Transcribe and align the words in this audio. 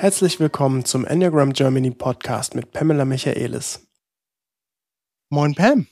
Herzlich 0.00 0.40
willkommen 0.40 0.86
zum 0.86 1.04
Enneagram 1.04 1.52
Germany 1.52 1.90
Podcast 1.90 2.54
mit 2.54 2.72
Pamela 2.72 3.04
Michaelis. 3.04 3.86
Moin 5.28 5.54
Pam. 5.54 5.88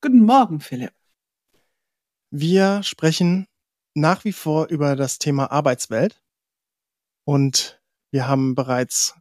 Guten 0.00 0.24
Morgen, 0.24 0.60
Philipp. 0.60 0.92
Wir 2.30 2.84
sprechen 2.84 3.48
nach 3.92 4.24
wie 4.24 4.32
vor 4.32 4.68
über 4.68 4.94
das 4.94 5.18
Thema 5.18 5.50
Arbeitswelt 5.50 6.22
und 7.24 7.82
wir 8.12 8.28
haben 8.28 8.54
bereits 8.54 9.16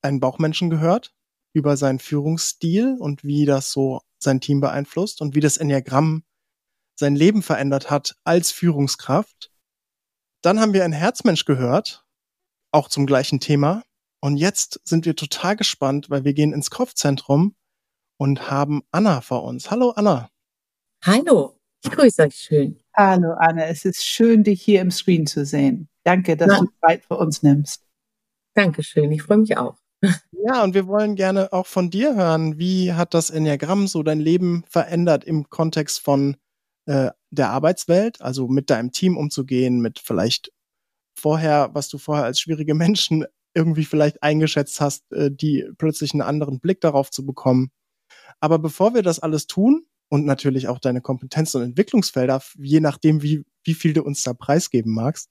einen 0.00 0.20
Bauchmenschen 0.20 0.70
gehört 0.70 1.12
über 1.52 1.76
seinen 1.76 1.98
Führungsstil 1.98 2.96
und 3.00 3.24
wie 3.24 3.46
das 3.46 3.72
so 3.72 4.02
sein 4.20 4.40
Team 4.40 4.60
beeinflusst 4.60 5.20
und 5.20 5.34
wie 5.34 5.40
das 5.40 5.56
Enneagramm 5.56 6.22
sein 6.94 7.16
Leben 7.16 7.42
verändert 7.42 7.90
hat 7.90 8.14
als 8.22 8.52
Führungskraft. 8.52 9.50
Dann 10.40 10.60
haben 10.60 10.72
wir 10.72 10.84
einen 10.84 10.92
Herzmensch 10.92 11.46
gehört 11.46 12.06
auch 12.72 12.88
zum 12.88 13.06
gleichen 13.06 13.40
Thema. 13.40 13.82
Und 14.20 14.36
jetzt 14.36 14.80
sind 14.84 15.04
wir 15.04 15.16
total 15.16 15.56
gespannt, 15.56 16.10
weil 16.10 16.24
wir 16.24 16.32
gehen 16.32 16.52
ins 16.52 16.70
Kopfzentrum 16.70 17.54
und 18.18 18.50
haben 18.50 18.82
Anna 18.90 19.20
vor 19.20 19.44
uns. 19.44 19.70
Hallo 19.70 19.90
Anna. 19.90 20.30
Hallo, 21.04 21.58
ich 21.84 21.90
grüße 21.90 22.22
euch 22.22 22.34
schön. 22.34 22.80
Hallo 22.94 23.34
Anna, 23.38 23.66
es 23.66 23.84
ist 23.84 24.04
schön, 24.04 24.44
dich 24.44 24.62
hier 24.62 24.80
im 24.80 24.90
Screen 24.90 25.26
zu 25.26 25.44
sehen. 25.44 25.88
Danke, 26.04 26.36
dass 26.36 26.48
ja. 26.48 26.60
du 26.60 26.68
Zeit 26.80 27.04
für 27.04 27.16
uns 27.16 27.42
nimmst. 27.42 27.84
Dankeschön, 28.54 29.10
ich 29.12 29.22
freue 29.22 29.38
mich 29.38 29.56
auch. 29.56 29.76
Ja, 30.44 30.64
und 30.64 30.74
wir 30.74 30.88
wollen 30.88 31.14
gerne 31.14 31.52
auch 31.52 31.68
von 31.68 31.88
dir 31.88 32.16
hören. 32.16 32.58
Wie 32.58 32.92
hat 32.94 33.14
das 33.14 33.30
Enneagramm 33.30 33.86
so 33.86 34.02
dein 34.02 34.18
Leben 34.18 34.64
verändert 34.68 35.22
im 35.22 35.48
Kontext 35.50 36.00
von 36.00 36.36
äh, 36.86 37.10
der 37.30 37.50
Arbeitswelt, 37.50 38.20
also 38.20 38.48
mit 38.48 38.68
deinem 38.68 38.90
Team 38.90 39.16
umzugehen, 39.16 39.80
mit 39.80 40.00
vielleicht 40.00 40.50
vorher, 41.22 41.70
was 41.72 41.88
du 41.88 41.98
vorher 41.98 42.24
als 42.24 42.40
schwierige 42.40 42.74
Menschen 42.74 43.24
irgendwie 43.54 43.84
vielleicht 43.84 44.22
eingeschätzt 44.22 44.80
hast, 44.80 45.10
äh, 45.12 45.30
die 45.30 45.66
plötzlich 45.78 46.12
einen 46.12 46.22
anderen 46.22 46.58
Blick 46.58 46.80
darauf 46.80 47.10
zu 47.10 47.24
bekommen. 47.24 47.70
Aber 48.40 48.58
bevor 48.58 48.94
wir 48.94 49.02
das 49.02 49.20
alles 49.20 49.46
tun 49.46 49.86
und 50.08 50.24
natürlich 50.24 50.68
auch 50.68 50.78
deine 50.78 51.00
Kompetenzen 51.00 51.58
und 51.58 51.68
Entwicklungsfelder, 51.68 52.42
je 52.58 52.80
nachdem, 52.80 53.22
wie, 53.22 53.44
wie 53.64 53.74
viel 53.74 53.92
du 53.92 54.02
uns 54.02 54.22
da 54.22 54.34
preisgeben 54.34 54.92
magst, 54.92 55.28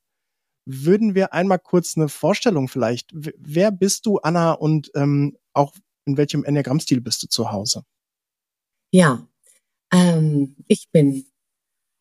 würden 0.66 1.16
wir 1.16 1.34
einmal 1.34 1.60
kurz 1.60 1.98
eine 1.98 2.08
Vorstellung 2.08 2.68
vielleicht. 2.68 3.12
Wer 3.14 3.72
bist 3.72 4.06
du, 4.06 4.20
Anna, 4.20 4.54
und 4.54 4.92
ähm, 4.96 5.38
auch 5.54 5.74
in 6.06 6.18
welchem 6.18 6.44
Enneagrammstil 6.44 7.02
bist 7.02 7.24
du 7.24 7.28
zu 7.28 7.52
Hause? 7.52 7.84
Ja, 8.92 9.28
ähm, 9.92 10.56
ich 10.68 10.90
bin 10.92 11.26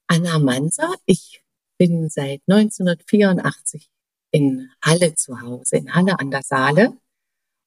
Anna 0.07 0.39
Manser. 0.39 0.95
Ich 1.07 1.43
bin 1.81 2.11
seit 2.11 2.43
1984 2.47 3.89
in 4.33 4.71
Halle 4.85 5.15
zu 5.15 5.41
Hause, 5.41 5.79
in 5.79 5.95
Halle 5.95 6.21
an 6.21 6.31
der 6.31 6.43
Saale. 6.43 6.93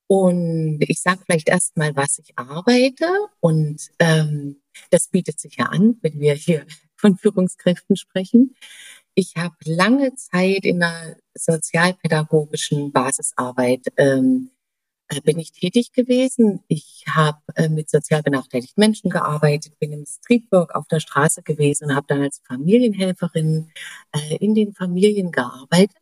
Und 0.05 0.77
ich 0.87 1.01
sage 1.01 1.21
vielleicht 1.25 1.49
erstmal, 1.49 1.95
was 1.95 2.19
ich 2.19 2.37
arbeite. 2.37 3.07
Und 3.39 3.89
ähm, 3.97 4.61
das 4.91 5.07
bietet 5.07 5.39
sich 5.39 5.55
ja 5.57 5.65
an, 5.65 5.97
wenn 6.03 6.19
wir 6.19 6.35
hier 6.35 6.63
von 6.95 7.17
Führungskräften 7.17 7.95
sprechen. 7.95 8.55
Ich 9.15 9.33
habe 9.35 9.55
lange 9.65 10.13
Zeit 10.13 10.63
in 10.63 10.79
der 10.79 11.17
sozialpädagogischen 11.33 12.91
Basisarbeit 12.91 13.87
ähm, 13.97 14.51
äh, 14.51 14.52
bin 15.23 15.39
ich 15.39 15.51
tätig 15.51 15.91
gewesen. 15.91 16.63
Ich 16.67 17.03
habe 17.09 17.39
äh, 17.55 17.69
mit 17.69 17.89
sozial 17.89 18.23
benachteiligten 18.23 18.81
Menschen 18.81 19.09
gearbeitet, 19.09 19.77
bin 19.79 19.91
im 19.91 20.05
Streetwork 20.05 20.75
auf 20.75 20.87
der 20.87 20.99
Straße 20.99 21.43
gewesen 21.43 21.85
und 21.85 21.95
habe 21.95 22.07
dann 22.07 22.21
als 22.21 22.41
Familienhelferin 22.47 23.71
äh, 24.13 24.35
in 24.37 24.55
den 24.55 24.73
Familien 24.73 25.31
gearbeitet. 25.31 25.97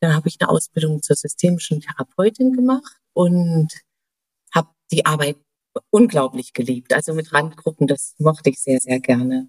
Dann 0.00 0.14
habe 0.14 0.28
ich 0.28 0.36
eine 0.40 0.50
Ausbildung 0.50 1.02
zur 1.02 1.16
systemischen 1.16 1.80
Therapeutin 1.80 2.52
gemacht 2.52 3.00
und 3.14 3.68
habe 4.52 4.68
die 4.90 5.06
Arbeit 5.06 5.36
unglaublich 5.90 6.52
geliebt. 6.52 6.92
Also 6.92 7.14
mit 7.14 7.32
Randgruppen, 7.32 7.86
das 7.86 8.14
mochte 8.18 8.50
ich 8.50 8.60
sehr, 8.60 8.80
sehr 8.80 9.00
gerne. 9.00 9.48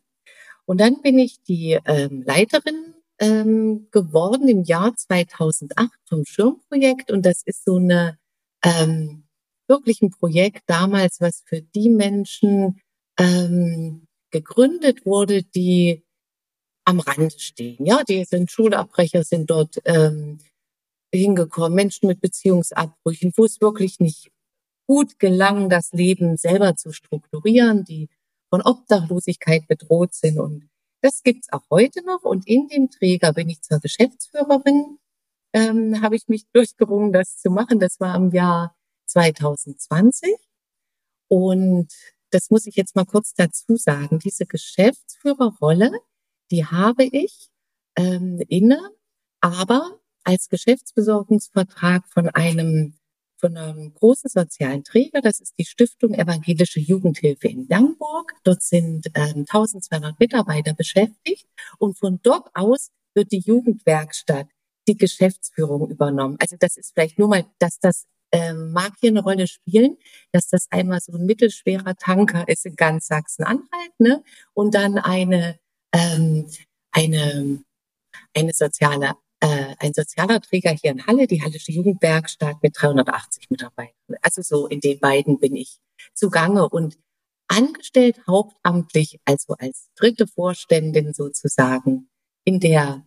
Und 0.65 0.79
dann 0.79 1.01
bin 1.01 1.19
ich 1.19 1.41
die 1.43 1.77
ähm, 1.85 2.23
Leiterin 2.25 2.93
ähm, 3.19 3.87
geworden 3.91 4.47
im 4.47 4.63
Jahr 4.63 4.95
2008 4.95 5.89
vom 6.07 6.25
Schirmprojekt 6.25 7.11
und 7.11 7.25
das 7.25 7.43
ist 7.43 7.65
so 7.65 7.77
eine 7.77 8.17
ähm, 8.63 9.23
wirklich 9.67 10.01
ein 10.01 10.11
Projekt 10.11 10.63
damals, 10.67 11.21
was 11.21 11.43
für 11.45 11.61
die 11.61 11.89
Menschen 11.89 12.79
ähm, 13.19 14.07
gegründet 14.31 15.05
wurde, 15.05 15.43
die 15.43 16.03
am 16.85 16.99
Rand 16.99 17.39
stehen. 17.39 17.85
Ja, 17.85 18.03
die 18.03 18.25
sind 18.25 18.51
Schulabbrecher, 18.51 19.23
sind 19.23 19.49
dort 19.49 19.79
ähm, 19.85 20.39
hingekommen, 21.13 21.75
Menschen 21.75 22.07
mit 22.07 22.19
Beziehungsabbrüchen, 22.19 23.31
wo 23.35 23.45
es 23.45 23.61
wirklich 23.61 23.99
nicht 23.99 24.31
gut 24.87 25.19
gelang, 25.19 25.69
das 25.69 25.93
Leben 25.93 26.35
selber 26.37 26.75
zu 26.75 26.91
strukturieren, 26.91 27.85
die 27.85 28.09
von 28.49 28.61
Obdachlosigkeit 28.61 29.67
bedroht 29.67 30.13
sind. 30.13 30.39
Und 30.39 30.69
das 31.01 31.23
gibt's 31.23 31.51
auch 31.51 31.63
heute 31.69 32.03
noch. 32.03 32.23
Und 32.23 32.47
in 32.47 32.67
dem 32.67 32.89
Träger 32.89 33.33
bin 33.33 33.49
ich 33.49 33.61
zur 33.61 33.79
Geschäftsführerin 33.79 34.97
ähm, 35.53 36.01
habe 36.01 36.15
ich 36.15 36.27
mich 36.27 36.45
durchgerungen, 36.51 37.13
das 37.13 37.37
zu 37.37 37.49
machen. 37.49 37.79
Das 37.79 37.99
war 37.99 38.15
im 38.15 38.31
Jahr 38.31 38.75
2020. 39.05 40.35
Und 41.27 41.87
das 42.31 42.49
muss 42.49 42.65
ich 42.65 42.75
jetzt 42.75 42.95
mal 42.95 43.05
kurz 43.05 43.33
dazu 43.33 43.75
sagen. 43.75 44.19
Diese 44.19 44.45
Geschäftsführerrolle, 44.45 45.91
die 46.51 46.65
habe 46.65 47.03
ich 47.05 47.49
ähm, 47.95 48.41
inne, 48.47 48.79
aber 49.39 49.99
als 50.23 50.49
Geschäftsbesorgungsvertrag 50.49 52.07
von 52.07 52.29
einem 52.29 52.95
von 53.43 53.57
einem 53.57 53.93
großen 53.93 54.29
sozialen 54.29 54.85
Träger. 54.85 55.19
Das 55.19 55.41
ist 55.41 55.55
die 55.59 55.65
Stiftung 55.65 56.13
Evangelische 56.13 56.79
Jugendhilfe 56.79 57.49
in 57.49 57.67
Langburg. 57.67 58.33
Dort 58.45 58.61
sind 58.63 59.07
ähm, 59.15 59.45
1200 59.49 60.17
Mitarbeiter 60.17 60.73
beschäftigt 60.73 61.45
und 61.77 61.97
von 61.97 62.21
dort 62.23 62.49
aus 62.53 62.91
wird 63.13 63.33
die 63.33 63.39
Jugendwerkstatt 63.39 64.47
die 64.87 64.97
Geschäftsführung 64.97 65.89
übernommen. 65.89 66.37
Also 66.39 66.55
das 66.59 66.77
ist 66.77 66.93
vielleicht 66.93 67.19
nur 67.19 67.27
mal, 67.27 67.45
dass 67.59 67.79
das 67.79 68.05
ähm, 68.31 68.71
mag 68.71 68.93
hier 68.99 69.11
eine 69.11 69.21
Rolle 69.21 69.47
spielen, 69.47 69.97
dass 70.31 70.47
das 70.47 70.67
einmal 70.71 70.99
so 70.99 71.13
ein 71.13 71.25
mittelschwerer 71.25 71.95
Tanker 71.95 72.47
ist 72.47 72.65
in 72.65 72.75
ganz 72.75 73.07
Sachsen-Anhalt, 73.07 73.99
ne? 73.99 74.23
Und 74.53 74.73
dann 74.73 74.97
eine 74.97 75.59
ähm, 75.93 76.49
eine 76.91 77.63
eine 78.35 78.53
soziale 78.53 79.13
äh, 79.39 79.75
ein 79.79 79.93
sozialer 79.93 80.41
Träger 80.41 80.71
hier 80.71 80.91
in 80.91 81.05
Halle, 81.05 81.27
die 81.27 81.43
Hallische 81.43 81.71
Jugendwerkstatt 81.71 82.63
mit 82.63 82.75
380 82.79 83.49
Mitarbeitern. 83.51 84.17
Also 84.21 84.41
so 84.41 84.67
in 84.67 84.79
den 84.79 84.99
beiden 84.99 85.39
bin 85.39 85.55
ich 85.55 85.79
zugange 86.15 86.67
und 86.69 86.97
angestellt 87.47 88.19
hauptamtlich, 88.27 89.19
also 89.25 89.55
als 89.59 89.89
dritte 89.95 90.27
Vorständin 90.27 91.13
sozusagen 91.13 92.09
in 92.45 92.59
der 92.59 93.05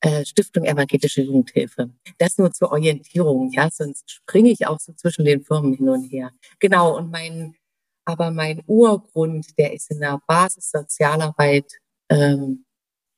äh, 0.00 0.24
Stiftung 0.24 0.64
Evangelische 0.64 1.22
Jugendhilfe. 1.22 1.90
Das 2.18 2.38
nur 2.38 2.52
zur 2.52 2.72
Orientierung, 2.72 3.50
ja, 3.52 3.68
sonst 3.70 4.10
springe 4.10 4.50
ich 4.50 4.66
auch 4.66 4.78
so 4.80 4.92
zwischen 4.92 5.24
den 5.24 5.44
Firmen 5.44 5.74
hin 5.74 5.88
und 5.88 6.04
her. 6.04 6.30
Genau, 6.60 6.96
und 6.96 7.10
mein, 7.10 7.56
aber 8.04 8.30
mein 8.30 8.62
Urgrund, 8.66 9.58
der 9.58 9.72
ist 9.72 9.90
in 9.90 10.00
der 10.00 10.20
Basissozialarbeit 10.26 11.72
ähm, 12.10 12.64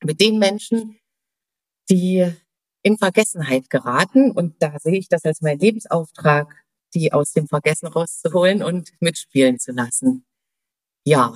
mit 0.03 0.19
den 0.19 0.39
Menschen, 0.39 0.99
die 1.89 2.31
in 2.83 2.97
Vergessenheit 2.97 3.69
geraten. 3.69 4.31
Und 4.31 4.55
da 4.59 4.77
sehe 4.79 4.97
ich 4.97 5.07
das 5.07 5.23
als 5.25 5.41
mein 5.41 5.59
Lebensauftrag, 5.59 6.53
die 6.93 7.13
aus 7.13 7.31
dem 7.33 7.47
Vergessen 7.47 7.87
rauszuholen 7.87 8.63
und 8.63 8.91
mitspielen 8.99 9.59
zu 9.59 9.71
lassen. 9.71 10.25
Ja, 11.05 11.33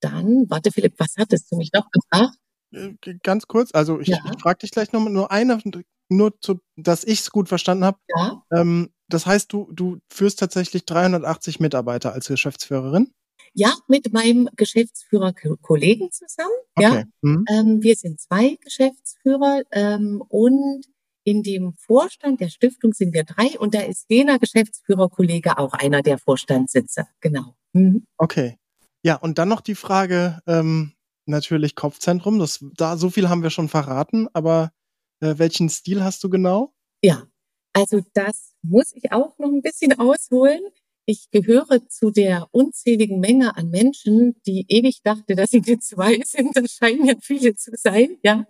dann, 0.00 0.48
warte 0.48 0.72
Philipp, 0.72 0.94
was 0.98 1.16
hattest 1.16 1.50
du 1.50 1.56
mich 1.56 1.72
noch 1.72 1.90
gefragt? 1.90 2.36
Äh, 2.72 2.94
ganz 3.22 3.46
kurz, 3.46 3.70
also 3.74 4.00
ich, 4.00 4.08
ja. 4.08 4.18
ich 4.32 4.40
frage 4.40 4.58
dich 4.58 4.70
gleich 4.70 4.92
noch 4.92 5.08
nur 5.08 5.30
eine, 5.30 5.60
nur 6.08 6.40
zu, 6.40 6.60
dass 6.76 7.04
ich 7.04 7.20
es 7.20 7.30
gut 7.30 7.48
verstanden 7.48 7.84
habe. 7.84 7.98
Ja. 8.08 8.42
Ähm, 8.52 8.90
das 9.08 9.26
heißt, 9.26 9.52
du, 9.52 9.70
du 9.72 9.98
führst 10.08 10.38
tatsächlich 10.38 10.84
380 10.84 11.60
Mitarbeiter 11.60 12.12
als 12.12 12.28
Geschäftsführerin? 12.28 13.12
Ja, 13.52 13.74
mit 13.88 14.12
meinem 14.12 14.48
Geschäftsführer-Kollegen 14.56 16.10
zusammen. 16.10 16.50
Okay. 16.74 16.98
Ja. 16.98 17.04
Mhm. 17.22 17.44
Ähm, 17.48 17.82
wir 17.82 17.94
sind 17.94 18.20
zwei 18.20 18.58
Geschäftsführer 18.60 19.62
ähm, 19.70 20.22
und 20.28 20.84
in 21.24 21.42
dem 21.42 21.72
Vorstand 21.74 22.40
der 22.40 22.50
Stiftung 22.50 22.92
sind 22.92 23.12
wir 23.12 23.24
drei 23.24 23.58
und 23.58 23.74
da 23.74 23.80
ist 23.80 24.06
jener 24.08 24.38
Geschäftsführerkollege 24.38 25.58
auch 25.58 25.72
einer 25.72 26.02
der 26.02 26.18
Vorstandssitze. 26.18 27.06
Genau. 27.20 27.56
Mhm. 27.72 28.06
Okay. 28.16 28.58
Ja, 29.02 29.16
und 29.16 29.38
dann 29.38 29.48
noch 29.48 29.60
die 29.60 29.74
Frage, 29.74 30.40
ähm, 30.46 30.92
natürlich 31.26 31.74
Kopfzentrum. 31.74 32.38
Das, 32.38 32.64
da, 32.76 32.96
so 32.96 33.10
viel 33.10 33.28
haben 33.28 33.42
wir 33.42 33.50
schon 33.50 33.68
verraten, 33.68 34.28
aber 34.32 34.72
äh, 35.20 35.34
welchen 35.38 35.68
Stil 35.68 36.02
hast 36.02 36.22
du 36.24 36.30
genau? 36.30 36.74
Ja, 37.02 37.26
also 37.72 38.00
das 38.14 38.54
muss 38.62 38.92
ich 38.94 39.12
auch 39.12 39.38
noch 39.38 39.48
ein 39.48 39.62
bisschen 39.62 39.92
ausholen. 39.98 40.60
Ich 41.08 41.30
gehöre 41.30 41.88
zu 41.88 42.10
der 42.10 42.48
unzähligen 42.50 43.20
Menge 43.20 43.56
an 43.56 43.70
Menschen, 43.70 44.40
die 44.44 44.66
ewig 44.68 45.02
dachte, 45.04 45.36
dass 45.36 45.50
sie 45.50 45.60
die 45.60 45.78
zwei 45.78 46.20
sind. 46.24 46.56
Das 46.56 46.72
scheinen 46.72 47.06
ja 47.06 47.14
viele 47.20 47.54
zu 47.54 47.70
sein, 47.76 48.18
ja. 48.24 48.44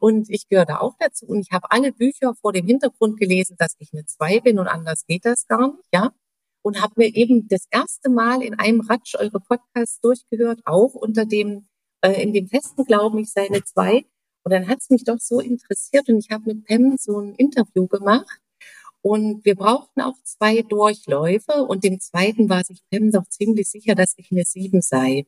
Und 0.00 0.28
ich 0.28 0.48
gehöre 0.48 0.66
da 0.66 0.78
auch 0.78 0.94
dazu. 0.98 1.26
Und 1.26 1.40
ich 1.40 1.52
habe 1.52 1.70
alle 1.70 1.92
Bücher 1.92 2.34
vor 2.40 2.52
dem 2.52 2.66
Hintergrund 2.66 3.20
gelesen, 3.20 3.54
dass 3.58 3.76
ich 3.78 3.90
eine 3.92 4.06
Zwei 4.06 4.40
bin 4.40 4.58
und 4.58 4.66
anders 4.66 5.06
geht 5.06 5.24
das 5.24 5.46
gar 5.46 5.68
nicht, 5.68 5.88
ja. 5.94 6.12
Und 6.62 6.82
habe 6.82 6.94
mir 6.96 7.14
eben 7.14 7.48
das 7.48 7.66
erste 7.70 8.10
Mal 8.10 8.42
in 8.42 8.58
einem 8.58 8.80
Ratsch 8.80 9.14
eure 9.14 9.40
Podcasts 9.40 10.00
durchgehört, 10.00 10.60
auch 10.64 10.94
unter 10.94 11.24
dem, 11.24 11.68
äh, 12.02 12.22
in 12.22 12.32
dem 12.32 12.48
festen 12.48 12.84
Glauben, 12.84 13.18
ich 13.18 13.30
sei 13.32 13.46
eine 13.46 13.64
Zwei. 13.64 14.04
Und 14.42 14.52
dann 14.52 14.68
hat 14.68 14.78
es 14.80 14.90
mich 14.90 15.04
doch 15.04 15.18
so 15.18 15.40
interessiert 15.40 16.08
und 16.08 16.18
ich 16.18 16.30
habe 16.30 16.54
mit 16.54 16.66
Pam 16.66 16.96
so 16.98 17.18
ein 17.18 17.34
Interview 17.34 17.86
gemacht. 17.86 18.40
Und 19.02 19.44
wir 19.44 19.54
brauchten 19.54 20.00
auch 20.02 20.16
zwei 20.24 20.62
Durchläufe 20.62 21.64
und 21.64 21.84
dem 21.84 22.00
zweiten 22.00 22.48
war 22.48 22.64
sich 22.64 22.82
Pam 22.90 23.10
doch 23.10 23.26
ziemlich 23.28 23.68
sicher, 23.68 23.94
dass 23.94 24.14
ich 24.16 24.30
eine 24.30 24.44
Sieben 24.44 24.82
sei. 24.82 25.26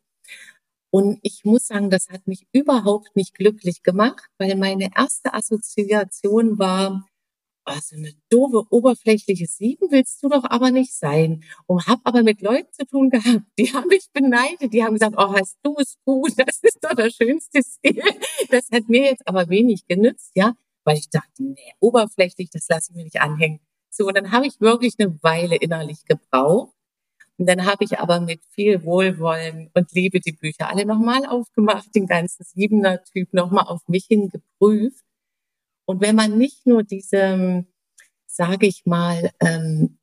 Und 0.91 1.21
ich 1.23 1.45
muss 1.45 1.69
sagen, 1.69 1.89
das 1.89 2.11
hat 2.11 2.27
mich 2.27 2.47
überhaupt 2.53 3.17
nicht 3.17 3.35
glücklich 3.35 3.83
gemacht, 3.83 4.29
weil 4.39 4.57
meine 4.57 4.91
erste 4.95 5.33
Assoziation 5.33 6.59
war, 6.59 7.07
oh, 7.67 7.79
so 7.83 7.97
eine 7.97 8.13
doofe, 8.31 8.65
oberflächliche 8.71 9.47
Sieben 9.47 9.91
willst 9.91 10.23
du 10.23 10.29
doch 10.29 10.45
aber 10.45 10.71
nicht 10.71 10.95
sein. 10.95 11.45
Und 11.67 11.87
habe 11.87 12.01
aber 12.05 12.23
mit 12.23 12.43
Leuten 12.43 12.73
zu 12.73 12.87
tun 12.87 13.11
gehabt, 13.11 13.45
die 13.59 13.73
haben 13.73 13.89
mich 13.89 14.11
beneidet, 14.13 14.73
die 14.73 14.83
haben 14.83 14.95
gesagt, 14.95 15.15
oh, 15.17 15.33
hast 15.33 15.59
du 15.63 15.77
es 15.79 15.97
gut, 16.05 16.33
das 16.37 16.59
ist 16.63 16.79
doch 16.83 16.95
der 16.95 17.11
schönste 17.11 17.63
Stil. 17.63 18.03
Das 18.51 18.71
hat 18.71 18.89
mir 18.89 19.05
jetzt 19.05 19.27
aber 19.27 19.49
wenig 19.49 19.87
genützt, 19.87 20.33
ja, 20.35 20.55
weil 20.85 20.99
ich 20.99 21.09
dachte, 21.11 21.43
nee, 21.43 21.73
oberflächlich, 21.81 22.51
das 22.51 22.67
lasse 22.69 22.91
ich 22.91 22.97
mir 22.97 23.05
nicht 23.05 23.21
anhängen. 23.21 23.61
So, 23.91 24.07
und 24.07 24.17
dann 24.17 24.33
habe 24.33 24.47
ich 24.47 24.61
wirklich 24.61 24.95
eine 24.99 25.23
Weile 25.23 25.57
innerlich 25.57 26.05
gebraucht. 26.05 26.75
Und 27.39 27.47
dann 27.49 27.67
habe 27.67 27.85
ich 27.85 27.99
aber 27.99 28.21
mit 28.21 28.45
viel 28.51 28.85
Wohlwollen 28.85 29.71
und 29.75 29.93
Liebe 29.93 30.21
die 30.21 30.33
Bücher 30.33 30.69
alle 30.69 30.87
nochmal 30.87 31.27
aufgemacht, 31.27 31.95
den 31.95 32.07
ganzen 32.07 32.45
Siebener-Typ 32.45 33.33
nochmal 33.33 33.65
auf 33.67 33.81
mich 33.89 34.05
hin 34.07 34.29
geprüft. 34.29 35.05
Und 35.87 36.01
wenn 36.01 36.17
man 36.17 36.39
nicht 36.39 36.67
nur 36.67 36.83
diese, 36.83 37.67
sage 38.27 38.67
ich 38.67 38.83
mal, 38.85 39.31
ähm, 39.41 39.99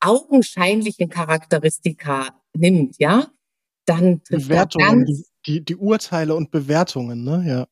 augenscheinlichen 0.00 1.08
Charakteristika 1.08 2.40
nimmt, 2.54 2.98
ja, 2.98 3.30
dann 3.86 4.22
trifft 4.22 4.48
Bewertungen, 4.48 5.06
ganz, 5.06 5.30
die, 5.46 5.64
die 5.64 5.76
Urteile 5.76 6.34
und 6.34 6.50
Bewertungen, 6.50 7.24
ne, 7.24 7.44
ja. 7.46 7.66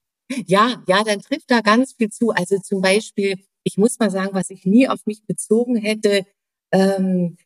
Ja, 0.47 0.83
ja, 0.87 1.05
dann 1.05 1.21
trifft 1.21 1.51
da 1.51 1.61
ganz 1.61 1.93
viel 1.93 2.11
zu. 2.11 2.31
Also 2.31 2.59
zum 2.59 2.81
Beispiel, 2.81 3.39
ich 3.65 3.77
muss 3.77 3.99
mal 3.99 4.11
sagen, 4.11 4.31
was 4.33 4.51
ich 4.51 4.65
nie 4.65 4.89
auf 4.89 5.05
mich 5.05 5.25
bezogen 5.27 5.77
hätte, 5.77 6.25
ähm, 6.73 7.37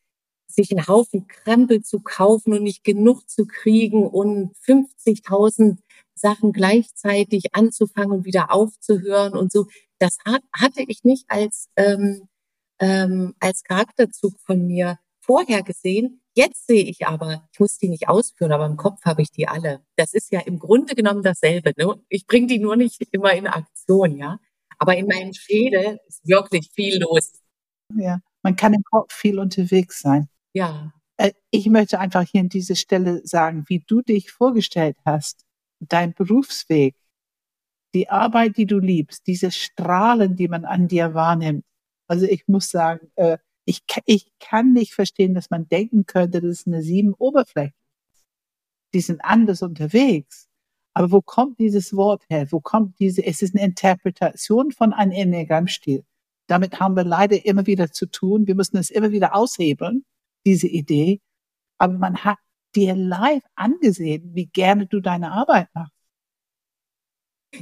sich 0.47 0.71
einen 0.71 0.87
Haufen 0.87 1.27
Krempel 1.27 1.83
zu 1.83 2.01
kaufen 2.01 2.53
und 2.53 2.63
nicht 2.63 2.85
genug 2.85 3.29
zu 3.29 3.47
kriegen 3.47 4.07
und 4.07 4.57
50.000 4.57 5.79
Sachen 6.15 6.53
gleichzeitig 6.53 7.55
anzufangen 7.55 8.19
und 8.19 8.25
wieder 8.25 8.53
aufzuhören 8.53 9.35
und 9.35 9.53
so. 9.53 9.67
Das 9.99 10.19
hat, 10.25 10.43
hatte 10.53 10.83
ich 10.87 11.05
nicht 11.05 11.25
als, 11.29 11.69
ähm, 11.77 12.29
ähm, 12.81 13.35
als 13.41 13.63
Charakterzug 13.65 14.39
von 14.41 14.67
mir 14.67 14.99
vorher 15.21 15.63
gesehen. 15.63 16.21
Jetzt 16.35 16.67
sehe 16.67 16.85
ich 16.85 17.07
aber, 17.07 17.49
ich 17.53 17.61
muss 17.61 17.79
die 17.79 17.89
nicht 17.89 18.09
ausführen, 18.09 18.53
aber 18.53 18.67
im 18.67 18.77
Kopf 18.77 19.05
habe 19.05 19.23
ich 19.23 19.31
die 19.31 19.49
alle. 19.49 19.83
Das 19.97 20.13
ist 20.13 20.31
ja 20.31 20.41
im 20.41 20.59
Grunde 20.59 20.95
genommen 20.95 21.23
dasselbe. 21.23 21.73
Ne? 21.77 21.95
Ich 22.09 22.27
bringe 22.27 22.47
die 22.47 22.59
nur 22.59 22.77
nicht 22.77 23.03
immer 23.11 23.33
in 23.33 23.47
Aktion, 23.47 24.17
ja. 24.17 24.39
Aber 24.79 24.97
in 24.97 25.07
meinem 25.07 25.33
Schädel 25.33 25.99
ist 26.07 26.27
wirklich 26.27 26.71
viel 26.75 27.01
los. 27.01 27.33
Ja, 27.95 28.21
man 28.43 28.57
kann 28.57 28.75
im 28.75 28.83
Kopf 28.83 29.13
viel 29.13 29.39
unterwegs 29.39 30.01
sein. 30.01 30.29
Ja. 30.53 30.93
Äh, 31.17 31.33
ich 31.51 31.67
möchte 31.67 31.99
einfach 31.99 32.23
hier 32.23 32.43
an 32.43 32.49
dieser 32.49 32.75
Stelle 32.75 33.23
sagen, 33.25 33.65
wie 33.69 33.83
du 33.87 34.03
dich 34.03 34.31
vorgestellt 34.31 34.97
hast, 35.05 35.45
dein 35.81 36.13
Berufsweg, 36.13 36.95
die 37.97 38.11
Arbeit, 38.11 38.59
die 38.59 38.67
du 38.67 38.79
liebst, 38.79 39.27
diese 39.27 39.51
Strahlen, 39.51 40.37
die 40.37 40.49
man 40.49 40.67
an 40.67 40.87
dir 40.87 41.15
wahrnimmt. 41.15 41.65
Also 42.09 42.27
ich 42.27 42.47
muss 42.47 42.71
sagen, 42.71 43.11
äh, 43.17 43.39
ich, 43.65 43.83
ich 44.05 44.31
kann 44.39 44.75
nicht 44.75 44.93
verstehen, 44.93 45.35
dass 45.35 45.51
man 45.51 45.67
denken 45.67 46.05
könnte, 46.05 46.43
das 46.43 46.51
ist 46.61 46.67
eine 46.67 46.83
sieben 46.83 47.15
Oberfläche. 47.15 47.73
Die 48.95 49.01
sind 49.01 49.25
anders 49.25 49.63
unterwegs. 49.63 50.49
Aber 50.95 51.11
wo 51.11 51.23
kommt 51.23 51.59
dieses 51.59 51.97
Wort 51.97 52.25
her? 52.29 52.47
Wo 52.53 52.61
kommt 52.61 52.99
diese, 53.01 53.25
es 53.25 53.43
ist 53.43 53.55
eine 53.57 53.65
Interpretation 53.65 54.71
von 54.73 54.93
einem 54.93 55.13
Enneagrammstil. 55.13 56.05
Damit 56.49 56.79
haben 56.79 56.97
wir 56.97 57.05
leider 57.05 57.45
immer 57.45 57.67
wieder 57.67 57.91
zu 57.91 58.07
tun. 58.07 58.47
Wir 58.47 58.55
müssen 58.55 58.77
es 58.77 58.91
immer 58.91 59.11
wieder 59.11 59.35
aushebeln 59.35 60.05
diese 60.45 60.69
Idee. 60.69 61.21
Aber 61.79 61.95
man 61.95 62.25
hat 62.25 62.39
dir 62.75 62.95
live 62.95 63.43
angesehen, 63.55 64.35
wie 64.35 64.47
gerne 64.47 64.87
du 64.87 65.01
deine 65.01 65.33
Arbeit 65.33 65.69
machst. 65.75 65.96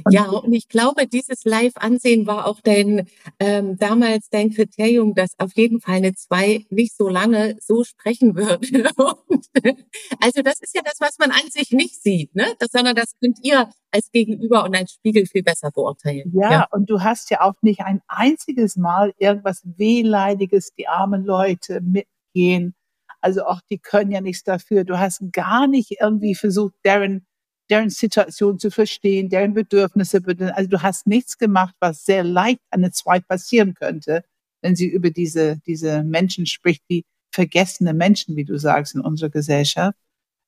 Ja, 0.09 0.29
und 0.29 0.53
ich 0.53 0.67
glaube, 0.67 1.07
dieses 1.07 1.43
Live-Ansehen 1.43 2.27
war 2.27 2.47
auch 2.47 2.61
dein 2.61 3.07
ähm, 3.39 3.77
damals 3.77 4.29
dein 4.29 4.51
Kriterium, 4.51 5.15
dass 5.15 5.31
auf 5.39 5.53
jeden 5.55 5.81
Fall 5.81 5.95
eine 5.95 6.13
zwei 6.13 6.65
nicht 6.69 6.95
so 6.95 7.07
lange 7.07 7.57
so 7.61 7.83
sprechen 7.83 8.35
würde. 8.35 8.89
also 10.21 10.41
das 10.41 10.59
ist 10.61 10.75
ja 10.75 10.81
das, 10.83 10.99
was 10.99 11.17
man 11.19 11.31
an 11.31 11.49
sich 11.49 11.71
nicht 11.71 12.01
sieht, 12.01 12.35
ne? 12.35 12.47
Das, 12.59 12.69
sondern 12.71 12.95
das 12.95 13.13
könnt 13.21 13.39
ihr 13.43 13.69
als 13.91 14.11
Gegenüber 14.11 14.63
und 14.65 14.75
als 14.75 14.91
Spiegel 14.91 15.25
viel 15.25 15.43
besser 15.43 15.71
beurteilen. 15.71 16.31
Ja, 16.33 16.51
ja, 16.51 16.67
und 16.71 16.89
du 16.89 17.01
hast 17.01 17.29
ja 17.29 17.41
auch 17.41 17.55
nicht 17.61 17.81
ein 17.81 18.01
einziges 18.07 18.75
Mal 18.75 19.13
irgendwas 19.17 19.61
Wehleidiges, 19.63 20.73
die 20.77 20.87
armen 20.87 21.25
Leute 21.25 21.81
mit 21.81 22.07
gehen. 22.33 22.75
Also 23.21 23.43
auch 23.45 23.61
die 23.69 23.79
können 23.79 24.11
ja 24.11 24.21
nichts 24.21 24.43
dafür. 24.43 24.83
Du 24.83 24.99
hast 24.99 25.21
gar 25.31 25.67
nicht 25.67 25.97
irgendwie 25.99 26.35
versucht, 26.35 26.75
deren, 26.83 27.25
deren 27.69 27.89
Situation 27.89 28.59
zu 28.59 28.71
verstehen, 28.71 29.29
deren 29.29 29.53
Bedürfnisse. 29.53 30.21
Also 30.53 30.69
du 30.69 30.81
hast 30.81 31.07
nichts 31.07 31.37
gemacht, 31.37 31.75
was 31.79 32.05
sehr 32.05 32.23
leicht 32.23 32.61
an 32.69 32.83
eine 32.83 32.91
Zwei 32.91 33.19
passieren 33.19 33.73
könnte, 33.73 34.23
wenn 34.61 34.75
sie 34.75 34.87
über 34.87 35.09
diese, 35.09 35.57
diese 35.65 36.03
Menschen 36.03 36.45
spricht, 36.45 36.83
die 36.89 37.05
vergessene 37.33 37.93
Menschen, 37.93 38.35
wie 38.35 38.45
du 38.45 38.57
sagst, 38.57 38.95
in 38.95 39.01
unserer 39.01 39.29
Gesellschaft. 39.29 39.97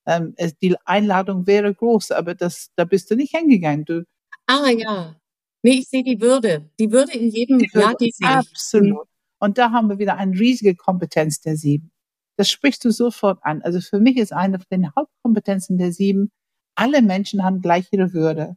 Ähm, 0.06 0.34
es, 0.38 0.58
die 0.58 0.76
Einladung 0.86 1.48
wäre 1.48 1.74
groß, 1.74 2.12
aber 2.12 2.34
das, 2.34 2.70
da 2.76 2.86
bist 2.86 3.12
du 3.12 3.16
nicht 3.16 3.36
hingegangen. 3.36 3.84
Du, 3.86 4.06
ah 4.48 4.70
ja. 4.70 5.16
Nee, 5.64 5.80
ich 5.80 5.90
sehe 5.90 6.04
die 6.04 6.22
Würde. 6.22 6.70
Die 6.80 6.92
Würde 6.92 7.14
in 7.14 7.30
jedem 7.30 7.60
die 7.60 7.70
Würde, 7.74 7.88
ja, 7.88 7.94
die 8.00 8.12
sehe 8.12 8.30
Absolut. 8.30 9.08
Und 9.40 9.58
da 9.58 9.72
haben 9.72 9.90
wir 9.90 10.00
wieder 10.00 10.18
eine 10.18 10.40
riesige 10.40 10.76
Kompetenz 10.76 11.42
der 11.42 11.58
Sieben. 11.58 11.92
Das 12.38 12.50
sprichst 12.50 12.86
du 12.86 12.92
sofort 12.92 13.40
an. 13.44 13.62
Also 13.64 13.82
für 13.82 14.00
mich 14.00 14.18
ist 14.18 14.32
eine 14.32 14.60
von 14.60 14.68
den 14.72 14.96
Hauptkompetenzen 14.96 15.78
der 15.78 15.92
Sieben, 15.92 16.32
alle 16.78 17.02
Menschen 17.02 17.44
haben 17.44 17.62
gleich 17.62 17.88
ihre 17.92 18.14
Würde. 18.14 18.56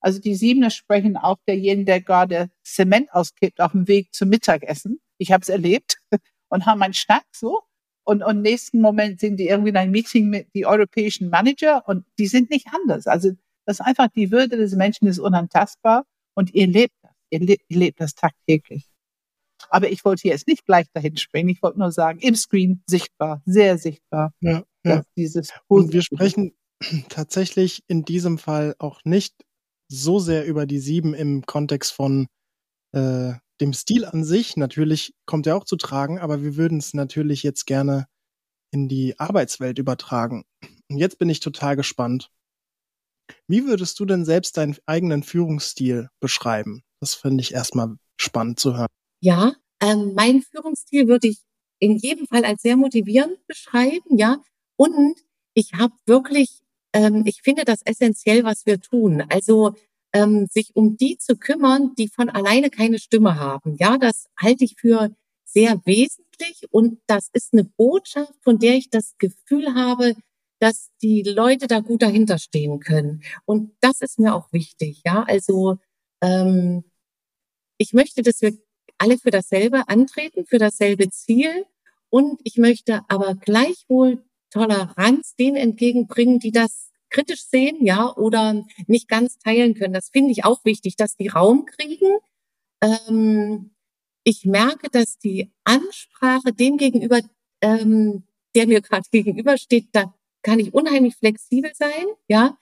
Also 0.00 0.20
die 0.20 0.34
Siebener 0.34 0.70
sprechen 0.70 1.16
auch 1.16 1.38
derjenigen, 1.46 1.86
der 1.86 2.00
gerade 2.00 2.50
Zement 2.62 3.12
auskippt 3.12 3.60
auf 3.60 3.72
dem 3.72 3.88
Weg 3.88 4.14
zum 4.14 4.28
Mittagessen. 4.28 5.00
Ich 5.18 5.32
habe 5.32 5.42
es 5.42 5.48
erlebt 5.48 5.98
und 6.48 6.66
haben 6.66 6.82
einen 6.82 6.94
Schnack 6.94 7.24
so. 7.32 7.62
Und 8.04 8.22
im 8.22 8.40
nächsten 8.40 8.80
Moment 8.80 9.20
sind 9.20 9.36
die 9.36 9.48
irgendwie 9.48 9.70
in 9.70 9.76
einem 9.76 9.92
Meeting 9.92 10.28
mit 10.28 10.48
die 10.54 10.66
europäischen 10.66 11.28
Manager 11.28 11.86
und 11.86 12.06
die 12.18 12.26
sind 12.26 12.50
nicht 12.50 12.66
anders. 12.72 13.06
Also 13.06 13.32
das 13.66 13.80
ist 13.80 13.86
einfach 13.86 14.08
die 14.08 14.30
Würde 14.30 14.56
des 14.56 14.74
Menschen 14.74 15.08
ist 15.08 15.18
unantastbar 15.18 16.06
und 16.34 16.54
ihr 16.54 16.66
lebt 16.66 16.94
das. 17.02 17.12
Ihr 17.30 17.40
lebt, 17.40 17.64
ihr 17.68 17.78
lebt 17.78 18.00
das 18.00 18.14
tagtäglich. 18.14 18.88
Aber 19.68 19.90
ich 19.90 20.04
wollte 20.04 20.28
jetzt 20.28 20.46
nicht 20.46 20.64
gleich 20.64 20.86
dahin 20.92 21.16
springen. 21.18 21.50
Ich 21.50 21.62
wollte 21.62 21.78
nur 21.78 21.92
sagen, 21.92 22.20
im 22.20 22.34
Screen 22.34 22.82
sichtbar, 22.86 23.42
sehr 23.44 23.76
sichtbar. 23.76 24.32
Ja, 24.40 24.64
ja. 24.84 25.02
Dieses 25.16 25.52
Und 25.66 25.92
wir 25.92 26.00
sprechen 26.00 26.54
tatsächlich 27.08 27.82
in 27.86 28.04
diesem 28.04 28.38
Fall 28.38 28.74
auch 28.78 29.04
nicht 29.04 29.34
so 29.90 30.18
sehr 30.18 30.46
über 30.46 30.66
die 30.66 30.78
sieben 30.78 31.14
im 31.14 31.46
Kontext 31.46 31.92
von 31.92 32.28
äh, 32.92 33.32
dem 33.60 33.72
Stil 33.72 34.04
an 34.04 34.24
sich. 34.24 34.56
Natürlich 34.56 35.14
kommt 35.26 35.46
er 35.46 35.56
auch 35.56 35.64
zu 35.64 35.76
tragen, 35.76 36.18
aber 36.18 36.42
wir 36.42 36.56
würden 36.56 36.78
es 36.78 36.94
natürlich 36.94 37.42
jetzt 37.42 37.66
gerne 37.66 38.06
in 38.70 38.88
die 38.88 39.18
Arbeitswelt 39.18 39.78
übertragen. 39.78 40.44
Und 40.90 40.98
jetzt 40.98 41.18
bin 41.18 41.30
ich 41.30 41.40
total 41.40 41.76
gespannt. 41.76 42.30
Wie 43.46 43.64
würdest 43.66 43.98
du 44.00 44.04
denn 44.04 44.24
selbst 44.24 44.56
deinen 44.56 44.76
eigenen 44.86 45.22
Führungsstil 45.22 46.08
beschreiben? 46.20 46.82
Das 47.00 47.14
finde 47.14 47.42
ich 47.42 47.52
erstmal 47.54 47.96
spannend 48.20 48.58
zu 48.60 48.76
hören. 48.76 48.88
Ja, 49.20 49.54
ähm, 49.80 50.14
mein 50.14 50.42
Führungsstil 50.42 51.08
würde 51.08 51.28
ich 51.28 51.38
in 51.78 51.96
jedem 51.96 52.26
Fall 52.26 52.44
als 52.44 52.62
sehr 52.62 52.76
motivierend 52.76 53.46
beschreiben, 53.46 54.18
ja. 54.18 54.42
Und 54.76 55.16
ich 55.54 55.74
habe 55.74 55.94
wirklich, 56.06 56.60
ähm, 56.98 57.22
ich 57.26 57.42
finde 57.42 57.64
das 57.64 57.82
essentiell, 57.82 58.42
was 58.42 58.66
wir 58.66 58.80
tun. 58.80 59.22
Also 59.28 59.74
ähm, 60.12 60.46
sich 60.50 60.74
um 60.74 60.96
die 60.96 61.16
zu 61.16 61.36
kümmern, 61.36 61.94
die 61.96 62.08
von 62.08 62.28
alleine 62.28 62.70
keine 62.70 62.98
Stimme 62.98 63.38
haben. 63.38 63.76
Ja, 63.78 63.98
das 63.98 64.26
halte 64.36 64.64
ich 64.64 64.74
für 64.76 65.14
sehr 65.44 65.80
wesentlich 65.84 66.66
und 66.70 67.00
das 67.06 67.28
ist 67.32 67.52
eine 67.52 67.64
Botschaft, 67.64 68.34
von 68.42 68.58
der 68.58 68.74
ich 68.74 68.90
das 68.90 69.16
Gefühl 69.18 69.74
habe, 69.74 70.14
dass 70.60 70.90
die 71.00 71.22
Leute 71.22 71.68
da 71.68 71.80
gut 71.80 72.02
dahinter 72.02 72.38
stehen 72.38 72.80
können. 72.80 73.22
Und 73.44 73.76
das 73.80 74.00
ist 74.00 74.18
mir 74.18 74.34
auch 74.34 74.52
wichtig. 74.52 75.02
Ja, 75.04 75.22
also 75.22 75.78
ähm, 76.20 76.82
ich 77.78 77.92
möchte, 77.92 78.22
dass 78.22 78.42
wir 78.42 78.58
alle 78.98 79.18
für 79.18 79.30
dasselbe 79.30 79.88
antreten, 79.88 80.46
für 80.46 80.58
dasselbe 80.58 81.10
Ziel. 81.10 81.64
Und 82.10 82.40
ich 82.42 82.56
möchte 82.56 83.02
aber 83.08 83.36
gleichwohl 83.36 84.24
Toleranz 84.50 85.36
denen 85.36 85.56
entgegenbringen, 85.56 86.40
die 86.40 86.50
das 86.50 86.87
kritisch 87.10 87.44
sehen, 87.44 87.84
ja, 87.84 88.14
oder 88.16 88.64
nicht 88.86 89.08
ganz 89.08 89.38
teilen 89.38 89.74
können. 89.74 89.94
Das 89.94 90.10
finde 90.10 90.32
ich 90.32 90.44
auch 90.44 90.64
wichtig, 90.64 90.96
dass 90.96 91.16
die 91.16 91.28
Raum 91.28 91.66
kriegen. 91.66 92.18
Ähm, 92.82 93.70
ich 94.24 94.44
merke, 94.44 94.90
dass 94.90 95.18
die 95.18 95.50
Ansprache 95.64 96.52
dem 96.52 96.76
gegenüber, 96.76 97.20
ähm, 97.62 98.24
der 98.54 98.66
mir 98.66 98.80
gerade 98.82 99.08
gegenübersteht, 99.10 99.88
da 99.92 100.14
kann 100.42 100.60
ich 100.60 100.74
unheimlich 100.74 101.16
flexibel 101.16 101.72
sein, 101.74 102.06
ja. 102.28 102.58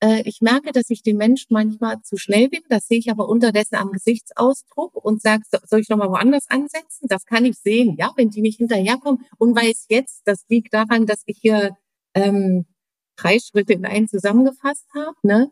Äh, 0.00 0.22
ich 0.24 0.40
merke, 0.40 0.70
dass 0.72 0.90
ich 0.90 1.02
den 1.02 1.16
Menschen 1.16 1.48
manchmal 1.50 2.00
zu 2.02 2.16
schnell 2.16 2.48
bin. 2.48 2.62
Das 2.68 2.86
sehe 2.86 2.98
ich 2.98 3.10
aber 3.10 3.28
unterdessen 3.28 3.74
am 3.76 3.90
Gesichtsausdruck 3.90 4.94
und 4.94 5.20
sage, 5.20 5.42
soll 5.66 5.80
ich 5.80 5.88
noch 5.88 5.96
mal 5.96 6.10
woanders 6.10 6.48
ansetzen? 6.48 7.08
Das 7.08 7.26
kann 7.26 7.44
ich 7.44 7.58
sehen, 7.58 7.96
ja, 7.98 8.12
wenn 8.16 8.30
die 8.30 8.40
nicht 8.40 8.58
hinterherkommen 8.58 9.26
und 9.38 9.56
weiß 9.56 9.86
jetzt, 9.88 10.22
das 10.26 10.44
liegt 10.48 10.72
daran, 10.72 11.06
dass 11.06 11.22
ich 11.26 11.38
hier 11.40 11.76
ähm, 12.14 12.66
drei 13.18 13.38
Schritte 13.38 13.72
in 13.72 13.84
einen 13.84 14.08
zusammengefasst 14.08 14.86
habe. 14.94 15.16
Ne? 15.22 15.50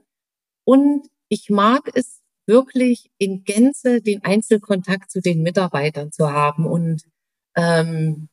Und 0.64 1.08
ich 1.28 1.50
mag 1.50 1.90
es 1.94 2.22
wirklich 2.46 3.10
in 3.18 3.44
Gänze 3.44 4.00
den 4.00 4.24
Einzelkontakt 4.24 5.10
zu 5.10 5.20
den 5.20 5.42
Mitarbeitern 5.42 6.12
zu 6.12 6.30
haben. 6.30 6.66
Und 6.66 7.02
ähm, 7.56 8.28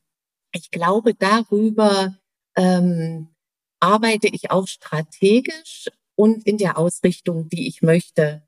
ich 0.52 0.70
glaube, 0.70 1.14
darüber 1.14 2.16
ähm, 2.56 3.28
arbeite 3.80 4.28
ich 4.28 4.50
auch 4.50 4.68
strategisch 4.68 5.90
und 6.14 6.46
in 6.46 6.58
der 6.58 6.78
Ausrichtung, 6.78 7.48
die 7.48 7.66
ich 7.66 7.82
möchte. 7.82 8.46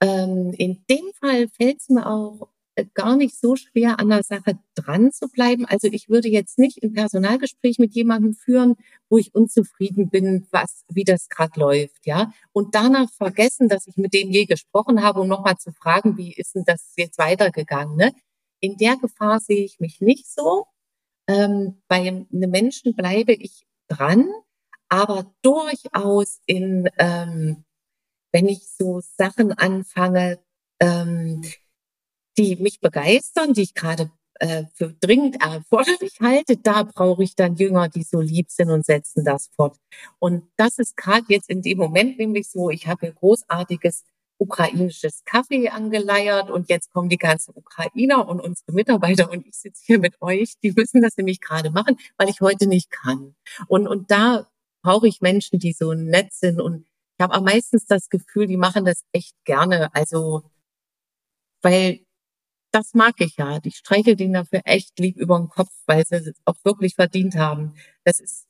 Ähm, 0.00 0.54
in 0.56 0.84
dem 0.88 1.10
Fall 1.18 1.48
fällt 1.48 1.80
es 1.80 1.88
mir 1.88 2.06
auch 2.06 2.48
gar 2.84 3.16
nicht 3.16 3.38
so 3.38 3.56
schwer, 3.56 3.98
an 3.98 4.08
der 4.08 4.22
Sache 4.22 4.58
dran 4.74 5.12
zu 5.12 5.28
bleiben. 5.28 5.64
Also 5.66 5.88
ich 5.88 6.08
würde 6.08 6.28
jetzt 6.28 6.58
nicht 6.58 6.82
ein 6.82 6.92
Personalgespräch 6.92 7.78
mit 7.78 7.94
jemandem 7.94 8.34
führen, 8.34 8.76
wo 9.08 9.18
ich 9.18 9.34
unzufrieden 9.34 10.08
bin, 10.10 10.46
was, 10.50 10.84
wie 10.88 11.04
das 11.04 11.28
gerade 11.28 11.58
läuft, 11.58 12.06
ja. 12.06 12.32
Und 12.52 12.74
danach 12.74 13.10
vergessen, 13.10 13.68
dass 13.68 13.86
ich 13.86 13.96
mit 13.96 14.14
dem 14.14 14.30
je 14.30 14.46
gesprochen 14.46 15.02
habe, 15.02 15.20
um 15.20 15.28
nochmal 15.28 15.56
zu 15.56 15.72
fragen, 15.72 16.16
wie 16.16 16.32
ist 16.32 16.54
denn 16.54 16.64
das 16.64 16.92
jetzt 16.96 17.18
weitergegangen, 17.18 17.96
ne? 17.96 18.12
In 18.60 18.76
der 18.76 18.96
Gefahr 18.96 19.40
sehe 19.40 19.64
ich 19.64 19.80
mich 19.80 20.00
nicht 20.00 20.26
so. 20.30 20.66
Ähm, 21.26 21.80
bei 21.88 21.96
einem 21.96 22.26
Menschen 22.30 22.94
bleibe 22.94 23.32
ich 23.32 23.66
dran, 23.88 24.28
aber 24.88 25.32
durchaus 25.42 26.40
in, 26.46 26.88
ähm, 26.98 27.64
wenn 28.32 28.48
ich 28.48 28.68
so 28.68 29.00
Sachen 29.00 29.52
anfange, 29.52 30.40
ähm, 30.80 31.42
die 32.40 32.56
mich 32.56 32.80
begeistern, 32.80 33.52
die 33.52 33.62
ich 33.62 33.74
gerade 33.74 34.10
äh, 34.40 34.64
für 34.74 34.94
dringend 35.00 35.42
erforderlich 35.42 36.18
halte, 36.20 36.56
da 36.56 36.84
brauche 36.84 37.22
ich 37.22 37.36
dann 37.36 37.56
Jünger, 37.56 37.88
die 37.88 38.02
so 38.02 38.20
lieb 38.20 38.50
sind 38.50 38.70
und 38.70 38.86
setzen 38.86 39.24
das 39.24 39.50
fort. 39.54 39.76
Und 40.18 40.44
das 40.56 40.78
ist 40.78 40.96
gerade 40.96 41.26
jetzt 41.28 41.50
in 41.50 41.60
dem 41.60 41.76
Moment 41.78 42.18
nämlich 42.18 42.48
so, 42.48 42.70
ich 42.70 42.86
habe 42.86 43.08
ein 43.08 43.14
großartiges 43.14 44.04
ukrainisches 44.38 45.22
Kaffee 45.26 45.68
angeleiert 45.68 46.50
und 46.50 46.70
jetzt 46.70 46.90
kommen 46.90 47.10
die 47.10 47.18
ganzen 47.18 47.52
Ukrainer 47.54 48.26
und 48.26 48.40
unsere 48.40 48.72
Mitarbeiter 48.72 49.30
und 49.30 49.46
ich 49.46 49.54
sitze 49.54 49.82
hier 49.84 49.98
mit 49.98 50.14
euch, 50.22 50.54
die 50.62 50.72
müssen 50.72 51.02
das 51.02 51.18
nämlich 51.18 51.42
gerade 51.42 51.70
machen, 51.70 51.98
weil 52.16 52.30
ich 52.30 52.40
heute 52.40 52.66
nicht 52.66 52.90
kann. 52.90 53.34
Und, 53.68 53.86
und 53.86 54.10
da 54.10 54.48
brauche 54.82 55.06
ich 55.06 55.20
Menschen, 55.20 55.58
die 55.58 55.74
so 55.74 55.92
nett 55.92 56.32
sind 56.32 56.58
und 56.58 56.86
ich 57.18 57.22
habe 57.22 57.34
am 57.34 57.44
meistens 57.44 57.84
das 57.84 58.08
Gefühl, 58.08 58.46
die 58.46 58.56
machen 58.56 58.86
das 58.86 59.02
echt 59.12 59.34
gerne. 59.44 59.94
Also, 59.94 60.42
weil 61.60 62.00
das 62.72 62.94
mag 62.94 63.14
ich 63.18 63.36
ja. 63.36 63.58
Ich 63.64 63.76
streiche 63.76 64.16
denen 64.16 64.34
dafür 64.34 64.62
echt 64.64 64.98
lieb 64.98 65.16
über 65.16 65.38
den 65.38 65.48
Kopf, 65.48 65.72
weil 65.86 66.04
sie 66.06 66.16
es 66.16 66.34
auch 66.44 66.56
wirklich 66.64 66.94
verdient 66.94 67.36
haben. 67.36 67.74
Das 68.04 68.20
ist 68.20 68.46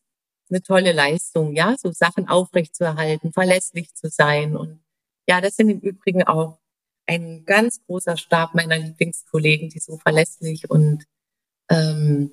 eine 0.51 0.63
tolle 0.63 0.93
Leistung, 0.93 1.55
ja, 1.55 1.77
so 1.79 1.93
Sachen 1.93 2.29
aufrechtzuerhalten, 2.29 3.33
verlässlich 3.33 3.95
zu 3.95 4.09
sein. 4.09 4.57
Und 4.57 4.83
ja, 5.29 5.41
das 5.41 5.57
sind 5.57 5.71
im 5.71 5.81
Übrigen 5.81 6.25
auch 6.25 6.59
ein 7.07 7.45
ganz 7.45 7.81
großer 7.87 8.17
Stab 8.17 8.55
meiner 8.55 8.79
Lieblingskollegen, 8.79 9.71
die 9.71 9.81
so 9.81 9.99
verlässlich 9.99 10.71
und 10.71 11.05
ähm, 11.71 12.33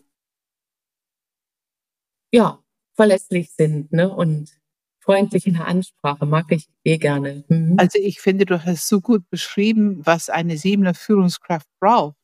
ja, 2.32 2.64
verlässlich 2.96 3.52
sind, 3.52 3.92
ne? 3.92 4.14
Und 4.14 4.60
freundlich 5.08 5.48
Ansprache, 5.58 6.26
mag 6.26 6.52
ich 6.52 6.68
eh 6.84 6.98
gerne. 6.98 7.46
Mhm. 7.48 7.76
Also 7.78 7.98
ich 7.98 8.20
finde, 8.20 8.46
du 8.46 8.66
hast 8.66 8.90
so 8.90 9.00
gut 9.00 9.30
beschrieben, 9.30 10.06
was 10.06 10.30
eine 10.30 10.58
siebener 10.58 10.94
Führungskraft 10.94 11.68
braucht. 11.80 12.18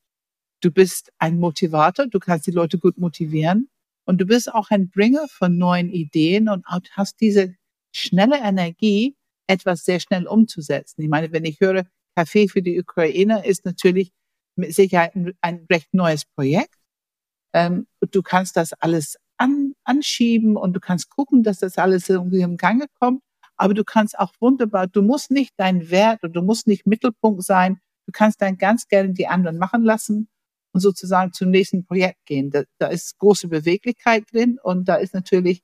Du 0.61 0.69
bist 0.69 1.11
ein 1.17 1.39
Motivator, 1.39 2.07
du 2.07 2.19
kannst 2.19 2.45
die 2.45 2.51
Leute 2.51 2.77
gut 2.77 2.97
motivieren 2.97 3.69
und 4.05 4.19
du 4.19 4.25
bist 4.25 4.53
auch 4.53 4.69
ein 4.69 4.89
Bringer 4.89 5.27
von 5.29 5.57
neuen 5.57 5.89
Ideen 5.89 6.49
und 6.49 6.65
hast 6.91 7.21
diese 7.21 7.55
schnelle 7.93 8.39
Energie, 8.39 9.15
etwas 9.47 9.85
sehr 9.85 10.01
schnell 10.01 10.27
umzusetzen. 10.27 11.01
Ich 11.01 11.09
meine, 11.09 11.31
wenn 11.31 11.45
ich 11.45 11.61
höre, 11.61 11.85
Kaffee 12.15 12.49
für 12.49 12.61
die 12.61 12.79
Ukraine 12.79 13.45
ist 13.45 13.65
natürlich 13.65 14.11
mit 14.55 14.73
Sicherheit 14.75 15.15
ein, 15.15 15.33
ein 15.41 15.65
recht 15.71 15.93
neues 15.93 16.25
Projekt. 16.25 16.75
Ähm, 17.53 17.87
du 18.11 18.21
kannst 18.21 18.57
das 18.57 18.73
alles 18.73 19.17
an, 19.43 19.73
anschieben 19.83 20.55
und 20.55 20.73
du 20.73 20.79
kannst 20.79 21.09
gucken, 21.09 21.43
dass 21.43 21.59
das 21.59 21.77
alles 21.77 22.07
irgendwie 22.09 22.41
im 22.41 22.57
Gange 22.57 22.85
kommt. 22.99 23.21
Aber 23.57 23.73
du 23.73 23.83
kannst 23.83 24.17
auch 24.17 24.33
wunderbar, 24.39 24.87
du 24.87 25.01
musst 25.01 25.29
nicht 25.29 25.53
dein 25.57 25.89
Wert 25.91 26.23
und 26.23 26.33
du 26.33 26.41
musst 26.41 26.65
nicht 26.65 26.87
Mittelpunkt 26.87 27.43
sein. 27.43 27.79
Du 28.05 28.11
kannst 28.11 28.41
dann 28.41 28.57
ganz 28.57 28.87
gerne 28.87 29.13
die 29.13 29.27
anderen 29.27 29.57
machen 29.57 29.83
lassen 29.83 30.27
und 30.73 30.79
sozusagen 30.79 31.33
zum 31.33 31.51
nächsten 31.51 31.85
Projekt 31.85 32.25
gehen. 32.25 32.49
Da, 32.49 32.63
da 32.79 32.87
ist 32.87 33.17
große 33.19 33.47
Beweglichkeit 33.47 34.25
drin 34.31 34.59
und 34.63 34.87
da 34.87 34.95
ist 34.95 35.13
natürlich 35.13 35.61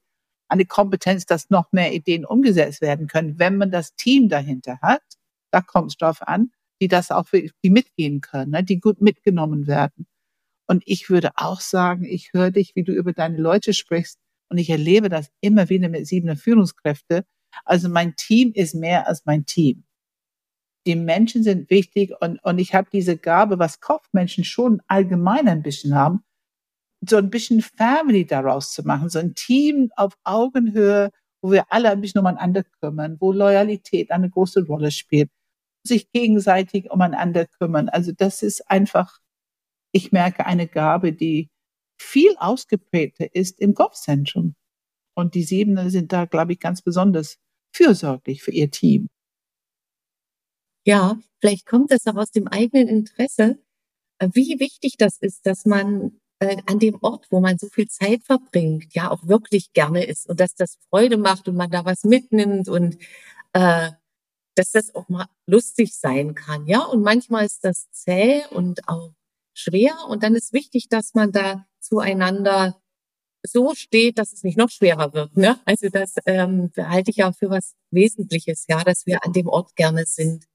eine 0.49 0.65
Kompetenz, 0.65 1.25
dass 1.25 1.49
noch 1.49 1.71
mehr 1.71 1.93
Ideen 1.93 2.25
umgesetzt 2.25 2.81
werden 2.81 3.07
können, 3.07 3.39
wenn 3.39 3.57
man 3.57 3.71
das 3.71 3.95
Team 3.95 4.29
dahinter 4.29 4.79
hat. 4.81 5.03
Da 5.51 5.61
kommt 5.61 5.91
es 5.91 5.97
drauf 5.97 6.27
an, 6.27 6.51
die 6.81 6.87
das 6.87 7.11
auch 7.11 7.27
für, 7.27 7.43
die 7.63 7.69
mitgehen 7.69 8.21
können, 8.21 8.51
ne, 8.51 8.63
die 8.63 8.79
gut 8.79 9.01
mitgenommen 9.01 9.67
werden. 9.67 10.07
Und 10.69 10.83
ich 10.85 11.09
würde 11.09 11.31
auch 11.35 11.61
sagen, 11.61 12.05
ich 12.05 12.31
höre 12.31 12.51
dich, 12.51 12.75
wie 12.75 12.83
du 12.83 12.91
über 12.91 13.11
deine 13.11 13.37
Leute 13.37 13.73
sprichst. 13.73 14.19
Und 14.49 14.59
ich 14.59 14.69
erlebe 14.69 15.09
das 15.09 15.31
immer 15.41 15.67
wieder 15.69 15.89
mit 15.89 16.05
siebener 16.05 16.35
Führungskräfte. 16.35 17.25
Also 17.65 17.89
mein 17.89 18.15
Team 18.15 18.51
ist 18.53 18.75
mehr 18.75 19.07
als 19.07 19.25
mein 19.25 19.45
Team. 19.45 19.83
Die 20.85 20.95
Menschen 20.95 21.43
sind 21.43 21.71
wichtig 21.71 22.13
und, 22.21 22.43
und 22.43 22.59
ich 22.59 22.75
habe 22.75 22.87
diese 22.91 23.17
Gabe, 23.17 23.57
was 23.57 23.79
Kopfmenschen 23.79 24.43
schon 24.43 24.81
allgemein 24.87 25.47
ein 25.47 25.63
bisschen 25.63 25.95
haben, 25.95 26.23
so 27.07 27.17
ein 27.17 27.31
bisschen 27.31 27.61
Family 27.61 28.25
daraus 28.25 28.71
zu 28.71 28.83
machen, 28.83 29.09
so 29.09 29.19
ein 29.19 29.33
Team 29.33 29.91
auf 29.95 30.13
Augenhöhe, 30.23 31.09
wo 31.41 31.51
wir 31.51 31.65
alle 31.71 31.89
ein 31.89 32.01
bisschen 32.01 32.19
umeinander 32.19 32.63
kümmern, 32.79 33.17
wo 33.19 33.31
Loyalität 33.31 34.11
eine 34.11 34.29
große 34.29 34.65
Rolle 34.65 34.91
spielt, 34.91 35.31
sich 35.83 36.11
gegenseitig 36.11 36.91
umeinander 36.91 37.45
kümmern. 37.45 37.89
Also 37.89 38.11
das 38.11 38.43
ist 38.43 38.69
einfach 38.69 39.19
ich 39.91 40.11
merke 40.11 40.45
eine 40.45 40.67
Gabe, 40.67 41.13
die 41.13 41.49
viel 41.99 42.35
ausgeprägter 42.37 43.33
ist 43.35 43.59
im 43.59 43.73
Kopfzentrum. 43.73 44.55
Und 45.15 45.35
die 45.35 45.43
Siebener 45.43 45.89
sind 45.89 46.13
da, 46.13 46.25
glaube 46.25 46.53
ich, 46.53 46.59
ganz 46.59 46.81
besonders 46.81 47.37
fürsorglich 47.75 48.41
für 48.41 48.51
ihr 48.51 48.71
Team. 48.71 49.09
Ja, 50.85 51.19
vielleicht 51.39 51.65
kommt 51.65 51.91
das 51.91 52.07
auch 52.07 52.15
aus 52.15 52.31
dem 52.31 52.47
eigenen 52.47 52.87
Interesse, 52.87 53.59
äh, 54.19 54.29
wie 54.33 54.59
wichtig 54.59 54.95
das 54.97 55.17
ist, 55.19 55.45
dass 55.45 55.65
man 55.65 56.19
äh, 56.39 56.57
an 56.67 56.79
dem 56.79 56.97
Ort, 57.01 57.27
wo 57.31 57.41
man 57.41 57.57
so 57.57 57.67
viel 57.67 57.87
Zeit 57.87 58.23
verbringt, 58.23 58.93
ja 58.93 59.11
auch 59.11 59.27
wirklich 59.27 59.73
gerne 59.73 60.05
ist 60.05 60.27
und 60.29 60.39
dass 60.39 60.55
das 60.55 60.77
Freude 60.89 61.17
macht 61.17 61.47
und 61.47 61.55
man 61.55 61.69
da 61.69 61.85
was 61.85 62.03
mitnimmt 62.03 62.69
und 62.69 62.97
äh, 63.53 63.91
dass 64.55 64.71
das 64.71 64.95
auch 64.95 65.09
mal 65.09 65.27
lustig 65.47 65.95
sein 65.95 66.35
kann, 66.35 66.65
ja. 66.65 66.83
Und 66.83 67.01
manchmal 67.01 67.45
ist 67.45 67.63
das 67.63 67.89
zäh 67.91 68.43
und 68.51 68.87
auch 68.87 69.13
schwer 69.53 69.95
und 70.07 70.23
dann 70.23 70.35
ist 70.35 70.53
wichtig, 70.53 70.89
dass 70.89 71.13
man 71.13 71.31
da 71.31 71.65
zueinander 71.79 72.81
so 73.43 73.73
steht, 73.73 74.17
dass 74.17 74.33
es 74.33 74.43
nicht 74.43 74.57
noch 74.57 74.69
schwerer 74.69 75.13
wird. 75.13 75.37
Ne? 75.37 75.59
Also 75.65 75.89
das 75.89 76.15
ähm, 76.25 76.71
halte 76.77 77.11
ich 77.11 77.17
ja 77.17 77.31
für 77.31 77.49
was 77.49 77.75
Wesentliches, 77.91 78.65
ja, 78.67 78.83
dass 78.83 79.05
wir 79.05 79.25
an 79.25 79.33
dem 79.33 79.47
Ort 79.47 79.75
gerne 79.75 80.05
sind. 80.05 80.45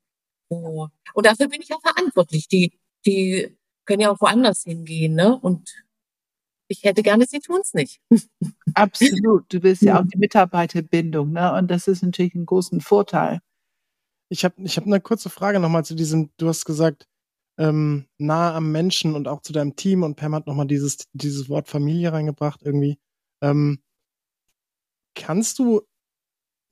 Oh. 0.49 0.89
Und 1.15 1.27
dafür 1.27 1.49
bin 1.49 1.63
ich 1.63 1.73
auch 1.75 1.81
verantwortlich. 1.81 2.49
Die, 2.49 2.79
die 3.07 3.57
können 3.87 4.01
ja 4.01 4.11
auch 4.11 4.21
woanders 4.21 4.63
hingehen, 4.63 5.15
ne? 5.15 5.39
Und 5.39 5.85
ich 6.69 6.83
hätte 6.85 7.03
gerne, 7.03 7.27
sie 7.27 7.41
tun 7.41 7.61
es 7.61 7.75
nicht. 7.75 8.01
Absolut. 8.75 9.53
Du 9.53 9.63
willst 9.63 9.83
ja 9.83 10.01
auch 10.01 10.07
die 10.07 10.19
Mitarbeiterbindung, 10.19 11.33
ne? 11.33 11.53
Und 11.55 11.71
das 11.71 11.89
ist 11.89 12.03
natürlich 12.03 12.35
ein 12.35 12.47
großen 12.47 12.81
Vorteil. 12.81 13.41
Ich 14.31 14.45
habe 14.45 14.55
ich 14.63 14.77
hab 14.77 14.87
eine 14.87 15.01
kurze 15.01 15.31
Frage 15.31 15.61
nochmal 15.61 15.85
zu 15.85 15.95
diesem, 15.95 16.31
du 16.39 16.49
hast 16.49 16.65
gesagt, 16.65 17.07
ähm, 17.59 18.07
nah 18.19 18.55
am 18.55 18.73
Menschen 18.73 19.15
und 19.15 19.29
auch 19.29 19.41
zu 19.41 19.53
deinem 19.53 19.77
Team 19.77 20.03
und 20.03 20.17
Pam 20.17 20.35
hat 20.35 20.47
nochmal 20.47 20.67
dieses, 20.67 20.99
dieses 21.13 21.49
Wort 21.49 21.69
Familie 21.69 22.13
reingebracht 22.13 22.63
irgendwie. 22.63 22.99
Ähm, 23.43 23.81
kannst 25.15 25.59
du, 25.59 25.83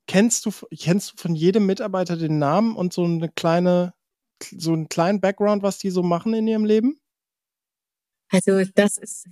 kennst 0.07 0.47
du, 0.47 0.51
kennst 0.77 1.13
du 1.13 1.17
von 1.17 1.35
jedem 1.35 1.67
Mitarbeiter 1.67 2.17
den 2.17 2.39
Namen 2.39 2.77
und 2.77 2.93
so 2.93 3.05
eine 3.05 3.29
kleine, 3.29 3.95
so 4.43 4.73
einen 4.73 4.89
kleinen 4.89 5.21
Background, 5.21 5.63
was 5.63 5.79
die 5.79 5.91
so 5.91 6.03
machen 6.03 6.35
in 6.35 6.49
ihrem 6.49 6.65
Leben? 6.65 6.99
Also 8.31 8.65
das 8.75 8.97
ist 8.99 9.29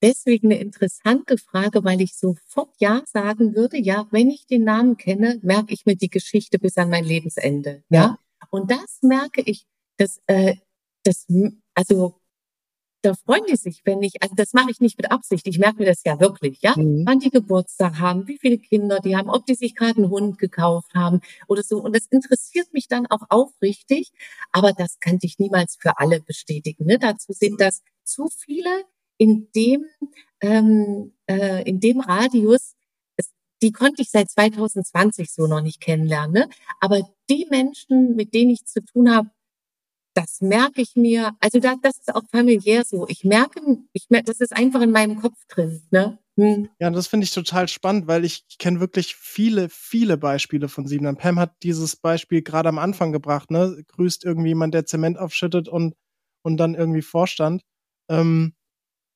deswegen 0.00 0.52
eine 0.52 0.60
interessante 0.60 1.38
Frage, 1.38 1.84
weil 1.84 2.00
ich 2.00 2.14
sofort 2.14 2.74
Ja 2.78 3.02
sagen 3.06 3.54
würde. 3.54 3.78
Ja, 3.78 4.06
wenn 4.10 4.30
ich 4.30 4.46
den 4.46 4.64
Namen 4.64 4.96
kenne, 4.96 5.40
merke 5.42 5.74
ich 5.74 5.86
mir 5.86 5.96
die 5.96 6.10
Geschichte 6.10 6.58
bis 6.58 6.78
an 6.78 6.90
mein 6.90 7.04
Lebensende. 7.04 7.82
Ja. 7.90 8.00
ja? 8.00 8.18
Und 8.50 8.70
das 8.70 9.00
merke 9.02 9.42
ich, 9.42 9.66
dass, 9.96 10.20
äh, 10.26 10.56
das, 11.04 11.26
also 11.74 12.20
da 13.04 13.12
freuen 13.14 13.44
die 13.46 13.56
sich, 13.56 13.82
wenn 13.84 14.02
ich, 14.02 14.22
also 14.22 14.34
das 14.34 14.54
mache 14.54 14.70
ich 14.70 14.80
nicht 14.80 14.96
mit 14.98 15.10
Absicht, 15.10 15.46
ich 15.46 15.58
merke 15.58 15.80
mir 15.80 15.86
das 15.86 16.02
ja 16.04 16.18
wirklich, 16.20 16.62
ja, 16.62 16.74
mhm. 16.76 17.04
wann 17.06 17.18
die 17.18 17.30
Geburtstag 17.30 17.98
haben, 17.98 18.26
wie 18.26 18.38
viele 18.38 18.58
Kinder 18.58 18.98
die 18.98 19.16
haben, 19.16 19.28
ob 19.28 19.44
die 19.44 19.54
sich 19.54 19.74
gerade 19.74 19.98
einen 19.98 20.10
Hund 20.10 20.38
gekauft 20.38 20.94
haben 20.94 21.20
oder 21.46 21.62
so. 21.62 21.78
Und 21.82 21.94
das 21.94 22.06
interessiert 22.06 22.72
mich 22.72 22.88
dann 22.88 23.06
auch 23.06 23.22
aufrichtig, 23.28 24.10
aber 24.52 24.72
das 24.72 24.98
kann 25.00 25.18
ich 25.20 25.38
niemals 25.38 25.76
für 25.78 25.98
alle 25.98 26.20
bestätigen. 26.20 26.86
Ne? 26.86 26.98
Dazu 26.98 27.32
sind 27.32 27.60
das 27.60 27.82
zu 28.04 28.28
viele 28.28 28.84
in 29.18 29.48
dem, 29.54 29.84
ähm, 30.40 31.12
äh, 31.26 31.62
in 31.68 31.80
dem 31.80 32.00
Radius, 32.00 32.74
die 33.62 33.72
konnte 33.72 34.02
ich 34.02 34.10
seit 34.10 34.30
2020 34.30 35.30
so 35.30 35.46
noch 35.46 35.62
nicht 35.62 35.80
kennenlernen. 35.80 36.32
Ne? 36.32 36.48
Aber 36.80 37.00
die 37.30 37.46
Menschen, 37.50 38.14
mit 38.16 38.34
denen 38.34 38.50
ich 38.50 38.66
zu 38.66 38.82
tun 38.84 39.10
habe, 39.10 39.30
das 40.14 40.40
merke 40.40 40.80
ich 40.80 40.94
mir, 40.96 41.32
also 41.40 41.58
da, 41.58 41.74
das 41.82 41.98
ist 41.98 42.14
auch 42.14 42.22
familiär 42.30 42.84
so. 42.84 43.06
Ich 43.08 43.24
merke, 43.24 43.60
ich 43.92 44.06
merke, 44.10 44.26
das 44.26 44.40
ist 44.40 44.56
einfach 44.56 44.80
in 44.80 44.92
meinem 44.92 45.20
Kopf 45.20 45.44
drin. 45.48 45.82
Ne? 45.90 46.18
Hm. 46.36 46.68
Ja, 46.80 46.90
das 46.90 47.06
finde 47.08 47.24
ich 47.24 47.32
total 47.32 47.68
spannend, 47.68 48.06
weil 48.06 48.24
ich, 48.24 48.44
ich 48.48 48.58
kenne 48.58 48.80
wirklich 48.80 49.14
viele, 49.16 49.68
viele 49.68 50.16
Beispiele 50.16 50.68
von 50.68 50.86
Siebenern. 50.86 51.16
Pam 51.16 51.38
hat 51.38 51.54
dieses 51.62 51.96
Beispiel 51.96 52.42
gerade 52.42 52.68
am 52.68 52.78
Anfang 52.78 53.12
gebracht, 53.12 53.50
ne? 53.50 53.84
Grüßt 53.88 54.24
irgendwie 54.24 54.48
jemand, 54.48 54.74
der 54.74 54.86
Zement 54.86 55.18
aufschüttet 55.18 55.68
und, 55.68 55.94
und 56.42 56.56
dann 56.56 56.74
irgendwie 56.74 57.02
Vorstand. 57.02 57.62
Ähm, 58.08 58.54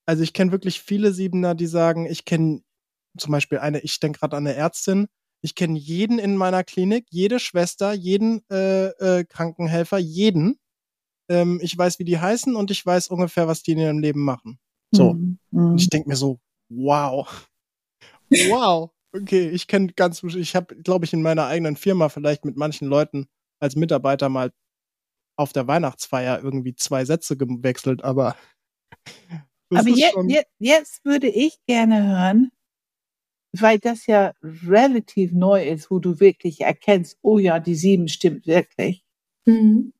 also 0.06 0.22
ich 0.22 0.32
kenne 0.32 0.52
wirklich 0.52 0.80
viele 0.80 1.12
Siebener, 1.12 1.54
die 1.54 1.66
sagen, 1.66 2.06
ich 2.06 2.24
kenne 2.24 2.62
zum 3.18 3.32
Beispiel 3.32 3.58
eine, 3.58 3.80
ich 3.80 4.00
denke 4.00 4.20
gerade 4.20 4.36
an 4.36 4.46
eine 4.46 4.56
Ärztin, 4.56 5.08
ich 5.42 5.54
kenne 5.54 5.78
jeden 5.78 6.18
in 6.18 6.36
meiner 6.36 6.64
Klinik, 6.64 7.06
jede 7.10 7.40
Schwester, 7.40 7.92
jeden 7.92 8.42
äh, 8.50 8.88
äh, 8.88 9.24
Krankenhelfer, 9.24 9.98
jeden 9.98 10.58
ähm, 11.28 11.60
ich 11.62 11.76
weiß, 11.76 11.98
wie 11.98 12.04
die 12.04 12.18
heißen 12.18 12.56
und 12.56 12.70
ich 12.70 12.84
weiß 12.84 13.08
ungefähr, 13.08 13.48
was 13.48 13.62
die 13.62 13.72
in 13.72 13.78
ihrem 13.78 13.98
Leben 13.98 14.24
machen. 14.24 14.58
So. 14.90 15.14
Mhm. 15.14 15.38
Und 15.50 15.80
ich 15.80 15.88
denke 15.90 16.08
mir 16.08 16.16
so, 16.16 16.40
wow. 16.68 17.48
wow. 18.30 18.90
Okay, 19.14 19.48
ich 19.48 19.66
kenne 19.66 19.92
ganz, 19.94 20.22
ich 20.22 20.54
habe, 20.54 20.76
glaube 20.76 21.04
ich, 21.04 21.12
in 21.12 21.22
meiner 21.22 21.46
eigenen 21.46 21.76
Firma 21.76 22.08
vielleicht 22.08 22.44
mit 22.44 22.56
manchen 22.56 22.88
Leuten 22.88 23.26
als 23.60 23.74
Mitarbeiter 23.74 24.28
mal 24.28 24.52
auf 25.36 25.52
der 25.52 25.66
Weihnachtsfeier 25.66 26.42
irgendwie 26.42 26.74
zwei 26.74 27.04
Sätze 27.04 27.36
gewechselt, 27.36 28.02
aber. 28.04 28.36
aber 29.70 29.88
jetzt, 29.88 30.16
jetzt, 30.26 30.50
jetzt 30.58 31.04
würde 31.04 31.28
ich 31.28 31.58
gerne 31.66 32.06
hören, 32.06 32.50
weil 33.52 33.78
das 33.78 34.06
ja 34.06 34.34
relativ 34.42 35.32
neu 35.32 35.66
ist, 35.66 35.90
wo 35.90 36.00
du 36.00 36.20
wirklich 36.20 36.62
erkennst, 36.62 37.18
oh 37.22 37.38
ja, 37.38 37.60
die 37.60 37.74
sieben 37.74 38.08
stimmt 38.08 38.46
wirklich. 38.46 39.04
Mhm. 39.46 39.92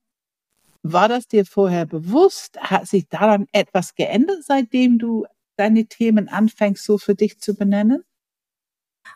War 0.83 1.09
das 1.09 1.27
dir 1.29 1.45
vorher 1.45 1.87
bewusst? 1.87 2.59
Hat 2.59 2.87
sich 2.87 3.09
daran 3.09 3.47
etwas 3.53 3.95
geändert, 3.95 4.45
seitdem 4.45 4.99
du 4.99 5.27
deine 5.57 5.87
Themen 5.87 6.29
anfängst, 6.29 6.85
so 6.85 6.99
für 6.99 7.15
dich 7.15 7.41
zu 7.41 7.55
benennen? 7.55 8.05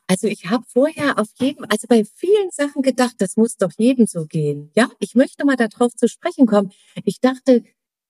Also 0.06 0.26
ich 0.26 0.46
habe 0.50 0.64
vorher 0.66 1.18
auf 1.18 1.28
jedem, 1.38 1.66
also 1.68 1.86
bei 1.88 2.04
vielen 2.04 2.50
Sachen 2.50 2.82
gedacht, 2.82 3.14
das 3.18 3.36
muss 3.36 3.56
doch 3.56 3.72
jedem 3.76 4.06
so 4.06 4.26
gehen. 4.26 4.70
Ja, 4.74 4.90
ich 4.98 5.14
möchte 5.14 5.44
mal 5.44 5.56
darauf 5.56 5.94
zu 5.94 6.08
sprechen 6.08 6.46
kommen. 6.46 6.72
Ich 7.04 7.20
dachte, 7.20 7.64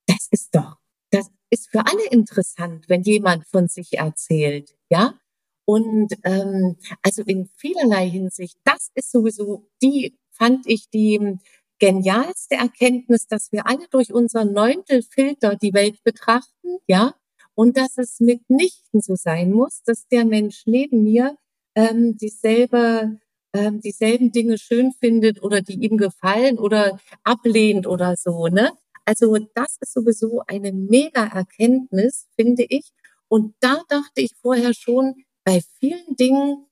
das 0.07 0.27
ist 0.31 0.55
doch, 0.55 0.77
das 1.11 1.29
ist 1.49 1.69
für 1.69 1.85
alle 1.85 2.05
interessant, 2.09 2.85
wenn 2.89 3.03
jemand 3.03 3.45
von 3.47 3.67
sich 3.67 3.97
erzählt. 3.97 4.75
Ja, 4.89 5.19
und 5.65 6.13
ähm, 6.23 6.77
also 7.01 7.23
in 7.23 7.47
vielerlei 7.55 8.09
Hinsicht, 8.09 8.57
das 8.63 8.89
ist 8.95 9.11
sowieso 9.11 9.69
die, 9.81 10.17
fand 10.31 10.67
ich 10.67 10.89
die 10.89 11.37
genialste 11.83 12.55
Erkenntnis, 12.55 13.27
dass 13.27 13.51
wir 13.51 13.67
alle 13.67 13.85
durch 13.91 14.13
unseren 14.13 14.53
Neuntelfilter 14.53 15.57
die 15.57 15.73
Welt 15.73 16.01
betrachten, 16.05 16.77
ja, 16.87 17.13
und 17.55 17.75
dass 17.75 17.97
es 17.97 18.21
mitnichten 18.21 19.01
so 19.01 19.15
sein 19.15 19.51
muss, 19.51 19.83
dass 19.83 20.07
der 20.07 20.23
Mensch 20.23 20.63
neben 20.65 21.03
mir 21.03 21.35
ähm, 21.75 22.15
dieselbe 22.15 23.19
ähm, 23.53 23.81
dieselben 23.81 24.31
Dinge 24.31 24.57
schön 24.57 24.93
findet 24.93 25.43
oder 25.43 25.61
die 25.61 25.75
ihm 25.75 25.97
gefallen 25.97 26.57
oder 26.57 26.99
ablehnt 27.23 27.85
oder 27.85 28.15
so, 28.15 28.47
ne? 28.47 28.71
Also 29.03 29.37
das 29.53 29.77
ist 29.81 29.91
sowieso 29.91 30.41
eine 30.47 30.71
mega 30.71 31.25
Erkenntnis, 31.25 32.29
finde 32.37 32.63
ich. 32.63 32.93
Und 33.27 33.55
da 33.59 33.81
dachte 33.89 34.21
ich 34.21 34.31
vorher 34.41 34.73
schon 34.73 35.15
bei 35.43 35.59
vielen 35.79 36.15
Dingen, 36.15 36.65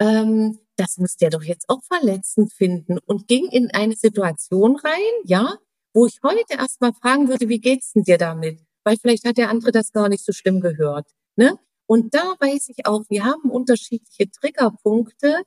ähm, 0.00 0.58
das 0.76 0.98
muss 0.98 1.16
der 1.16 1.30
doch 1.30 1.42
jetzt 1.42 1.68
auch 1.68 1.82
verletzend 1.84 2.52
finden 2.52 2.98
und 3.06 3.28
ging 3.28 3.46
in 3.50 3.70
eine 3.72 3.94
Situation 3.96 4.76
rein, 4.76 5.12
ja, 5.24 5.56
wo 5.92 6.06
ich 6.06 6.20
heute 6.22 6.54
erstmal 6.58 6.92
fragen 6.92 7.28
würde, 7.28 7.48
wie 7.48 7.60
geht's 7.60 7.92
denn 7.92 8.02
dir 8.02 8.18
damit? 8.18 8.60
Weil 8.84 8.96
vielleicht 8.96 9.26
hat 9.26 9.38
der 9.38 9.50
andere 9.50 9.72
das 9.72 9.92
gar 9.92 10.08
nicht 10.08 10.24
so 10.24 10.32
schlimm 10.32 10.60
gehört, 10.60 11.08
ne? 11.36 11.58
Und 11.86 12.14
da 12.14 12.34
weiß 12.40 12.70
ich 12.70 12.86
auch, 12.86 13.02
wir 13.10 13.24
haben 13.24 13.50
unterschiedliche 13.50 14.30
Triggerpunkte 14.30 15.42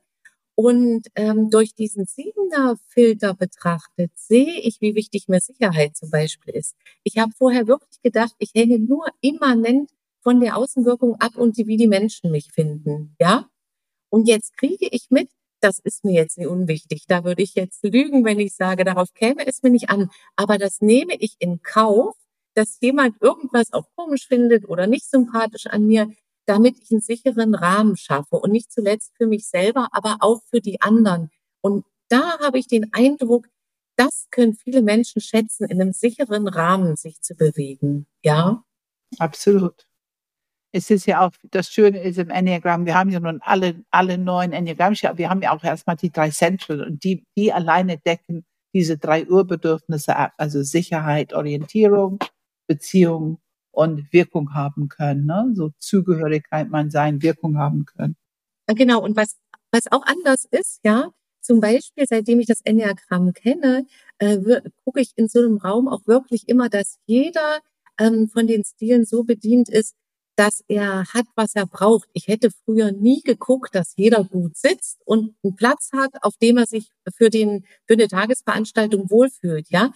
und 0.55 1.07
ähm, 1.15 1.49
durch 1.49 1.75
diesen 1.75 2.05
siebener 2.05 2.77
Filter 2.89 3.33
betrachtet 3.33 4.11
sehe 4.15 4.59
ich, 4.61 4.81
wie 4.81 4.95
wichtig 4.95 5.27
mir 5.27 5.39
Sicherheit 5.39 5.95
zum 5.95 6.09
Beispiel 6.09 6.55
ist. 6.55 6.75
Ich 7.03 7.17
habe 7.17 7.31
vorher 7.37 7.67
wirklich 7.67 8.01
gedacht, 8.01 8.33
ich 8.39 8.51
hänge 8.55 8.79
nur 8.79 9.05
immanent 9.21 9.91
von 10.21 10.39
der 10.39 10.57
Außenwirkung 10.57 11.15
ab 11.21 11.37
und 11.37 11.57
wie 11.57 11.77
die 11.77 11.87
Menschen 11.87 12.31
mich 12.31 12.51
finden, 12.53 13.15
ja. 13.19 13.47
Und 14.09 14.27
jetzt 14.27 14.57
kriege 14.57 14.87
ich 14.91 15.07
mit, 15.09 15.29
das 15.59 15.79
ist 15.79 16.05
mir 16.05 16.13
jetzt 16.13 16.37
nicht 16.37 16.47
unwichtig. 16.47 17.05
Da 17.07 17.23
würde 17.23 17.41
ich 17.41 17.55
jetzt 17.55 17.83
lügen, 17.83 18.23
wenn 18.25 18.39
ich 18.39 18.55
sage, 18.55 18.83
darauf 18.83 19.13
käme 19.13 19.45
es 19.45 19.63
mir 19.63 19.69
nicht 19.69 19.89
an. 19.89 20.09
Aber 20.35 20.57
das 20.57 20.81
nehme 20.81 21.15
ich 21.15 21.35
in 21.39 21.61
Kauf, 21.61 22.15
dass 22.53 22.79
jemand 22.81 23.21
irgendwas 23.21 23.73
auch 23.73 23.87
komisch 23.95 24.27
findet 24.27 24.67
oder 24.67 24.87
nicht 24.87 25.09
sympathisch 25.09 25.67
an 25.67 25.85
mir, 25.85 26.11
damit 26.45 26.77
ich 26.81 26.91
einen 26.91 27.01
sicheren 27.01 27.55
Rahmen 27.55 27.97
schaffe 27.97 28.37
und 28.37 28.51
nicht 28.51 28.71
zuletzt 28.71 29.13
für 29.17 29.27
mich 29.27 29.47
selber, 29.47 29.89
aber 29.91 30.17
auch 30.21 30.41
für 30.49 30.61
die 30.61 30.81
anderen. 30.81 31.29
Und 31.61 31.85
da 32.09 32.39
habe 32.39 32.57
ich 32.57 32.67
den 32.67 32.93
Eindruck, 32.93 33.47
das 33.95 34.27
können 34.31 34.55
viele 34.55 34.81
Menschen 34.81 35.21
schätzen, 35.21 35.65
in 35.65 35.81
einem 35.81 35.91
sicheren 35.91 36.47
Rahmen 36.47 36.95
sich 36.95 37.21
zu 37.21 37.35
bewegen. 37.35 38.07
Ja? 38.23 38.63
Absolut 39.17 39.87
es 40.71 40.89
ist 40.89 41.05
ja 41.05 41.25
auch, 41.25 41.31
das 41.51 41.69
Schöne 41.69 42.01
ist 42.01 42.19
im 42.19 42.29
Enneagramm, 42.29 42.85
wir 42.85 42.95
haben 42.95 43.09
ja 43.09 43.19
nun 43.19 43.39
alle, 43.41 43.83
alle 43.89 44.17
neun 44.17 44.51
Enneagrammen, 44.51 44.97
wir 45.15 45.29
haben 45.29 45.41
ja 45.41 45.55
auch 45.55 45.63
erstmal 45.63 45.95
die 45.95 46.11
drei 46.11 46.29
Zentren 46.29 46.81
und 46.81 47.03
die, 47.03 47.25
die 47.37 47.53
alleine 47.53 47.97
decken 47.97 48.45
diese 48.73 48.97
drei 48.97 49.25
Urbedürfnisse 49.25 50.15
ab, 50.15 50.33
also 50.37 50.61
Sicherheit, 50.61 51.33
Orientierung, 51.33 52.19
Beziehung 52.67 53.39
und 53.71 54.11
Wirkung 54.11 54.53
haben 54.53 54.89
können, 54.89 55.25
ne? 55.25 55.51
so 55.53 55.71
Zugehörigkeit, 55.79 56.69
man 56.69 56.91
sein, 56.91 57.21
Wirkung 57.21 57.57
haben 57.57 57.85
können. 57.85 58.15
Genau, 58.67 59.01
und 59.01 59.15
was, 59.15 59.37
was 59.71 59.91
auch 59.91 60.05
anders 60.05 60.45
ist, 60.51 60.81
ja, 60.83 61.11
zum 61.41 61.61
Beispiel, 61.61 62.05
seitdem 62.07 62.39
ich 62.39 62.47
das 62.47 62.61
Enneagramm 62.61 63.31
kenne, 63.33 63.85
äh, 64.19 64.37
gucke 64.83 64.99
ich 64.99 65.13
in 65.15 65.29
so 65.29 65.39
einem 65.39 65.57
Raum 65.57 65.87
auch 65.87 66.05
wirklich 66.05 66.49
immer, 66.49 66.67
dass 66.67 66.99
jeder 67.05 67.59
ähm, 67.97 68.27
von 68.27 68.47
den 68.47 68.65
Stilen 68.65 69.05
so 69.05 69.23
bedient 69.23 69.69
ist, 69.69 69.95
dass 70.37 70.63
er 70.67 71.05
hat, 71.13 71.25
was 71.35 71.55
er 71.55 71.65
braucht. 71.65 72.07
Ich 72.13 72.27
hätte 72.27 72.51
früher 72.63 72.91
nie 72.91 73.21
geguckt, 73.21 73.73
dass 73.73 73.93
jeder 73.95 74.23
gut 74.23 74.55
sitzt 74.55 75.01
und 75.05 75.35
einen 75.43 75.55
Platz 75.55 75.89
hat, 75.93 76.11
auf 76.21 76.37
dem 76.37 76.57
er 76.57 76.67
sich 76.67 76.91
für 77.15 77.29
den, 77.29 77.65
für 77.87 77.95
eine 77.95 78.07
Tagesveranstaltung 78.07 79.09
wohlfühlt, 79.09 79.69
ja. 79.69 79.91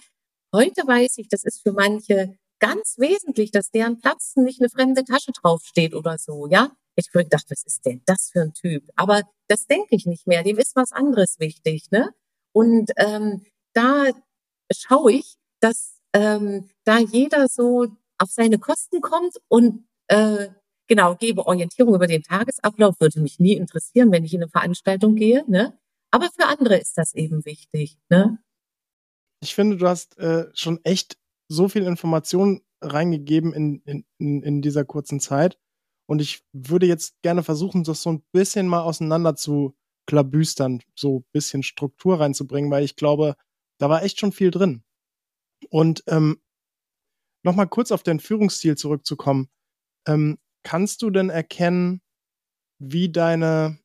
Heute 0.52 0.86
weiß 0.86 1.18
ich, 1.18 1.28
das 1.28 1.44
ist 1.44 1.62
für 1.62 1.72
manche 1.72 2.36
ganz 2.58 2.96
wesentlich, 2.98 3.52
dass 3.52 3.70
deren 3.70 3.98
Platz 4.00 4.34
nicht 4.36 4.60
eine 4.60 4.68
fremde 4.68 5.04
Tasche 5.04 5.30
draufsteht 5.32 5.94
oder 5.94 6.18
so, 6.18 6.48
ja. 6.48 6.72
Ich 6.96 7.06
habe 7.14 7.24
gedacht, 7.24 7.46
was 7.48 7.62
ist 7.64 7.86
denn 7.86 8.02
das 8.04 8.30
für 8.32 8.42
ein 8.42 8.52
Typ? 8.52 8.84
Aber 8.96 9.22
das 9.48 9.66
denke 9.66 9.94
ich 9.94 10.06
nicht 10.06 10.26
mehr. 10.26 10.42
Dem 10.42 10.58
ist 10.58 10.76
was 10.76 10.92
anderes 10.92 11.38
wichtig, 11.38 11.90
ne? 11.90 12.10
Und 12.52 12.90
ähm, 12.96 13.46
da 13.72 14.10
schaue 14.72 15.12
ich, 15.12 15.36
dass 15.60 16.00
ähm, 16.12 16.68
da 16.84 16.98
jeder 16.98 17.48
so 17.48 17.86
auf 18.18 18.30
seine 18.30 18.58
Kosten 18.58 19.00
kommt 19.00 19.38
und 19.48 19.86
äh, 20.12 20.50
genau, 20.88 21.14
gebe 21.16 21.46
Orientierung 21.46 21.94
über 21.94 22.06
den 22.06 22.22
Tagesablauf, 22.22 23.00
würde 23.00 23.20
mich 23.20 23.38
nie 23.38 23.54
interessieren, 23.54 24.12
wenn 24.12 24.24
ich 24.24 24.34
in 24.34 24.42
eine 24.42 24.50
Veranstaltung 24.50 25.16
gehe. 25.16 25.44
Ne? 25.48 25.78
Aber 26.10 26.28
für 26.30 26.46
andere 26.46 26.76
ist 26.76 26.98
das 26.98 27.14
eben 27.14 27.44
wichtig. 27.46 27.96
Ne? 28.10 28.38
Ich 29.42 29.54
finde, 29.54 29.78
du 29.78 29.88
hast 29.88 30.18
äh, 30.18 30.46
schon 30.54 30.80
echt 30.84 31.16
so 31.48 31.68
viel 31.68 31.84
Information 31.84 32.60
reingegeben 32.82 33.52
in, 33.52 33.82
in, 34.18 34.42
in, 34.42 34.62
dieser 34.62 34.84
kurzen 34.84 35.18
Zeit. 35.18 35.58
Und 36.06 36.20
ich 36.20 36.44
würde 36.52 36.86
jetzt 36.86 37.20
gerne 37.22 37.42
versuchen, 37.42 37.84
das 37.84 38.02
so 38.02 38.10
ein 38.10 38.22
bisschen 38.32 38.66
mal 38.66 38.82
auseinander 38.82 39.34
zu 39.34 39.74
klabüstern, 40.06 40.82
so 40.94 41.20
ein 41.20 41.24
bisschen 41.32 41.62
Struktur 41.62 42.20
reinzubringen, 42.20 42.70
weil 42.70 42.84
ich 42.84 42.96
glaube, 42.96 43.36
da 43.78 43.88
war 43.88 44.02
echt 44.02 44.20
schon 44.20 44.32
viel 44.32 44.50
drin. 44.50 44.82
Und 45.70 46.02
ähm, 46.08 46.42
nochmal 47.44 47.68
kurz 47.68 47.92
auf 47.92 48.02
dein 48.02 48.20
Führungsstil 48.20 48.76
zurückzukommen. 48.76 49.48
Ähm, 50.06 50.38
kannst 50.62 51.02
du 51.02 51.10
denn 51.10 51.30
erkennen, 51.30 52.00
wie 52.78 53.10
deine, 53.10 53.78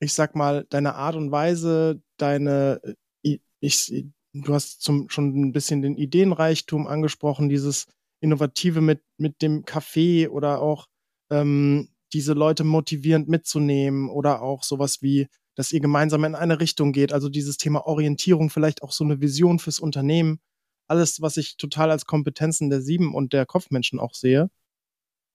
ich 0.00 0.14
sag 0.14 0.34
mal, 0.34 0.66
deine 0.70 0.94
Art 0.94 1.16
und 1.16 1.30
Weise, 1.30 2.02
deine, 2.16 2.80
äh, 3.22 3.38
ich, 3.60 4.04
du 4.32 4.54
hast 4.54 4.82
zum, 4.82 5.08
schon 5.08 5.48
ein 5.48 5.52
bisschen 5.52 5.82
den 5.82 5.96
Ideenreichtum 5.96 6.86
angesprochen, 6.86 7.48
dieses 7.48 7.86
Innovative 8.20 8.80
mit, 8.80 9.02
mit 9.16 9.42
dem 9.42 9.64
Kaffee 9.64 10.28
oder 10.28 10.60
auch 10.60 10.86
ähm, 11.30 11.88
diese 12.12 12.32
Leute 12.32 12.64
motivierend 12.64 13.28
mitzunehmen 13.28 14.08
oder 14.08 14.42
auch 14.42 14.62
sowas 14.62 15.02
wie, 15.02 15.28
dass 15.54 15.72
ihr 15.72 15.80
gemeinsam 15.80 16.24
in 16.24 16.34
eine 16.34 16.60
Richtung 16.60 16.92
geht. 16.92 17.12
Also 17.12 17.28
dieses 17.28 17.56
Thema 17.56 17.86
Orientierung, 17.86 18.50
vielleicht 18.50 18.82
auch 18.82 18.92
so 18.92 19.04
eine 19.04 19.20
Vision 19.20 19.58
fürs 19.58 19.78
Unternehmen. 19.78 20.40
Alles, 20.88 21.20
was 21.20 21.36
ich 21.36 21.56
total 21.56 21.90
als 21.90 22.06
Kompetenzen 22.06 22.70
der 22.70 22.80
Sieben 22.80 23.14
und 23.14 23.32
der 23.32 23.44
Kopfmenschen 23.44 24.00
auch 24.00 24.14
sehe. 24.14 24.50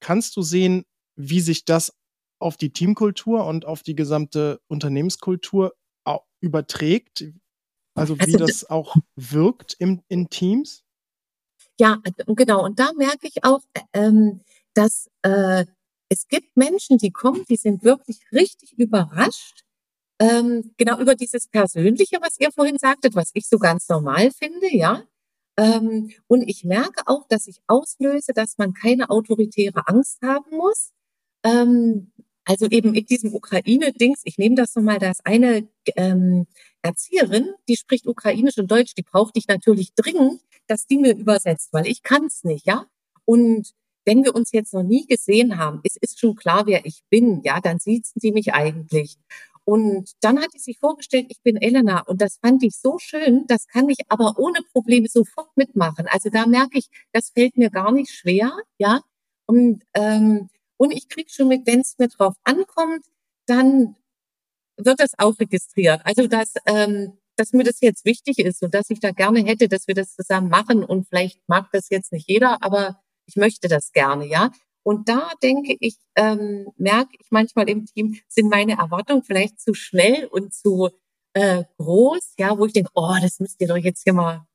Kannst 0.03 0.35
du 0.35 0.41
sehen, 0.41 0.83
wie 1.15 1.39
sich 1.39 1.63
das 1.63 1.93
auf 2.37 2.57
die 2.57 2.73
Teamkultur 2.73 3.45
und 3.45 3.65
auf 3.65 3.83
die 3.83 3.95
gesamte 3.95 4.59
Unternehmenskultur 4.67 5.73
überträgt? 6.41 7.23
Also 7.95 8.17
wie 8.17 8.23
also, 8.23 8.37
das 8.39 8.69
auch 8.69 8.97
wirkt 9.15 9.77
im, 9.79 10.01
in 10.09 10.29
Teams? 10.29 10.83
Ja, 11.79 12.01
genau. 12.27 12.65
Und 12.65 12.79
da 12.79 12.91
merke 12.93 13.27
ich 13.27 13.45
auch, 13.45 13.61
ähm, 13.93 14.41
dass 14.73 15.09
äh, 15.21 15.65
es 16.09 16.27
gibt 16.27 16.57
Menschen, 16.57 16.97
die 16.97 17.11
kommen, 17.11 17.45
die 17.49 17.55
sind 17.55 17.83
wirklich 17.83 18.19
richtig 18.33 18.73
überrascht, 18.73 19.63
ähm, 20.19 20.73
genau 20.75 20.99
über 20.99 21.15
dieses 21.15 21.47
Persönliche, 21.47 22.17
was 22.21 22.37
ihr 22.39 22.51
vorhin 22.51 22.77
sagtet, 22.77 23.15
was 23.15 23.31
ich 23.33 23.47
so 23.47 23.57
ganz 23.57 23.87
normal 23.87 24.31
finde, 24.31 24.67
ja. 24.75 25.03
Ähm, 25.57 26.11
und 26.27 26.41
ich 26.41 26.63
merke 26.63 27.03
auch, 27.05 27.27
dass 27.27 27.47
ich 27.47 27.61
auslöse, 27.67 28.33
dass 28.33 28.57
man 28.57 28.73
keine 28.73 29.09
autoritäre 29.09 29.87
Angst 29.87 30.21
haben 30.21 30.57
muss. 30.57 30.91
Ähm, 31.43 32.11
also 32.45 32.67
eben 32.67 32.93
in 32.93 33.05
diesem 33.05 33.33
Ukraine-Dings, 33.33 34.21
ich 34.25 34.37
nehme 34.37 34.55
das 34.55 34.75
nochmal, 34.75 34.99
da 34.99 35.11
ist 35.11 35.25
eine 35.25 35.67
ähm, 35.95 36.45
Erzieherin, 36.81 37.53
die 37.69 37.77
spricht 37.77 38.05
Ukrainisch 38.07 38.57
und 38.57 38.69
Deutsch, 38.69 38.93
die 38.95 39.03
brauchte 39.03 39.39
ich 39.39 39.47
natürlich 39.47 39.93
dringend, 39.95 40.41
dass 40.67 40.85
die 40.85 40.97
mir 40.97 41.15
übersetzt, 41.15 41.69
weil 41.71 41.87
ich 41.87 42.03
kann 42.03 42.25
es 42.25 42.43
nicht, 42.43 42.65
ja. 42.65 42.85
Und 43.25 43.73
wenn 44.05 44.23
wir 44.25 44.35
uns 44.35 44.51
jetzt 44.51 44.73
noch 44.73 44.83
nie 44.83 45.05
gesehen 45.05 45.57
haben, 45.57 45.79
es 45.83 45.95
ist 45.95 46.19
schon 46.19 46.35
klar, 46.35 46.65
wer 46.65 46.85
ich 46.85 47.03
bin, 47.09 47.41
ja, 47.43 47.61
dann 47.61 47.79
sieht 47.79 48.05
sie 48.05 48.33
mich 48.33 48.53
eigentlich. 48.53 49.17
Und 49.65 50.11
dann 50.21 50.39
hat 50.41 50.51
sie 50.51 50.59
sich 50.59 50.77
vorgestellt, 50.79 51.27
ich 51.29 51.41
bin 51.41 51.55
Elena 51.57 52.01
und 52.01 52.21
das 52.21 52.37
fand 52.41 52.63
ich 52.63 52.75
so 52.77 52.97
schön, 52.99 53.45
das 53.47 53.67
kann 53.67 53.89
ich 53.89 53.99
aber 54.09 54.35
ohne 54.37 54.59
Probleme 54.73 55.07
sofort 55.07 55.55
mitmachen. 55.55 56.05
Also 56.09 56.29
da 56.29 56.45
merke 56.45 56.77
ich, 56.79 56.89
das 57.13 57.31
fällt 57.31 57.55
mir 57.57 57.69
gar 57.69 57.91
nicht 57.91 58.11
schwer, 58.11 58.51
ja. 58.77 59.01
Und, 59.45 59.83
ähm, 59.93 60.49
und 60.77 60.91
ich 60.91 61.07
krieg 61.09 61.31
schon 61.31 61.47
mit, 61.47 61.65
wenn 61.65 61.81
es 61.81 61.97
mir 61.97 62.09
drauf 62.09 62.35
ankommt, 62.43 63.05
dann 63.47 63.95
wird 64.77 64.99
das 64.99 65.13
auch 65.17 65.39
registriert. 65.39 66.01
Also 66.05 66.27
dass, 66.27 66.53
ähm, 66.65 67.17
dass 67.37 67.53
mir 67.53 67.63
das 67.63 67.81
jetzt 67.81 68.05
wichtig 68.05 68.39
ist 68.39 68.63
und 68.63 68.73
dass 68.73 68.89
ich 68.89 68.99
da 68.99 69.11
gerne 69.11 69.41
hätte, 69.45 69.67
dass 69.69 69.87
wir 69.87 69.95
das 69.95 70.15
zusammen 70.15 70.49
machen. 70.49 70.83
Und 70.83 71.07
vielleicht 71.09 71.39
mag 71.47 71.69
das 71.71 71.89
jetzt 71.89 72.11
nicht 72.11 72.27
jeder, 72.29 72.61
aber 72.63 73.01
ich 73.25 73.35
möchte 73.37 73.67
das 73.67 73.91
gerne, 73.91 74.25
ja. 74.27 74.51
Und 74.83 75.09
da 75.09 75.31
denke 75.41 75.75
ich, 75.79 75.95
ähm, 76.15 76.67
merke 76.77 77.15
ich 77.19 77.27
manchmal 77.31 77.69
im 77.69 77.85
Team, 77.85 78.19
sind 78.27 78.49
meine 78.49 78.73
Erwartungen 78.77 79.23
vielleicht 79.23 79.59
zu 79.61 79.73
schnell 79.73 80.25
und 80.25 80.53
zu 80.53 80.89
äh, 81.33 81.63
groß, 81.77 82.35
ja, 82.37 82.57
wo 82.57 82.65
ich 82.65 82.73
denke, 82.73 82.91
oh, 82.93 83.15
das 83.21 83.39
müsst 83.39 83.59
ihr 83.61 83.67
doch 83.67 83.77
jetzt 83.77 84.03
hier 84.03 84.13
mal, 84.13 84.45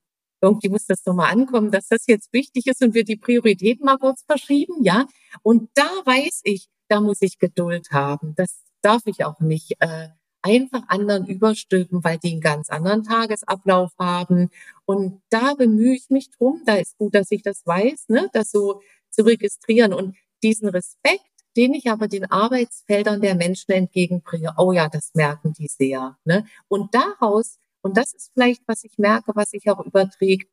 irgendwie 0.40 0.68
muss 0.68 0.86
das 0.86 1.02
doch 1.02 1.14
mal 1.14 1.30
ankommen, 1.30 1.70
dass 1.70 1.88
das 1.88 2.06
jetzt 2.06 2.32
wichtig 2.32 2.66
ist 2.66 2.82
und 2.82 2.94
wir 2.94 3.04
die 3.04 3.16
Prioritäten 3.16 3.84
mal 3.84 3.98
kurz 3.98 4.22
verschieben, 4.22 4.82
ja. 4.82 5.06
Und 5.42 5.70
da 5.74 5.88
weiß 6.04 6.42
ich, 6.44 6.68
da 6.88 7.00
muss 7.00 7.22
ich 7.22 7.38
Geduld 7.38 7.90
haben. 7.90 8.34
Das 8.36 8.62
darf 8.82 9.02
ich 9.06 9.24
auch 9.24 9.40
nicht 9.40 9.76
äh, 9.80 10.08
einfach 10.42 10.82
anderen 10.88 11.26
überstülpen, 11.26 12.02
weil 12.04 12.18
die 12.18 12.32
einen 12.32 12.40
ganz 12.40 12.70
anderen 12.70 13.02
Tagesablauf 13.02 13.92
haben. 13.98 14.50
Und 14.84 15.20
da 15.30 15.54
bemühe 15.54 15.94
ich 15.94 16.10
mich 16.10 16.30
drum. 16.30 16.62
Da 16.64 16.76
ist 16.76 16.96
gut, 16.96 17.14
dass 17.14 17.30
ich 17.30 17.42
das 17.42 17.66
weiß, 17.66 18.08
ne, 18.08 18.30
das 18.32 18.50
so 18.50 18.80
zu 19.18 19.24
registrieren 19.24 19.92
und 19.92 20.16
diesen 20.42 20.68
Respekt, 20.68 21.24
den 21.56 21.74
ich 21.74 21.90
aber 21.90 22.06
den 22.06 22.30
Arbeitsfeldern 22.30 23.20
der 23.20 23.34
Menschen 23.34 23.72
entgegenbringe. 23.72 24.54
Oh 24.56 24.72
ja, 24.72 24.88
das 24.88 25.10
merken 25.14 25.52
die 25.54 25.66
sehr. 25.66 26.16
Ne? 26.24 26.46
Und 26.68 26.94
daraus, 26.94 27.58
und 27.82 27.96
das 27.96 28.14
ist 28.14 28.30
vielleicht, 28.32 28.62
was 28.66 28.84
ich 28.84 28.96
merke, 28.98 29.32
was 29.34 29.50
sich 29.50 29.68
auch 29.68 29.84
überträgt, 29.84 30.48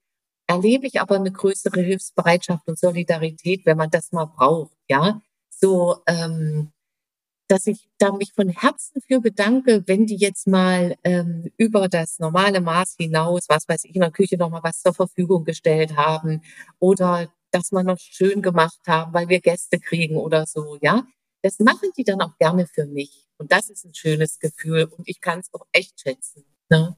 erlebe 0.48 0.88
ich 0.88 1.00
aber 1.00 1.16
eine 1.16 1.32
größere 1.32 1.82
Hilfsbereitschaft 1.82 2.68
und 2.68 2.80
Solidarität, 2.80 3.66
wenn 3.66 3.78
man 3.78 3.90
das 3.90 4.12
mal 4.12 4.26
braucht. 4.26 4.76
Ja, 4.90 5.22
so 5.50 5.98
ähm, 6.08 6.72
dass 7.48 7.68
ich 7.68 7.88
da 7.98 8.12
mich 8.12 8.34
von 8.34 8.50
Herzen 8.50 9.02
für 9.02 9.22
bedanke, 9.22 9.84
wenn 9.86 10.06
die 10.06 10.16
jetzt 10.16 10.48
mal 10.48 10.96
ähm, 11.04 11.52
über 11.58 11.88
das 11.88 12.20
normale 12.20 12.62
Maß 12.62 12.96
hinaus, 13.00 13.46
was 13.50 13.68
weiß 13.68 13.86
ich, 13.86 13.96
in 13.96 14.02
der 14.02 14.12
Küche 14.12 14.38
noch 14.38 14.50
mal 14.50 14.64
was 14.64 14.82
zur 14.82 14.94
Verfügung 14.94 15.44
gestellt 15.44 15.96
haben 15.96 16.42
oder 16.80 17.30
dass 17.56 17.72
man 17.72 17.86
noch 17.86 18.00
schön 18.00 18.42
gemacht 18.42 18.82
haben, 18.86 19.14
weil 19.14 19.30
wir 19.30 19.40
Gäste 19.40 19.80
kriegen 19.80 20.18
oder 20.18 20.46
so, 20.46 20.78
ja. 20.82 21.08
Das 21.42 21.60
machen 21.60 21.90
die 21.98 22.04
dann 22.04 22.22
auch 22.22 22.38
gerne 22.38 22.68
für 22.68 22.86
mich. 22.86 23.28
Und 23.38 23.52
das 23.52 23.70
ist 23.70 23.86
ein 23.86 23.94
schönes 23.94 24.40
Gefühl 24.40 24.86
und 24.86 25.08
ich 25.08 25.22
kann 25.22 25.40
es 25.40 25.54
auch 25.54 25.66
echt 25.72 26.00
schätzen. 26.00 26.44
Ne? 26.70 26.98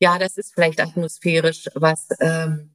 Ja, 0.00 0.18
das 0.18 0.36
ist 0.36 0.52
vielleicht 0.54 0.80
atmosphärisch 0.80 1.68
was, 1.74 2.08
ähm, 2.20 2.74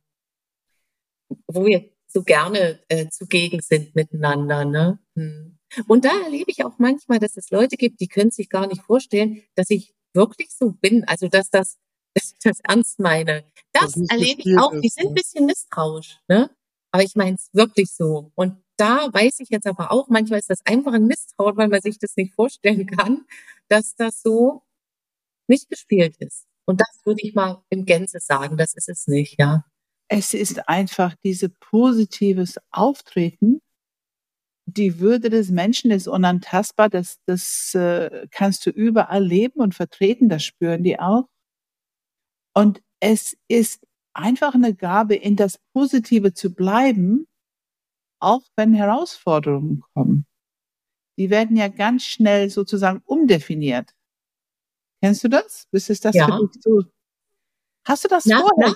wo 1.48 1.65
wir 1.65 1.89
so 2.08 2.24
gerne 2.24 2.80
äh, 2.88 3.10
zugegen 3.10 3.62
sind 3.62 3.96
miteinander. 3.96 4.65
Ne? 4.65 5.00
Hm. 5.15 5.60
Und 5.88 6.06
da 6.06 6.12
erlebe 6.24 6.52
ich 6.52 6.65
auch 6.65 6.78
manchmal, 6.78 7.20
dass 7.20 7.38
es 7.38 7.50
Leute 7.50 7.78
gibt, 7.78 8.00
die 8.00 8.08
können 8.08 8.32
sich 8.32 8.50
gar 8.50 8.67
nicht 8.67 8.82
vorstellen, 8.82 9.44
dass 9.56 9.70
ich 9.70 9.94
wirklich 10.13 10.52
so 10.52 10.72
bin. 10.72 11.04
Also 11.06 11.28
dass 11.28 11.50
das, 11.50 11.78
dass 12.13 12.34
ich 12.34 12.39
das 12.44 12.60
ernst 12.62 13.00
meine. 13.00 13.46
Das, 13.72 13.94
das 13.94 14.10
erlebe 14.10 14.41
ich 14.44 14.58
auch. 14.58 14.74
Ist, 14.74 14.84
die 14.84 14.89
sind 14.89 15.08
ein 15.08 15.13
bisschen 15.13 15.46
misstrauisch, 15.46 16.20
ne? 16.28 16.50
Aber 16.92 17.04
ich 17.04 17.16
meine 17.16 17.36
es 17.36 17.50
wirklich 17.54 17.92
so. 17.92 18.32
Und 18.36 18.62
da 18.78 19.08
weiß 19.12 19.40
ich 19.40 19.50
jetzt 19.50 19.68
aber 19.68 19.92
auch, 19.92 20.08
manchmal 20.10 20.40
ist 20.40 20.50
das 20.50 20.66
einfach 20.66 20.94
ein 20.94 21.08
Misstrauen, 21.08 21.56
weil 21.58 21.70
man 21.70 21.82
sich 21.82 22.00
das 22.00 22.16
nicht 22.16 22.34
vorstellen 22.34 22.86
kann, 22.88 23.26
dass 23.70 23.96
das 23.96 24.22
so 24.22 24.64
nicht 25.48 25.70
gespielt 25.70 26.18
ist. 26.18 26.48
Und 26.66 26.82
das 26.82 27.02
würde 27.06 27.22
ich 27.24 27.34
mal 27.34 27.64
im 27.70 27.86
Gänze 27.86 28.20
sagen, 28.20 28.58
das 28.58 28.74
ist 28.74 28.90
es 28.90 29.08
nicht, 29.08 29.40
ja. 29.40 29.66
Es 30.08 30.34
ist 30.34 30.68
einfach 30.68 31.16
diese 31.24 31.50
positives 31.50 32.58
Auftreten 32.72 33.62
die 34.66 35.00
Würde 35.00 35.30
des 35.30 35.50
Menschen 35.50 35.92
ist 35.92 36.08
unantastbar, 36.08 36.90
das, 36.90 37.20
das 37.26 37.74
äh, 37.76 38.28
kannst 38.32 38.66
du 38.66 38.70
überall 38.70 39.24
leben 39.24 39.60
und 39.60 39.76
vertreten, 39.76 40.30
das 40.30 40.44
spüren 40.44 40.84
die 40.84 41.00
auch. 41.00 41.28
Und 42.54 42.82
es 43.00 43.38
ist 43.48 43.86
einfach 44.13 44.54
eine 44.54 44.74
Gabe, 44.74 45.15
in 45.15 45.36
das 45.36 45.60
Positive 45.74 46.34
zu 46.34 46.54
bleiben, 46.54 47.28
auch 48.19 48.43
wenn 48.56 48.74
Herausforderungen 48.74 49.84
kommen. 49.93 50.26
Die 51.17 51.30
werden 51.30 51.58
ja 51.58 51.67
ganz 51.67 52.04
schnell 52.04 52.50
sozusagen 52.50 53.02
umdefiniert. 53.06 53.93
Kennst 55.02 55.24
du 55.24 55.28
das? 55.28 55.67
Bis 55.71 55.89
ist 55.89 56.06
das 56.06 56.15
ja. 56.15 56.26
für 56.26 56.47
dich 56.47 56.62
so? 56.62 56.84
Hast 57.84 58.04
du 58.04 58.08
das 58.08 58.26
nach, 58.26 58.41
vorher? 58.41 58.76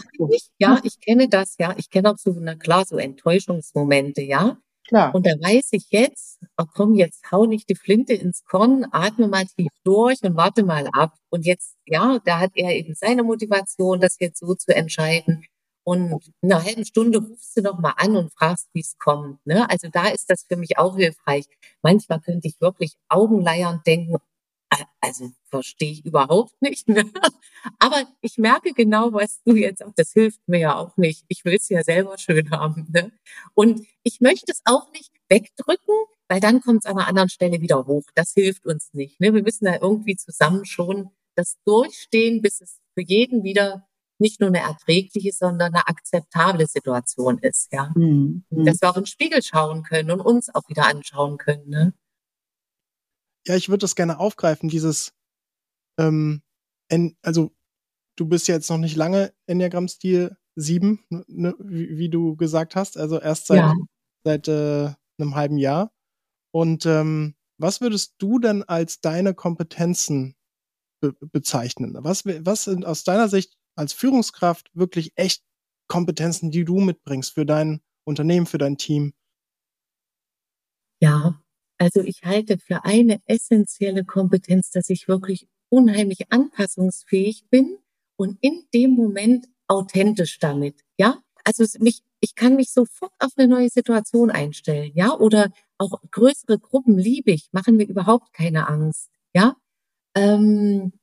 Ja, 0.58 0.80
ich 0.84 1.00
kenne 1.00 1.30
das, 1.30 1.56
ja. 1.60 1.76
Ich 1.78 1.90
kenne 1.90 2.12
auch 2.12 2.18
so, 2.18 2.36
na 2.40 2.56
klar, 2.56 2.86
so 2.86 2.98
Enttäuschungsmomente, 2.98 4.22
ja. 4.22 4.58
Klar. 4.88 5.16
Und 5.16 5.26
da 5.26 5.32
weiß 5.32 5.70
ich 5.72 5.88
jetzt, 5.90 6.40
oh 6.58 6.66
komm, 6.74 6.96
jetzt 6.96 7.24
hau 7.32 7.46
nicht 7.46 7.70
die 7.70 7.76
Flinte 7.76 8.14
ins 8.14 8.44
Korn, 8.46 8.86
atme 8.92 9.28
mal 9.28 9.46
tief 9.46 9.72
durch 9.84 10.22
und 10.24 10.36
warte 10.36 10.64
mal 10.64 10.88
ab. 10.94 11.14
Und 11.30 11.46
jetzt, 11.46 11.76
ja, 11.86 12.20
da 12.24 12.40
hat 12.40 12.52
er 12.56 12.76
eben 12.76 12.94
seine 12.94 13.24
Motivation, 13.24 14.00
das 14.00 14.18
jetzt 14.20 14.40
so 14.40 14.54
zu 14.54 14.76
entscheiden. 14.76 15.44
Und 15.84 16.34
in 16.42 16.52
einer 16.52 16.64
halben 16.64 16.86
Stunde 16.86 17.20
rufst 17.20 17.58
du 17.58 17.62
noch 17.62 17.78
mal 17.80 17.94
an 17.98 18.16
und 18.16 18.34
fragst, 18.34 18.70
wie 18.74 18.80
es 18.82 18.98
kommt. 18.98 19.46
Ne? 19.46 19.70
Also 19.70 19.88
da 19.92 20.08
ist 20.08 20.30
das 20.30 20.44
für 20.48 20.56
mich 20.56 20.80
auch 20.80 20.96
hilfreich. 20.98 21.46
Manchmal 21.84 22.22
könnte 22.22 22.48
ich 22.48 22.60
wirklich 22.60 22.96
augenleiernd 23.08 23.86
denken, 23.86 24.16
also 25.02 25.32
verstehe 25.50 25.92
ich 25.92 26.06
überhaupt 26.06 26.62
nicht. 26.62 26.88
Ne? 26.88 27.06
Aber 27.80 28.08
ich 28.22 28.38
merke 28.38 28.74
genau, 28.74 29.14
was 29.14 29.42
du 29.44 29.56
jetzt 29.56 29.84
auch, 29.84 29.94
das 29.96 30.12
hilft 30.12 30.42
mir 30.48 30.60
ja 30.60 30.76
auch 30.76 30.98
nicht. 30.98 31.24
Ich 31.28 31.46
will 31.46 31.56
es 31.56 31.70
ja 31.70 31.84
selber 31.84 32.18
schön 32.18 32.52
haben. 32.52 32.88
Ne? 32.92 33.12
Und 33.54 33.86
ich 34.04 34.22
möchte 34.22 34.52
es 34.52 34.62
auch 34.66 34.92
nicht 34.92 35.12
wegdrücken, 35.30 35.96
weil 36.28 36.40
dann 36.40 36.62
kommt 36.62 36.84
es 36.84 36.86
an 36.86 36.98
einer 36.98 37.08
anderen 37.08 37.30
Stelle 37.30 37.62
wieder 37.62 37.86
hoch. 37.86 38.06
Das 38.16 38.34
hilft 38.34 38.66
uns 38.66 38.94
nicht. 38.94 39.20
Ne? 39.20 39.34
Wir 39.34 39.44
müssen 39.44 39.66
da 39.66 39.78
irgendwie 39.82 40.16
zusammen 40.16 40.66
schon 40.66 41.10
das 41.36 41.58
durchstehen, 41.66 42.42
bis 42.42 42.62
es 42.62 42.80
für 42.94 43.04
jeden 43.04 43.44
wieder 43.44 43.88
nicht 44.18 44.40
nur 44.40 44.48
eine 44.48 44.60
erträgliche, 44.60 45.32
sondern 45.34 45.74
eine 45.74 45.88
akzeptable 45.88 46.68
Situation 46.68 47.38
ist. 47.40 47.72
Ja, 47.74 47.92
mhm. 47.96 48.44
dass 48.50 48.82
wir 48.82 48.90
auch 48.90 48.96
in 48.96 49.04
den 49.04 49.08
Spiegel 49.08 49.42
schauen 49.44 49.84
können 49.84 50.12
und 50.12 50.22
uns 50.22 50.54
auch 50.54 50.68
wieder 50.70 50.88
anschauen 50.88 51.38
können. 51.38 51.70
Ne? 51.70 51.94
Ja, 53.48 53.56
ich 53.56 53.70
würde 53.70 53.82
das 53.82 53.96
gerne 53.96 54.20
aufgreifen, 54.20 54.70
dieses, 54.70 55.14
ähm, 56.00 56.42
en, 56.90 57.18
also 57.22 57.56
du 58.16 58.28
bist 58.28 58.48
ja 58.48 58.56
jetzt 58.56 58.70
noch 58.70 58.78
nicht 58.78 58.96
lange 58.96 59.34
Enneagramm-Stil 59.48 60.36
7, 60.56 61.06
ne, 61.28 61.56
wie, 61.60 61.98
wie, 61.98 62.10
du 62.10 62.36
gesagt 62.36 62.76
hast, 62.76 62.98
also 62.98 63.20
erst 63.20 63.48
seit, 63.48 63.60
ja. 63.60 63.74
seit 64.24 64.48
äh, 64.48 64.94
einem 65.20 65.36
halben 65.36 65.58
Jahr. 65.58 65.92
Und 66.52 66.86
ähm, 66.86 67.36
was 67.58 67.82
würdest 67.82 68.16
du 68.18 68.40
denn 68.40 68.64
als 68.64 69.02
deine 69.02 69.34
Kompetenzen 69.34 70.36
be 71.02 71.14
bezeichnen? 71.20 71.94
Was, 72.00 72.26
was 72.26 72.64
sind 72.64 72.86
aus 72.86 73.04
deiner 73.04 73.28
Sicht 73.28 73.58
als 73.76 73.94
Führungskraft 73.94 74.72
wirklich 74.74 75.12
echt 75.16 75.44
Kompetenzen, 75.88 76.52
die 76.52 76.64
du 76.64 76.80
mitbringst 76.80 77.34
für 77.34 77.46
dein 77.46 77.82
Unternehmen, 78.06 78.46
für 78.46 78.58
dein 78.58 78.78
Team? 78.78 79.14
Ja, 81.02 81.42
also 81.78 82.02
ich 82.02 82.24
halte 82.24 82.58
für 82.58 82.86
eine 82.86 83.20
essentielle 83.26 84.06
Kompetenz, 84.06 84.72
dass 84.72 84.90
ich 84.90 85.08
wirklich 85.08 85.48
unheimlich 85.70 86.32
anpassungsfähig 86.32 87.46
bin 87.50 87.78
und 88.16 88.38
in 88.42 88.64
dem 88.74 88.92
Moment 88.92 89.48
authentisch 89.68 90.40
damit. 90.40 90.82
Ja, 90.98 91.22
also 91.44 91.66
mich, 91.80 92.02
ich 92.22 92.36
kann 92.36 92.56
mich 92.56 92.72
sofort 92.72 93.12
auf 93.20 93.32
eine 93.36 93.48
neue 93.48 93.70
Situation 93.70 94.32
einstellen. 94.32 94.92
Ja, 94.96 95.14
oder 95.18 95.52
auch 95.78 96.02
größere 96.12 96.60
Gruppen 96.60 96.98
liebe 96.98 97.32
ich, 97.32 97.50
machen 97.52 97.76
mir 97.76 97.88
überhaupt 97.88 98.32
keine 98.34 98.68
Angst. 98.70 99.10
Ja, 99.34 99.56
ähm, 100.16 100.94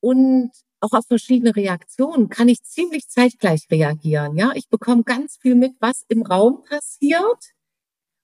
und 0.00 0.52
auch 0.80 0.92
auf 0.92 1.06
verschiedene 1.06 1.56
Reaktionen 1.56 2.28
kann 2.28 2.48
ich 2.48 2.62
ziemlich 2.62 3.08
zeitgleich 3.08 3.66
reagieren. 3.70 4.36
Ja, 4.36 4.52
ich 4.54 4.68
bekomme 4.68 5.02
ganz 5.02 5.36
viel 5.40 5.56
mit, 5.56 5.72
was 5.80 6.04
im 6.08 6.22
Raum 6.22 6.62
passiert 6.62 7.55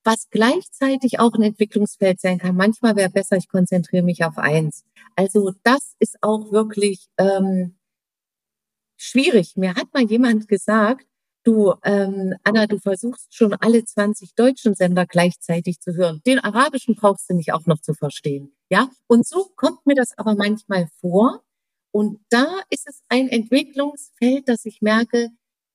was 0.05 0.29
gleichzeitig 0.31 1.21
auch 1.21 1.33
ein 1.35 1.43
Entwicklungsfeld 1.43 2.21
sein 2.21 2.39
kann. 2.39 2.57
Manchmal 2.57 2.97
wäre 2.97 3.11
besser, 3.11 3.37
ich 3.37 3.49
konzentriere 3.49 4.03
mich 4.03 4.25
auf 4.25 4.39
eins. 4.39 4.85
Also 5.17 5.53
das 5.63 5.95
ist 5.99 6.19
auch 6.23 6.53
wirklich 6.53 7.07
ähm, 7.19 7.77
schwierig. 8.97 9.57
Mir 9.57 9.75
hat 9.75 9.93
mal 9.93 10.05
jemand 10.05 10.49
gesagt, 10.49 11.07
du, 11.45 11.75
ähm, 11.85 12.35
Anna, 12.45 12.67
du 12.67 12.79
versuchst 12.79 13.35
schon 13.35 13.55
alle 13.55 13.85
20 13.85 14.35
deutschen 14.35 14.75
Sender 14.75 15.07
gleichzeitig 15.07 15.81
zu 15.81 15.95
hören. 15.95 16.21
Den 16.27 16.39
arabischen 16.39 16.95
brauchst 16.95 17.29
du 17.31 17.35
nicht 17.35 17.53
auch 17.53 17.67
noch 17.67 17.81
zu 17.81 17.95
verstehen. 17.95 18.55
Ja, 18.71 18.89
und 19.07 19.27
so 19.27 19.51
kommt 19.57 19.87
mir 19.87 19.95
das 19.95 20.17
aber 20.17 20.35
manchmal 20.35 20.89
vor. 21.01 21.43
Und 21.91 22.21
da 22.31 22.61
ist 22.71 22.89
es 22.89 23.03
ein 23.09 23.29
Entwicklungsfeld, 23.29 24.49
dass 24.49 24.65
ich 24.65 24.81
merke, 24.81 25.29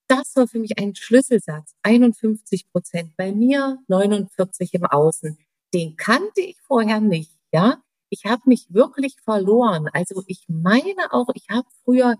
das 0.08 0.36
war 0.36 0.48
für 0.48 0.60
mich 0.60 0.78
ein 0.78 0.96
Schlüsselsatz. 0.96 1.74
51 1.84 2.70
Prozent 2.72 3.16
bei 3.18 3.32
mir, 3.32 3.80
49 3.88 4.74
im 4.74 4.86
Außen. 4.86 5.38
Den 5.74 5.96
kannte 5.96 6.42
ich 6.42 6.58
vorher 6.62 7.00
nicht, 7.02 7.32
ja. 7.54 7.82
Ich 8.10 8.26
habe 8.26 8.44
mich 8.46 8.74
wirklich 8.74 9.18
verloren. 9.22 9.90
Also 9.92 10.24
ich 10.28 10.46
meine 10.48 11.12
auch, 11.12 11.28
ich 11.34 11.50
habe 11.50 11.68
früher 11.84 12.16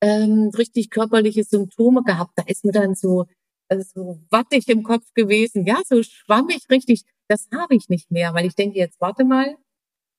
ähm, 0.00 0.50
richtig 0.56 0.90
körperliche 0.90 1.44
Symptome 1.44 2.02
gehabt. 2.04 2.32
Da 2.36 2.42
ist 2.46 2.64
mir 2.64 2.72
dann 2.72 2.94
so, 2.94 3.26
also 3.68 3.84
so 3.94 4.20
wattig 4.30 4.68
im 4.68 4.82
Kopf 4.82 5.12
gewesen, 5.14 5.66
ja, 5.66 5.80
so 5.86 6.02
schwammig 6.02 6.62
richtig. 6.70 7.04
Das 7.28 7.48
habe 7.52 7.74
ich 7.74 7.88
nicht 7.88 8.10
mehr, 8.10 8.32
weil 8.34 8.46
ich 8.46 8.54
denke, 8.54 8.78
jetzt 8.78 9.00
warte 9.00 9.24
mal, 9.24 9.56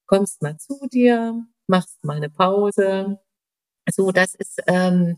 kommst 0.07 0.41
mal 0.41 0.57
zu 0.57 0.87
dir, 0.91 1.45
machst 1.67 2.03
mal 2.03 2.17
eine 2.17 2.29
Pause. 2.29 3.19
So, 3.89 4.11
das 4.11 4.35
ist 4.35 4.61
ähm, 4.67 5.17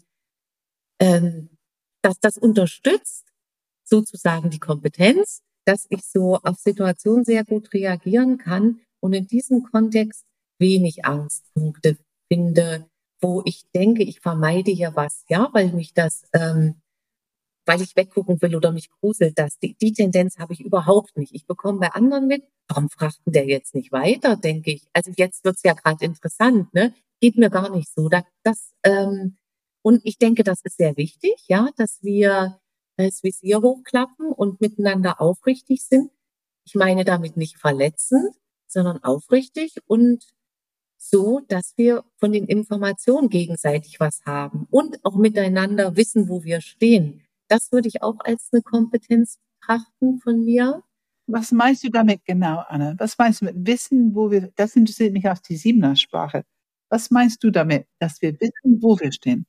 ähm, 0.99 1.49
dass 2.01 2.19
das 2.19 2.37
unterstützt 2.37 3.25
sozusagen 3.83 4.49
die 4.49 4.59
Kompetenz, 4.59 5.41
dass 5.65 5.85
ich 5.89 6.03
so 6.03 6.37
auf 6.37 6.57
Situationen 6.57 7.25
sehr 7.25 7.43
gut 7.43 7.73
reagieren 7.73 8.37
kann 8.37 8.79
und 8.99 9.13
in 9.13 9.27
diesem 9.27 9.63
Kontext 9.63 10.25
wenig 10.59 11.05
Angstpunkte 11.05 11.97
finde, 12.31 12.87
wo 13.21 13.41
ich 13.45 13.63
denke, 13.73 14.03
ich 14.03 14.19
vermeide 14.21 14.71
hier 14.71 14.95
was, 14.95 15.25
ja, 15.29 15.49
weil 15.53 15.71
mich 15.73 15.93
das, 15.93 16.23
ähm, 16.33 16.81
weil 17.65 17.81
ich 17.81 17.95
weggucken 17.95 18.41
will 18.41 18.55
oder 18.55 18.71
mich 18.71 18.89
gruselt 18.89 19.37
das. 19.37 19.59
Die, 19.59 19.75
die 19.75 19.93
Tendenz 19.93 20.37
habe 20.37 20.53
ich 20.53 20.61
überhaupt 20.61 21.17
nicht. 21.17 21.33
Ich 21.35 21.45
bekomme 21.45 21.79
bei 21.79 21.91
anderen 21.91 22.27
mit, 22.27 22.43
warum 22.67 22.89
fragt 22.89 23.19
denn 23.25 23.33
der 23.33 23.45
jetzt 23.45 23.75
nicht 23.75 23.91
weiter, 23.91 24.37
denke 24.37 24.71
ich. 24.71 24.87
Also 24.93 25.11
jetzt 25.15 25.43
wird's 25.43 25.63
ja 25.63 25.73
gerade 25.73 26.05
interessant, 26.05 26.73
ne? 26.73 26.93
Geht 27.21 27.37
mir 27.37 27.49
gar 27.49 27.69
nicht 27.69 27.93
so. 27.93 28.07
Da, 28.07 28.23
das 28.43 28.73
ähm, 28.83 29.37
und 29.89 30.01
ich 30.03 30.19
denke, 30.19 30.43
das 30.43 30.61
ist 30.61 30.77
sehr 30.77 30.95
wichtig, 30.97 31.33
ja, 31.47 31.69
dass 31.75 32.03
wir 32.03 32.59
das 32.95 33.23
Visier 33.23 33.63
hochklappen 33.63 34.27
und 34.27 34.61
miteinander 34.61 35.19
aufrichtig 35.19 35.83
sind. 35.83 36.11
Ich 36.63 36.75
meine 36.75 37.05
damit 37.05 37.37
nicht 37.37 37.57
verletzend, 37.57 38.35
sondern 38.67 39.03
aufrichtig 39.03 39.77
und 39.87 40.23
so, 40.95 41.41
dass 41.47 41.75
wir 41.75 42.03
von 42.17 42.31
den 42.31 42.45
Informationen 42.45 43.29
gegenseitig 43.29 43.99
was 43.99 44.23
haben 44.27 44.67
und 44.69 45.03
auch 45.03 45.15
miteinander 45.15 45.95
wissen, 45.95 46.29
wo 46.29 46.43
wir 46.43 46.61
stehen. 46.61 47.23
Das 47.47 47.71
würde 47.71 47.87
ich 47.87 48.03
auch 48.03 48.19
als 48.19 48.49
eine 48.51 48.61
Kompetenz 48.61 49.39
betrachten 49.59 50.19
von 50.19 50.45
mir. 50.45 50.83
Was 51.25 51.51
meinst 51.51 51.83
du 51.83 51.89
damit 51.89 52.23
genau, 52.25 52.63
Anna? 52.67 52.93
Was 52.99 53.17
meinst 53.17 53.41
du 53.41 53.45
mit 53.45 53.65
Wissen, 53.65 54.13
wo 54.13 54.29
wir, 54.29 54.51
das 54.55 54.75
interessiert 54.75 55.13
mich 55.13 55.27
aus 55.27 55.41
die 55.41 55.57
Siebener 55.57 55.95
Sprache. 55.95 56.43
Was 56.89 57.09
meinst 57.09 57.43
du 57.43 57.49
damit, 57.49 57.87
dass 57.97 58.21
wir 58.21 58.39
wissen, 58.39 58.83
wo 58.83 58.99
wir 58.99 59.11
stehen? 59.11 59.47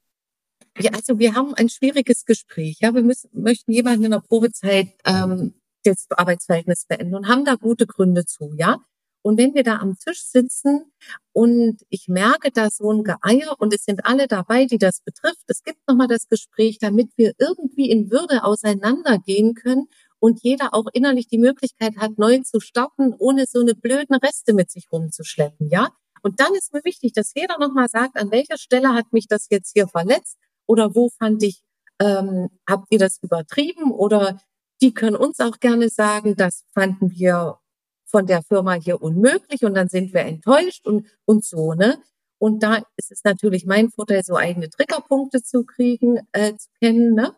Ja, 0.78 0.92
also 0.92 1.18
wir 1.18 1.34
haben 1.34 1.54
ein 1.54 1.68
schwieriges 1.68 2.24
Gespräch. 2.24 2.78
Ja, 2.80 2.94
wir 2.94 3.02
müssen, 3.02 3.28
möchten 3.32 3.72
jemanden 3.72 4.04
in 4.04 4.10
der 4.12 4.20
Probezeit 4.20 4.88
ähm, 5.04 5.54
das 5.84 6.06
Arbeitsverhältnis 6.10 6.86
beenden 6.86 7.14
und 7.14 7.28
haben 7.28 7.44
da 7.44 7.54
gute 7.54 7.86
Gründe 7.86 8.24
zu, 8.24 8.52
ja. 8.56 8.78
Und 9.22 9.38
wenn 9.38 9.54
wir 9.54 9.64
da 9.64 9.76
am 9.76 9.98
Tisch 9.98 10.22
sitzen 10.22 10.92
und 11.32 11.82
ich 11.90 12.08
merke 12.08 12.50
da 12.50 12.70
so 12.70 12.90
ein 12.90 13.04
Geeier 13.04 13.54
und 13.58 13.74
es 13.74 13.84
sind 13.84 14.06
alle 14.06 14.26
dabei, 14.26 14.64
die 14.64 14.78
das 14.78 15.02
betrifft, 15.02 15.42
es 15.46 15.62
gibt 15.62 15.86
nochmal 15.86 16.08
das 16.08 16.28
Gespräch, 16.28 16.78
damit 16.78 17.10
wir 17.16 17.34
irgendwie 17.38 17.90
in 17.90 18.10
Würde 18.10 18.44
auseinandergehen 18.44 19.54
können 19.54 19.88
und 20.20 20.42
jeder 20.42 20.72
auch 20.72 20.86
innerlich 20.94 21.28
die 21.28 21.38
Möglichkeit 21.38 21.98
hat, 21.98 22.16
neu 22.16 22.38
zu 22.38 22.60
starten, 22.60 23.14
ohne 23.18 23.44
so 23.46 23.60
eine 23.60 23.74
blöden 23.74 24.16
Reste 24.16 24.54
mit 24.54 24.70
sich 24.70 24.90
rumzuschleppen, 24.90 25.68
ja. 25.68 25.90
Und 26.22 26.40
dann 26.40 26.54
ist 26.54 26.72
mir 26.72 26.84
wichtig, 26.84 27.12
dass 27.12 27.32
jeder 27.34 27.58
nochmal 27.58 27.88
sagt, 27.88 28.16
an 28.16 28.30
welcher 28.30 28.58
Stelle 28.58 28.94
hat 28.94 29.12
mich 29.12 29.26
das 29.26 29.48
jetzt 29.50 29.72
hier 29.74 29.88
verletzt 29.88 30.38
oder 30.70 30.94
wo 30.94 31.08
fand 31.18 31.42
ich, 31.42 31.64
ähm, 32.00 32.48
habt 32.68 32.86
ihr 32.90 33.00
das 33.00 33.18
übertrieben? 33.22 33.90
Oder 33.90 34.40
die 34.80 34.94
können 34.94 35.16
uns 35.16 35.40
auch 35.40 35.58
gerne 35.58 35.88
sagen, 35.88 36.36
das 36.36 36.64
fanden 36.72 37.10
wir 37.10 37.58
von 38.06 38.26
der 38.26 38.42
Firma 38.42 38.74
hier 38.74 39.02
unmöglich 39.02 39.64
und 39.64 39.74
dann 39.74 39.88
sind 39.88 40.14
wir 40.14 40.20
enttäuscht 40.20 40.86
und, 40.86 41.08
und 41.24 41.44
so, 41.44 41.74
ne? 41.74 42.00
Und 42.38 42.62
da 42.62 42.76
ist 42.96 43.10
es 43.10 43.24
natürlich 43.24 43.66
mein 43.66 43.90
Vorteil, 43.90 44.22
so 44.22 44.36
eigene 44.36 44.70
Triggerpunkte 44.70 45.42
zu 45.42 45.64
kriegen, 45.64 46.20
äh, 46.32 46.54
zu 46.54 46.68
kennen, 46.80 47.14
ne? 47.14 47.36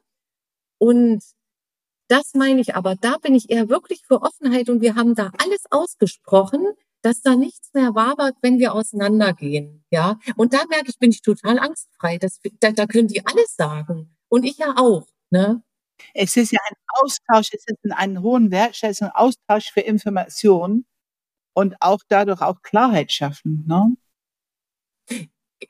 Und 0.79 1.25
das 2.09 2.35
meine 2.35 2.61
ich 2.61 2.75
aber, 2.77 2.97
da 2.97 3.17
bin 3.17 3.35
ich 3.35 3.49
eher 3.49 3.71
wirklich 3.71 4.03
für 4.07 4.21
Offenheit 4.21 4.69
und 4.69 4.83
wir 4.83 4.95
haben 4.95 5.15
da 5.15 5.33
alles 5.39 5.65
ausgesprochen, 5.71 6.67
dass 7.03 7.21
da 7.23 7.37
nichts 7.37 7.71
mehr 7.75 7.95
wabert, 7.95 8.37
wenn 8.43 8.59
wir 8.59 8.75
auseinandergehen. 8.75 9.85
Ja, 9.91 10.19
und 10.37 10.55
da 10.55 10.65
merke 10.69 10.89
ich, 10.89 10.99
bin 10.99 11.11
ich 11.11 11.23
total 11.23 11.59
angstfrei. 11.59 12.19
Das, 12.19 12.41
da, 12.61 12.73
da 12.73 12.87
können 12.87 13.09
die 13.09 13.25
alles 13.27 13.55
sagen. 13.57 14.17
Und 14.29 14.45
ich 14.45 14.59
ja 14.59 14.75
auch. 14.77 15.07
Ne? 15.31 15.63
Es 16.15 16.37
ist 16.37 16.53
ja 16.53 16.61
ein 16.69 16.77
Austausch, 17.03 17.51
es 17.53 17.65
ist 17.67 17.79
ein 17.93 18.23
hohen 18.23 18.51
Wertschätzung, 18.51 19.11
Austausch 19.15 19.71
für 19.73 19.81
Informationen 19.81 20.87
und 21.55 21.77
auch 21.81 22.01
dadurch 22.09 22.41
auch 22.41 22.63
Klarheit 22.63 23.13
schaffen. 23.13 23.65
Ne? 23.67 23.97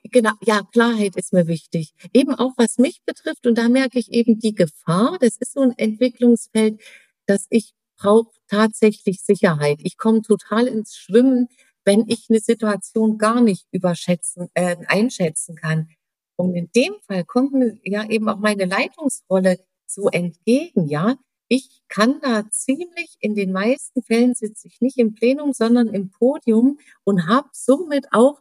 Genau, 0.05 0.33
ja, 0.43 0.63
Klarheit 0.73 1.17
ist 1.17 1.33
mir 1.33 1.47
wichtig. 1.47 1.95
Eben 2.13 2.35
auch 2.35 2.53
was 2.57 2.79
mich 2.79 3.03
betrifft. 3.05 3.47
Und 3.47 3.57
da 3.57 3.69
merke 3.69 3.99
ich 3.99 4.11
eben 4.13 4.39
die 4.39 4.55
Gefahr. 4.55 5.19
Das 5.21 5.37
ist 5.39 5.53
so 5.53 5.61
ein 5.61 5.77
Entwicklungsfeld, 5.77 6.81
dass 7.27 7.47
ich 7.51 7.73
brauche 8.03 8.31
tatsächlich 8.49 9.23
Sicherheit. 9.23 9.79
Ich 9.83 9.97
komme 9.97 10.23
total 10.23 10.67
ins 10.67 10.97
Schwimmen, 10.97 11.49
wenn 11.85 12.05
ich 12.09 12.27
eine 12.29 12.41
Situation 12.41 13.19
gar 13.19 13.41
nicht 13.41 13.67
überschätzen, 13.73 14.49
äh, 14.55 14.77
einschätzen 14.87 15.57
kann. 15.57 15.89
Und 16.37 16.55
in 16.55 16.71
dem 16.75 16.95
Fall 17.07 17.25
kommt 17.25 17.53
mir 17.53 17.79
ja 17.85 18.09
eben 18.09 18.29
auch 18.29 18.39
meine 18.39 18.65
Leitungsrolle 18.65 19.59
so 19.87 20.09
entgegen, 20.09 20.89
ja. 20.89 21.17
Ich 21.49 21.83
kann 21.89 22.19
da 22.23 22.49
ziemlich, 22.51 23.17
in 23.21 23.35
den 23.35 23.53
meisten 23.53 24.03
Fällen 24.03 24.35
sitze 24.35 24.69
ich 24.69 24.81
nicht 24.81 24.97
im 24.97 25.13
Plenum, 25.15 25.53
sondern 25.53 25.89
im 25.89 26.11
Podium 26.11 26.79
und 27.05 27.27
habe 27.27 27.49
somit 27.53 28.07
auch 28.11 28.41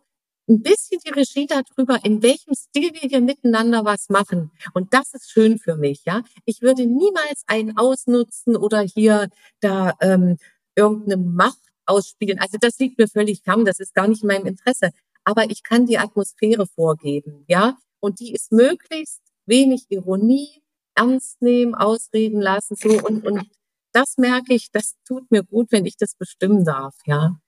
ein 0.52 0.62
bisschen 0.62 1.00
die 1.06 1.12
Regie 1.12 1.48
darüber, 1.48 2.04
in 2.04 2.22
welchem 2.22 2.54
Stil 2.54 2.92
wir 2.94 3.10
hier 3.10 3.22
miteinander 3.22 3.86
was 3.86 4.10
machen. 4.10 4.52
Und 4.74 4.94
das 4.94 5.14
ist 5.14 5.32
schön 5.32 5.58
für 5.58 5.76
mich, 5.76 6.04
ja. 6.06 6.24
Ich 6.46 6.62
würde 6.62 6.86
niemals 6.86 7.44
einen 7.48 7.78
ausnutzen 7.78 8.56
oder 8.58 8.82
hier 8.82 9.30
da 9.62 9.94
ähm, 10.02 10.38
irgendeine 10.76 11.18
Macht 11.18 11.62
ausspielen. 11.86 12.40
Also 12.40 12.58
das 12.60 12.78
liegt 12.80 12.98
mir 12.98 13.08
völlig 13.08 13.42
fern, 13.44 13.66
das 13.66 13.80
ist 13.80 13.96
gar 13.96 14.08
nicht 14.08 14.24
in 14.24 14.28
meinem 14.28 14.46
Interesse. 14.46 14.92
Aber 15.24 15.50
ich 15.50 15.64
kann 15.64 15.86
die 15.86 15.98
Atmosphäre 15.98 16.68
vorgeben, 16.68 17.46
ja. 17.48 17.78
Und 18.00 18.20
die 18.20 18.34
ist 18.34 18.52
möglichst 18.52 19.22
wenig 19.46 19.86
Ironie, 19.90 20.64
ernst 20.96 21.42
nehmen, 21.42 21.76
ausreden 21.76 22.42
lassen, 22.42 22.76
so 22.76 22.90
und, 22.90 23.26
und 23.26 23.48
das 23.94 24.18
merke 24.18 24.54
ich, 24.54 24.72
das 24.72 24.96
tut 25.06 25.30
mir 25.32 25.44
gut, 25.44 25.72
wenn 25.72 25.86
ich 25.86 25.98
das 25.98 26.16
bestimmen 26.16 26.66
darf, 26.66 26.96
ja. 27.06 27.40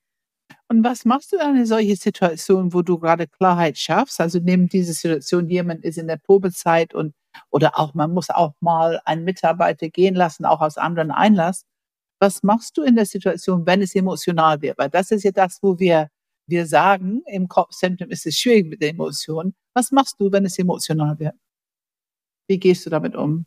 Und 0.70 0.84
was 0.84 1.06
machst 1.06 1.32
du 1.32 1.36
in 1.36 1.42
einer 1.42 1.66
solchen 1.66 1.96
Situation, 1.96 2.74
wo 2.74 2.82
du 2.82 2.98
gerade 2.98 3.28
Klarheit 3.28 3.78
schaffst? 3.78 4.20
Also 4.20 4.40
neben 4.40 4.70
dieser 4.70 4.94
Situation, 4.94 5.50
jemand 5.50 5.84
ist 5.84 5.98
in 5.98 6.08
der 6.08 6.18
Probezeit 6.18 6.94
und 6.94 7.14
oder 7.52 7.80
auch 7.80 7.94
man 7.94 8.12
muss 8.14 8.30
auch 8.30 8.54
mal 8.60 9.02
einen 9.06 9.24
Mitarbeiter 9.24 9.90
gehen 9.90 10.16
lassen, 10.16 10.46
auch 10.46 10.62
aus 10.62 10.78
anderen 10.78 11.12
Einlass. 11.12 11.66
Was 12.20 12.44
machst 12.44 12.78
du 12.78 12.84
in 12.84 12.96
der 12.96 13.06
Situation, 13.06 13.66
wenn 13.66 13.82
es 13.82 13.96
emotional 13.96 14.62
wird? 14.62 14.78
Weil 14.78 14.90
das 14.90 15.12
ist 15.12 15.24
ja 15.24 15.32
das, 15.32 15.60
wo 15.62 15.80
wir, 15.80 16.10
wir 16.48 16.66
sagen, 16.68 17.22
im 17.28 17.48
Kopfzentrum 17.48 18.10
ist 18.10 18.26
es 18.26 18.38
schwierig 18.38 18.68
mit 18.68 18.82
den 18.82 18.92
Emotionen. 18.96 19.56
Was 19.74 19.92
machst 19.92 20.16
du, 20.20 20.32
wenn 20.32 20.46
es 20.46 20.58
emotional 20.60 21.20
wird? 21.20 21.36
Wie 22.48 22.60
gehst 22.60 22.86
du 22.86 22.90
damit 22.90 23.16
um? 23.16 23.46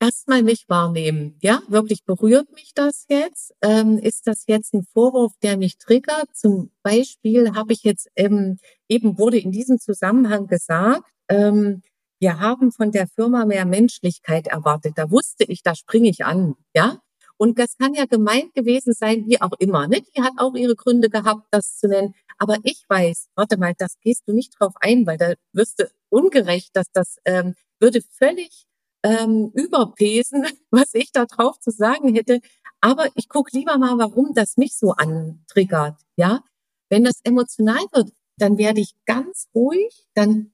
Erstmal 0.00 0.42
nicht 0.42 0.68
wahrnehmen. 0.68 1.38
Ja, 1.42 1.62
wirklich 1.68 2.04
berührt 2.04 2.52
mich 2.52 2.72
das 2.74 3.06
jetzt? 3.08 3.54
Ähm, 3.62 3.98
ist 3.98 4.26
das 4.26 4.44
jetzt 4.46 4.74
ein 4.74 4.84
Vorwurf, 4.92 5.32
der 5.42 5.56
mich 5.56 5.78
triggert? 5.78 6.34
Zum 6.34 6.70
Beispiel 6.82 7.54
habe 7.54 7.72
ich 7.72 7.82
jetzt 7.82 8.08
ähm, 8.16 8.58
eben 8.88 9.18
wurde 9.18 9.38
in 9.38 9.52
diesem 9.52 9.78
Zusammenhang 9.78 10.46
gesagt, 10.46 11.04
ähm, 11.28 11.82
wir 12.18 12.40
haben 12.40 12.72
von 12.72 12.92
der 12.92 13.06
Firma 13.08 13.44
mehr 13.44 13.66
Menschlichkeit 13.66 14.46
erwartet. 14.46 14.94
Da 14.96 15.10
wusste 15.10 15.44
ich, 15.44 15.62
da 15.62 15.74
springe 15.74 16.08
ich 16.08 16.24
an. 16.24 16.54
Ja, 16.74 17.00
und 17.38 17.58
das 17.58 17.76
kann 17.76 17.94
ja 17.94 18.06
gemeint 18.06 18.54
gewesen 18.54 18.94
sein, 18.94 19.24
wie 19.26 19.40
auch 19.40 19.52
immer. 19.58 19.86
Ne? 19.86 20.00
Die 20.00 20.22
hat 20.22 20.32
auch 20.38 20.54
ihre 20.54 20.74
Gründe 20.74 21.10
gehabt, 21.10 21.46
das 21.50 21.76
zu 21.76 21.88
nennen. 21.88 22.14
Aber 22.38 22.56
ich 22.62 22.84
weiß, 22.88 23.28
warte 23.34 23.58
mal, 23.58 23.74
das 23.76 23.98
gehst 24.00 24.22
du 24.26 24.32
nicht 24.32 24.54
drauf 24.58 24.74
ein, 24.80 25.06
weil 25.06 25.18
da 25.18 25.34
wirst 25.52 25.80
du 25.80 25.90
ungerecht, 26.08 26.74
dass 26.74 26.90
das 26.92 27.18
ähm, 27.24 27.54
würde 27.78 28.00
völlig 28.00 28.65
ähm, 29.06 29.52
überpesen, 29.54 30.46
was 30.70 30.94
ich 30.94 31.12
da 31.12 31.26
drauf 31.26 31.58
zu 31.60 31.70
sagen 31.70 32.14
hätte. 32.14 32.40
Aber 32.80 33.06
ich 33.14 33.28
gucke 33.28 33.56
lieber 33.56 33.78
mal, 33.78 33.96
warum 33.98 34.34
das 34.34 34.56
mich 34.56 34.76
so 34.76 34.92
antriggert. 34.92 36.00
Ja, 36.16 36.42
wenn 36.90 37.04
das 37.04 37.20
emotional 37.24 37.84
wird, 37.92 38.10
dann 38.38 38.58
werde 38.58 38.80
ich 38.80 38.94
ganz 39.06 39.48
ruhig, 39.54 40.06
dann 40.14 40.52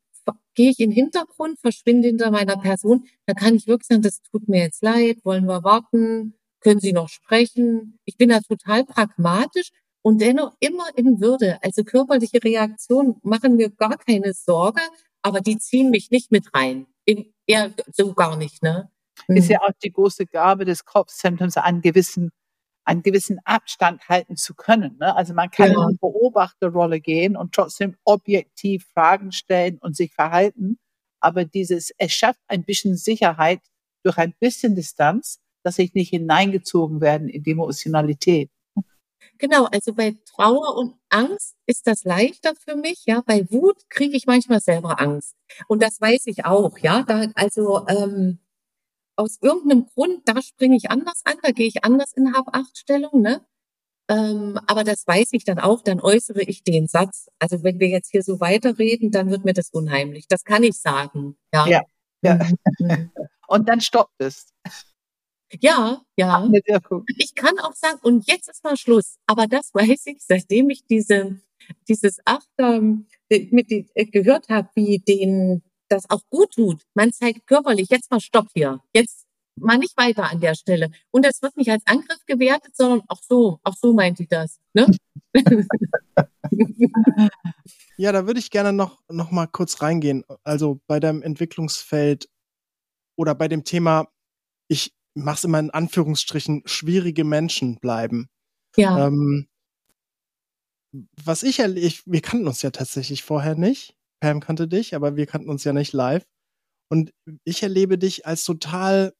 gehe 0.54 0.70
ich 0.70 0.80
in 0.80 0.90
den 0.90 0.96
Hintergrund, 0.96 1.58
verschwinde 1.60 2.08
hinter 2.08 2.30
meiner 2.30 2.58
Person. 2.58 3.06
Da 3.26 3.32
kann 3.32 3.54
ich 3.54 3.66
wirklich 3.66 3.88
sagen, 3.88 4.02
das 4.02 4.20
tut 4.22 4.48
mir 4.48 4.60
jetzt 4.60 4.82
leid, 4.82 5.18
wollen 5.24 5.46
wir 5.46 5.64
warten, 5.64 6.34
können 6.60 6.78
Sie 6.78 6.92
noch 6.92 7.08
sprechen? 7.08 7.98
Ich 8.04 8.18
bin 8.18 8.28
da 8.28 8.40
total 8.40 8.84
pragmatisch 8.84 9.70
und 10.02 10.20
dennoch 10.20 10.54
immer 10.60 10.86
in 10.94 11.20
Würde. 11.20 11.58
Also 11.62 11.84
körperliche 11.84 12.44
Reaktionen 12.44 13.16
machen 13.22 13.56
mir 13.56 13.70
gar 13.70 13.96
keine 13.96 14.34
Sorge, 14.34 14.82
aber 15.22 15.40
die 15.40 15.58
ziehen 15.58 15.90
mich 15.90 16.10
nicht 16.10 16.30
mit 16.30 16.54
rein. 16.54 16.86
In, 17.04 17.32
eher 17.52 17.72
so 17.92 18.12
gar 18.14 18.36
nicht, 18.36 18.62
ne? 18.62 18.90
Ist 19.28 19.48
ja 19.48 19.60
mhm. 19.60 19.68
auch 19.68 19.78
die 19.82 19.92
große 19.92 20.26
Gabe 20.26 20.64
des 20.64 20.84
Kopfzentrums, 20.84 21.56
einen 21.56 21.80
gewissen, 21.80 22.32
einen 22.84 23.02
gewissen 23.02 23.38
Abstand 23.44 24.08
halten 24.08 24.36
zu 24.36 24.54
können. 24.54 24.96
Ne? 24.98 25.14
Also 25.14 25.34
man 25.34 25.50
kann 25.50 25.68
ja. 25.70 25.74
in 25.74 25.80
eine 25.80 25.98
Beobachterrolle 26.00 27.00
gehen 27.00 27.36
und 27.36 27.54
trotzdem 27.54 27.96
objektiv 28.04 28.86
Fragen 28.92 29.30
stellen 29.32 29.78
und 29.78 29.96
sich 29.96 30.12
verhalten. 30.12 30.78
Aber 31.20 31.44
dieses, 31.44 31.92
es 31.98 32.12
schafft 32.12 32.40
ein 32.48 32.64
bisschen 32.64 32.96
Sicherheit 32.96 33.60
durch 34.02 34.18
ein 34.18 34.34
bisschen 34.40 34.74
Distanz, 34.74 35.40
dass 35.62 35.78
ich 35.78 35.94
nicht 35.94 36.10
hineingezogen 36.10 37.00
werden 37.00 37.28
in 37.28 37.44
die 37.44 37.52
Emotionalität. 37.52 38.50
Genau, 39.38 39.64
also 39.66 39.92
bei 39.94 40.16
Trauer 40.34 40.76
und 40.76 40.94
Angst 41.08 41.56
ist 41.66 41.86
das 41.86 42.04
leichter 42.04 42.54
für 42.54 42.76
mich. 42.76 43.04
Ja, 43.06 43.22
bei 43.24 43.50
Wut 43.50 43.88
kriege 43.88 44.16
ich 44.16 44.26
manchmal 44.26 44.60
selber 44.60 45.00
Angst 45.00 45.34
und 45.68 45.82
das 45.82 46.00
weiß 46.00 46.26
ich 46.26 46.44
auch. 46.44 46.78
Ja, 46.78 47.02
da 47.02 47.26
also 47.34 47.86
ähm, 47.88 48.38
aus 49.16 49.38
irgendeinem 49.40 49.86
Grund 49.86 50.22
da 50.26 50.40
springe 50.42 50.76
ich 50.76 50.90
anders 50.90 51.22
an, 51.24 51.34
da 51.42 51.50
gehe 51.50 51.66
ich 51.66 51.84
anders 51.84 52.12
in 52.14 52.34
Hab-Acht-Stellung. 52.34 53.20
Ne? 53.20 53.44
Ähm, 54.08 54.58
aber 54.66 54.84
das 54.84 55.06
weiß 55.06 55.28
ich 55.32 55.44
dann 55.44 55.58
auch. 55.58 55.82
Dann 55.82 56.00
äußere 56.00 56.42
ich 56.42 56.64
den 56.64 56.86
Satz. 56.86 57.28
Also 57.38 57.62
wenn 57.62 57.80
wir 57.80 57.88
jetzt 57.88 58.10
hier 58.10 58.22
so 58.22 58.40
weiterreden, 58.40 59.10
dann 59.10 59.30
wird 59.30 59.44
mir 59.44 59.54
das 59.54 59.70
unheimlich. 59.70 60.26
Das 60.28 60.44
kann 60.44 60.62
ich 60.62 60.78
sagen. 60.78 61.36
Ja. 61.52 61.66
ja, 61.66 61.82
ja. 62.22 62.38
Mhm. 62.78 63.10
und 63.48 63.68
dann 63.68 63.80
stoppt 63.80 64.20
es. 64.20 64.52
Ja, 65.60 66.02
ja. 66.16 66.48
Ich 67.18 67.34
kann 67.34 67.58
auch 67.58 67.74
sagen, 67.74 67.98
und 68.02 68.26
jetzt 68.26 68.48
ist 68.48 68.64
mal 68.64 68.76
Schluss. 68.76 69.16
Aber 69.26 69.46
das 69.46 69.74
weiß 69.74 70.06
ich, 70.06 70.18
seitdem 70.20 70.70
ich 70.70 70.86
diese, 70.86 71.40
dieses 71.88 72.18
Achter 72.24 72.80
mit 72.80 73.70
die, 73.70 73.86
äh, 73.94 74.06
gehört 74.06 74.48
habe, 74.48 74.68
wie 74.74 74.98
den 74.98 75.62
das 75.88 76.08
auch 76.10 76.22
gut 76.30 76.52
tut. 76.52 76.82
Man 76.94 77.12
zeigt 77.12 77.46
körperlich, 77.46 77.88
jetzt 77.90 78.10
mal 78.10 78.20
Stopp 78.20 78.48
hier. 78.54 78.80
Jetzt 78.94 79.26
mal 79.56 79.78
nicht 79.78 79.96
weiter 79.96 80.30
an 80.30 80.40
der 80.40 80.54
Stelle. 80.54 80.90
Und 81.10 81.24
das 81.24 81.42
wird 81.42 81.56
nicht 81.56 81.70
als 81.70 81.86
Angriff 81.86 82.24
gewertet, 82.26 82.74
sondern 82.74 83.02
auch 83.08 83.20
so, 83.22 83.58
auch 83.62 83.76
so 83.76 83.92
meint 83.92 84.20
ich 84.20 84.28
das. 84.28 84.58
Ne? 84.72 84.86
ja, 87.96 88.12
da 88.12 88.26
würde 88.26 88.40
ich 88.40 88.50
gerne 88.50 88.72
noch, 88.72 89.02
noch 89.08 89.30
mal 89.30 89.46
kurz 89.46 89.82
reingehen. 89.82 90.24
Also 90.44 90.80
bei 90.86 90.98
deinem 91.00 91.22
Entwicklungsfeld 91.22 92.28
oder 93.16 93.34
bei 93.34 93.48
dem 93.48 93.64
Thema, 93.64 94.08
ich 94.68 94.94
mach's 95.14 95.44
immer 95.44 95.58
in 95.58 95.70
Anführungsstrichen, 95.70 96.62
schwierige 96.66 97.24
Menschen 97.24 97.78
bleiben. 97.78 98.28
Ja. 98.76 99.06
Ähm, 99.06 99.48
was 101.24 101.42
ich 101.42 101.58
erlebe, 101.58 101.94
wir 102.04 102.20
kannten 102.20 102.46
uns 102.46 102.62
ja 102.62 102.70
tatsächlich 102.70 103.22
vorher 103.22 103.54
nicht. 103.54 103.96
Pam 104.20 104.40
kannte 104.40 104.68
dich, 104.68 104.94
aber 104.94 105.16
wir 105.16 105.26
kannten 105.26 105.50
uns 105.50 105.64
ja 105.64 105.72
nicht 105.72 105.92
live. 105.92 106.24
Und 106.90 107.12
ich 107.44 107.62
erlebe 107.62 107.98
dich 107.98 108.26
als 108.26 108.44
total 108.44 109.14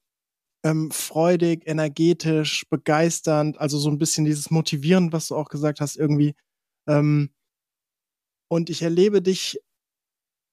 ähm, 0.65 0.91
freudig, 0.91 1.67
energetisch, 1.67 2.65
begeisternd, 2.71 3.59
also 3.59 3.79
so 3.79 3.91
ein 3.91 3.99
bisschen 3.99 4.25
dieses 4.25 4.51
Motivieren, 4.51 5.13
was 5.13 5.29
du 5.29 5.37
auch 5.37 5.49
gesagt 5.49 5.81
hast, 5.81 5.97
irgendwie. 5.97 6.35
Ähm, 6.89 7.31
und 8.49 8.71
ich 8.71 8.83
erlebe 8.83 9.23
dich 9.23 9.59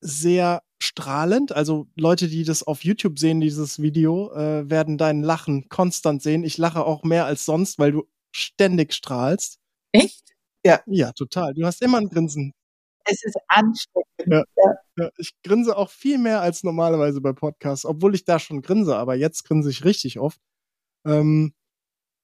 sehr 0.02 0.62
strahlend. 0.82 1.52
Also 1.52 1.88
Leute, 1.96 2.28
die 2.28 2.44
das 2.44 2.64
auf 2.64 2.84
YouTube 2.84 3.20
sehen, 3.20 3.42
dieses 3.42 3.82
Video, 3.82 4.32
äh, 4.34 4.70
werden 4.70 4.98
dein 4.98 5.22
Lachen 5.22 5.68
konstant 5.70 6.22
sehen. 6.22 6.44
Ich 6.44 6.58
lache 6.58 6.86
auch 6.86 7.04
mehr 7.04 7.26
als 7.26 7.46
sonst, 7.46 7.80
weil 7.80 7.92
du 7.92 8.08
ständig 8.32 8.94
strahlst. 8.94 9.60
Echt? 9.92 10.36
Ja. 10.66 10.82
Ja, 10.86 11.12
total. 11.12 11.54
Du 11.54 11.66
hast 11.66 11.82
immer 11.82 11.98
ein 11.98 12.10
Grinsen. 12.10 12.54
Es 13.06 13.24
ist 13.24 13.38
anstrengend. 13.48 14.08
Ja, 14.26 14.44
ja. 14.58 14.74
ja, 14.98 15.10
ich 15.18 15.34
grinse 15.44 15.76
auch 15.76 15.90
viel 15.90 16.18
mehr 16.18 16.42
als 16.42 16.64
normalerweise 16.64 17.22
bei 17.22 17.34
Podcasts, 17.34 17.86
obwohl 17.86 18.14
ich 18.14 18.26
da 18.26 18.38
schon 18.38 18.62
grinse, 18.62 18.96
aber 18.98 19.16
jetzt 19.16 19.46
grinse 19.46 19.70
ich 19.70 19.86
richtig 19.86 20.20
oft. 20.20 20.40
Ähm, 21.06 21.54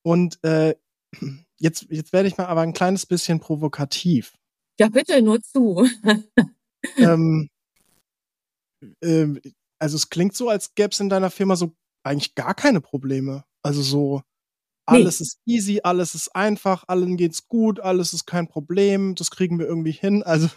und 0.03 0.43
äh, 0.43 0.75
jetzt, 1.57 1.87
jetzt 1.89 2.13
werde 2.13 2.27
ich 2.27 2.37
mal 2.37 2.45
aber 2.47 2.61
ein 2.61 2.73
kleines 2.73 3.05
bisschen 3.05 3.39
provokativ. 3.39 4.35
Ja, 4.79 4.89
bitte, 4.89 5.21
nur 5.21 5.41
zu. 5.41 5.87
ähm, 6.97 7.49
ähm, 9.01 9.41
also 9.79 9.95
es 9.95 10.09
klingt 10.09 10.35
so, 10.35 10.49
als 10.49 10.73
gäbe 10.75 10.89
es 10.91 10.99
in 10.99 11.09
deiner 11.09 11.31
Firma 11.31 11.55
so 11.55 11.75
eigentlich 12.03 12.35
gar 12.35 12.53
keine 12.53 12.81
Probleme. 12.81 13.43
Also 13.63 13.81
so, 13.81 14.21
alles 14.85 15.19
nee. 15.19 15.23
ist 15.23 15.39
easy, 15.45 15.79
alles 15.83 16.15
ist 16.15 16.35
einfach, 16.35 16.83
allen 16.87 17.17
geht's 17.17 17.47
gut, 17.47 17.79
alles 17.79 18.13
ist 18.13 18.25
kein 18.25 18.47
Problem, 18.47 19.15
das 19.15 19.31
kriegen 19.31 19.59
wir 19.59 19.65
irgendwie 19.65 19.91
hin. 19.91 20.23
Also. 20.23 20.49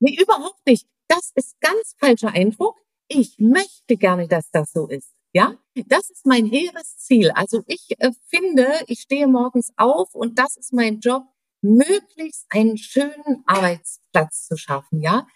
Nee, 0.00 0.18
überhaupt 0.20 0.66
nicht. 0.66 0.86
Das 1.08 1.30
ist 1.34 1.60
ganz 1.60 1.94
falscher 1.98 2.32
Eindruck. 2.32 2.76
Ich 3.08 3.38
möchte 3.38 3.96
gerne, 3.96 4.28
dass 4.28 4.50
das 4.50 4.72
so 4.72 4.88
ist. 4.88 5.12
Ja, 5.32 5.56
das 5.86 6.10
ist 6.10 6.26
mein 6.26 6.46
hehres 6.46 6.98
Ziel. 6.98 7.30
Also 7.30 7.62
ich 7.66 7.94
äh, 7.98 8.10
finde, 8.26 8.66
ich 8.88 9.02
stehe 9.02 9.28
morgens 9.28 9.72
auf 9.76 10.14
und 10.14 10.38
das 10.38 10.56
ist 10.56 10.72
mein 10.72 10.98
Job, 10.98 11.22
möglichst 11.62 12.46
einen 12.48 12.76
schönen 12.76 13.44
Arbeitsplatz 13.46 14.46
zu 14.46 14.56
schaffen. 14.56 15.00
Ja, 15.00 15.26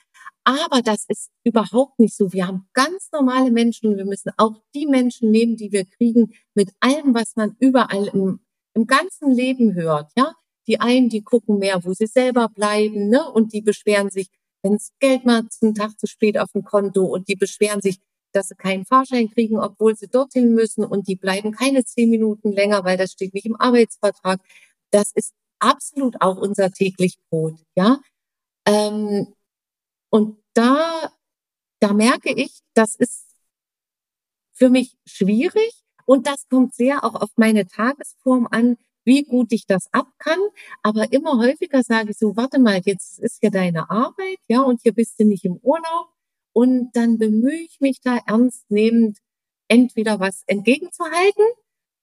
aber 0.44 0.82
das 0.82 1.04
ist 1.08 1.30
überhaupt 1.42 1.98
nicht 1.98 2.16
so. 2.16 2.32
Wir 2.32 2.46
haben 2.46 2.68
ganz 2.72 3.10
normale 3.12 3.50
Menschen 3.50 3.96
wir 3.96 4.04
müssen 4.04 4.30
auch 4.36 4.60
die 4.74 4.86
Menschen 4.86 5.30
nehmen, 5.30 5.56
die 5.56 5.72
wir 5.72 5.84
kriegen, 5.84 6.34
mit 6.54 6.70
allem, 6.80 7.14
was 7.14 7.36
man 7.36 7.56
überall 7.60 8.08
im, 8.08 8.40
im 8.74 8.86
ganzen 8.86 9.32
Leben 9.32 9.74
hört. 9.74 10.12
Ja, 10.16 10.34
die 10.66 10.80
einen, 10.80 11.08
die 11.08 11.22
gucken 11.22 11.58
mehr, 11.58 11.84
wo 11.84 11.92
sie 11.92 12.06
selber 12.06 12.48
bleiben, 12.48 13.08
ne, 13.08 13.30
und 13.30 13.52
die 13.52 13.62
beschweren 13.62 14.10
sich, 14.10 14.28
wenn 14.62 14.74
das 14.74 14.92
Geld 14.98 15.24
mal 15.24 15.48
zum 15.48 15.74
Tag 15.74 15.98
zu 15.98 16.06
spät 16.06 16.38
auf 16.38 16.52
dem 16.52 16.64
Konto 16.64 17.04
und 17.04 17.28
die 17.28 17.36
beschweren 17.36 17.80
sich, 17.80 17.98
dass 18.32 18.48
sie 18.48 18.56
keinen 18.56 18.84
Fahrschein 18.84 19.30
kriegen, 19.30 19.58
obwohl 19.58 19.94
sie 19.96 20.08
dorthin 20.08 20.54
müssen 20.54 20.84
und 20.84 21.06
die 21.06 21.16
bleiben 21.16 21.52
keine 21.52 21.84
zehn 21.84 22.10
Minuten 22.10 22.52
länger, 22.52 22.84
weil 22.84 22.96
das 22.96 23.12
steht 23.12 23.34
nicht 23.34 23.46
im 23.46 23.60
Arbeitsvertrag. 23.60 24.40
Das 24.90 25.12
ist 25.14 25.34
absolut 25.58 26.20
auch 26.20 26.36
unser 26.38 26.70
täglich 26.70 27.16
Brot, 27.30 27.60
ja. 27.76 28.00
Ähm, 28.66 29.34
und 30.14 30.38
da, 30.52 31.10
da 31.80 31.92
merke 31.92 32.32
ich, 32.32 32.60
das 32.72 32.94
ist 32.94 33.34
für 34.52 34.70
mich 34.70 34.96
schwierig 35.04 35.72
und 36.06 36.28
das 36.28 36.46
kommt 36.48 36.72
sehr 36.72 37.02
auch 37.02 37.16
auf 37.16 37.30
meine 37.34 37.66
Tagesform 37.66 38.46
an, 38.48 38.76
wie 39.04 39.24
gut 39.24 39.50
ich 39.50 39.66
das 39.66 39.92
ab 39.92 40.06
kann. 40.18 40.38
Aber 40.84 41.12
immer 41.12 41.38
häufiger 41.38 41.82
sage 41.82 42.12
ich 42.12 42.18
so, 42.18 42.36
warte 42.36 42.60
mal, 42.60 42.80
jetzt 42.84 43.18
ist 43.18 43.42
ja 43.42 43.50
deine 43.50 43.90
Arbeit, 43.90 44.38
ja, 44.46 44.62
und 44.62 44.82
hier 44.82 44.92
bist 44.92 45.18
du 45.18 45.24
nicht 45.24 45.44
im 45.44 45.56
Urlaub. 45.56 46.12
Und 46.52 46.92
dann 46.92 47.18
bemühe 47.18 47.62
ich 47.62 47.80
mich 47.80 48.00
da 48.00 48.18
ernstnehmend, 48.24 49.18
entweder 49.66 50.20
was 50.20 50.44
entgegenzuhalten 50.46 51.44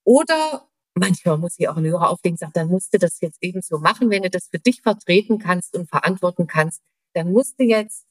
oder 0.04 0.68
manchmal 0.94 1.38
muss 1.38 1.58
ich 1.58 1.66
auch 1.66 1.78
einen 1.78 1.86
Hörer 1.86 2.10
auflegen, 2.10 2.36
sagt, 2.36 2.58
dann 2.58 2.68
musst 2.68 2.92
du 2.92 2.98
das 2.98 3.22
jetzt 3.22 3.42
eben 3.42 3.62
so 3.62 3.78
machen, 3.78 4.10
wenn 4.10 4.22
du 4.22 4.28
das 4.28 4.48
für 4.48 4.58
dich 4.58 4.82
vertreten 4.82 5.38
kannst 5.38 5.74
und 5.74 5.88
verantworten 5.88 6.46
kannst, 6.46 6.82
dann 7.14 7.32
musst 7.32 7.58
du 7.58 7.64
jetzt 7.64 8.06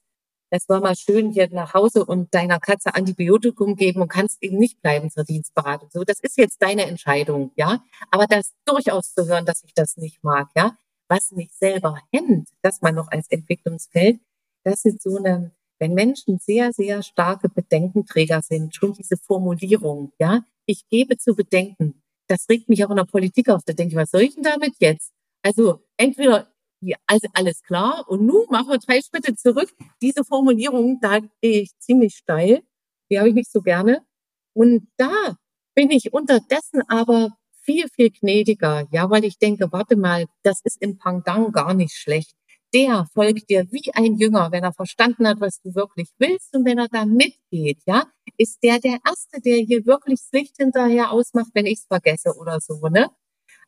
es 0.53 0.67
war 0.67 0.81
mal 0.81 0.95
schön 0.97 1.31
hier 1.31 1.47
nach 1.49 1.73
Hause 1.73 2.05
und 2.05 2.33
deiner 2.33 2.59
Katze 2.59 2.93
Antibiotikum 2.93 3.77
geben 3.77 4.01
und 4.01 4.09
kannst 4.09 4.43
eben 4.43 4.57
nicht 4.57 4.81
bleiben 4.81 5.09
zur 5.09 5.23
Dienstberatung. 5.23 5.89
So, 5.93 6.03
das 6.03 6.19
ist 6.19 6.37
jetzt 6.37 6.61
deine 6.61 6.87
Entscheidung, 6.87 7.51
ja. 7.55 7.81
Aber 8.11 8.27
das 8.27 8.53
durchaus 8.65 9.13
zu 9.13 9.25
hören, 9.27 9.45
dass 9.45 9.63
ich 9.63 9.73
das 9.73 9.95
nicht 9.95 10.25
mag, 10.25 10.49
ja. 10.57 10.77
Was 11.07 11.31
mich 11.31 11.51
selber 11.53 11.97
hemmt, 12.13 12.49
dass 12.61 12.81
man 12.81 12.95
noch 12.95 13.07
als 13.07 13.29
Entwicklungsfeld, 13.29 14.19
das 14.65 14.83
ist 14.83 15.01
so 15.01 15.15
eine, 15.17 15.51
wenn 15.79 15.93
Menschen 15.93 16.37
sehr, 16.37 16.73
sehr 16.73 17.01
starke 17.01 17.47
Bedenkenträger 17.47 18.41
sind, 18.41 18.75
schon 18.75 18.91
diese 18.91 19.15
Formulierung, 19.15 20.11
ja. 20.19 20.43
Ich 20.65 20.85
gebe 20.89 21.17
zu 21.17 21.33
bedenken. 21.33 22.03
Das 22.27 22.49
regt 22.49 22.67
mich 22.67 22.83
auch 22.85 22.89
in 22.89 22.97
der 22.97 23.05
Politik 23.05 23.49
auf. 23.49 23.63
Da 23.65 23.71
denke 23.71 23.93
ich, 23.93 23.97
was 23.97 24.11
soll 24.11 24.21
ich 24.21 24.35
denn 24.35 24.43
damit 24.43 24.73
jetzt? 24.79 25.13
Also 25.43 25.81
entweder 25.95 26.50
ja, 26.81 26.97
also 27.05 27.27
alles 27.33 27.61
klar. 27.61 28.05
Und 28.07 28.25
nun 28.25 28.45
machen 28.49 28.69
wir 28.69 28.79
drei 28.79 29.01
Schritte 29.01 29.35
zurück. 29.35 29.71
Diese 30.01 30.23
Formulierung, 30.23 30.99
da 31.01 31.19
gehe 31.19 31.61
ich 31.61 31.71
ziemlich 31.79 32.15
steil. 32.15 32.63
Die 33.09 33.19
habe 33.19 33.29
ich 33.29 33.35
nicht 33.35 33.51
so 33.51 33.61
gerne. 33.61 34.03
Und 34.53 34.87
da 34.97 35.37
bin 35.75 35.91
ich 35.91 36.13
unterdessen 36.13 36.81
aber 36.87 37.29
viel, 37.63 37.87
viel 37.89 38.09
gnädiger. 38.09 38.87
Ja, 38.91 39.09
weil 39.09 39.25
ich 39.25 39.37
denke, 39.37 39.71
warte 39.71 39.95
mal, 39.95 40.25
das 40.43 40.61
ist 40.63 40.81
im 40.81 40.97
Pangdang 40.97 41.51
gar 41.51 41.73
nicht 41.73 41.93
schlecht. 41.95 42.33
Der 42.73 43.05
folgt 43.13 43.49
dir 43.49 43.67
wie 43.71 43.93
ein 43.93 44.15
Jünger, 44.17 44.51
wenn 44.51 44.63
er 44.63 44.73
verstanden 44.73 45.27
hat, 45.27 45.41
was 45.41 45.61
du 45.61 45.75
wirklich 45.75 46.09
willst 46.19 46.55
und 46.55 46.65
wenn 46.65 46.79
er 46.79 46.87
da 46.87 47.05
mitgeht, 47.05 47.79
ja, 47.85 48.05
ist 48.37 48.63
der 48.63 48.79
der 48.79 48.97
Erste, 49.05 49.41
der 49.41 49.57
hier 49.57 49.85
wirklich 49.85 50.19
das 50.21 50.31
Licht 50.31 50.55
hinterher 50.57 51.11
ausmacht, 51.11 51.49
wenn 51.53 51.65
ich 51.65 51.79
es 51.79 51.85
vergesse 51.85 52.33
oder 52.37 52.59
so, 52.61 52.79
ne? 52.87 53.09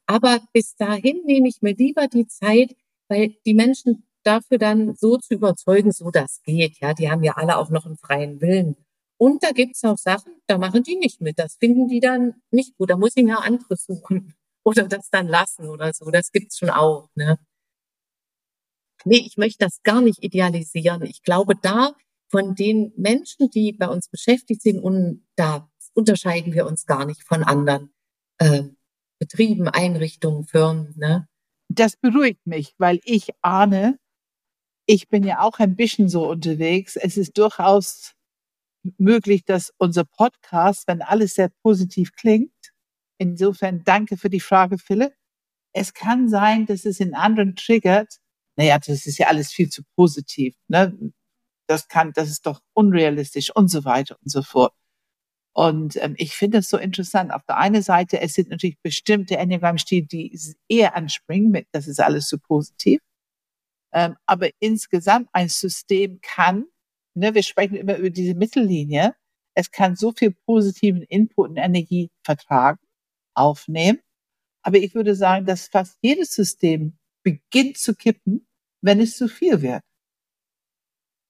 Aber 0.06 0.40
bis 0.54 0.76
dahin 0.76 1.22
nehme 1.26 1.48
ich 1.50 1.62
mir 1.62 1.76
lieber 1.76 2.08
die 2.08 2.28
Zeit, 2.28 2.76
weil 3.10 3.36
die 3.46 3.54
Menschen 3.54 4.06
dafür 4.24 4.58
dann 4.58 4.96
so 4.96 5.18
zu 5.18 5.34
überzeugen, 5.34 5.92
so 5.92 6.12
das 6.12 6.42
geht. 6.44 6.80
Ja, 6.80 6.94
die 6.94 7.10
haben 7.10 7.24
ja 7.24 7.34
alle 7.34 7.58
auch 7.58 7.70
noch 7.70 7.86
einen 7.86 7.98
freien 7.98 8.42
Willen. 8.42 8.76
Und 9.18 9.44
da 9.44 9.52
gibt's 9.52 9.84
auch 9.84 9.98
Sachen, 9.98 10.34
da 10.48 10.58
machen 10.58 10.84
die 10.84 10.96
nicht 10.96 11.22
mit. 11.22 11.40
Das 11.40 11.56
finden 11.56 11.88
die 11.88 12.00
dann 12.00 12.42
nicht 12.52 12.76
gut. 12.78 12.90
Da 12.90 12.98
muss 12.98 13.16
ich 13.16 13.24
mir 13.24 13.42
andere 13.42 13.76
suchen 13.76 14.34
oder 14.64 14.88
das 14.88 15.10
dann 15.10 15.28
lassen 15.28 15.70
oder 15.70 15.94
so. 15.94 16.10
Das 16.12 16.32
gibt's 16.32 16.58
schon 16.58 16.70
auch. 16.70 17.10
Ne? 17.16 17.38
Nee, 19.06 19.24
ich 19.26 19.38
möchte 19.38 19.66
das 19.66 19.84
gar 19.84 20.02
nicht 20.02 20.24
idealisieren. 20.24 21.04
Ich 21.04 21.24
glaube, 21.24 21.56
da 21.56 21.94
von 22.30 22.56
den 22.56 22.94
Menschen, 22.98 23.50
die 23.50 23.74
bei 23.74 23.88
uns 23.88 24.10
beschäftigt 24.10 24.62
sind, 24.62 24.80
und 24.80 25.26
da 25.36 25.70
unterscheiden 25.94 26.54
wir 26.54 26.66
uns 26.66 26.86
gar 26.86 27.06
nicht 27.06 27.24
von 27.24 27.44
anderen 27.44 27.94
äh, 28.40 28.64
Betrieben, 29.20 29.70
Einrichtungen, 29.70 30.46
Firmen. 30.46 30.94
Ne? 30.98 31.28
Das 31.80 31.96
beruhigt 31.96 32.46
mich, 32.46 32.76
weil 32.78 33.00
ich 33.04 33.30
ahne, 33.42 34.00
ich 34.86 35.08
bin 35.08 35.24
ja 35.24 35.42
auch 35.42 35.60
ein 35.60 35.76
bisschen 35.76 36.10
so 36.10 36.30
unterwegs. 36.30 36.96
Es 36.96 37.18
ist 37.18 37.38
durchaus 37.38 38.14
möglich, 38.98 39.46
dass 39.46 39.74
unser 39.78 40.04
Podcast, 40.04 40.88
wenn 40.88 41.02
alles 41.02 41.36
sehr 41.36 41.50
positiv 41.50 42.14
klingt, 42.14 42.52
insofern 43.18 43.84
danke 43.84 44.18
für 44.18 44.30
die 44.30 44.42
Frage, 44.42 44.78
Philipp. 44.78 45.14
Es 45.74 45.94
kann 45.94 46.30
sein, 46.30 46.66
dass 46.66 46.86
es 46.86 47.00
in 47.00 47.16
anderen 47.16 47.56
triggert. 47.56 48.18
Naja, 48.58 48.78
das 48.78 49.06
ist 49.08 49.18
ja 49.18 49.28
alles 49.28 49.52
viel 49.52 49.70
zu 49.70 49.84
positiv. 49.96 50.56
Ne? 50.68 51.14
Das 51.68 51.88
kann, 51.88 52.12
das 52.14 52.30
ist 52.30 52.46
doch 52.46 52.62
unrealistisch 52.74 53.56
und 53.56 53.70
so 53.70 53.86
weiter 53.86 54.18
und 54.22 54.30
so 54.30 54.44
fort. 54.44 54.74
Und 55.56 55.98
ähm, 56.02 56.16
ich 56.18 56.36
finde 56.36 56.60
es 56.60 56.70
so 56.70 56.78
interessant. 56.78 57.32
Auf 57.32 57.44
der 57.46 57.58
einen 57.58 57.84
Seite, 57.84 58.20
es 58.20 58.34
sind 58.34 58.50
natürlich 58.50 58.78
bestimmte 58.82 59.38
Enneagramm-Stile, 59.38 60.08
die 60.08 60.40
eher 60.68 60.96
anspringen 60.96 61.52
mit, 61.52 61.68
das 61.72 61.88
ist 61.88 62.00
alles 62.00 62.28
so 62.28 62.38
positiv. 62.40 63.00
Ähm, 63.94 64.16
aber 64.26 64.50
insgesamt 64.60 65.30
ein 65.34 65.50
System 65.50 66.20
kann, 66.22 66.66
ne, 67.16 67.36
wir 67.36 67.44
sprechen 67.44 67.76
immer 67.76 67.98
über 67.98 68.10
diese 68.10 68.34
Mittellinie, 68.34 69.16
es 69.56 69.70
kann 69.70 69.96
so 69.96 70.12
viel 70.12 70.36
positiven 70.48 71.04
Input 71.04 71.50
und 71.52 71.58
Energie 71.58 72.10
vertragen, 72.26 72.80
aufnehmen. 73.36 74.00
Aber 74.64 74.78
ich 74.78 74.96
würde 74.96 75.16
sagen, 75.16 75.46
dass 75.46 75.68
fast 75.68 75.98
jedes 76.02 76.34
System 76.34 76.98
beginnt 77.24 77.78
zu 77.78 77.96
kippen, 77.96 78.48
wenn 78.82 79.00
es 79.00 79.18
zu 79.18 79.28
viel 79.28 79.62
wird. 79.62 79.84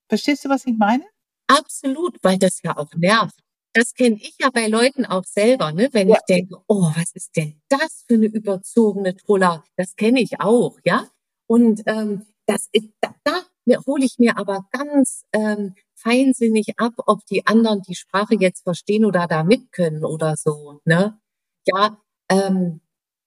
Verstehst 0.08 0.44
du, 0.44 0.48
was 0.48 0.66
ich 0.66 0.76
meine? 0.76 1.04
Absolut, 1.46 2.18
weil 2.22 2.38
das 2.38 2.62
ja 2.62 2.76
auch 2.76 2.92
nervt. 2.94 3.43
Das 3.74 3.92
kenne 3.92 4.16
ich 4.16 4.36
ja 4.40 4.50
bei 4.50 4.68
Leuten 4.68 5.04
auch 5.04 5.24
selber, 5.24 5.72
ne? 5.72 5.88
wenn 5.92 6.08
ja. 6.08 6.14
ich 6.14 6.22
denke, 6.26 6.56
oh, 6.68 6.92
was 6.94 7.10
ist 7.12 7.36
denn 7.36 7.60
das 7.68 8.04
für 8.06 8.14
eine 8.14 8.26
überzogene 8.26 9.16
Troller? 9.16 9.64
Das 9.76 9.96
kenne 9.96 10.20
ich 10.20 10.40
auch, 10.40 10.78
ja. 10.84 11.08
Und 11.46 11.82
ähm, 11.86 12.24
das 12.46 12.68
ist, 12.72 12.88
da, 13.00 13.14
da 13.24 13.42
hole 13.86 14.04
ich 14.04 14.18
mir 14.18 14.38
aber 14.38 14.66
ganz 14.70 15.24
ähm, 15.32 15.74
feinsinnig 15.94 16.78
ab, 16.78 16.92
ob 17.06 17.24
die 17.26 17.46
anderen 17.46 17.82
die 17.82 17.94
Sprache 17.94 18.36
jetzt 18.38 18.62
verstehen 18.62 19.04
oder 19.04 19.26
da 19.26 19.42
mit 19.42 19.72
können 19.72 20.04
oder 20.04 20.36
so. 20.36 20.80
Ne? 20.84 21.18
Ja, 21.66 22.00
ähm, 22.28 22.80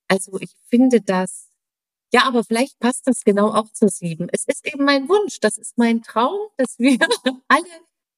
also 0.07 0.39
ich 0.39 0.55
finde 0.69 1.01
das, 1.01 1.49
ja, 2.13 2.23
aber 2.23 2.43
vielleicht 2.43 2.79
passt 2.79 3.07
das 3.07 3.23
genau 3.23 3.53
auch 3.53 3.71
zur 3.73 3.89
sieben. 3.89 4.29
Es 4.31 4.45
ist 4.45 4.65
eben 4.65 4.85
mein 4.85 5.09
Wunsch, 5.09 5.39
das 5.41 5.57
ist 5.57 5.77
mein 5.77 6.03
Traum, 6.03 6.39
dass 6.55 6.79
wir 6.79 6.97
alle 7.47 7.65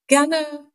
gerne 0.07 0.68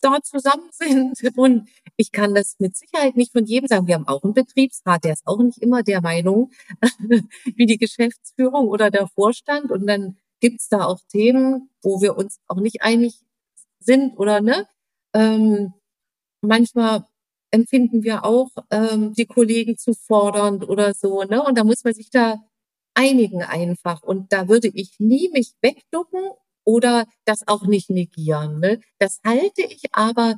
da 0.00 0.20
zusammen 0.22 0.68
sind. 0.72 1.36
Und 1.36 1.68
ich 1.96 2.12
kann 2.12 2.34
das 2.34 2.56
mit 2.58 2.76
Sicherheit 2.76 3.16
nicht 3.16 3.32
von 3.32 3.44
jedem 3.44 3.68
sagen. 3.68 3.86
Wir 3.86 3.94
haben 3.94 4.08
auch 4.08 4.22
einen 4.22 4.34
Betriebsrat, 4.34 5.04
der 5.04 5.14
ist 5.14 5.26
auch 5.26 5.38
nicht 5.38 5.58
immer 5.58 5.82
der 5.82 6.00
Meinung 6.00 6.50
wie 7.56 7.66
die 7.66 7.78
Geschäftsführung 7.78 8.68
oder 8.68 8.90
der 8.90 9.06
Vorstand. 9.08 9.70
Und 9.70 9.86
dann 9.86 10.16
gibt's 10.40 10.68
da 10.68 10.84
auch 10.84 11.00
Themen, 11.08 11.70
wo 11.82 12.00
wir 12.00 12.16
uns 12.16 12.40
auch 12.46 12.60
nicht 12.60 12.82
einig 12.82 13.24
sind 13.80 14.16
oder 14.18 14.40
ne. 14.40 14.66
Ähm, 15.14 15.72
manchmal 16.40 17.06
empfinden 17.50 18.02
wir 18.02 18.24
auch 18.24 18.50
ähm, 18.70 19.14
die 19.14 19.26
Kollegen 19.26 19.78
zu 19.78 19.94
fordernd 19.94 20.68
oder 20.68 20.94
so, 20.94 21.22
ne? 21.24 21.42
Und 21.42 21.56
da 21.56 21.64
muss 21.64 21.82
man 21.84 21.94
sich 21.94 22.10
da 22.10 22.38
einigen 22.94 23.42
einfach. 23.42 24.02
Und 24.02 24.32
da 24.32 24.48
würde 24.48 24.68
ich 24.68 24.98
nie 24.98 25.30
mich 25.32 25.54
wegducken 25.62 26.20
oder 26.68 27.06
das 27.24 27.48
auch 27.48 27.62
nicht 27.62 27.88
negieren. 27.88 28.60
Ne? 28.60 28.78
Das 28.98 29.20
halte 29.24 29.62
ich 29.62 29.84
aber 29.92 30.34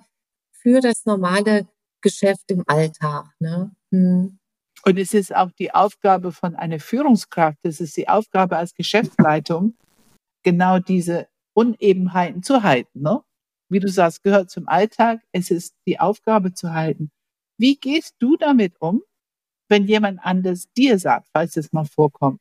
für 0.53 0.81
das 0.81 1.05
normale 1.05 1.67
Geschäft 2.03 2.53
im 2.53 2.63
Alltag. 2.69 3.27
Ne? 3.41 3.75
Hm. 3.91 4.39
Und 4.85 4.99
es 4.99 5.13
ist 5.13 5.35
auch 5.35 5.51
die 5.51 5.75
Aufgabe 5.75 6.31
von 6.31 6.55
einer 6.55 6.79
Führungskraft, 6.79 7.59
es 7.65 7.81
ist 7.81 7.97
die 7.97 8.09
Aufgabe 8.09 8.57
als 8.57 8.75
Geschäftsleitung, 8.75 9.75
genau 10.45 10.79
diese 10.79 11.27
Unebenheiten 11.53 12.45
zu 12.45 12.63
halten. 12.63 13.01
Ne? 13.01 13.21
Wie 13.69 13.81
du 13.81 13.89
sagst, 13.89 14.23
gehört 14.23 14.51
zum 14.51 14.69
Alltag. 14.69 15.21
Es 15.33 15.51
ist 15.51 15.75
die 15.85 15.99
Aufgabe 15.99 16.55
zu 16.55 16.73
halten. 16.73 17.11
Wie 17.59 17.75
gehst 17.75 18.15
du 18.21 18.37
damit 18.37 18.81
um, 18.81 19.03
wenn 19.69 19.89
jemand 19.89 20.21
anders 20.23 20.71
dir 20.77 20.97
sagt, 21.01 21.27
falls 21.33 21.57
es 21.57 21.73
mal 21.73 21.87
vorkommt, 21.87 22.41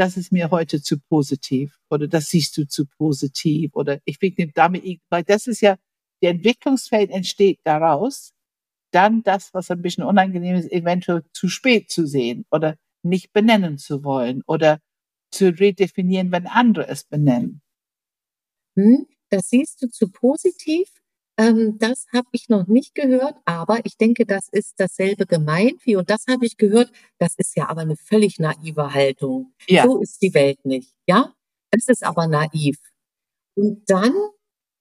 das 0.00 0.16
ist 0.16 0.32
mir 0.32 0.50
heute 0.50 0.80
zu 0.80 0.98
positiv 0.98 1.78
oder 1.90 2.08
das 2.08 2.30
siehst 2.30 2.56
du 2.56 2.66
zu 2.66 2.86
positiv 2.86 3.74
oder 3.74 4.00
ich 4.06 4.18
bin 4.18 4.34
damit, 4.54 4.82
weil 5.10 5.24
das 5.24 5.46
ist 5.46 5.60
ja, 5.60 5.76
der 6.22 6.30
Entwicklungsfeld 6.30 7.10
entsteht 7.10 7.60
daraus, 7.64 8.32
dann 8.92 9.22
das, 9.22 9.52
was 9.52 9.70
ein 9.70 9.82
bisschen 9.82 10.04
unangenehm 10.04 10.56
ist, 10.56 10.72
eventuell 10.72 11.22
zu 11.34 11.48
spät 11.48 11.90
zu 11.90 12.06
sehen 12.06 12.46
oder 12.50 12.76
nicht 13.02 13.34
benennen 13.34 13.76
zu 13.76 14.02
wollen 14.02 14.42
oder 14.46 14.80
zu 15.30 15.48
redefinieren, 15.48 16.32
wenn 16.32 16.46
andere 16.46 16.88
es 16.88 17.04
benennen. 17.04 17.60
Hm, 18.76 19.06
das 19.28 19.50
siehst 19.50 19.82
du 19.82 19.90
zu 19.90 20.10
positiv 20.10 20.88
ähm, 21.40 21.78
das 21.78 22.06
habe 22.12 22.28
ich 22.32 22.50
noch 22.50 22.66
nicht 22.66 22.94
gehört, 22.94 23.34
aber 23.46 23.80
ich 23.84 23.96
denke, 23.96 24.26
das 24.26 24.48
ist 24.52 24.74
dasselbe 24.78 25.24
gemeint 25.24 25.80
wie, 25.86 25.96
und 25.96 26.10
das 26.10 26.26
habe 26.28 26.44
ich 26.44 26.58
gehört, 26.58 26.92
das 27.18 27.34
ist 27.36 27.56
ja 27.56 27.70
aber 27.70 27.80
eine 27.80 27.96
völlig 27.96 28.38
naive 28.38 28.92
Haltung. 28.92 29.54
Ja. 29.66 29.84
So 29.84 30.00
ist 30.02 30.20
die 30.20 30.34
Welt 30.34 30.62
nicht, 30.66 30.92
ja? 31.06 31.32
Es 31.70 31.88
ist 31.88 32.04
aber 32.04 32.26
naiv. 32.26 32.76
Und 33.56 33.88
dann, 33.88 34.12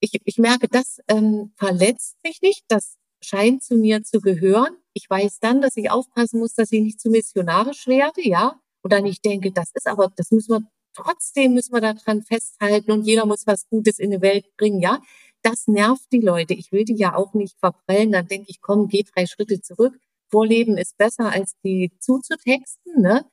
ich, 0.02 0.20
ich 0.26 0.38
merke, 0.38 0.68
das 0.68 1.00
ähm, 1.08 1.54
verletzt 1.56 2.18
mich 2.26 2.42
nicht, 2.42 2.66
das 2.68 2.98
scheint 3.22 3.64
zu 3.64 3.76
mir 3.76 4.04
zu 4.04 4.20
gehören. 4.20 4.76
Ich 4.94 5.10
weiß 5.10 5.40
dann, 5.40 5.62
dass 5.62 5.78
ich 5.78 5.90
aufpassen 5.90 6.42
muss, 6.42 6.56
dass 6.56 6.74
ich 6.74 6.82
nicht 6.82 7.00
zu 7.00 7.10
missionarisch 7.10 7.88
werde, 7.88 8.28
ja? 8.28 8.60
Und 8.82 8.92
dann 8.92 9.06
ich 9.06 9.22
denke, 9.22 9.54
das 9.54 9.72
ist 9.74 9.88
aber, 9.88 10.12
das 10.18 10.32
müssen 10.32 10.52
wir, 10.52 10.62
trotzdem 10.94 11.54
müssen 11.54 11.74
wir 11.74 11.80
daran 11.82 12.22
festhalten 12.22 12.92
und 12.92 13.04
jeder 13.04 13.26
muss 13.26 13.48
was 13.48 13.66
Gutes 13.70 13.98
in 14.00 14.12
die 14.12 14.22
Welt 14.22 14.46
bringen, 14.58 14.82
ja? 14.82 15.00
Das 15.42 15.68
nervt 15.68 16.12
die 16.12 16.22
Leute. 16.22 16.54
Ich 16.54 16.72
will 16.72 16.86
die 16.86 16.96
ja 16.96 17.16
auch 17.16 17.34
nicht 17.34 17.58
verprellen. 17.60 18.12
Dann 18.12 18.28
denke 18.28 18.50
ich, 18.50 18.62
komm, 18.62 18.88
geh 18.88 19.04
drei 19.04 19.26
Schritte 19.26 19.62
zurück. 19.62 19.98
Vorleben 20.30 20.78
ist 20.78 20.98
besser, 20.98 21.32
als 21.32 21.56
die 21.64 21.92
zuzutexten. 22.00 23.02
Ne? 23.02 23.26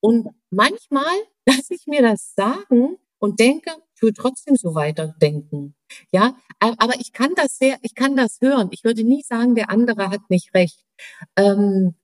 Und 0.00 0.28
manchmal 0.50 1.14
lasse 1.46 1.74
ich 1.74 1.86
mir 1.86 2.02
das 2.02 2.34
sagen 2.34 2.98
und 3.18 3.40
denke, 3.40 3.70
ich 3.94 4.02
will 4.02 4.12
trotzdem 4.12 4.56
so 4.56 4.74
weiterdenken. 4.74 5.76
Ja, 6.10 6.36
aber 6.58 6.94
ich 6.98 7.12
kann 7.12 7.34
das 7.36 7.58
sehr, 7.58 7.78
ich 7.82 7.94
kann 7.94 8.16
das 8.16 8.40
hören. 8.40 8.68
Ich 8.72 8.82
würde 8.82 9.04
nie 9.04 9.22
sagen, 9.22 9.54
der 9.54 9.70
andere 9.70 10.10
hat 10.10 10.28
nicht 10.28 10.54
recht. 10.54 10.84
Ähm, 11.36 11.94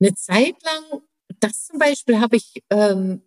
eine 0.00 0.14
Zeit 0.14 0.56
lang, 0.62 1.02
das 1.40 1.66
zum 1.66 1.78
Beispiel 1.78 2.20
habe 2.20 2.36
ich 2.36 2.62
ähm, 2.70 3.22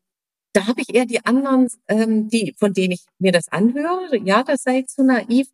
da 0.53 0.67
habe 0.67 0.81
ich 0.81 0.93
eher 0.93 1.05
die 1.05 1.23
anderen, 1.25 1.67
ähm, 1.87 2.27
die, 2.27 2.55
von 2.57 2.73
denen 2.73 2.93
ich 2.93 3.05
mir 3.19 3.31
das 3.31 3.49
anhöre, 3.49 4.17
ja, 4.17 4.43
das 4.43 4.63
sei 4.63 4.81
zu 4.83 5.03
naiv, 5.03 5.47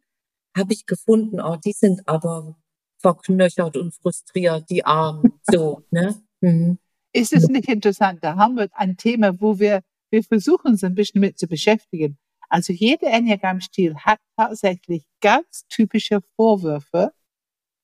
habe 0.57 0.73
ich 0.73 0.85
gefunden, 0.85 1.39
oh, 1.39 1.57
die 1.63 1.73
sind 1.73 2.07
aber 2.07 2.55
verknöchert 2.99 3.77
und 3.77 3.93
frustriert, 3.93 4.69
die 4.69 4.85
Armen, 4.85 5.33
so, 5.51 5.83
ne? 5.91 6.15
Mhm. 6.41 6.79
Ist 7.13 7.33
es 7.33 7.47
nicht 7.47 7.69
interessant? 7.69 8.23
Da 8.23 8.35
haben 8.35 8.57
wir 8.57 8.69
ein 8.73 8.97
Thema, 8.97 9.39
wo 9.39 9.59
wir, 9.59 9.81
wir 10.11 10.23
versuchen 10.23 10.71
uns 10.71 10.83
ein 10.83 10.95
bisschen 10.95 11.21
mit 11.21 11.37
zu 11.37 11.47
beschäftigen. 11.47 12.17
Also 12.49 12.73
jeder 12.73 13.11
Enneagramm-Stil 13.11 13.95
hat 13.97 14.19
tatsächlich 14.37 15.03
ganz 15.21 15.65
typische 15.67 16.21
Vorwürfe. 16.35 17.11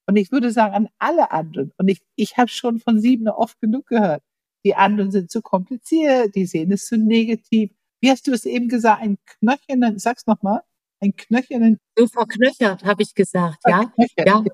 Und 0.06 0.16
ich 0.16 0.30
würde 0.30 0.50
sagen, 0.50 0.74
an 0.74 0.88
alle 0.98 1.30
anderen. 1.32 1.72
Und 1.78 1.88
ich, 1.88 2.00
ich 2.16 2.36
habe 2.36 2.48
schon 2.48 2.78
von 2.78 3.00
sieben 3.00 3.28
oft 3.28 3.60
genug 3.60 3.86
gehört. 3.86 4.22
Die 4.64 4.74
anderen 4.74 5.10
sind 5.10 5.30
zu 5.30 5.42
kompliziert, 5.42 6.34
die 6.34 6.46
sehen 6.46 6.72
es 6.72 6.86
zu 6.86 6.96
negativ. 6.96 7.70
Wie 8.00 8.10
hast 8.10 8.26
du 8.26 8.32
es 8.32 8.44
eben 8.46 8.68
gesagt? 8.68 9.02
Ein 9.02 9.18
knöchernen, 9.26 9.98
sag's 9.98 10.26
nochmal, 10.26 10.62
ein 11.00 11.14
knöchernen. 11.16 11.78
So 11.96 12.06
verknöchert, 12.06 12.84
habe 12.84 13.02
ich 13.02 13.14
gesagt, 13.14 13.58
ja. 13.66 13.92
Ja. 14.16 14.44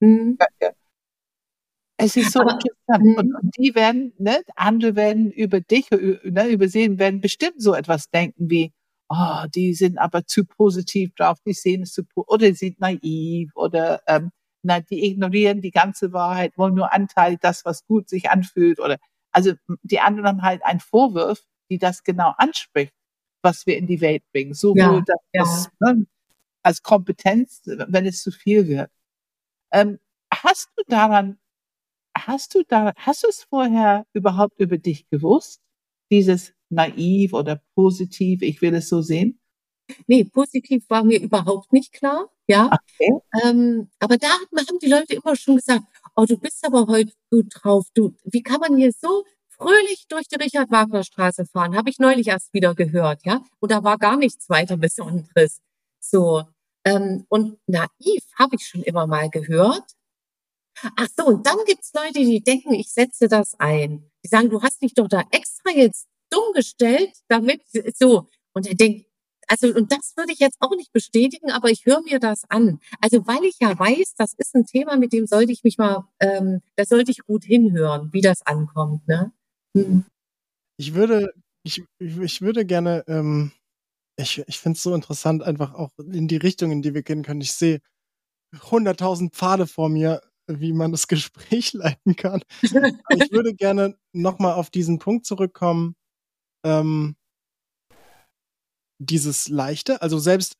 Mhm. 0.00 0.38
ja. 0.60 0.70
Es 2.02 2.16
ist 2.16 2.32
so 2.32 2.40
Aber, 2.40 2.52
interessant. 2.52 3.18
Und, 3.18 3.28
mhm. 3.28 3.36
und, 3.42 3.56
die 3.58 3.74
werden, 3.74 4.14
ne, 4.18 4.42
andere 4.56 4.96
werden 4.96 5.30
über 5.30 5.60
dich, 5.60 5.90
ne, 5.90 6.48
übersehen, 6.48 6.98
werden 6.98 7.20
bestimmt 7.20 7.60
so 7.60 7.74
etwas 7.74 8.08
denken 8.10 8.48
wie, 8.48 8.72
oh, 9.10 9.44
die 9.54 9.74
sind 9.74 9.98
aber 9.98 10.24
zu 10.26 10.46
positiv 10.46 11.14
drauf, 11.14 11.38
die 11.44 11.52
sehen 11.52 11.82
es 11.82 11.92
zu, 11.92 12.04
oder 12.14 12.46
sie 12.46 12.54
sind 12.54 12.80
naiv, 12.80 13.50
oder 13.54 14.00
ähm, 14.06 14.30
na, 14.62 14.80
die 14.80 15.04
ignorieren 15.06 15.60
die 15.60 15.70
ganze 15.70 16.12
Wahrheit, 16.12 16.56
wollen 16.56 16.74
nur 16.74 16.92
Anteil 16.92 17.36
das, 17.40 17.64
was 17.64 17.84
gut 17.86 18.08
sich 18.08 18.30
anfühlt, 18.30 18.80
oder 18.80 18.98
also 19.32 19.52
die 19.82 20.00
anderen 20.00 20.28
haben 20.28 20.42
halt 20.42 20.64
einen 20.64 20.80
Vorwurf, 20.80 21.42
die 21.70 21.78
das 21.78 22.02
genau 22.02 22.34
anspricht, 22.38 22.92
was 23.42 23.66
wir 23.66 23.76
in 23.76 23.86
die 23.86 24.00
Welt 24.00 24.22
bringen. 24.32 24.54
Sowohl 24.54 25.02
ja, 25.06 25.16
das, 25.32 25.68
ja. 25.80 25.92
Ne, 25.92 26.06
als 26.62 26.82
Kompetenz, 26.82 27.62
wenn 27.64 28.06
es 28.06 28.22
zu 28.22 28.30
viel 28.30 28.68
wird. 28.68 28.90
Ähm, 29.72 29.98
hast 30.32 30.68
du 30.76 30.84
daran 30.88 31.38
hast 32.16 32.54
du 32.54 32.62
da, 32.66 32.92
hast 32.96 33.24
du 33.24 33.28
es 33.28 33.44
vorher 33.44 34.06
überhaupt 34.12 34.58
über 34.60 34.78
dich 34.78 35.08
gewusst? 35.08 35.60
Dieses 36.10 36.52
naiv 36.68 37.32
oder 37.32 37.62
positiv, 37.74 38.42
ich 38.42 38.60
will 38.62 38.74
es 38.74 38.88
so 38.88 39.02
sehen? 39.02 39.40
Nee, 40.06 40.24
positiv 40.24 40.88
war 40.88 41.04
mir 41.04 41.20
überhaupt 41.20 41.72
nicht 41.72 41.92
klar, 41.92 42.30
ja. 42.46 42.66
Okay. 42.66 43.12
Ähm, 43.44 43.90
aber 43.98 44.18
da 44.18 44.28
haben 44.28 44.78
die 44.80 44.88
Leute 44.88 45.14
immer 45.14 45.34
schon 45.34 45.56
gesagt, 45.56 45.84
oh, 46.16 46.24
du 46.26 46.36
bist 46.36 46.64
aber 46.64 46.86
heute 46.86 47.12
gut 47.30 47.46
drauf. 47.54 47.86
Du, 47.94 48.14
wie 48.24 48.42
kann 48.42 48.60
man 48.60 48.76
hier 48.76 48.92
so 48.92 49.24
fröhlich 49.48 50.06
durch 50.08 50.28
die 50.28 50.36
Richard-Wagner-Straße 50.36 51.46
fahren? 51.46 51.76
Habe 51.76 51.90
ich 51.90 51.98
neulich 51.98 52.28
erst 52.28 52.52
wieder 52.52 52.74
gehört, 52.74 53.24
ja. 53.24 53.42
Und 53.60 53.70
da 53.70 53.82
war 53.84 53.98
gar 53.98 54.16
nichts 54.16 54.48
weiter 54.48 54.76
Besonderes. 54.76 55.60
So. 56.00 56.44
Ähm, 56.84 57.26
und 57.28 57.58
naiv 57.66 58.24
habe 58.38 58.56
ich 58.56 58.66
schon 58.66 58.82
immer 58.82 59.06
mal 59.06 59.28
gehört. 59.28 59.84
Ach 60.96 61.08
so, 61.16 61.26
und 61.26 61.46
dann 61.46 61.58
gibt's 61.66 61.92
Leute, 61.92 62.20
die 62.20 62.42
denken, 62.42 62.72
ich 62.72 62.90
setze 62.92 63.28
das 63.28 63.54
ein. 63.58 64.10
Die 64.24 64.28
sagen, 64.28 64.48
du 64.48 64.62
hast 64.62 64.80
dich 64.80 64.94
doch 64.94 65.08
da 65.08 65.22
extra 65.30 65.72
jetzt 65.72 66.08
dumm 66.30 66.52
gestellt, 66.54 67.12
damit 67.28 67.62
so. 67.94 68.28
Und 68.54 68.66
er 68.66 68.74
denkt, 68.74 69.09
also, 69.50 69.66
und 69.74 69.90
das 69.90 70.16
würde 70.16 70.32
ich 70.32 70.38
jetzt 70.38 70.58
auch 70.60 70.76
nicht 70.76 70.92
bestätigen, 70.92 71.50
aber 71.50 71.70
ich 71.70 71.84
höre 71.84 72.02
mir 72.02 72.20
das 72.20 72.48
an. 72.48 72.78
Also, 73.00 73.26
weil 73.26 73.44
ich 73.44 73.56
ja 73.60 73.76
weiß, 73.76 74.14
das 74.16 74.32
ist 74.34 74.54
ein 74.54 74.64
Thema, 74.64 74.96
mit 74.96 75.12
dem 75.12 75.26
sollte 75.26 75.50
ich 75.50 75.64
mich 75.64 75.76
mal, 75.76 76.04
ähm, 76.20 76.62
da 76.76 76.84
sollte 76.84 77.10
ich 77.10 77.18
gut 77.26 77.44
hinhören, 77.44 78.12
wie 78.12 78.20
das 78.20 78.46
ankommt. 78.46 79.08
Ne? 79.08 79.32
Hm. 79.76 80.04
Ich 80.76 80.94
würde, 80.94 81.34
ich, 81.64 81.82
ich 81.98 82.40
würde 82.40 82.64
gerne, 82.64 83.02
ähm, 83.08 83.50
ich, 84.16 84.38
ich 84.46 84.60
finde 84.60 84.76
es 84.76 84.84
so 84.84 84.94
interessant, 84.94 85.42
einfach 85.42 85.74
auch 85.74 85.90
in 85.98 86.28
die 86.28 86.36
Richtung, 86.36 86.70
in 86.70 86.80
die 86.80 86.94
wir 86.94 87.02
gehen 87.02 87.24
können. 87.24 87.40
Ich 87.40 87.54
sehe 87.54 87.80
hunderttausend 88.70 89.34
Pfade 89.34 89.66
vor 89.66 89.88
mir, 89.88 90.22
wie 90.46 90.72
man 90.72 90.92
das 90.92 91.08
Gespräch 91.08 91.72
leiten 91.72 92.14
kann. 92.14 92.42
ich 92.62 92.72
würde 93.32 93.52
gerne 93.54 93.98
nochmal 94.12 94.54
auf 94.54 94.70
diesen 94.70 95.00
Punkt 95.00 95.26
zurückkommen. 95.26 95.96
Ähm, 96.64 97.16
dieses 99.00 99.48
Leichte, 99.48 100.02
also 100.02 100.18
selbst, 100.18 100.56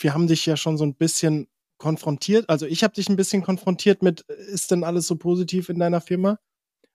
wir 0.00 0.12
haben 0.12 0.26
dich 0.26 0.44
ja 0.46 0.56
schon 0.56 0.76
so 0.76 0.84
ein 0.84 0.94
bisschen 0.94 1.48
konfrontiert, 1.78 2.48
also 2.50 2.66
ich 2.66 2.82
habe 2.82 2.94
dich 2.94 3.08
ein 3.08 3.16
bisschen 3.16 3.42
konfrontiert 3.42 4.02
mit, 4.02 4.22
ist 4.22 4.70
denn 4.70 4.84
alles 4.84 5.06
so 5.06 5.16
positiv 5.16 5.68
in 5.68 5.78
deiner 5.78 6.00
Firma? 6.00 6.38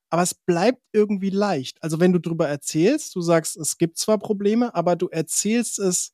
Aber 0.09 0.21
es 0.21 0.35
bleibt 0.35 0.81
irgendwie 0.91 1.31
leicht. 1.31 1.81
Also 1.81 1.99
wenn 1.99 2.13
du 2.13 2.19
drüber 2.19 2.47
erzählst, 2.47 3.15
du 3.15 3.21
sagst, 3.21 3.57
es 3.57 3.77
gibt 3.79 3.97
zwar 3.97 4.19
Probleme, 4.19 4.75
aber 4.75 4.95
du 4.95 5.07
erzählst 5.07 5.79
es 5.79 6.11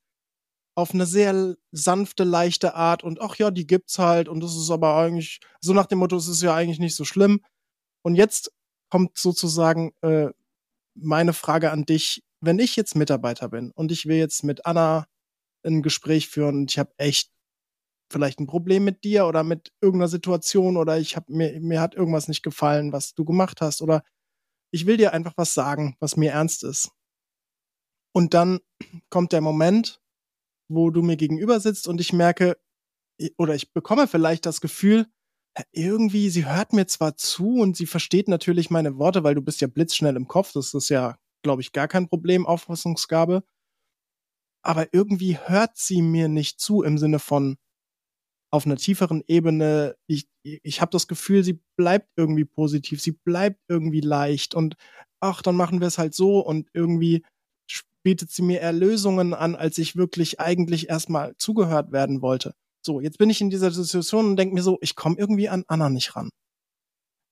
auf 0.76 0.94
eine 0.94 1.06
sehr 1.06 1.58
sanfte, 1.72 2.24
leichte 2.24 2.76
Art 2.76 3.04
und 3.04 3.20
ach 3.20 3.36
ja, 3.36 3.52
die 3.52 3.68
gibt's 3.68 4.00
halt 4.00 4.30
und 4.30 4.40
das 4.42 4.56
ist 4.56 4.72
aber 4.72 4.96
eigentlich, 4.96 5.42
so 5.60 5.74
nach 5.74 5.88
dem 5.88 6.00
Motto, 6.00 6.16
es 6.16 6.30
ist 6.30 6.42
ja 6.42 6.56
eigentlich 6.56 6.80
nicht 6.80 6.96
so 6.96 7.04
schlimm. 7.04 7.42
Und 8.02 8.16
jetzt 8.16 8.52
kommt 8.90 9.18
sozusagen 9.18 9.92
äh, 10.02 10.30
meine 10.96 11.34
Frage 11.34 11.72
an 11.72 11.86
dich, 11.86 12.24
wenn 12.42 12.60
ich 12.60 12.76
jetzt 12.76 12.96
Mitarbeiter 12.96 13.50
bin 13.50 13.72
und 13.72 13.92
ich 13.92 14.06
will 14.06 14.18
jetzt 14.18 14.44
mit 14.44 14.66
Anna 14.66 15.06
ein 15.64 15.82
Gespräch 15.82 16.30
führen 16.30 16.56
und 16.56 16.72
ich 16.72 16.80
habe 16.80 16.94
echt 16.98 17.32
vielleicht 18.12 18.40
ein 18.40 18.48
Problem 18.48 18.84
mit 18.84 19.04
dir 19.04 19.28
oder 19.28 19.44
mit 19.44 19.72
irgendeiner 19.82 20.08
Situation 20.08 20.78
oder 20.78 20.98
ich 21.00 21.16
habe 21.16 21.32
mir 21.32 21.60
mir 21.62 21.82
hat 21.82 21.96
irgendwas 21.96 22.28
nicht 22.28 22.44
gefallen, 22.44 22.92
was 22.92 23.14
du 23.14 23.26
gemacht 23.26 23.62
hast 23.62 23.82
oder 23.82 24.04
ich 24.72 24.86
will 24.86 24.98
dir 24.98 25.14
einfach 25.14 25.34
was 25.36 25.54
sagen, 25.54 25.96
was 26.00 26.16
mir 26.16 26.32
ernst 26.32 26.64
ist. 26.64 26.92
Und 28.14 28.34
dann 28.34 28.60
kommt 29.10 29.32
der 29.32 29.42
Moment, 29.42 30.02
wo 30.70 30.90
du 30.92 31.02
mir 31.02 31.18
gegenüber 31.18 31.60
sitzt 31.60 31.88
und 31.88 32.02
ich 32.02 32.14
merke, 32.14 32.58
oder 33.38 33.56
ich 33.56 33.74
bekomme 33.74 34.08
vielleicht 34.08 34.46
das 34.46 34.62
Gefühl, 34.62 35.08
irgendwie, 35.72 36.30
sie 36.30 36.46
hört 36.46 36.74
mir 36.74 36.88
zwar 36.88 37.18
zu 37.18 37.56
und 37.56 37.76
sie 37.76 37.86
versteht 37.86 38.28
natürlich 38.28 38.70
meine 38.70 38.98
Worte, 38.98 39.24
weil 39.24 39.36
du 39.36 39.42
bist 39.42 39.62
ja 39.62 39.68
blitzschnell 39.68 40.16
im 40.16 40.28
Kopf, 40.28 40.54
das 40.54 40.74
ist 40.74 40.90
ja, 40.90 41.18
glaube 41.44 41.62
ich, 41.62 41.72
gar 41.72 41.88
kein 41.88 42.08
Problem, 42.08 42.46
Auffassungsgabe. 42.46 43.44
Aber 44.64 44.94
irgendwie 44.94 45.38
hört 45.38 45.78
sie 45.78 46.02
mir 46.02 46.28
nicht 46.28 46.60
zu 46.60 46.84
im 46.84 46.98
Sinne 46.98 47.20
von 47.20 47.58
auf 48.52 48.66
einer 48.66 48.78
tieferen 48.78 49.24
Ebene. 49.28 49.96
Ich, 50.08 50.28
ich 50.44 50.82
habe 50.82 50.92
das 50.92 51.08
Gefühl, 51.08 51.44
sie 51.44 51.62
bleibt 51.78 52.10
irgendwie 52.16 52.46
positiv, 52.46 53.02
sie 53.02 53.12
bleibt 53.12 53.60
irgendwie 53.68 54.02
leicht 54.02 54.56
und 54.56 54.76
ach, 55.22 55.42
dann 55.42 55.56
machen 55.56 55.80
wir 55.82 55.88
es 55.88 55.98
halt 55.98 56.14
so 56.14 56.40
und 56.40 56.70
irgendwie 56.74 57.24
bietet 58.04 58.32
sie 58.32 58.42
mir 58.42 58.62
eher 58.62 58.74
Lösungen 58.74 59.34
an, 59.34 59.56
als 59.56 59.78
ich 59.78 59.96
wirklich 59.96 60.40
eigentlich 60.40 60.90
erstmal 60.90 61.36
zugehört 61.38 61.92
werden 61.92 62.22
wollte. 62.22 62.54
So, 62.86 63.02
jetzt 63.02 63.18
bin 63.18 63.30
ich 63.30 63.42
in 63.42 63.50
dieser 63.50 63.72
Situation 63.72 64.26
und 64.26 64.38
denke 64.38 64.56
mir 64.56 64.64
so, 64.64 64.78
ich 64.82 64.96
komme 64.96 65.18
irgendwie 65.18 65.50
an 65.50 65.66
Anna 65.68 65.90
nicht 65.90 66.16
ran. 66.16 66.30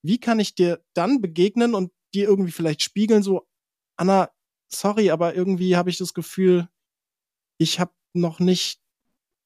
Wie 0.03 0.19
kann 0.19 0.39
ich 0.39 0.55
dir 0.55 0.81
dann 0.93 1.21
begegnen 1.21 1.73
und 1.73 1.91
dir 2.13 2.27
irgendwie 2.27 2.51
vielleicht 2.51 2.83
spiegeln, 2.83 3.23
so, 3.23 3.45
Anna, 3.97 4.29
sorry, 4.71 5.11
aber 5.11 5.35
irgendwie 5.35 5.75
habe 5.75 5.89
ich 5.89 5.97
das 5.97 6.13
Gefühl, 6.13 6.69
ich 7.57 7.79
habe 7.79 7.91
noch 8.13 8.39
nicht, 8.39 8.79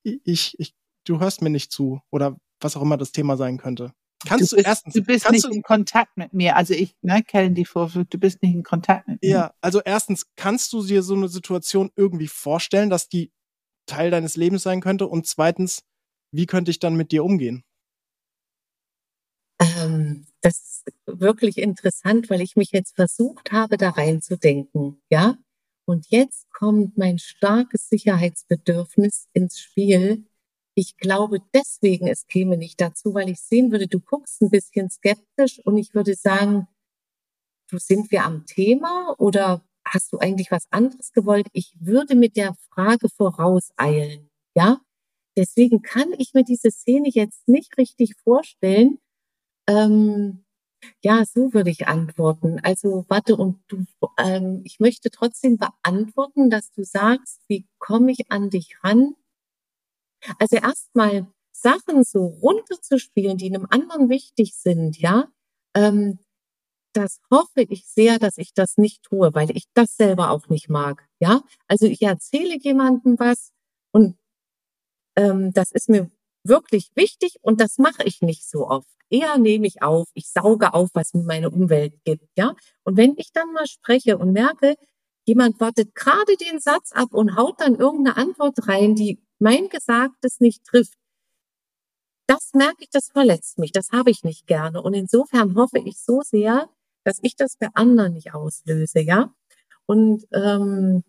ich, 0.03 0.59
ich, 0.59 0.75
du 1.05 1.19
hörst 1.19 1.41
mir 1.41 1.49
nicht 1.49 1.71
zu 1.71 2.01
oder 2.09 2.37
was 2.59 2.77
auch 2.77 2.81
immer 2.81 2.97
das 2.97 3.11
Thema 3.11 3.37
sein 3.37 3.57
könnte. 3.57 3.93
Kannst 4.25 4.51
du, 4.51 4.55
bist, 4.55 4.65
du 4.65 4.69
erstens, 4.69 4.93
du 4.93 5.01
bist 5.01 5.31
nicht 5.31 5.45
du, 5.45 5.49
in 5.49 5.63
Kontakt 5.63 6.15
mit 6.15 6.33
mir. 6.33 6.55
Also 6.55 6.73
ich 6.73 6.95
ne, 7.01 7.23
kenne 7.23 7.51
die 7.55 7.65
Vorwürfe, 7.65 8.05
du 8.05 8.19
bist 8.19 8.41
nicht 8.43 8.53
in 8.53 8.63
Kontakt 8.63 9.07
mit 9.07 9.21
mir. 9.21 9.29
Ja, 9.29 9.53
also 9.61 9.81
erstens, 9.81 10.27
kannst 10.35 10.73
du 10.73 10.83
dir 10.83 11.01
so 11.01 11.15
eine 11.15 11.27
Situation 11.27 11.91
irgendwie 11.95 12.27
vorstellen, 12.27 12.91
dass 12.91 13.09
die 13.09 13.31
Teil 13.87 14.11
deines 14.11 14.35
Lebens 14.37 14.63
sein 14.63 14.81
könnte? 14.81 15.07
Und 15.07 15.25
zweitens, 15.25 15.83
wie 16.31 16.45
könnte 16.45 16.69
ich 16.69 16.79
dann 16.79 16.95
mit 16.95 17.11
dir 17.11 17.23
umgehen? 17.23 17.63
Ähm, 19.59 20.27
das 20.41 20.57
ist 20.57 20.70
wirklich 21.21 21.57
interessant, 21.57 22.29
weil 22.29 22.41
ich 22.41 22.55
mich 22.55 22.71
jetzt 22.71 22.95
versucht 22.95 23.51
habe, 23.51 23.77
da 23.77 23.91
reinzudenken, 23.91 25.01
ja. 25.09 25.37
Und 25.85 26.07
jetzt 26.09 26.51
kommt 26.51 26.97
mein 26.97 27.19
starkes 27.19 27.89
Sicherheitsbedürfnis 27.89 29.27
ins 29.33 29.59
Spiel, 29.59 30.25
ich 30.73 30.97
glaube 30.97 31.39
deswegen, 31.53 32.07
es 32.07 32.27
käme 32.27 32.57
nicht 32.57 32.79
dazu, 32.79 33.13
weil 33.13 33.29
ich 33.29 33.41
sehen 33.41 33.71
würde, 33.71 33.87
du 33.87 33.99
guckst 33.99 34.41
ein 34.41 34.49
bisschen 34.49 34.89
skeptisch 34.89 35.59
und 35.65 35.77
ich 35.77 35.93
würde 35.93 36.15
sagen, 36.15 36.67
du 37.69 37.77
sind 37.77 38.11
wir 38.11 38.23
am 38.23 38.45
Thema 38.45 39.15
oder 39.17 39.63
hast 39.85 40.13
du 40.13 40.19
eigentlich 40.19 40.51
was 40.51 40.67
anderes 40.71 41.11
gewollt? 41.11 41.47
Ich 41.53 41.75
würde 41.79 42.15
mit 42.15 42.37
der 42.37 42.55
Frage 42.73 43.09
vorauseilen, 43.09 44.29
ja? 44.55 44.81
Deswegen 45.37 45.81
kann 45.81 46.13
ich 46.17 46.33
mir 46.33 46.43
diese 46.43 46.71
Szene 46.71 47.09
jetzt 47.09 47.47
nicht 47.47 47.77
richtig 47.77 48.15
vorstellen. 48.23 48.99
Ähm, 49.67 50.43
ja, 51.03 51.23
so 51.25 51.53
würde 51.53 51.69
ich 51.69 51.87
antworten. 51.87 52.59
Also 52.63 53.05
warte 53.07 53.35
und 53.35 53.59
du, 53.67 53.85
ähm, 54.17 54.61
ich 54.65 54.79
möchte 54.79 55.11
trotzdem 55.11 55.57
beantworten, 55.57 56.49
dass 56.49 56.71
du 56.71 56.83
sagst, 56.83 57.41
wie 57.47 57.67
komme 57.79 58.11
ich 58.11 58.31
an 58.31 58.49
dich 58.49 58.77
ran? 58.83 59.15
Also 60.39 60.57
erstmal 60.57 61.27
Sachen 61.51 62.03
so 62.03 62.25
runterzuspielen, 62.25 63.37
die 63.37 63.47
einem 63.47 63.67
anderen 63.69 64.09
wichtig 64.09 64.55
sind, 64.55 64.97
ja, 64.97 65.27
ähm, 65.75 66.19
das 66.93 67.21
hoffe 67.31 67.61
ich 67.69 67.85
sehr, 67.87 68.19
dass 68.19 68.37
ich 68.37 68.53
das 68.53 68.77
nicht 68.77 69.03
tue, 69.03 69.33
weil 69.33 69.51
ich 69.55 69.65
das 69.73 69.95
selber 69.95 70.31
auch 70.31 70.49
nicht 70.49 70.69
mag. 70.69 71.07
Ja, 71.19 71.41
also 71.67 71.85
ich 71.85 72.01
erzähle 72.01 72.57
jemandem 72.59 73.17
was 73.19 73.51
und 73.91 74.17
ähm, 75.15 75.53
das 75.53 75.71
ist 75.71 75.89
mir 75.89 76.09
wirklich 76.43 76.91
wichtig 76.95 77.37
und 77.41 77.61
das 77.61 77.77
mache 77.77 78.03
ich 78.03 78.21
nicht 78.21 78.49
so 78.49 78.67
oft. 78.67 78.87
Eher 79.09 79.37
nehme 79.37 79.67
ich 79.67 79.81
auf, 79.81 80.07
ich 80.13 80.29
sauge 80.29 80.73
auf, 80.73 80.89
was 80.93 81.13
mir 81.13 81.23
meine 81.23 81.49
Umwelt 81.49 81.93
gibt. 82.05 82.27
Ja, 82.37 82.55
und 82.83 82.97
wenn 82.97 83.15
ich 83.17 83.31
dann 83.33 83.51
mal 83.51 83.67
spreche 83.67 84.17
und 84.17 84.31
merke, 84.31 84.75
jemand 85.25 85.59
wartet 85.59 85.93
gerade 85.95 86.37
den 86.37 86.59
Satz 86.59 86.91
ab 86.93 87.13
und 87.13 87.35
haut 87.35 87.59
dann 87.59 87.75
irgendeine 87.75 88.17
Antwort 88.17 88.67
rein, 88.67 88.95
die 88.95 89.19
mein 89.39 89.69
Gesagtes 89.69 90.39
nicht 90.39 90.63
trifft, 90.65 90.97
das 92.27 92.53
merke 92.53 92.83
ich, 92.83 92.89
das 92.89 93.09
verletzt 93.09 93.57
mich, 93.59 93.71
das 93.73 93.91
habe 93.91 94.09
ich 94.11 94.23
nicht 94.23 94.47
gerne. 94.47 94.81
Und 94.81 94.93
insofern 94.93 95.55
hoffe 95.55 95.79
ich 95.79 95.97
so 95.99 96.21
sehr, 96.21 96.69
dass 97.03 97.19
ich 97.21 97.35
das 97.35 97.57
bei 97.57 97.67
anderen 97.73 98.13
nicht 98.13 98.33
auslöse, 98.33 99.01
ja. 99.01 99.33
Und 99.85 100.25
ähm, 100.31 101.03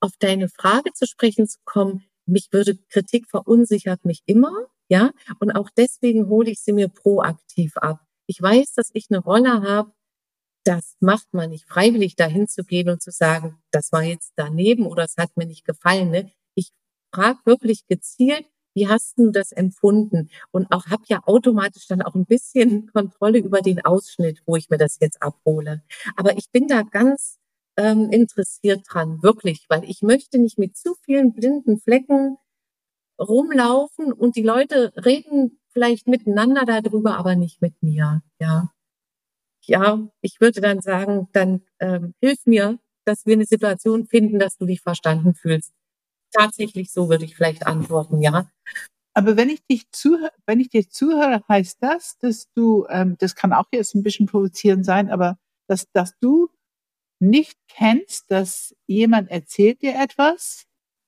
auf 0.00 0.12
deine 0.18 0.48
Frage 0.48 0.92
zu 0.92 1.06
sprechen 1.06 1.48
zu 1.48 1.58
kommen, 1.64 2.04
mich 2.28 2.48
würde 2.52 2.76
Kritik 2.90 3.26
verunsichert 3.28 4.04
mich 4.04 4.22
immer, 4.26 4.52
ja. 4.88 5.10
Und 5.40 5.52
auch 5.52 5.70
deswegen 5.76 6.28
hole 6.28 6.50
ich 6.50 6.60
sie 6.60 6.72
mir 6.72 6.88
proaktiv 6.88 7.76
ab. 7.76 8.00
Ich 8.26 8.40
weiß, 8.40 8.74
dass 8.74 8.90
ich 8.92 9.06
eine 9.10 9.20
Rolle 9.20 9.62
habe. 9.62 9.92
Das 10.64 10.96
macht 11.00 11.32
man 11.32 11.50
nicht 11.50 11.66
freiwillig, 11.66 12.16
dahin 12.16 12.46
zu 12.46 12.62
gehen 12.64 12.90
und 12.90 13.02
zu 13.02 13.10
sagen, 13.10 13.58
das 13.70 13.92
war 13.92 14.02
jetzt 14.02 14.32
daneben 14.36 14.86
oder 14.86 15.04
es 15.04 15.16
hat 15.16 15.36
mir 15.36 15.46
nicht 15.46 15.64
gefallen. 15.64 16.10
Ne? 16.10 16.30
Ich 16.54 16.72
frage 17.14 17.38
wirklich 17.44 17.86
gezielt, 17.86 18.44
wie 18.74 18.86
hast 18.86 19.18
du 19.18 19.30
das 19.30 19.52
empfunden? 19.52 20.28
Und 20.50 20.70
auch 20.70 20.86
habe 20.86 21.02
ja 21.06 21.20
automatisch 21.24 21.86
dann 21.86 22.02
auch 22.02 22.14
ein 22.14 22.26
bisschen 22.26 22.90
Kontrolle 22.92 23.38
über 23.38 23.60
den 23.60 23.84
Ausschnitt, 23.84 24.42
wo 24.46 24.56
ich 24.56 24.68
mir 24.68 24.78
das 24.78 24.98
jetzt 25.00 25.22
abhole. 25.22 25.82
Aber 26.16 26.36
ich 26.36 26.50
bin 26.50 26.68
da 26.68 26.82
ganz 26.82 27.38
ähm, 27.78 28.10
interessiert 28.10 28.82
dran, 28.90 29.22
wirklich, 29.22 29.64
weil 29.70 29.84
ich 29.84 30.02
möchte 30.02 30.38
nicht 30.38 30.58
mit 30.58 30.76
zu 30.76 30.94
vielen 31.04 31.32
blinden 31.32 31.80
Flecken 31.80 32.36
rumlaufen 33.18 34.12
und 34.12 34.36
die 34.36 34.42
Leute 34.42 34.92
reden 34.96 35.58
vielleicht 35.70 36.06
miteinander 36.08 36.64
darüber, 36.66 37.16
aber 37.16 37.36
nicht 37.36 37.62
mit 37.62 37.82
mir. 37.82 38.22
Ja, 38.40 38.70
ja, 39.66 40.08
ich 40.20 40.40
würde 40.40 40.60
dann 40.60 40.80
sagen, 40.80 41.28
dann 41.32 41.62
ähm, 41.80 42.14
hilf 42.20 42.46
mir, 42.46 42.78
dass 43.06 43.26
wir 43.26 43.34
eine 43.34 43.46
Situation 43.46 44.06
finden, 44.06 44.38
dass 44.38 44.58
du 44.58 44.66
dich 44.66 44.82
verstanden 44.82 45.34
fühlst 45.34 45.72
tatsächlich 46.32 46.92
so, 46.92 47.08
würde 47.08 47.24
ich 47.24 47.36
vielleicht 47.36 47.66
antworten, 47.66 48.20
ja. 48.20 48.50
Aber 49.14 49.36
wenn 49.36 49.50
ich 49.50 49.66
dich 49.66 49.90
zuhöre, 49.90 50.30
wenn 50.46 50.60
ich 50.60 50.70
dir 50.70 50.88
zuhöre, 50.88 51.42
heißt 51.48 51.78
das, 51.80 52.18
dass 52.18 52.52
du, 52.54 52.86
ähm, 52.88 53.16
das 53.18 53.34
kann 53.34 53.52
auch 53.52 53.66
jetzt 53.72 53.94
ein 53.94 54.02
bisschen 54.02 54.26
provozierend 54.26 54.84
sein, 54.84 55.10
aber 55.10 55.38
dass, 55.68 55.90
dass 55.92 56.18
du 56.20 56.48
nicht 57.20 57.58
kennst, 57.68 58.30
dass 58.30 58.74
jemand 58.86 59.30
erzählt 59.30 59.82
dir 59.82 59.94
etwas. 59.94 60.64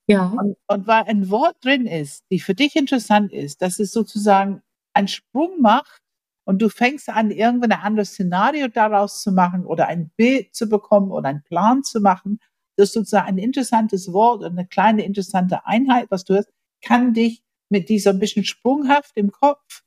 Ja. 0.06 0.26
Und, 0.26 0.56
und 0.66 0.86
weil 0.86 1.04
ein 1.04 1.30
Wort 1.30 1.56
drin 1.62 1.86
ist, 1.86 2.24
die 2.30 2.40
für 2.40 2.54
dich 2.54 2.76
interessant 2.76 3.32
ist, 3.32 3.62
dass 3.62 3.78
es 3.78 3.92
sozusagen 3.92 4.62
einen 4.92 5.08
Sprung 5.08 5.60
macht 5.60 6.02
und 6.44 6.60
du 6.60 6.68
fängst 6.68 7.08
an, 7.08 7.30
irgendwann 7.30 7.72
ein 7.72 7.80
anderes 7.80 8.10
Szenario 8.10 8.66
daraus 8.68 9.22
zu 9.22 9.30
machen 9.30 9.64
oder 9.64 9.86
ein 9.86 10.10
Bild 10.16 10.54
zu 10.54 10.68
bekommen 10.68 11.12
oder 11.12 11.28
einen 11.28 11.44
Plan 11.44 11.84
zu 11.84 12.00
machen 12.00 12.40
das 12.80 12.88
ist 12.88 12.94
sozusagen 12.94 13.28
ein 13.28 13.38
interessantes 13.38 14.12
Wort 14.12 14.42
und 14.42 14.58
eine 14.58 14.66
kleine 14.66 15.04
interessante 15.04 15.66
Einheit, 15.66 16.06
was 16.10 16.24
du 16.24 16.34
hast, 16.34 16.48
kann 16.82 17.12
dich 17.12 17.42
mit 17.68 17.90
dieser 17.90 18.14
bisschen 18.14 18.44
sprunghaft 18.44 19.16
im 19.16 19.30
Kopf, 19.30 19.82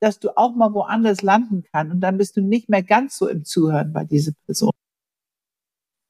dass 0.00 0.18
du 0.18 0.36
auch 0.36 0.54
mal 0.54 0.72
woanders 0.72 1.20
landen 1.20 1.62
kann 1.70 1.90
und 1.90 2.00
dann 2.00 2.16
bist 2.16 2.36
du 2.36 2.40
nicht 2.40 2.68
mehr 2.70 2.82
ganz 2.82 3.18
so 3.18 3.28
im 3.28 3.44
Zuhören 3.44 3.92
bei 3.92 4.04
dieser 4.04 4.32
Person. 4.46 4.72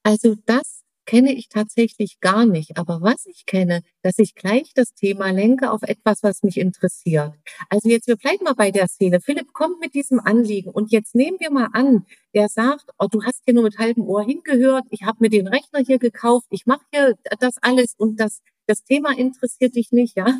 Also 0.09 0.33
das 0.47 0.81
kenne 1.05 1.31
ich 1.33 1.49
tatsächlich 1.49 2.19
gar 2.19 2.47
nicht. 2.47 2.79
Aber 2.79 2.99
was 3.01 3.27
ich 3.27 3.45
kenne, 3.45 3.83
dass 4.01 4.17
ich 4.17 4.33
gleich 4.33 4.73
das 4.73 4.95
Thema 4.95 5.29
lenke 5.29 5.69
auf 5.69 5.83
etwas, 5.83 6.23
was 6.23 6.41
mich 6.41 6.57
interessiert. 6.57 7.35
Also 7.69 7.89
jetzt, 7.89 8.07
wir 8.07 8.15
bleiben 8.15 8.43
mal 8.43 8.55
bei 8.55 8.71
der 8.71 8.87
Szene. 8.87 9.21
Philipp 9.21 9.53
kommt 9.53 9.79
mit 9.79 9.93
diesem 9.93 10.19
Anliegen 10.19 10.71
und 10.71 10.91
jetzt 10.91 11.13
nehmen 11.13 11.37
wir 11.39 11.51
mal 11.51 11.69
an, 11.73 12.07
der 12.33 12.49
sagt, 12.49 12.85
oh, 12.97 13.05
du 13.05 13.21
hast 13.23 13.43
hier 13.45 13.53
nur 13.53 13.61
mit 13.61 13.77
halbem 13.77 14.07
Ohr 14.07 14.23
hingehört, 14.23 14.85
ich 14.89 15.03
habe 15.03 15.19
mir 15.19 15.29
den 15.29 15.47
Rechner 15.47 15.81
hier 15.85 15.99
gekauft, 15.99 16.47
ich 16.49 16.65
mache 16.65 16.85
hier 16.91 17.15
das 17.39 17.57
alles 17.61 17.93
und 17.95 18.19
das, 18.19 18.41
das 18.65 18.83
Thema 18.83 19.15
interessiert 19.15 19.75
dich 19.75 19.91
nicht, 19.91 20.17
ja. 20.17 20.39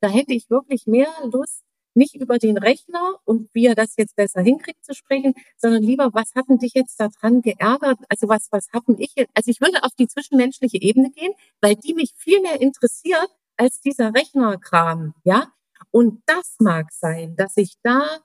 Da 0.00 0.08
hätte 0.08 0.32
ich 0.32 0.48
wirklich 0.48 0.86
mehr 0.86 1.08
Lust, 1.24 1.64
nicht 1.94 2.14
über 2.14 2.38
den 2.38 2.58
Rechner 2.58 3.16
und 3.24 3.48
wie 3.52 3.66
er 3.66 3.74
das 3.74 3.96
jetzt 3.96 4.16
besser 4.16 4.40
hinkriegt 4.40 4.84
zu 4.84 4.94
sprechen, 4.94 5.34
sondern 5.56 5.82
lieber, 5.82 6.10
was 6.12 6.34
hat 6.34 6.48
denn 6.48 6.58
dich 6.58 6.74
jetzt 6.74 7.00
daran 7.00 7.42
geärgert? 7.42 7.98
Also 8.08 8.28
was, 8.28 8.48
was 8.50 8.68
haben 8.72 8.96
ich 8.98 9.14
jetzt? 9.16 9.30
Also 9.34 9.50
ich 9.50 9.60
würde 9.60 9.82
auf 9.82 9.94
die 9.98 10.08
zwischenmenschliche 10.08 10.80
Ebene 10.80 11.10
gehen, 11.10 11.32
weil 11.60 11.76
die 11.76 11.94
mich 11.94 12.12
viel 12.16 12.40
mehr 12.40 12.60
interessiert 12.60 13.28
als 13.56 13.80
dieser 13.80 14.14
Rechnerkram, 14.14 15.14
ja? 15.24 15.52
Und 15.90 16.22
das 16.26 16.56
mag 16.58 16.92
sein, 16.92 17.34
dass 17.36 17.56
ich 17.56 17.74
da 17.82 18.20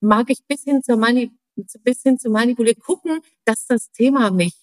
mag 0.00 0.30
ich 0.30 0.46
bis 0.46 0.64
hin 0.64 0.82
zur 0.82 0.96
Mani 0.96 1.32
bis 1.82 2.02
hin 2.02 2.18
zu 2.18 2.30
manipulieren, 2.30 2.80
gucken, 2.80 3.20
dass 3.44 3.66
das 3.66 3.90
Thema 3.90 4.30
mich 4.30 4.54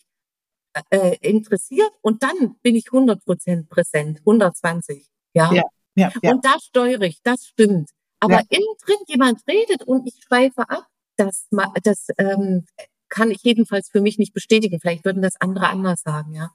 äh, 0.89 1.15
interessiert 1.21 1.91
und 2.01 2.23
dann 2.23 2.55
bin 2.61 2.75
ich 2.75 2.87
100 2.87 3.23
Prozent 3.23 3.69
präsent, 3.69 4.19
120, 4.19 5.05
ja? 5.33 5.51
ja. 5.53 5.63
Ja, 5.95 6.11
ja. 6.21 6.31
Und 6.31 6.45
da 6.45 6.57
steuere 6.59 7.01
ich, 7.01 7.23
das 7.23 7.47
stimmt. 7.47 7.89
Aber 8.20 8.36
ja. 8.36 8.43
innen 8.49 8.76
drin 8.86 8.97
jemand 9.07 9.41
redet 9.47 9.84
und 9.84 10.07
ich 10.07 10.24
schweife 10.24 10.70
ab, 10.70 10.88
das, 11.18 11.47
das 11.84 12.07
ähm, 12.18 12.65
kann 13.09 13.32
ich 13.32 13.41
jedenfalls 13.43 13.89
für 13.89 14.01
mich 14.01 14.18
nicht 14.18 14.34
bestätigen. 14.34 14.80
Vielleicht 14.80 15.05
würden 15.05 15.22
das 15.22 15.39
andere 15.39 15.68
anders 15.68 16.01
sagen, 16.01 16.34
ja. 16.34 16.51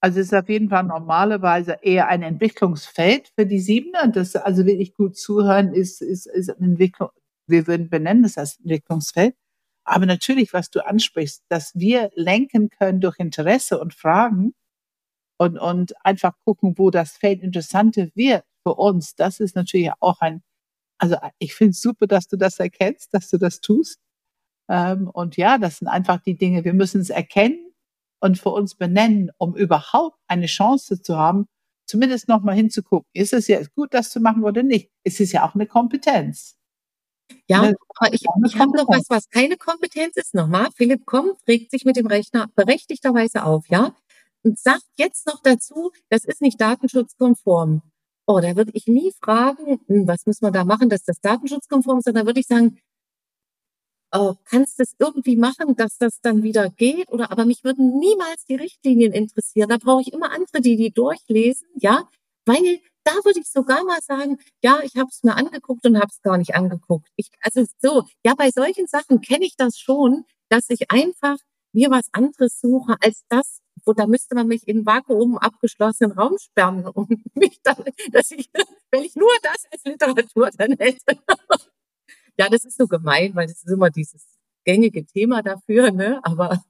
Also 0.00 0.18
es 0.18 0.26
ist 0.26 0.34
auf 0.34 0.48
jeden 0.48 0.68
Fall 0.68 0.82
normalerweise 0.82 1.78
eher 1.80 2.08
ein 2.08 2.22
Entwicklungsfeld 2.22 3.32
für 3.36 3.46
die 3.46 3.60
Siebener. 3.60 4.08
Das 4.08 4.34
also 4.34 4.66
wirklich 4.66 4.94
gut 4.94 5.16
zuhören 5.16 5.72
ist, 5.72 6.02
ist, 6.02 6.26
ist 6.26 6.50
eine 6.50 6.72
Entwicklung. 6.72 7.10
Wir 7.46 7.68
würden 7.68 7.88
benennen 7.88 8.24
das 8.24 8.36
als 8.36 8.58
Entwicklungsfeld. 8.58 9.36
Aber 9.84 10.06
natürlich, 10.06 10.52
was 10.52 10.70
du 10.70 10.84
ansprichst, 10.84 11.44
dass 11.48 11.72
wir 11.74 12.10
lenken 12.14 12.68
können 12.68 13.00
durch 13.00 13.18
Interesse 13.18 13.80
und 13.80 13.94
Fragen 13.94 14.54
und, 15.38 15.58
und 15.58 15.94
einfach 16.04 16.34
gucken, 16.44 16.74
wo 16.78 16.90
das 16.90 17.12
Feld 17.12 17.42
interessanter 17.42 18.08
wird 18.14 18.44
für 18.64 18.74
uns. 18.74 19.14
Das 19.14 19.40
ist 19.40 19.54
natürlich 19.54 19.90
auch 20.00 20.20
ein 20.20 20.42
also 21.02 21.16
ich 21.40 21.54
finde 21.54 21.72
es 21.72 21.80
super, 21.80 22.06
dass 22.06 22.28
du 22.28 22.36
das 22.36 22.60
erkennst, 22.60 23.12
dass 23.12 23.28
du 23.28 23.36
das 23.36 23.60
tust. 23.60 23.98
Ähm, 24.68 25.10
und 25.12 25.36
ja, 25.36 25.58
das 25.58 25.78
sind 25.78 25.88
einfach 25.88 26.22
die 26.22 26.36
Dinge, 26.36 26.64
wir 26.64 26.74
müssen 26.74 27.00
es 27.00 27.10
erkennen 27.10 27.72
und 28.20 28.38
für 28.38 28.50
uns 28.50 28.76
benennen, 28.76 29.32
um 29.36 29.56
überhaupt 29.56 30.16
eine 30.28 30.46
Chance 30.46 31.02
zu 31.02 31.18
haben, 31.18 31.48
zumindest 31.86 32.28
nochmal 32.28 32.54
hinzugucken, 32.54 33.08
ist 33.14 33.32
es 33.32 33.48
jetzt 33.48 33.74
gut, 33.74 33.92
das 33.92 34.10
zu 34.10 34.20
machen 34.20 34.44
oder 34.44 34.62
nicht? 34.62 34.90
Es 35.02 35.18
ist 35.18 35.32
ja 35.32 35.44
auch 35.44 35.56
eine 35.56 35.66
Kompetenz. 35.66 36.56
Ja, 37.48 37.62
eine, 37.62 37.74
aber 37.96 38.14
ich, 38.14 38.22
ich 38.46 38.58
habe 38.60 38.76
noch 38.76 38.86
was, 38.86 39.10
was 39.10 39.28
keine 39.28 39.56
Kompetenz 39.56 40.16
ist. 40.16 40.34
Nochmal, 40.34 40.68
Philipp 40.76 41.04
kommt, 41.04 41.36
regt 41.48 41.72
sich 41.72 41.84
mit 41.84 41.96
dem 41.96 42.06
Rechner 42.06 42.46
berechtigterweise 42.54 43.42
auf, 43.42 43.66
ja, 43.68 43.96
und 44.44 44.56
sagt 44.56 44.86
jetzt 44.94 45.26
noch 45.26 45.42
dazu, 45.42 45.90
das 46.10 46.24
ist 46.24 46.40
nicht 46.40 46.60
datenschutzkonform. 46.60 47.82
Oh, 48.28 48.40
da 48.40 48.54
würde 48.56 48.70
ich 48.74 48.86
nie 48.86 49.12
fragen, 49.20 49.80
hm, 49.88 50.06
was 50.06 50.26
müssen 50.26 50.44
wir 50.46 50.52
da 50.52 50.64
machen, 50.64 50.88
dass 50.88 51.02
das 51.04 51.20
datenschutzkonform 51.20 51.98
ist, 51.98 52.04
sondern 52.04 52.26
würde 52.26 52.40
ich 52.40 52.46
sagen, 52.46 52.78
oh, 54.12 54.34
kannst 54.44 54.78
du 54.78 54.82
es 54.84 54.94
irgendwie 54.98 55.36
machen, 55.36 55.74
dass 55.76 55.98
das 55.98 56.20
dann 56.20 56.42
wieder 56.42 56.68
geht? 56.70 57.10
Oder 57.10 57.30
aber 57.32 57.44
mich 57.44 57.64
würden 57.64 57.98
niemals 57.98 58.44
die 58.44 58.54
Richtlinien 58.56 59.12
interessieren. 59.12 59.68
Da 59.68 59.78
brauche 59.78 60.02
ich 60.02 60.12
immer 60.12 60.30
andere, 60.32 60.60
die 60.60 60.76
die 60.76 60.90
durchlesen, 60.92 61.66
ja, 61.74 62.08
weil 62.46 62.80
da 63.04 63.12
würde 63.24 63.40
ich 63.40 63.48
sogar 63.50 63.84
mal 63.84 64.00
sagen, 64.02 64.38
ja, 64.62 64.80
ich 64.84 64.96
habe 64.96 65.08
es 65.10 65.22
mir 65.24 65.34
angeguckt 65.36 65.84
und 65.86 65.96
habe 65.96 66.08
es 66.10 66.22
gar 66.22 66.38
nicht 66.38 66.54
angeguckt. 66.54 67.08
Ich, 67.16 67.30
also 67.40 67.64
so, 67.80 68.04
ja, 68.24 68.34
bei 68.36 68.50
solchen 68.50 68.86
Sachen 68.86 69.20
kenne 69.20 69.44
ich 69.44 69.56
das 69.56 69.78
schon, 69.78 70.24
dass 70.48 70.70
ich 70.70 70.90
einfach 70.90 71.38
mir 71.72 71.90
was 71.90 72.08
anderes 72.12 72.60
suche 72.60 72.96
als 73.00 73.24
das, 73.28 73.60
wo 73.84 73.92
da 73.92 74.06
müsste 74.06 74.34
man 74.34 74.46
mich 74.46 74.66
in 74.68 74.86
Vakuum 74.86 75.38
abgeschlossenen 75.38 76.12
Raum 76.12 76.38
sperren 76.38 76.86
und 76.86 77.10
mich 77.34 77.60
dann, 77.62 77.84
dass 78.10 78.30
ich, 78.30 78.50
wenn 78.90 79.02
ich 79.02 79.16
nur 79.16 79.30
das 79.42 79.66
als 79.70 79.84
Literatur 79.84 80.50
dann 80.56 80.76
hätte. 80.78 81.18
ja, 82.38 82.48
das 82.48 82.64
ist 82.64 82.78
so 82.78 82.86
gemein, 82.86 83.34
weil 83.34 83.46
das 83.46 83.58
ist 83.58 83.70
immer 83.70 83.90
dieses 83.90 84.24
gängige 84.64 85.04
Thema 85.04 85.42
dafür, 85.42 85.90
ne? 85.90 86.20
Aber 86.22 86.62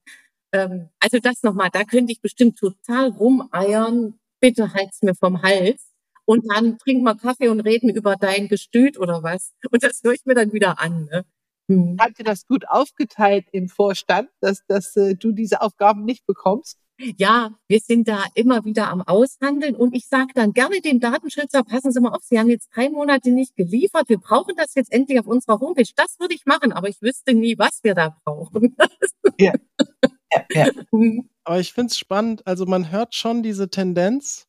ähm, 0.52 0.88
also 1.00 1.18
das 1.18 1.42
nochmal, 1.42 1.70
da 1.72 1.84
könnte 1.84 2.12
ich 2.12 2.20
bestimmt 2.20 2.58
total 2.58 3.08
rumeiern. 3.10 4.18
Bitte 4.40 4.72
halt's 4.74 5.02
mir 5.02 5.14
vom 5.14 5.42
Hals. 5.42 5.92
Und 6.24 6.44
dann 6.50 6.78
trinken 6.78 7.04
wir 7.04 7.16
Kaffee 7.16 7.48
und 7.48 7.60
reden 7.60 7.90
über 7.90 8.16
dein 8.16 8.48
Gestüt 8.48 8.98
oder 8.98 9.22
was. 9.22 9.52
Und 9.70 9.82
das 9.82 10.00
höre 10.02 10.12
ich 10.12 10.24
mir 10.24 10.34
dann 10.34 10.52
wieder 10.52 10.80
an. 10.80 11.06
Ne? 11.06 11.24
Mhm. 11.76 11.96
Habt 11.98 12.18
ihr 12.18 12.24
das 12.24 12.46
gut 12.46 12.68
aufgeteilt 12.68 13.46
im 13.52 13.68
Vorstand, 13.68 14.28
dass, 14.40 14.64
dass 14.66 14.96
äh, 14.96 15.14
du 15.14 15.32
diese 15.32 15.60
Aufgaben 15.60 16.04
nicht 16.04 16.26
bekommst? 16.26 16.78
Ja, 17.16 17.50
wir 17.66 17.80
sind 17.80 18.06
da 18.06 18.24
immer 18.34 18.64
wieder 18.64 18.88
am 18.88 19.02
Aushandeln 19.02 19.74
und 19.74 19.94
ich 19.94 20.06
sage 20.06 20.32
dann 20.34 20.52
gerne 20.52 20.80
dem 20.80 21.00
Datenschützer, 21.00 21.64
passen 21.64 21.90
Sie 21.90 22.00
mal 22.00 22.10
auf, 22.10 22.22
Sie 22.22 22.38
haben 22.38 22.48
jetzt 22.48 22.68
drei 22.72 22.90
Monate 22.90 23.30
nicht 23.30 23.56
geliefert, 23.56 24.08
wir 24.08 24.18
brauchen 24.18 24.54
das 24.56 24.74
jetzt 24.74 24.92
endlich 24.92 25.18
auf 25.18 25.26
unserer 25.26 25.58
Homepage. 25.58 25.88
Das 25.96 26.20
würde 26.20 26.34
ich 26.34 26.46
machen, 26.46 26.72
aber 26.72 26.88
ich 26.88 27.02
wüsste 27.02 27.34
nie, 27.34 27.58
was 27.58 27.80
wir 27.82 27.94
da 27.94 28.16
brauchen. 28.24 28.76
Ja. 29.38 29.52
ja, 30.32 30.44
ja. 30.52 30.66
Mhm. 30.90 31.30
Aber 31.44 31.58
ich 31.58 31.72
finde 31.72 31.90
es 31.90 31.98
spannend, 31.98 32.46
also 32.46 32.66
man 32.66 32.90
hört 32.90 33.14
schon 33.14 33.42
diese 33.42 33.70
Tendenz. 33.70 34.46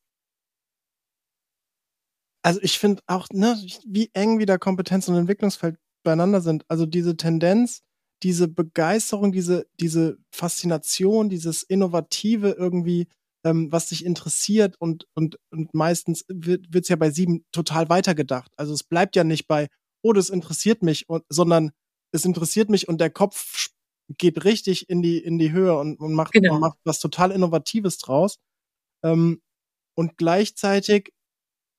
Also 2.43 2.59
ich 2.61 2.78
finde 2.78 3.01
auch, 3.07 3.28
ne, 3.32 3.57
wie 3.86 4.09
eng 4.13 4.39
wieder 4.39 4.59
Kompetenz 4.59 5.07
und 5.07 5.15
Entwicklungsfeld 5.15 5.78
beieinander 6.04 6.41
sind. 6.41 6.66
Also 6.68 6.86
diese 6.86 7.18
Tendenz, 7.18 7.82
diese 8.24 8.47
Begeisterung, 8.47 9.32
diese, 9.32 9.68
diese 9.80 10.18
Faszination, 10.32 11.30
dieses 11.30 11.64
Innovative 11.64 12.51
irgendwie, 12.51 13.08
ähm, 13.45 13.72
was 13.72 13.89
dich 13.89 14.06
interessiert 14.06 14.76
und, 14.80 15.06
und, 15.14 15.38
und 15.51 15.74
meistens 15.74 16.26
wird 16.30 16.68
es 16.74 16.88
ja 16.88 16.95
bei 16.95 17.12
sieben 17.12 17.45
total 17.51 17.89
weitergedacht. 17.89 18.51
Also 18.58 18.74
es 18.74 18.84
bleibt 18.84 19.16
ja 19.16 19.24
nicht 19.24 19.47
bei, 19.47 19.68
oh, 20.01 20.14
das 20.14 20.30
interessiert 20.30 20.84
mich, 20.84 21.10
und, 21.10 21.24
sondern 21.30 21.72
es 22.14 22.26
interessiert 22.26 22.70
mich 22.70 22.88
und 22.88 23.01
der 23.01 23.10
Kopf 23.10 23.70
geht 24.18 24.45
richtig 24.45 24.89
in 24.89 25.01
die, 25.01 25.18
in 25.18 25.38
die 25.38 25.51
Höhe 25.51 25.78
und, 25.78 25.99
und 25.99 26.14
macht, 26.14 26.34
genau. 26.34 26.60
macht 26.60 26.78
was 26.84 26.99
total 26.99 27.32
Innovatives 27.32 27.97
draus. 27.97 28.38
Ähm, 29.04 29.41
und 29.95 30.18
gleichzeitig 30.18 31.14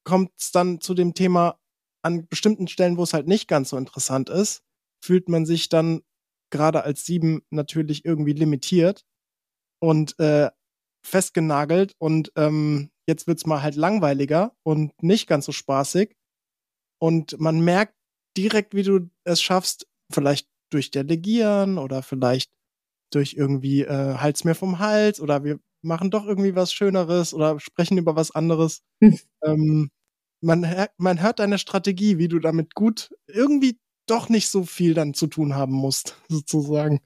kommt 0.05 0.33
es 0.39 0.53
dann 0.53 0.81
zu 0.81 0.95
dem 0.95 1.15
Thema, 1.15 1.59
an 2.05 2.29
bestimmten 2.29 2.69
Stellen, 2.69 2.97
wo 2.99 3.03
es 3.03 3.15
halt 3.15 3.27
nicht 3.27 3.49
ganz 3.49 3.71
so 3.71 3.77
interessant 3.77 4.29
ist, 4.29 4.63
fühlt 5.03 5.29
man 5.29 5.47
sich 5.47 5.69
dann 5.69 6.03
gerade 6.51 6.85
als 6.85 7.05
sieben 7.05 7.43
natürlich 7.51 8.05
irgendwie 8.05 8.33
limitiert 8.33 9.05
und 9.81 10.19
äh, 10.21 10.51
festgenagelt 11.05 11.95
und 11.99 12.33
ähm, 12.37 12.91
jetzt 13.07 13.27
wird's 13.27 13.47
mal 13.47 13.63
halt 13.63 13.77
langweiliger 13.77 14.55
und 14.63 14.93
nicht 15.03 15.27
ganz 15.27 15.47
so 15.47 15.53
spaßig. 15.53 16.17
Und 17.01 17.39
man 17.39 17.61
merkt 17.61 17.95
direkt, 18.37 18.75
wie 18.75 18.83
du 18.83 19.11
es 19.25 19.43
schaffst, 19.43 19.87
vielleicht 20.13 20.49
durch 20.71 20.91
Delegieren 20.91 21.79
oder 21.79 22.03
vielleicht 22.03 22.51
durch 23.13 23.35
irgendwie 23.35 23.83
äh, 23.83 24.17
Hals 24.17 24.45
mir 24.45 24.55
vom 24.55 24.79
Hals 24.79 25.21
oder 25.21 25.45
wir 25.45 25.61
machen 25.83 26.11
doch 26.11 26.27
irgendwie 26.27 26.57
was 26.57 26.73
Schöneres 26.73 27.35
oder 27.35 27.61
sprechen 27.61 27.99
über 27.99 28.17
was 28.17 28.31
anderes. 28.35 28.83
ähm, 29.45 29.91
man, 30.45 30.87
man 30.99 31.23
hört 31.23 31.39
deine 31.39 31.59
Strategie, 31.59 32.19
wie 32.19 32.29
du 32.29 32.39
damit 32.39 32.75
gut 32.75 33.15
irgendwie 33.27 33.79
doch 34.07 34.29
nicht 34.29 34.49
so 34.49 34.65
viel 34.65 34.95
dann 34.95 35.15
zu 35.15 35.27
tun 35.27 35.55
haben 35.55 35.73
musst, 35.73 36.17
sozusagen. 36.29 37.01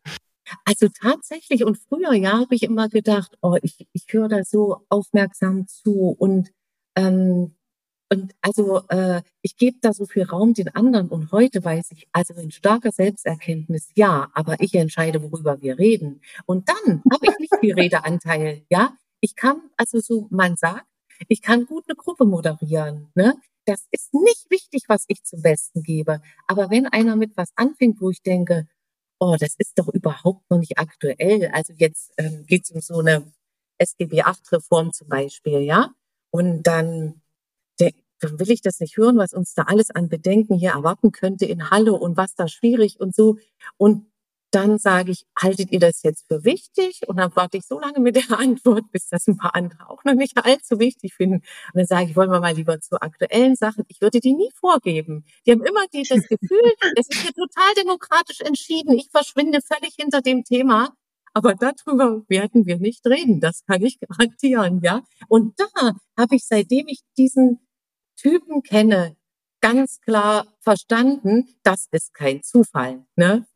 Also 0.65 0.89
tatsächlich, 0.89 1.65
und 1.65 1.79
früher 1.79 2.15
ja, 2.15 2.39
habe 2.39 2.55
ich 2.55 2.63
immer 2.63 2.89
gedacht, 2.89 3.37
oh, 3.43 3.57
ich, 3.63 3.87
ich 3.93 4.07
höre 4.11 4.29
da 4.29 4.45
so 4.45 4.85
aufmerksam 4.89 5.67
zu 5.67 6.17
und 6.19 6.51
ähm, 6.97 7.55
und 8.11 8.35
also 8.41 8.81
äh, 8.89 9.21
ich 9.43 9.57
gebe 9.59 9.77
da 9.83 9.93
so 9.93 10.07
viel 10.07 10.23
Raum 10.23 10.55
den 10.55 10.75
anderen 10.75 11.09
und 11.09 11.31
heute 11.31 11.63
weiß 11.63 11.91
ich, 11.91 12.09
also 12.13 12.33
in 12.35 12.51
starker 12.51 12.91
Selbsterkenntnis, 12.91 13.91
ja, 13.97 14.31
aber 14.33 14.61
ich 14.61 14.75
entscheide, 14.75 15.23
worüber 15.23 15.61
wir 15.61 15.79
reden. 15.79 16.23
Und 16.47 16.71
dann 16.71 17.03
habe 17.13 17.27
ich 17.27 17.39
nicht 17.39 17.55
viel 17.61 17.75
Redeanteil, 17.79 18.65
ja. 18.71 18.97
Ich 19.21 19.37
kann, 19.37 19.61
also 19.77 20.01
so, 20.01 20.27
man 20.31 20.57
sagt, 20.57 20.87
ich 21.27 21.43
kann 21.43 21.67
gut 21.67 21.85
eine 21.89 21.97
Gruppe 21.97 22.25
moderieren, 22.25 23.11
ne? 23.15 23.35
das 23.69 23.87
ist 23.91 24.15
nicht 24.15 24.51
wichtig, 24.51 24.85
was 24.89 25.05
ich 25.09 25.25
zum 25.25 25.43
Besten 25.43 25.83
gebe. 25.83 26.23
Aber 26.47 26.71
wenn 26.71 26.87
einer 26.87 27.17
mit 27.17 27.37
was 27.37 27.53
anfängt, 27.55 28.01
wo 28.01 28.09
ich 28.11 28.23
denke, 28.23 28.67
oh, 29.19 29.37
das 29.39 29.55
ist 29.59 29.79
doch 29.79 29.89
überhaupt 29.89 30.51
noch 30.51 30.59
nicht 30.59 30.79
aktuell. 30.79 31.51
Also 31.53 31.75
jetzt 31.77 32.13
ähm, 32.17 32.47
geht 32.47 32.71
um 32.71 32.81
so 32.81 33.01
eine 33.01 33.31
SGB 33.77 34.23
8 34.23 34.53
Reform 34.53 34.93
zum 34.93 35.09
Beispiel, 35.09 35.61
ja. 35.61 35.93
Und 36.31 36.63
dann, 36.63 37.21
dann 37.79 37.93
will 38.41 38.51
ich 38.51 38.63
das 38.63 38.81
nicht 38.81 38.97
hören, 38.97 39.19
was 39.19 39.35
uns 39.35 39.55
da 39.55 39.65
alles 39.65 39.91
an 39.91 40.09
Bedenken 40.09 40.55
hier 40.55 40.71
erwarten 40.71 41.13
könnte 41.13 41.45
in 41.45 41.71
Halle 41.71 41.93
und 41.93 42.17
was 42.17 42.35
da 42.35 42.49
schwierig 42.49 43.01
und 43.01 43.15
so. 43.15 43.37
Und 43.77 44.07
dann 44.51 44.79
sage 44.79 45.13
ich, 45.13 45.25
haltet 45.39 45.73
ihr 45.73 45.81
das 45.81 46.03
jetzt 46.03 46.27
für 46.27 46.45
wichtig? 46.45 47.01
Und 47.07 47.19
dann 47.19 47.35
warte 47.37 47.59
ich 47.59 47.67
so 47.67 47.79
lange 47.79 48.01
mit 48.01 48.17
der 48.17 48.31
Antwort, 48.39 48.91
bis 48.91 49.09
das 49.09 49.27
ein 49.27 49.37
paar 49.37 49.55
andere 49.55 49.89
auch 49.89 50.05
noch 50.05 50.15
nicht 50.15 50.37
allzu 50.37 50.79
wichtig 50.79 51.15
finden. 51.15 51.37
Und 51.37 51.75
dann 51.75 51.87
sage 51.87 52.11
ich, 52.11 52.17
wollen 52.17 52.31
wir 52.31 52.41
mal 52.41 52.55
lieber 52.55 52.81
zu 52.81 53.01
aktuellen 53.01 53.57
Sachen. 53.57 53.85
Ich 53.89 54.01
würde 54.01 54.21
die 54.21 54.35
nie 54.35 54.51
vorgeben. 54.55 55.25
Die 55.47 55.53
haben 55.53 55.65
immer 55.65 55.87
die, 55.93 56.03
das 56.03 56.27
Gefühl, 56.27 56.73
es 56.97 57.09
ist 57.09 57.21
hier 57.23 57.33
total 57.33 57.75
demokratisch 57.77 58.41
entschieden. 58.41 58.95
Ich 58.95 59.11
verschwinde 59.11 59.61
völlig 59.61 59.95
hinter 59.97 60.23
dem 60.23 60.45
Thema. 60.45 60.95
Aber 61.35 61.55
darüber 61.55 62.25
werden 62.29 62.67
wir 62.67 62.79
nicht 62.79 63.07
reden. 63.07 63.41
Das 63.41 63.65
kann 63.65 63.83
ich 63.85 64.01
garantieren, 64.09 64.81
ja. 64.83 65.03
Und 65.29 65.59
da 65.61 65.93
habe 66.17 66.37
ich, 66.37 66.47
seitdem 66.47 66.89
ich 66.89 67.01
diesen 67.17 67.61
Typen 68.17 68.63
kenne, 68.63 69.17
ganz 69.61 70.01
klar 70.01 70.47
verstanden, 70.61 71.55
das 71.63 71.89
ist 71.91 72.15
kein 72.15 72.43
Zufall. 72.43 73.05
Ne? 73.17 73.47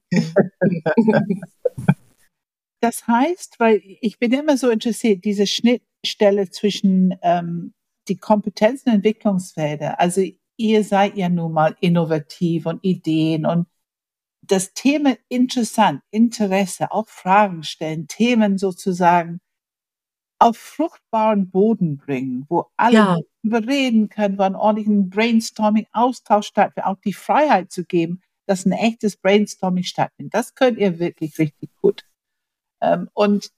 Das 2.81 3.07
heißt, 3.07 3.61
weil 3.61 3.81
ich 4.01 4.19
bin 4.19 4.33
immer 4.33 4.57
so 4.57 4.69
interessiert, 4.69 5.25
diese 5.25 5.47
Schnittstelle 5.47 6.51
zwischen 6.51 7.15
ähm, 7.23 7.75
die 8.09 8.17
Kompetenzen 8.17 8.89
und 8.89 8.97
Entwicklungsfelder. 8.97 10.01
Also 10.01 10.23
ihr 10.57 10.83
seid 10.83 11.17
ja 11.17 11.29
nun 11.29 11.53
mal 11.53 11.77
innovativ 11.81 12.67
und 12.67 12.83
Ideen 12.83 13.47
und 13.47 13.69
das 14.43 14.75
Thema 14.75 15.17
interessant, 15.29 16.03
Interesse, 16.11 16.91
auch 16.91 17.09
Fragen 17.09 17.63
stellen, 17.63 18.09
Themen 18.09 18.59
sozusagen 18.59 19.41
auf 20.41 20.57
fruchtbaren 20.57 21.51
Boden 21.51 21.99
bringen, 21.99 22.47
wo 22.49 22.67
alle 22.77 22.97
ja. 22.97 23.19
überreden 23.43 24.09
können, 24.09 24.39
wo 24.39 24.43
ein 24.43 24.57
ordentlichen 24.57 25.09
Brainstorming, 25.09 25.87
Austausch 25.93 26.49
stattfindet, 26.49 26.87
auch 26.87 27.01
die 27.05 27.13
Freiheit 27.13 27.71
zu 27.71 27.85
geben, 27.85 28.21
dass 28.53 28.67
ein 28.67 28.73
echtes 28.73 29.17
Brainstorming 29.17 29.83
stattfindet. 29.83 30.35
Das 30.35 30.55
könnt 30.55 30.77
ihr 30.77 30.99
wirklich 30.99 31.39
richtig 31.39 31.75
gut. 31.77 32.07
Ähm, 32.83 33.09
und 33.15 33.51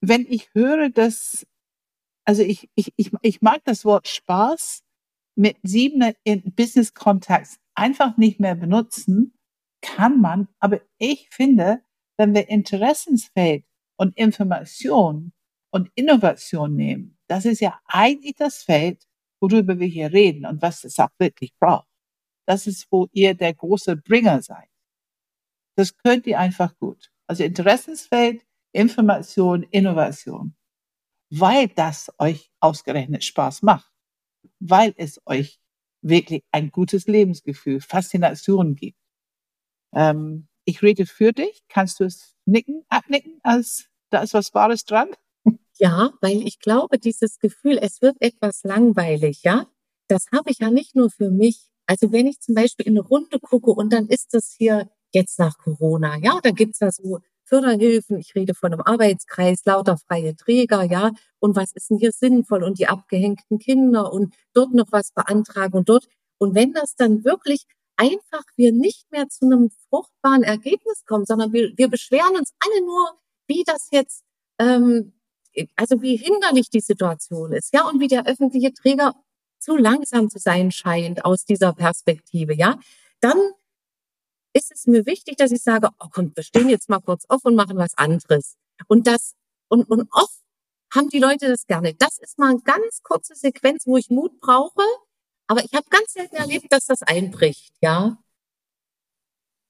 wenn 0.00 0.26
ich 0.28 0.52
höre, 0.52 0.90
dass, 0.90 1.46
also 2.24 2.42
ich, 2.42 2.68
ich, 2.74 2.92
ich, 2.96 3.12
ich 3.22 3.40
mag 3.40 3.62
das 3.64 3.84
Wort 3.84 4.08
Spaß 4.08 4.82
mit 5.36 5.58
siebener 5.62 6.12
in 6.24 6.42
Business 6.56 6.92
Contacts 6.92 7.60
einfach 7.76 8.16
nicht 8.16 8.40
mehr 8.40 8.56
benutzen, 8.56 9.38
kann 9.80 10.20
man, 10.20 10.48
aber 10.58 10.80
ich 10.98 11.28
finde, 11.30 11.80
wenn 12.16 12.34
wir 12.34 12.48
Interessensfeld 12.48 13.64
und 13.96 14.16
Information 14.16 15.32
und 15.70 15.88
Innovation 15.94 16.74
nehmen, 16.74 17.16
das 17.28 17.44
ist 17.44 17.60
ja 17.60 17.78
eigentlich 17.84 18.34
das 18.34 18.64
Feld, 18.64 19.06
worüber 19.40 19.78
wir 19.78 19.86
hier 19.86 20.12
reden 20.12 20.46
und 20.46 20.62
was 20.62 20.82
es 20.82 20.98
auch 20.98 21.10
wirklich 21.18 21.54
braucht. 21.60 21.93
Das 22.46 22.66
ist, 22.66 22.86
wo 22.90 23.08
ihr 23.12 23.34
der 23.34 23.54
große 23.54 23.96
Bringer 23.96 24.42
seid. 24.42 24.68
Das 25.76 25.96
könnt 25.96 26.26
ihr 26.26 26.38
einfach 26.38 26.76
gut. 26.76 27.10
Also 27.26 27.42
Interessensfeld, 27.42 28.44
Information, 28.72 29.62
Innovation. 29.64 30.54
Weil 31.30 31.68
das 31.68 32.12
euch 32.18 32.50
ausgerechnet 32.60 33.24
Spaß 33.24 33.62
macht. 33.62 33.90
Weil 34.60 34.94
es 34.96 35.20
euch 35.26 35.58
wirklich 36.02 36.44
ein 36.52 36.70
gutes 36.70 37.06
Lebensgefühl, 37.06 37.80
Faszination 37.80 38.76
gibt. 38.76 38.98
Ähm, 39.94 40.48
ich 40.64 40.82
rede 40.82 41.06
für 41.06 41.32
dich. 41.32 41.64
Kannst 41.68 42.00
du 42.00 42.04
es 42.04 42.36
nicken, 42.44 42.84
abnicken, 42.88 43.40
als 43.42 43.88
da 44.10 44.22
ist 44.22 44.34
was 44.34 44.54
Wahres 44.54 44.84
dran? 44.84 45.08
Ja, 45.78 46.12
weil 46.20 46.46
ich 46.46 46.60
glaube, 46.60 46.98
dieses 46.98 47.38
Gefühl, 47.38 47.78
es 47.80 48.00
wird 48.00 48.16
etwas 48.20 48.62
langweilig, 48.62 49.42
ja, 49.42 49.66
das 50.08 50.26
habe 50.32 50.50
ich 50.50 50.58
ja 50.60 50.70
nicht 50.70 50.94
nur 50.94 51.10
für 51.10 51.30
mich. 51.30 51.68
Also 51.86 52.12
wenn 52.12 52.26
ich 52.26 52.40
zum 52.40 52.54
Beispiel 52.54 52.86
in 52.86 52.98
eine 52.98 53.06
Runde 53.06 53.38
gucke 53.40 53.70
und 53.70 53.92
dann 53.92 54.06
ist 54.08 54.34
das 54.34 54.54
hier 54.56 54.88
jetzt 55.12 55.38
nach 55.38 55.58
Corona, 55.58 56.16
ja, 56.18 56.40
da 56.42 56.50
gibt's 56.50 56.78
da 56.78 56.90
so 56.90 57.20
Förderhilfen, 57.46 58.18
ich 58.18 58.34
rede 58.34 58.54
von 58.54 58.72
einem 58.72 58.82
Arbeitskreis, 58.82 59.64
lauter 59.64 59.98
freie 59.98 60.34
Träger, 60.34 60.82
ja, 60.82 61.10
und 61.40 61.56
was 61.56 61.72
ist 61.72 61.90
denn 61.90 61.98
hier 61.98 62.12
sinnvoll? 62.12 62.64
Und 62.64 62.78
die 62.78 62.86
abgehängten 62.86 63.58
Kinder 63.58 64.12
und 64.12 64.34
dort 64.54 64.72
noch 64.72 64.90
was 64.90 65.12
beantragen 65.12 65.76
und 65.76 65.88
dort. 65.88 66.06
Und 66.38 66.54
wenn 66.54 66.72
das 66.72 66.96
dann 66.96 67.24
wirklich 67.24 67.66
einfach 67.96 68.44
wir 68.56 68.72
nicht 68.72 69.10
mehr 69.12 69.28
zu 69.28 69.44
einem 69.46 69.70
fruchtbaren 69.88 70.42
Ergebnis 70.42 71.04
kommen, 71.06 71.26
sondern 71.26 71.52
wir, 71.52 71.72
wir 71.76 71.88
beschweren 71.88 72.36
uns 72.36 72.52
alle 72.58 72.84
nur, 72.84 73.10
wie 73.46 73.62
das 73.64 73.88
jetzt, 73.92 74.24
ähm, 74.58 75.12
also 75.76 76.02
wie 76.02 76.16
hinderlich 76.16 76.70
die 76.70 76.80
Situation 76.80 77.52
ist, 77.52 77.72
ja, 77.74 77.86
und 77.88 78.00
wie 78.00 78.08
der 78.08 78.26
öffentliche 78.26 78.72
Träger 78.72 79.14
zu 79.64 79.76
langsam 79.76 80.28
zu 80.30 80.38
sein 80.38 80.70
scheint 80.70 81.24
aus 81.24 81.44
dieser 81.44 81.72
Perspektive, 81.72 82.54
ja, 82.54 82.78
dann 83.20 83.38
ist 84.52 84.70
es 84.70 84.86
mir 84.86 85.06
wichtig, 85.06 85.36
dass 85.36 85.50
ich 85.50 85.62
sage, 85.62 85.88
oh 85.98 86.08
komm, 86.12 86.32
wir 86.34 86.44
stehen 86.44 86.68
jetzt 86.68 86.88
mal 86.88 87.00
kurz 87.00 87.24
auf 87.28 87.44
und 87.44 87.56
machen 87.56 87.76
was 87.76 87.96
anderes. 87.98 88.56
Und 88.86 89.06
das, 89.06 89.34
und, 89.68 89.90
und 89.90 90.08
oft 90.12 90.40
haben 90.94 91.08
die 91.08 91.18
Leute 91.18 91.48
das 91.48 91.66
gerne. 91.66 91.94
Das 91.94 92.18
ist 92.18 92.38
mal 92.38 92.50
eine 92.50 92.60
ganz 92.60 93.02
kurze 93.02 93.34
Sequenz, 93.34 93.86
wo 93.86 93.96
ich 93.96 94.10
Mut 94.10 94.38
brauche. 94.40 94.82
Aber 95.46 95.64
ich 95.64 95.72
habe 95.74 95.86
ganz 95.90 96.12
selten 96.12 96.36
erlebt, 96.36 96.66
dass 96.70 96.86
das 96.86 97.02
einbricht, 97.02 97.74
ja. 97.80 98.18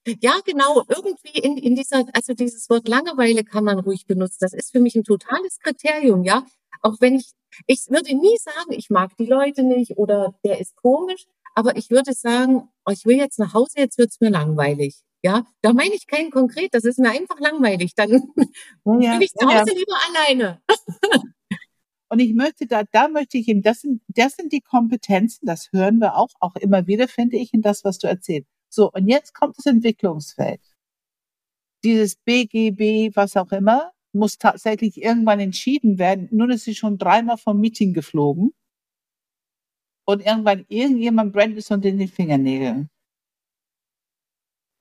Ja, 0.07 0.39
genau. 0.45 0.85
Irgendwie 0.89 1.39
in, 1.39 1.57
in 1.57 1.75
dieser, 1.77 2.05
also 2.13 2.35
dieses 2.35 2.69
Wort 2.69 2.87
Langeweile 2.89 3.43
kann 3.43 3.65
man 3.65 3.79
ruhig 3.79 4.07
benutzen. 4.07 4.39
Das 4.41 4.53
ist 4.53 4.73
für 4.73 4.81
mich 4.81 4.95
ein 4.97 5.05
totales 5.05 5.59
Kriterium, 5.61 6.25
ja. 6.25 6.45
Auch 6.83 6.97
wenn 7.01 7.17
ich, 7.17 7.33
ich 7.67 7.87
würde 7.89 8.15
nie 8.15 8.37
sagen, 8.39 8.73
ich 8.73 8.91
mag 8.91 9.17
die 9.17 9.27
Leute 9.27 9.63
nicht 9.63 9.97
oder 9.97 10.35
der 10.45 10.61
ist 10.61 10.77
komisch, 10.77 11.27
aber 11.55 11.77
ich 11.77 11.91
würde 11.91 12.13
sagen, 12.13 12.69
oh, 12.85 12.91
ich 12.91 13.05
will 13.05 13.17
jetzt 13.17 13.39
nach 13.39 13.55
Hause, 13.55 13.79
jetzt 13.79 13.99
wird's 13.99 14.21
mir 14.21 14.31
langweilig. 14.31 15.03
Ja, 15.23 15.47
da 15.63 15.73
meine 15.73 15.95
ich 15.95 16.07
kein 16.07 16.31
konkret, 16.31 16.75
das 16.75 16.85
ist 16.85 16.99
mir 16.99 17.11
einfach 17.11 17.41
langweilig. 17.41 17.95
Dann 17.95 18.11
ja, 18.11 19.13
bin 19.13 19.23
ich 19.23 19.33
zu 19.33 19.47
Hause 19.47 19.73
ja. 19.73 19.79
lieber 19.79 19.97
alleine. 20.09 20.63
Und 22.11 22.21
ich 22.21 22.35
möchte 22.35 22.67
da, 22.67 22.85
da 22.93 23.09
möchte 23.09 23.39
ich 23.39 23.49
eben, 23.49 23.63
das 23.63 23.81
sind, 23.81 24.03
das 24.09 24.35
sind 24.35 24.53
die 24.53 24.61
Kompetenzen, 24.61 25.47
das 25.47 25.73
hören 25.73 25.99
wir 25.99 26.17
auch, 26.17 26.29
auch 26.41 26.55
immer 26.57 26.87
wieder, 26.87 27.09
finde 27.09 27.39
ich, 27.39 27.55
in 27.55 27.63
das, 27.63 27.85
was 27.85 27.99
du 27.99 28.07
erzählst. 28.07 28.49
So, 28.69 28.91
und 28.93 29.09
jetzt 29.09 29.35
kommt 29.35 29.57
das 29.57 29.67
Entwicklungsfeld. 29.67 30.61
Dieses 31.83 32.17
BGB, 32.17 33.17
was 33.17 33.37
auch 33.37 33.51
immer, 33.51 33.94
muss 34.15 34.39
tatsächlich 34.39 35.03
irgendwann 35.03 35.41
entschieden 35.41 35.99
werden. 35.99 36.29
Nun 36.31 36.51
ist 36.51 36.65
sie 36.65 36.75
schon 36.75 36.99
dreimal 36.99 37.37
vom 37.37 37.61
Meeting 37.61 37.93
geflogen. 37.93 38.55
Und 40.07 40.25
irgendwann 40.25 40.65
irgendjemand 40.69 41.33
brennt 41.33 41.57
es 41.57 41.71
unter 41.71 41.91
den 41.91 42.09
Fingernägeln. 42.09 42.91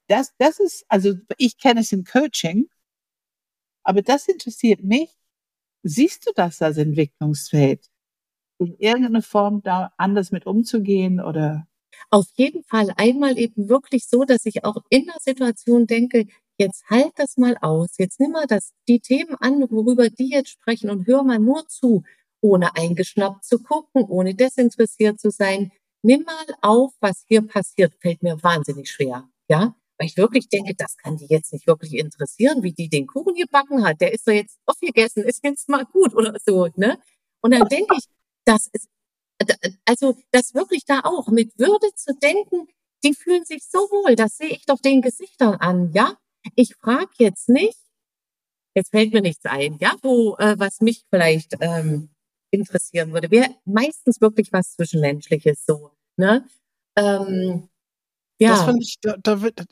Das, 0.07 0.34
das 0.38 0.59
ist, 0.59 0.86
also 0.89 1.13
ich 1.38 1.57
kenne 1.57 1.79
es 1.79 1.91
im 1.91 2.03
Coaching, 2.03 2.67
aber 3.84 4.01
das 4.01 4.27
interessiert 4.27 4.84
mich. 4.84 5.09
Siehst 5.84 6.27
du 6.27 6.31
das 6.36 6.61
als 6.61 6.77
Entwicklungsfeld? 6.77 7.89
In 8.59 8.75
irgendeiner 8.77 9.21
Form 9.21 9.61
da 9.61 9.93
anders 9.97 10.31
mit 10.31 10.45
umzugehen 10.45 11.19
oder? 11.19 11.67
Auf 12.09 12.27
jeden 12.36 12.63
Fall 12.63 12.93
einmal 12.95 13.38
eben 13.38 13.69
wirklich 13.69 14.07
so, 14.07 14.23
dass 14.23 14.45
ich 14.45 14.63
auch 14.63 14.77
in 14.89 15.05
der 15.05 15.19
Situation 15.19 15.88
denke, 15.88 16.27
jetzt 16.64 16.84
halt 16.89 17.11
das 17.16 17.38
mal 17.38 17.57
aus, 17.61 17.97
jetzt 17.97 18.20
nimm 18.20 18.32
mal 18.32 18.47
das, 18.47 18.72
die 18.88 18.99
Themen 18.99 19.36
an, 19.36 19.66
worüber 19.70 20.09
die 20.09 20.30
jetzt 20.30 20.49
sprechen 20.49 20.89
und 20.89 21.07
hör 21.07 21.24
mal 21.24 21.39
nur 21.39 21.68
zu, 21.68 22.03
ohne 22.41 22.76
eingeschnappt 22.76 23.45
zu 23.45 23.59
gucken, 23.59 24.03
ohne 24.03 24.36
desinteressiert 24.36 25.20
zu 25.20 25.32
sein. 25.32 25.72
Nimm 26.03 26.24
mal 26.24 26.55
auf, 26.61 26.91
was 26.99 27.24
hier 27.28 27.41
passiert, 27.41 27.93
fällt 28.01 28.24
mir 28.24 28.41
wahnsinnig 28.43 28.89
schwer, 28.91 29.30
ja. 29.49 29.76
Weil 29.97 30.07
ich 30.07 30.18
wirklich 30.18 30.49
denke, 30.49 30.74
das 30.76 30.97
kann 30.97 31.18
die 31.18 31.28
jetzt 31.28 31.53
nicht 31.53 31.68
wirklich 31.68 31.93
interessieren, 31.93 32.64
wie 32.64 32.74
die 32.74 32.89
den 32.89 33.07
Kuchen 33.07 33.36
gebacken 33.36 33.86
hat. 33.86 34.01
Der 34.01 34.14
ist 34.14 34.28
doch 34.28 34.34
jetzt 34.34 34.57
aufgegessen, 34.66 35.24
ist 35.24 35.43
jetzt 35.43 35.70
mal 35.70 35.86
gut 35.86 36.16
oder 36.16 36.36
so, 36.43 36.68
ne? 36.76 36.99
Und 37.41 37.51
dann 37.51 37.68
denke 37.70 37.95
ich, 37.97 38.05
das 38.45 38.68
ist 38.74 38.88
also 39.86 40.18
das 40.32 40.53
wirklich 40.53 40.86
da 40.86 41.01
auch 41.03 41.28
mit 41.28 41.57
Würde 41.57 41.93
zu 41.95 42.14
denken, 42.16 42.68
die 43.03 43.14
fühlen 43.14 43.45
sich 43.45 43.64
so 43.70 43.80
wohl, 43.80 44.16
das 44.16 44.38
sehe 44.38 44.49
ich 44.49 44.66
doch 44.66 44.80
den 44.80 45.01
Gesichtern 45.01 45.55
an, 45.55 45.91
ja. 45.93 46.18
Ich 46.55 46.75
frage 46.75 47.11
jetzt 47.19 47.49
nicht, 47.49 47.77
jetzt 48.75 48.91
fällt 48.91 49.13
mir 49.13 49.21
nichts 49.21 49.45
ein, 49.45 49.77
ja, 49.79 49.95
wo 50.01 50.35
äh, 50.37 50.55
was 50.57 50.81
mich 50.81 51.03
vielleicht 51.09 51.55
ähm, 51.61 52.09
interessieren 52.51 53.13
würde. 53.13 53.31
Wäre 53.31 53.55
meistens 53.65 54.21
wirklich 54.21 54.51
was 54.51 54.73
Zwischenmenschliches 54.73 55.65
so, 55.65 55.91
ne? 56.17 56.45
Ähm, 56.95 57.69
ja. 58.39 58.49
Das 58.49 58.63
fand 58.63 58.83
ich, 58.83 58.97
da, 59.01 59.15
da 59.17 59.41
wird, 59.41 59.63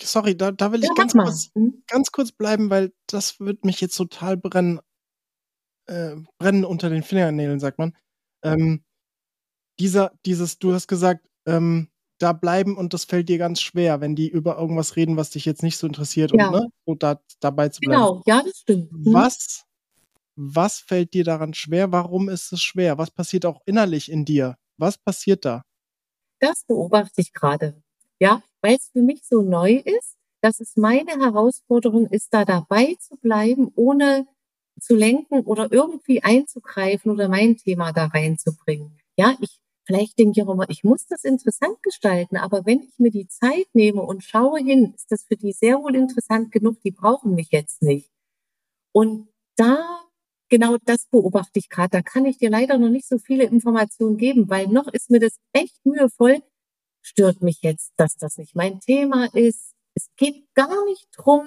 sorry, 0.00 0.36
da, 0.36 0.52
da 0.52 0.72
will 0.72 0.82
ich 0.82 0.88
ja, 0.88 0.94
ganz, 0.94 1.12
kurz, 1.12 1.50
hm? 1.54 1.82
ganz 1.86 2.12
kurz 2.12 2.32
bleiben, 2.32 2.70
weil 2.70 2.92
das 3.06 3.40
wird 3.40 3.64
mich 3.64 3.80
jetzt 3.80 3.96
total 3.96 4.36
brennen, 4.36 4.80
äh, 5.86 6.16
brennen 6.38 6.64
unter 6.64 6.90
den 6.90 7.02
Fingernägeln, 7.02 7.60
sagt 7.60 7.78
man. 7.78 7.96
Ähm, 8.44 8.84
dieser, 9.80 10.12
dieses, 10.24 10.58
du 10.58 10.72
hast 10.72 10.86
gesagt, 10.86 11.28
ähm, 11.46 11.88
da 12.24 12.32
bleiben 12.32 12.76
und 12.76 12.94
das 12.94 13.04
fällt 13.04 13.28
dir 13.28 13.36
ganz 13.36 13.60
schwer, 13.60 14.00
wenn 14.00 14.16
die 14.16 14.28
über 14.28 14.58
irgendwas 14.58 14.96
reden, 14.96 15.18
was 15.18 15.28
dich 15.28 15.44
jetzt 15.44 15.62
nicht 15.62 15.76
so 15.76 15.86
interessiert 15.86 16.32
ja. 16.34 16.48
und 16.48 16.52
ne, 16.54 16.68
so 16.86 16.94
da, 16.94 17.20
dabei 17.40 17.68
zu 17.68 17.80
bleiben. 17.80 18.00
Genau, 18.00 18.22
ja, 18.24 18.42
das 18.42 18.60
stimmt. 18.60 18.90
Mhm. 18.90 19.12
Was, 19.12 19.64
was 20.34 20.78
fällt 20.78 21.12
dir 21.12 21.22
daran 21.22 21.52
schwer? 21.52 21.92
Warum 21.92 22.30
ist 22.30 22.50
es 22.52 22.62
schwer? 22.62 22.96
Was 22.96 23.10
passiert 23.10 23.44
auch 23.44 23.60
innerlich 23.66 24.10
in 24.10 24.24
dir? 24.24 24.56
Was 24.78 24.96
passiert 24.96 25.44
da? 25.44 25.64
Das 26.40 26.64
beobachte 26.64 27.20
ich 27.20 27.34
gerade. 27.34 27.82
Ja, 28.18 28.42
weil 28.62 28.76
es 28.76 28.88
für 28.90 29.02
mich 29.02 29.26
so 29.26 29.42
neu 29.42 29.74
ist, 29.74 30.16
dass 30.40 30.60
es 30.60 30.76
meine 30.76 31.10
Herausforderung 31.10 32.06
ist, 32.06 32.32
da 32.32 32.46
dabei 32.46 32.96
zu 32.98 33.16
bleiben, 33.16 33.70
ohne 33.76 34.26
zu 34.80 34.96
lenken 34.96 35.40
oder 35.40 35.70
irgendwie 35.70 36.22
einzugreifen 36.22 37.10
oder 37.10 37.28
mein 37.28 37.58
Thema 37.58 37.92
da 37.92 38.06
reinzubringen. 38.06 38.98
Ja, 39.16 39.36
ich 39.40 39.60
Vielleicht 39.86 40.18
denke 40.18 40.40
ich 40.40 40.46
auch 40.46 40.52
immer, 40.52 40.68
ich 40.70 40.82
muss 40.82 41.06
das 41.06 41.24
interessant 41.24 41.82
gestalten, 41.82 42.36
aber 42.38 42.64
wenn 42.64 42.80
ich 42.80 42.98
mir 42.98 43.10
die 43.10 43.28
Zeit 43.28 43.66
nehme 43.74 44.00
und 44.00 44.24
schaue 44.24 44.58
hin, 44.60 44.94
ist 44.94 45.12
das 45.12 45.24
für 45.24 45.36
die 45.36 45.52
sehr 45.52 45.82
wohl 45.82 45.94
interessant 45.94 46.50
genug, 46.52 46.80
die 46.80 46.90
brauchen 46.90 47.34
mich 47.34 47.48
jetzt 47.50 47.82
nicht. 47.82 48.10
Und 48.92 49.28
da, 49.56 50.02
genau 50.48 50.78
das 50.84 51.06
beobachte 51.10 51.58
ich 51.58 51.68
gerade, 51.68 51.90
da 51.90 52.02
kann 52.02 52.24
ich 52.24 52.38
dir 52.38 52.48
leider 52.48 52.78
noch 52.78 52.88
nicht 52.88 53.06
so 53.06 53.18
viele 53.18 53.44
Informationen 53.44 54.16
geben, 54.16 54.48
weil 54.48 54.68
noch 54.68 54.88
ist 54.88 55.10
mir 55.10 55.20
das 55.20 55.36
echt 55.52 55.84
mühevoll, 55.84 56.42
stört 57.02 57.42
mich 57.42 57.60
jetzt, 57.62 57.92
dass 57.98 58.16
das 58.16 58.38
nicht 58.38 58.54
mein 58.56 58.80
Thema 58.80 59.26
ist. 59.34 59.74
Es 59.94 60.08
geht 60.16 60.46
gar 60.54 60.84
nicht 60.86 61.08
drum, 61.14 61.46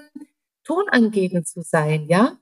tonangebend 0.63 1.47
zu 1.47 1.61
sein, 1.63 2.07
ja. 2.07 2.37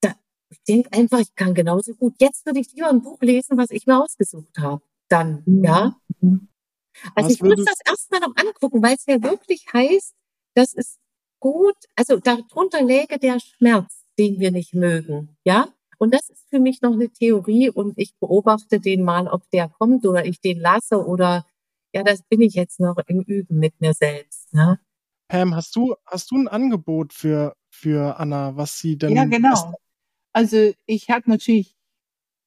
Da, 0.00 0.14
ich 0.50 0.62
denke 0.64 0.92
einfach, 0.92 1.20
ich 1.20 1.34
kann 1.36 1.54
genauso 1.54 1.94
gut. 1.94 2.14
Jetzt 2.18 2.46
würde 2.46 2.60
ich 2.60 2.72
lieber 2.72 2.88
ein 2.88 3.02
Buch 3.02 3.20
lesen, 3.20 3.56
was 3.56 3.70
ich 3.70 3.86
mir 3.86 4.02
ausgesucht 4.02 4.58
habe 4.58 4.82
dann, 5.10 5.42
mhm. 5.46 5.64
ja. 5.64 5.96
Also 7.14 7.28
Was 7.28 7.32
ich 7.32 7.42
muss 7.42 7.64
das 7.64 7.78
erstmal 7.86 8.20
noch 8.20 8.36
angucken, 8.36 8.82
weil 8.82 8.94
es 8.94 9.06
ja 9.06 9.22
wirklich 9.22 9.66
heißt, 9.72 10.14
das 10.54 10.74
ist 10.74 10.98
gut, 11.40 11.76
also 11.96 12.18
darunter 12.18 12.82
läge 12.82 13.18
der 13.18 13.38
Schmerz, 13.40 14.04
den 14.18 14.40
wir 14.40 14.50
nicht 14.50 14.74
mögen, 14.74 15.36
ja. 15.44 15.68
Und 15.98 16.14
das 16.14 16.30
ist 16.30 16.48
für 16.48 16.60
mich 16.60 16.80
noch 16.80 16.94
eine 16.94 17.10
Theorie 17.10 17.68
und 17.68 17.98
ich 17.98 18.16
beobachte 18.18 18.80
den 18.80 19.02
mal, 19.02 19.28
ob 19.28 19.42
der 19.50 19.68
kommt 19.68 20.06
oder 20.06 20.24
ich 20.24 20.40
den 20.40 20.58
lasse 20.58 21.04
oder 21.04 21.44
ja, 21.92 22.02
das 22.02 22.22
bin 22.22 22.40
ich 22.40 22.54
jetzt 22.54 22.80
noch 22.80 22.96
im 23.06 23.20
Üben 23.20 23.58
mit 23.58 23.80
mir 23.80 23.92
selbst. 23.92 24.52
Ne? 24.54 24.80
Pam, 25.28 25.54
hast 25.54 25.76
du, 25.76 25.94
hast 26.06 26.30
du 26.30 26.36
ein 26.36 26.48
Angebot 26.48 27.12
für, 27.12 27.54
für 27.68 28.18
Anna, 28.18 28.56
was 28.56 28.78
sie 28.78 28.96
denn. 28.96 29.14
Ja, 29.14 29.24
genau. 29.24 29.74
Also 30.32 30.72
ich 30.86 31.10
habe 31.10 31.28
natürlich 31.28 31.76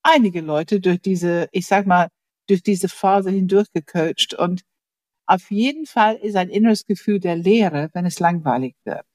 einige 0.01 0.41
Leute 0.41 0.79
durch 0.79 1.01
diese, 1.01 1.47
ich 1.51 1.67
sag 1.67 1.85
mal, 1.85 2.09
durch 2.47 2.63
diese 2.63 2.89
Phase 2.89 3.29
hindurch 3.31 3.71
gecoacht 3.73 4.33
und 4.33 4.63
auf 5.25 5.51
jeden 5.51 5.85
Fall 5.85 6.15
ist 6.15 6.35
ein 6.35 6.49
inneres 6.49 6.85
Gefühl 6.85 7.19
der 7.19 7.35
Leere, 7.35 7.89
wenn 7.93 8.05
es 8.05 8.19
langweilig 8.19 8.75
wird. 8.83 9.05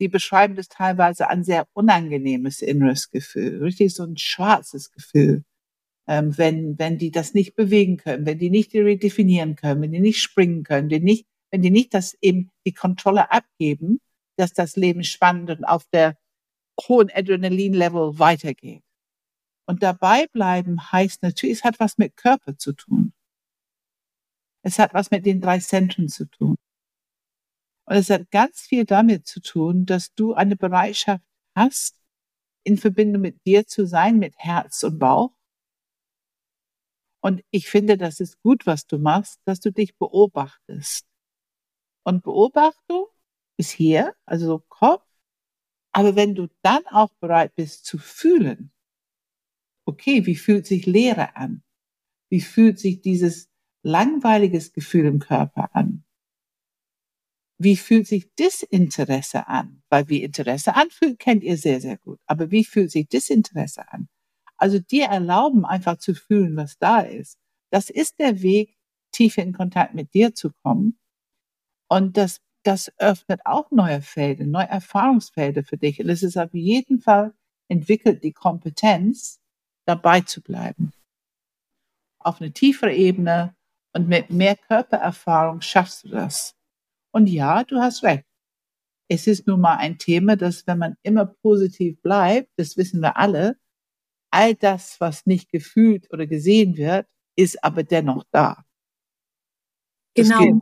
Die 0.00 0.08
beschreiben 0.08 0.54
das 0.54 0.68
teilweise 0.68 1.28
ein 1.28 1.44
sehr 1.44 1.66
unangenehmes 1.74 2.62
inneres 2.62 3.10
Gefühl, 3.10 3.62
richtig 3.62 3.94
so 3.94 4.04
ein 4.04 4.16
schwarzes 4.16 4.92
Gefühl, 4.92 5.44
ähm, 6.08 6.36
wenn, 6.38 6.78
wenn 6.78 6.98
die 6.98 7.10
das 7.10 7.34
nicht 7.34 7.54
bewegen 7.54 7.96
können, 7.98 8.26
wenn 8.26 8.38
die 8.38 8.50
nicht 8.50 8.74
redefinieren 8.74 9.56
können, 9.56 9.82
wenn 9.82 9.92
die 9.92 10.00
nicht 10.00 10.20
springen 10.20 10.62
können, 10.62 10.88
die 10.88 11.00
nicht, 11.00 11.26
wenn 11.50 11.62
die 11.62 11.70
nicht 11.70 11.92
das 11.94 12.16
eben 12.22 12.50
die 12.66 12.72
Kontrolle 12.72 13.30
abgeben, 13.30 14.00
dass 14.36 14.52
das 14.52 14.76
Leben 14.76 15.04
spannend 15.04 15.50
und 15.50 15.64
auf 15.64 15.84
der 15.92 16.16
hohen 16.88 17.10
Adrenalin-Level 17.10 18.18
weitergeht. 18.18 18.82
Und 19.70 19.84
dabei 19.84 20.26
bleiben 20.26 20.90
heißt 20.90 21.22
natürlich, 21.22 21.58
es 21.58 21.64
hat 21.64 21.78
was 21.78 21.96
mit 21.96 22.16
Körper 22.16 22.58
zu 22.58 22.72
tun. 22.72 23.12
Es 24.62 24.80
hat 24.80 24.94
was 24.94 25.12
mit 25.12 25.24
den 25.24 25.40
drei 25.40 25.60
Zentren 25.60 26.08
zu 26.08 26.24
tun. 26.28 26.56
Und 27.84 27.94
es 27.94 28.10
hat 28.10 28.32
ganz 28.32 28.62
viel 28.62 28.84
damit 28.84 29.28
zu 29.28 29.40
tun, 29.40 29.86
dass 29.86 30.12
du 30.14 30.34
eine 30.34 30.56
Bereitschaft 30.56 31.22
hast, 31.54 32.02
in 32.64 32.78
Verbindung 32.78 33.22
mit 33.22 33.46
dir 33.46 33.64
zu 33.64 33.86
sein, 33.86 34.18
mit 34.18 34.36
Herz 34.38 34.82
und 34.82 34.98
Bauch. 34.98 35.30
Und 37.22 37.44
ich 37.52 37.68
finde, 37.68 37.96
das 37.96 38.18
ist 38.18 38.42
gut, 38.42 38.66
was 38.66 38.88
du 38.88 38.98
machst, 38.98 39.38
dass 39.44 39.60
du 39.60 39.70
dich 39.70 39.96
beobachtest. 39.96 41.06
Und 42.02 42.24
Beobachtung 42.24 43.06
ist 43.56 43.70
hier, 43.70 44.16
also 44.24 44.64
Kopf. 44.68 45.06
Aber 45.92 46.16
wenn 46.16 46.34
du 46.34 46.48
dann 46.62 46.84
auch 46.88 47.12
bereit 47.20 47.54
bist 47.54 47.84
zu 47.84 47.96
fühlen, 47.96 48.72
okay, 49.90 50.26
wie 50.26 50.36
fühlt 50.36 50.66
sich 50.66 50.86
Leere 50.86 51.36
an? 51.36 51.62
Wie 52.30 52.40
fühlt 52.40 52.78
sich 52.78 53.00
dieses 53.00 53.50
langweiliges 53.82 54.72
Gefühl 54.72 55.06
im 55.06 55.18
Körper 55.18 55.74
an? 55.74 56.04
Wie 57.58 57.76
fühlt 57.76 58.06
sich 58.06 58.34
Disinteresse 58.34 59.48
an? 59.48 59.82
Weil 59.90 60.08
wie 60.08 60.22
Interesse 60.22 60.74
anfühlt, 60.74 61.18
kennt 61.18 61.42
ihr 61.42 61.58
sehr, 61.58 61.80
sehr 61.80 61.98
gut. 61.98 62.18
Aber 62.26 62.50
wie 62.50 62.64
fühlt 62.64 62.90
sich 62.90 63.08
Disinteresse 63.08 63.92
an? 63.92 64.08
Also 64.56 64.78
dir 64.78 65.06
erlauben, 65.06 65.64
einfach 65.64 65.98
zu 65.98 66.14
fühlen, 66.14 66.56
was 66.56 66.78
da 66.78 67.00
ist. 67.00 67.38
Das 67.70 67.90
ist 67.90 68.18
der 68.18 68.42
Weg, 68.42 68.76
tiefer 69.12 69.42
in 69.42 69.52
Kontakt 69.52 69.94
mit 69.94 70.14
dir 70.14 70.34
zu 70.34 70.50
kommen. 70.62 70.98
Und 71.88 72.16
das, 72.16 72.40
das 72.62 72.92
öffnet 72.98 73.40
auch 73.44 73.70
neue 73.70 74.02
Felder, 74.02 74.44
neue 74.46 74.68
Erfahrungsfelder 74.68 75.64
für 75.64 75.76
dich. 75.76 76.00
Und 76.00 76.08
es 76.08 76.22
ist 76.22 76.36
auf 76.36 76.54
jeden 76.54 77.00
Fall 77.00 77.34
entwickelt 77.68 78.22
die 78.24 78.32
Kompetenz, 78.32 79.39
dabei 79.90 80.20
zu 80.20 80.40
bleiben. 80.40 80.92
Auf 82.20 82.40
eine 82.40 82.52
tiefere 82.52 82.94
Ebene 82.94 83.56
und 83.92 84.08
mit 84.08 84.30
mehr 84.30 84.56
Körpererfahrung 84.56 85.60
schaffst 85.60 86.04
du 86.04 86.08
das. 86.10 86.54
Und 87.12 87.26
ja, 87.28 87.64
du 87.64 87.80
hast 87.80 88.04
recht. 88.04 88.24
Es 89.08 89.26
ist 89.26 89.48
nun 89.48 89.60
mal 89.60 89.76
ein 89.78 89.98
Thema, 89.98 90.36
dass 90.36 90.66
wenn 90.68 90.78
man 90.78 90.96
immer 91.02 91.26
positiv 91.26 92.00
bleibt, 92.00 92.50
das 92.56 92.76
wissen 92.76 93.00
wir 93.00 93.16
alle, 93.16 93.56
all 94.30 94.54
das, 94.54 95.00
was 95.00 95.26
nicht 95.26 95.50
gefühlt 95.50 96.12
oder 96.12 96.26
gesehen 96.28 96.76
wird, 96.76 97.08
ist 97.36 97.64
aber 97.64 97.82
dennoch 97.82 98.24
da. 98.30 98.64
Genau. 100.14 100.60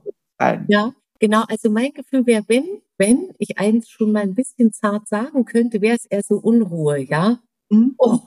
Ja, 0.69 0.95
genau. 1.19 1.45
Also 1.49 1.69
mein 1.71 1.93
Gefühl 1.93 2.25
wäre, 2.27 2.45
wenn, 2.49 2.81
wenn 2.97 3.35
ich 3.39 3.59
eins 3.59 3.91
schon 3.91 4.13
mal 4.13 4.23
ein 4.23 4.35
bisschen 4.35 4.73
zart 4.73 5.07
sagen 5.09 5.45
könnte, 5.45 5.83
wäre 5.83 5.97
es 5.97 6.07
eher 6.07 6.23
so 6.23 6.37
Unruhe, 6.37 6.99
ja. 7.01 7.43
Mhm. 7.71 7.95
Oh, 7.99 8.21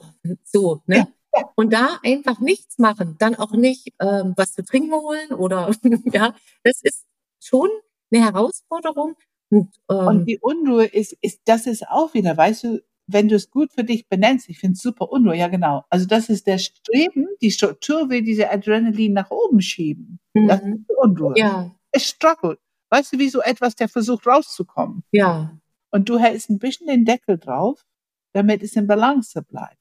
so, 0.44 0.82
ne? 0.86 1.08
Ja. 1.34 1.50
Und 1.56 1.72
da 1.72 1.98
einfach 2.02 2.40
nichts 2.40 2.78
machen, 2.78 3.16
dann 3.18 3.34
auch 3.36 3.52
nicht 3.52 3.94
ähm, 4.00 4.34
was 4.36 4.52
zu 4.52 4.64
trinken 4.64 4.92
holen 4.92 5.32
oder 5.32 5.70
ja, 6.12 6.34
das 6.62 6.82
ist 6.82 7.06
schon 7.40 7.70
eine 8.12 8.24
Herausforderung. 8.24 9.14
Und, 9.50 9.70
ähm, 9.90 10.06
und 10.06 10.26
die 10.26 10.38
Unruhe 10.38 10.84
ist, 10.84 11.16
ist, 11.22 11.40
das 11.46 11.66
ist 11.66 11.88
auch 11.88 12.12
wieder, 12.14 12.36
weißt 12.36 12.64
du, 12.64 12.82
wenn 13.06 13.28
du 13.28 13.34
es 13.34 13.50
gut 13.50 13.72
für 13.72 13.84
dich 13.84 14.08
benennst, 14.08 14.48
ich 14.48 14.58
finde 14.58 14.74
es 14.74 14.82
super 14.82 15.10
Unruhe, 15.10 15.36
ja 15.36 15.48
genau. 15.48 15.84
Also 15.90 16.06
das 16.06 16.28
ist 16.28 16.46
der 16.46 16.58
Streben, 16.58 17.26
die 17.40 17.50
Struktur 17.50 18.08
will 18.10 18.22
diese 18.22 18.50
Adrenalin 18.50 19.12
nach 19.12 19.30
oben 19.30 19.60
schieben. 19.60 20.20
Mhm. 20.34 20.48
Das 20.48 20.60
ist 20.60 20.90
Unruhe. 20.96 21.34
Ja. 21.36 21.74
Es 21.90 22.06
struggelt. 22.06 22.58
Weißt 22.90 23.12
du, 23.12 23.18
wie 23.18 23.28
so 23.28 23.40
etwas, 23.40 23.74
der 23.74 23.88
versucht 23.88 24.26
rauszukommen. 24.26 25.02
Ja. 25.12 25.58
Und 25.90 26.08
du 26.08 26.18
hältst 26.18 26.50
ein 26.50 26.58
bisschen 26.58 26.86
den 26.86 27.04
Deckel 27.04 27.38
drauf, 27.38 27.84
damit 28.32 28.62
es 28.62 28.76
in 28.76 28.86
Balance 28.86 29.40
bleibt. 29.42 29.78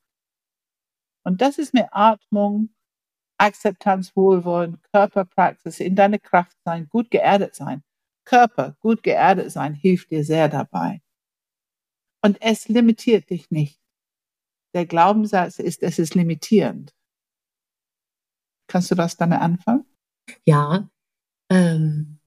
Und 1.24 1.42
das 1.42 1.58
ist 1.58 1.74
mit 1.74 1.86
Atmung, 1.92 2.74
Akzeptanz, 3.38 4.16
Wohlwollen, 4.16 4.82
Körperpraxis, 4.92 5.80
in 5.80 5.96
deine 5.96 6.20
Kraft 6.20 6.58
sein, 6.64 6.88
gut 6.90 7.12
geerdet 7.12 7.56
sein. 7.56 7.84
Körper, 8.26 8.76
gut 8.80 9.04
geerdet 9.04 9.52
sein, 9.52 9.74
hilft 9.74 10.12
dir 10.12 10.24
sehr 10.24 10.48
dabei. 10.48 11.02
Und 12.24 12.42
es 12.42 12.68
limitiert 12.68 13.30
dich 13.30 13.50
nicht. 13.50 13.80
Der 14.74 14.86
Glaubenssatz 14.86 15.60
ist, 15.60 15.82
es 15.82 16.00
ist 16.00 16.16
limitierend. 16.16 16.94
Kannst 18.68 18.92
du 18.92 18.96
das 18.96 19.18
damit 19.18 19.40
anfangen? 19.40 19.86
Ja, 20.46 20.90
ähm, 21.50 22.20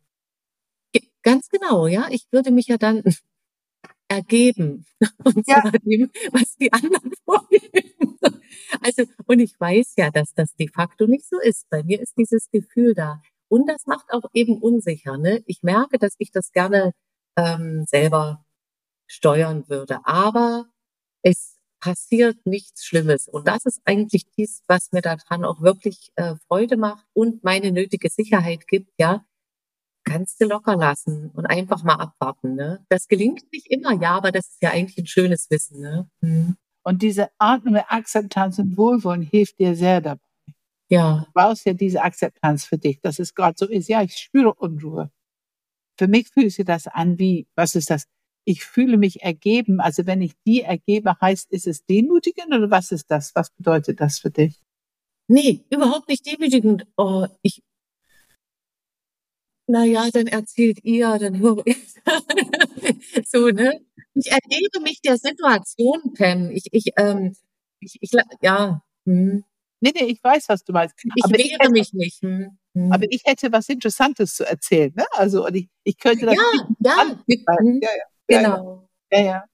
ganz 1.23 1.49
genau, 1.49 1.87
ja. 1.87 2.07
Ich 2.11 2.31
würde 2.31 2.53
mich 2.53 2.69
ja 2.69 2.77
dann 2.77 3.03
ergeben. 4.09 4.87
Und 5.25 5.47
ja. 5.47 5.71
dem, 5.71 6.11
was 6.33 6.57
die 6.57 6.73
anderen 6.73 7.13
vorgeben. 7.25 8.19
Also, 8.81 9.05
und 9.27 9.41
ich 9.41 9.59
weiß 9.59 9.95
ja, 9.97 10.11
dass 10.11 10.35
das 10.35 10.55
de 10.55 10.69
facto 10.69 11.07
nicht 11.07 11.29
so 11.29 11.39
ist. 11.41 11.69
Bei 11.71 11.83
mir 11.83 12.01
ist 12.01 12.17
dieses 12.17 12.51
Gefühl 12.51 12.95
da. 12.95 13.21
Und 13.49 13.69
das 13.69 13.87
macht 13.87 14.11
auch 14.13 14.29
eben 14.33 14.61
unsicher. 14.61 15.17
Ne? 15.19 15.43
Ich 15.47 15.63
merke, 15.63 15.99
dass 15.99 16.15
ich 16.19 16.31
das 16.33 16.53
gerne 16.53 16.93
ähm, 17.37 17.85
selber 17.87 18.45
steuern 19.07 19.69
würde. 19.69 20.01
Aber 20.05 20.67
es 21.23 21.59
passiert 21.81 22.47
nichts 22.47 22.85
Schlimmes. 22.85 23.29
Und 23.29 23.47
das 23.47 23.67
ist 23.67 23.81
eigentlich 23.85 24.25
dies, 24.37 24.63
was 24.67 24.93
mir 24.93 25.03
daran 25.03 25.45
auch 25.45 25.61
wirklich 25.61 26.11
äh, 26.17 26.35
Freude 26.49 26.77
macht 26.77 27.07
und 27.13 27.45
meine 27.45 27.73
nötige 27.73 28.09
Sicherheit 28.09 28.67
gibt, 28.67 28.91
ja. 28.99 29.27
Kannst 30.05 30.41
du 30.41 30.47
locker 30.47 30.77
lassen 30.77 31.31
und 31.31 31.47
einfach 31.47 31.83
mal 31.83 31.95
abwarten. 31.95 32.55
Ne? 32.55 32.85
Das 32.89 33.09
gelingt 33.09 33.45
nicht 33.53 33.71
immer, 33.71 33.93
ja, 33.93 34.17
aber 34.17 34.33
das 34.33 34.49
ist 34.49 34.63
ja 34.63 34.71
eigentlich 34.71 34.99
ein 34.99 35.07
schönes 35.07 35.51
Wissen. 35.51 35.81
Ne? 35.81 36.09
Hm. 36.23 36.57
Und 36.83 37.03
diese 37.03 37.31
Atmung, 37.39 37.77
Akzeptanz 37.77 38.59
und 38.59 38.77
Wohlwollen 38.77 39.23
hilft 39.23 39.59
dir 39.59 39.75
sehr 39.75 40.01
dabei. 40.01 40.21
Ja. 40.91 41.25
Du 41.27 41.33
brauchst 41.33 41.65
ja 41.65 41.73
diese 41.73 42.03
Akzeptanz 42.03 42.65
für 42.67 42.77
dich, 42.77 43.01
dass 43.01 43.19
es 43.19 43.35
gerade 43.35 43.55
so 43.59 43.67
ist. 43.67 43.89
Ja, 43.89 44.03
ich 44.03 44.17
spüre 44.17 44.53
Unruhe. 44.53 45.11
Für 45.99 46.09
mich 46.09 46.29
fühlt 46.29 46.53
sich 46.53 46.67
das 46.67 46.87
an 46.87 47.19
wie, 47.19 47.47
was 47.57 47.75
ist 47.75 47.89
das? 47.89 48.07
ich 48.45 48.65
fühle 48.65 48.97
mich 48.97 49.23
ergeben. 49.23 49.81
Also 49.81 50.07
wenn 50.07 50.23
ich 50.23 50.35
die 50.47 50.63
ergebe, 50.63 51.17
heißt, 51.21 51.51
ist 51.51 51.67
es 51.67 51.85
demütigend 51.87 52.49
oder 52.49 52.71
was 52.71 52.93
ist 52.93 53.11
das? 53.11 53.35
Was 53.35 53.51
bedeutet 53.51 54.01
das 54.01 54.19
für 54.19 54.31
dich? 54.31 54.61
Nee, 55.27 55.65
überhaupt 55.71 56.09
nicht 56.09 56.27
demütigend. 56.27 56.87
Oh, 56.97 57.27
ich, 57.43 57.63
naja, 59.67 60.09
dann 60.13 60.27
erzählt 60.27 60.79
ihr, 60.85 61.19
dann 61.19 61.39
höre 61.39 61.63
ich. 61.67 61.95
so, 63.27 63.49
ne? 63.49 63.81
Ich 64.15 64.31
ergebe 64.31 64.81
mich 64.81 65.01
der 65.01 65.17
Situation, 65.17 66.15
Pam. 66.17 66.51
Ich, 66.51 66.67
ich, 66.71 66.93
ähm, 66.97 67.35
ich, 67.81 67.99
ich 68.01 68.11
ja. 68.41 68.83
Hm. 69.07 69.45
Nee, 69.81 69.93
nee, 69.95 70.05
ich 70.05 70.23
weiß, 70.23 70.49
was 70.49 70.65
du 70.65 70.73
meinst. 70.73 70.95
Ich 71.15 71.25
aber 71.25 71.37
wehre 71.37 71.59
ich 71.63 71.71
mich 71.71 71.93
nicht. 71.93 72.23
Hm. 72.23 72.57
hm. 72.75 72.93
Aber 72.93 73.07
ich 73.11 73.23
hätte 73.25 73.53
was 73.53 73.69
Interessantes 73.69 74.37
zu 74.37 74.47
erzählen, 74.47 74.93
ne? 74.95 75.05
Also, 75.13 75.47
und 75.47 75.55
ich, 75.55 75.69
ich 75.83 75.99
könnte 75.99 76.27
das. 76.27 76.37
Ja, 76.37 76.43
ja. 76.81 77.03
Hm. 77.59 77.81
ja, 77.83 77.91
ja. 77.91 78.05
Genau. 78.27 78.89
Ja, 79.11 79.21
ja. 79.21 79.45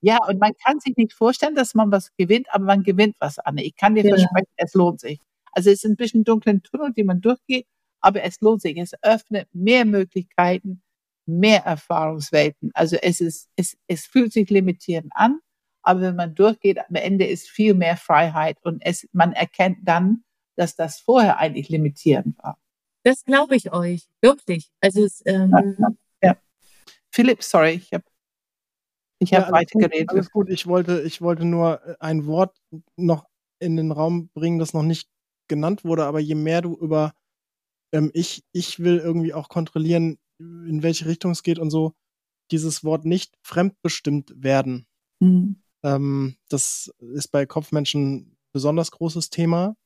Ja, 0.00 0.18
und 0.26 0.40
man 0.40 0.52
kann 0.64 0.80
sich 0.80 0.96
nicht 0.96 1.12
vorstellen, 1.12 1.54
dass 1.54 1.74
man 1.74 1.92
was 1.92 2.10
gewinnt, 2.16 2.48
aber 2.50 2.64
man 2.64 2.82
gewinnt 2.82 3.16
was 3.20 3.38
an. 3.38 3.58
Ich 3.58 3.76
kann 3.76 3.94
dir 3.94 4.04
ja. 4.04 4.16
versprechen, 4.16 4.52
es 4.56 4.74
lohnt 4.74 5.00
sich. 5.00 5.20
Also 5.52 5.70
es 5.70 5.84
ist 5.84 5.90
ein 5.90 5.96
bisschen 5.96 6.24
dunklen 6.24 6.62
Tunnel, 6.62 6.92
die 6.92 7.04
man 7.04 7.20
durchgeht, 7.20 7.66
aber 8.00 8.22
es 8.22 8.40
lohnt 8.40 8.62
sich. 8.62 8.76
Es 8.78 8.92
öffnet 9.02 9.48
mehr 9.52 9.84
Möglichkeiten, 9.84 10.82
mehr 11.26 11.64
Erfahrungswelten. 11.64 12.70
Also 12.74 12.96
es 12.96 13.20
ist, 13.20 13.48
es, 13.56 13.76
es 13.86 14.06
fühlt 14.06 14.32
sich 14.32 14.48
limitierend 14.50 15.12
an, 15.14 15.40
aber 15.82 16.00
wenn 16.00 16.16
man 16.16 16.34
durchgeht, 16.34 16.78
am 16.78 16.94
Ende 16.94 17.26
ist 17.26 17.48
viel 17.48 17.74
mehr 17.74 17.96
Freiheit 17.96 18.58
und 18.62 18.82
es, 18.84 19.08
man 19.12 19.32
erkennt 19.32 19.78
dann, 19.82 20.24
dass 20.56 20.74
das 20.74 21.00
vorher 21.00 21.38
eigentlich 21.38 21.68
limitierend 21.68 22.36
war. 22.38 22.58
Das 23.04 23.24
glaube 23.24 23.56
ich 23.56 23.72
euch, 23.72 24.08
wirklich. 24.20 24.70
Also 24.80 25.04
es, 25.04 25.22
ähm, 25.24 25.52
ja, 25.78 25.88
ja. 26.22 26.36
Philipp, 27.10 27.42
sorry, 27.42 27.70
ich 27.70 27.92
habe 27.92 28.04
ich 29.20 29.34
hab 29.34 29.46
ja, 29.46 29.52
weitergeredet. 29.52 30.10
Alles 30.10 30.30
gut, 30.30 30.48
ich 30.48 30.66
wollte, 30.66 31.02
ich 31.02 31.20
wollte 31.20 31.44
nur 31.44 31.84
äh, 31.86 31.94
ein 32.00 32.26
Wort 32.26 32.60
noch 32.96 33.26
in 33.58 33.76
den 33.76 33.92
Raum 33.92 34.28
bringen, 34.28 34.58
das 34.58 34.74
noch 34.74 34.82
nicht 34.82 35.08
genannt 35.48 35.84
wurde, 35.84 36.04
aber 36.04 36.20
je 36.20 36.34
mehr 36.34 36.62
du 36.62 36.76
über 36.76 37.14
ähm, 37.92 38.10
ich, 38.14 38.44
ich 38.52 38.78
will 38.80 38.98
irgendwie 38.98 39.34
auch 39.34 39.48
kontrollieren, 39.48 40.18
in 40.38 40.82
welche 40.82 41.06
Richtung 41.06 41.32
es 41.32 41.42
geht 41.42 41.58
und 41.58 41.70
so, 41.70 41.94
dieses 42.50 42.84
Wort 42.84 43.04
nicht 43.04 43.36
fremdbestimmt 43.42 44.32
werden. 44.36 44.86
Mhm. 45.20 45.62
Ähm, 45.82 46.36
das 46.48 46.92
ist 46.98 47.28
bei 47.28 47.46
Kopfmenschen 47.46 48.16
ein 48.16 48.36
besonders 48.52 48.90
großes 48.90 49.30
Thema. 49.30 49.76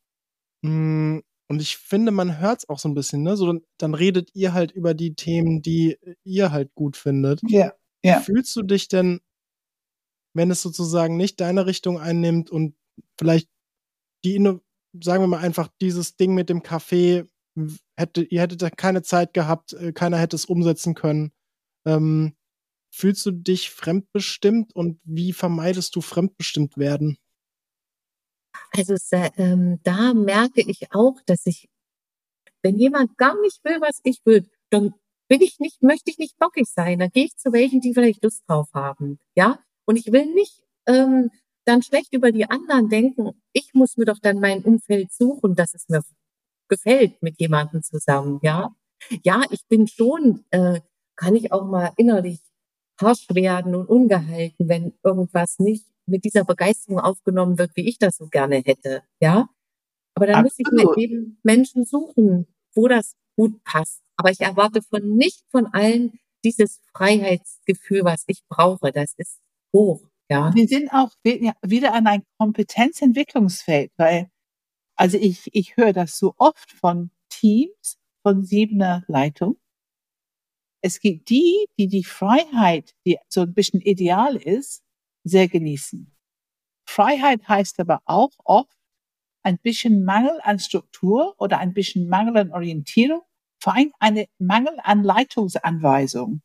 Mhm. 0.62 1.22
Und 1.48 1.60
ich 1.60 1.76
finde, 1.76 2.12
man 2.12 2.38
hört 2.38 2.60
es 2.60 2.68
auch 2.68 2.78
so 2.78 2.88
ein 2.88 2.94
bisschen, 2.94 3.22
ne? 3.22 3.36
So, 3.36 3.46
dann, 3.46 3.60
dann, 3.78 3.94
redet 3.94 4.30
ihr 4.34 4.54
halt 4.54 4.72
über 4.72 4.94
die 4.94 5.14
Themen, 5.14 5.60
die 5.60 5.98
ihr 6.24 6.50
halt 6.50 6.74
gut 6.74 6.96
findet. 6.96 7.40
Ja. 7.46 7.74
ja. 8.02 8.20
Fühlst 8.20 8.56
du 8.56 8.62
dich 8.62 8.88
denn, 8.88 9.20
wenn 10.34 10.50
es 10.50 10.62
sozusagen 10.62 11.18
nicht 11.18 11.40
deine 11.40 11.66
Richtung 11.66 11.98
einnimmt 12.00 12.50
und 12.50 12.74
vielleicht 13.18 13.50
die, 14.24 14.38
sagen 14.38 15.22
wir 15.22 15.26
mal 15.26 15.40
einfach, 15.40 15.68
dieses 15.80 16.16
Ding 16.16 16.32
mit 16.32 16.48
dem 16.48 16.62
Kaffee, 16.62 17.24
hätte, 18.02 18.22
ihr 18.22 18.40
hättet 18.40 18.76
keine 18.76 19.02
Zeit 19.02 19.32
gehabt, 19.32 19.72
äh, 19.72 19.92
keiner 19.92 20.18
hätte 20.18 20.36
es 20.36 20.44
umsetzen 20.44 20.94
können. 20.94 21.32
Ähm, 21.86 22.34
fühlst 22.94 23.24
du 23.24 23.30
dich 23.30 23.70
fremdbestimmt 23.70 24.74
und 24.76 25.00
wie 25.04 25.32
vermeidest 25.32 25.96
du 25.96 26.00
fremdbestimmt 26.02 26.76
werden? 26.76 27.16
Also 28.70 28.94
ähm, 29.36 29.80
da 29.82 30.12
merke 30.14 30.60
ich 30.60 30.92
auch, 30.92 31.16
dass 31.26 31.46
ich, 31.46 31.68
wenn 32.62 32.78
jemand 32.78 33.16
gar 33.16 33.40
nicht 33.40 33.64
will, 33.64 33.80
was 33.80 34.00
ich 34.04 34.20
will, 34.24 34.46
dann 34.70 34.94
will 35.28 35.42
ich 35.42 35.58
nicht, 35.58 35.82
möchte 35.82 36.10
ich 36.10 36.18
nicht 36.18 36.38
bockig 36.38 36.66
sein. 36.66 36.98
Dann 36.98 37.10
gehe 37.10 37.24
ich 37.24 37.36
zu 37.36 37.52
welchen, 37.52 37.80
die 37.80 37.94
vielleicht 37.94 38.22
Lust 38.22 38.42
drauf 38.46 38.68
haben. 38.74 39.18
Ja, 39.34 39.58
und 39.86 39.96
ich 39.96 40.12
will 40.12 40.26
nicht 40.26 40.62
ähm, 40.86 41.30
dann 41.64 41.82
schlecht 41.82 42.12
über 42.12 42.32
die 42.32 42.48
anderen 42.48 42.88
denken. 42.88 43.30
Ich 43.52 43.72
muss 43.72 43.96
mir 43.96 44.04
doch 44.04 44.18
dann 44.20 44.40
mein 44.40 44.62
Umfeld 44.62 45.12
suchen, 45.12 45.54
dass 45.54 45.74
es 45.74 45.88
mir 45.88 46.02
gefällt 46.72 47.22
mit 47.22 47.38
jemandem 47.38 47.82
zusammen. 47.82 48.40
Ja, 48.42 48.74
ja, 49.22 49.42
ich 49.50 49.66
bin 49.68 49.86
schon, 49.86 50.44
äh, 50.50 50.80
kann 51.16 51.36
ich 51.36 51.52
auch 51.52 51.66
mal 51.66 51.92
innerlich 51.96 52.40
harsch 53.00 53.26
werden 53.30 53.74
und 53.74 53.88
ungehalten, 53.88 54.68
wenn 54.68 54.94
irgendwas 55.02 55.58
nicht 55.58 55.84
mit 56.06 56.24
dieser 56.24 56.44
Begeisterung 56.44 56.98
aufgenommen 57.00 57.58
wird, 57.58 57.72
wie 57.76 57.88
ich 57.88 57.98
das 57.98 58.16
so 58.16 58.26
gerne 58.28 58.56
hätte, 58.56 59.02
ja. 59.20 59.48
Aber 60.14 60.26
dann 60.26 60.42
muss 60.42 60.58
ich 60.58 60.66
mir 60.70 60.96
eben 60.96 61.38
Menschen 61.42 61.84
suchen, 61.84 62.46
wo 62.74 62.88
das 62.88 63.14
gut 63.36 63.62
passt. 63.64 64.02
Aber 64.16 64.30
ich 64.30 64.40
erwarte 64.40 64.82
von 64.82 65.16
nicht 65.16 65.44
von 65.50 65.66
allen 65.66 66.18
dieses 66.44 66.80
Freiheitsgefühl, 66.94 68.04
was 68.04 68.24
ich 68.26 68.42
brauche. 68.48 68.92
Das 68.92 69.14
ist 69.16 69.40
hoch, 69.74 70.02
ja. 70.30 70.54
Wir 70.54 70.68
sind 70.68 70.90
auch 70.92 71.10
wieder 71.24 71.94
an 71.94 72.06
ein 72.06 72.22
Kompetenzentwicklungsfeld, 72.38 73.90
weil, 73.96 74.28
also 74.96 75.16
ich, 75.18 75.48
ich 75.52 75.76
höre 75.76 75.92
das 75.92 76.18
so 76.18 76.34
oft 76.38 76.70
von 76.72 77.10
Teams, 77.28 77.98
von 78.22 78.44
siebener 78.44 79.04
Leitung. 79.08 79.58
Es 80.82 81.00
gibt 81.00 81.28
die, 81.30 81.66
die 81.78 81.88
die 81.88 82.04
Freiheit, 82.04 82.94
die 83.06 83.18
so 83.28 83.42
ein 83.42 83.54
bisschen 83.54 83.80
ideal 83.80 84.36
ist, 84.36 84.82
sehr 85.24 85.48
genießen. 85.48 86.14
Freiheit 86.88 87.48
heißt 87.48 87.78
aber 87.80 88.02
auch 88.04 88.32
oft 88.44 88.76
ein 89.44 89.58
bisschen 89.58 90.04
Mangel 90.04 90.40
an 90.42 90.58
Struktur 90.58 91.34
oder 91.38 91.58
ein 91.58 91.72
bisschen 91.72 92.08
Mangel 92.08 92.36
an 92.36 92.52
Orientierung 92.52 93.22
vor 93.62 93.76
allem 93.76 93.92
eine 94.00 94.26
Mangel 94.38 94.76
an 94.82 95.04
Leitungsanweisung. 95.04 96.42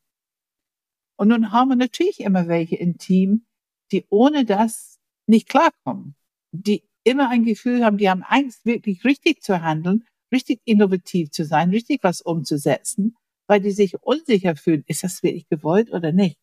Und 1.17 1.29
nun 1.29 1.51
haben 1.51 1.69
wir 1.69 1.75
natürlich 1.75 2.19
immer 2.19 2.47
welche 2.47 2.75
im 2.75 2.99
Team, 2.99 3.47
die 3.91 4.05
ohne 4.09 4.45
das 4.45 4.99
nicht 5.25 5.49
klarkommen, 5.49 6.15
die 6.51 6.87
immer 7.07 7.29
ein 7.29 7.45
Gefühl 7.45 7.83
haben, 7.83 7.97
die 7.97 8.09
haben 8.09 8.23
Angst, 8.23 8.65
wirklich 8.65 9.03
richtig 9.05 9.41
zu 9.41 9.61
handeln, 9.61 10.05
richtig 10.31 10.59
innovativ 10.65 11.31
zu 11.31 11.45
sein, 11.45 11.69
richtig 11.69 12.03
was 12.03 12.21
umzusetzen, 12.21 13.15
weil 13.47 13.61
die 13.61 13.71
sich 13.71 13.95
unsicher 14.01 14.55
fühlen, 14.55 14.83
ist 14.87 15.03
das 15.03 15.23
wirklich 15.23 15.47
gewollt 15.47 15.91
oder 15.91 16.11
nicht. 16.11 16.37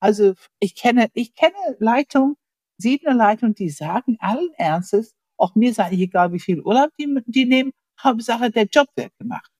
Also 0.00 0.34
ich 0.58 0.74
kenne, 0.74 1.08
ich 1.14 1.34
kenne 1.34 1.54
Leitung, 1.78 2.36
siebene 2.78 3.14
Leitung, 3.14 3.54
die 3.54 3.70
sagen 3.70 4.16
allen 4.20 4.52
Ernstes, 4.54 5.12
auch 5.38 5.54
mir 5.54 5.74
sei 5.74 5.90
nicht 5.90 6.00
egal, 6.00 6.32
wie 6.32 6.40
viel 6.40 6.60
Urlaub 6.60 6.90
die, 6.98 7.22
die 7.26 7.44
nehmen, 7.44 7.72
Hauptsache 8.02 8.50
der 8.50 8.64
Job 8.64 8.88
wird 8.96 9.12
gemacht. 9.18 9.50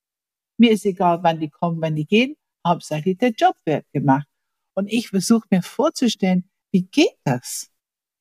Mir 0.58 0.70
ist 0.72 0.86
egal, 0.86 1.22
wann 1.22 1.40
die 1.40 1.50
kommen, 1.50 1.80
wann 1.82 1.96
die 1.96 2.06
gehen, 2.06 2.36
Hauptsache 2.66 3.14
der 3.14 3.30
Job 3.30 3.56
wird 3.64 3.84
gemacht. 3.92 4.26
Und 4.74 4.90
ich 4.92 5.08
versuche 5.08 5.46
mir 5.50 5.62
vorzustellen, 5.62 6.48
wie 6.72 6.86
geht 6.86 7.16
das? 7.24 7.70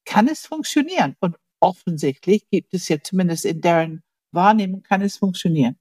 Kann 0.06 0.28
es 0.28 0.46
funktionieren? 0.46 1.16
Und 1.20 1.36
offensichtlich 1.60 2.48
gibt 2.50 2.74
es 2.74 2.88
ja 2.90 3.02
zumindest 3.02 3.46
in 3.46 3.62
deren 3.62 4.04
Wahrnehmung, 4.32 4.84
kann 4.84 5.02
es 5.02 5.18
funktionieren. 5.18 5.78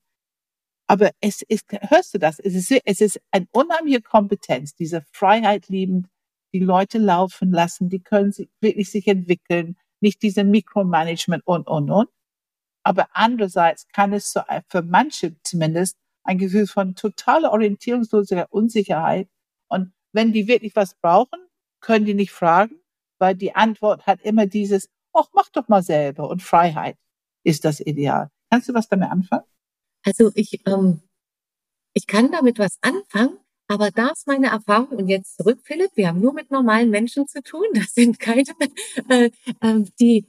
Aber 0.86 1.10
es 1.20 1.42
ist, 1.42 1.64
hörst 1.70 2.14
du 2.14 2.18
das? 2.18 2.38
Es 2.38 2.54
ist, 2.54 2.70
es 2.84 3.00
ist 3.00 3.20
eine 3.30 3.48
unheimliche 3.52 4.02
Kompetenz, 4.02 4.74
diese 4.74 5.02
Freiheit 5.12 5.68
liebend, 5.68 6.08
die 6.52 6.60
Leute 6.60 6.98
laufen 6.98 7.50
lassen, 7.50 7.88
die 7.88 8.00
können 8.00 8.32
sich, 8.32 8.48
wirklich 8.60 8.90
sich 8.90 9.06
entwickeln, 9.08 9.76
nicht 10.00 10.22
diese 10.22 10.44
Mikromanagement 10.44 11.42
und, 11.46 11.66
und, 11.66 11.90
und. 11.90 12.08
Aber 12.84 13.08
andererseits 13.12 13.88
kann 13.88 14.12
es 14.12 14.32
so 14.32 14.42
für 14.68 14.82
manche 14.82 15.36
zumindest 15.42 15.96
ein 16.22 16.38
Gefühl 16.38 16.66
von 16.66 16.94
totaler 16.94 17.52
orientierungsloser 17.52 18.52
Unsicherheit. 18.52 19.28
Und 19.68 19.92
wenn 20.12 20.32
die 20.32 20.46
wirklich 20.46 20.76
was 20.76 20.94
brauchen, 20.94 21.40
können 21.80 22.04
die 22.04 22.14
nicht 22.14 22.30
fragen, 22.30 22.80
weil 23.18 23.34
die 23.34 23.54
Antwort 23.54 24.06
hat 24.06 24.20
immer 24.22 24.46
dieses, 24.46 24.90
ach, 25.14 25.28
mach 25.32 25.48
doch 25.50 25.68
mal 25.68 25.82
selber 25.82 26.28
und 26.28 26.42
Freiheit 26.42 26.96
ist 27.44 27.64
das 27.64 27.80
Ideal. 27.80 28.30
Kannst 28.50 28.68
du 28.68 28.74
was 28.74 28.88
damit 28.88 29.10
anfangen? 29.10 29.44
Also 30.04 30.30
ich, 30.34 30.60
ähm, 30.66 31.00
ich 31.94 32.06
kann 32.06 32.30
damit 32.30 32.58
was 32.58 32.78
anfangen, 32.82 33.38
aber 33.68 33.90
da 33.90 34.08
ist 34.08 34.26
meine 34.26 34.48
Erfahrung, 34.48 34.98
und 34.98 35.08
jetzt 35.08 35.36
zurück, 35.36 35.60
Philipp, 35.64 35.92
wir 35.94 36.08
haben 36.08 36.20
nur 36.20 36.34
mit 36.34 36.50
normalen 36.50 36.90
Menschen 36.90 37.26
zu 37.26 37.42
tun, 37.42 37.66
das 37.74 37.94
sind 37.94 38.18
keine, 38.18 38.44
äh, 39.08 39.30
äh, 39.60 39.84
die, 39.98 40.26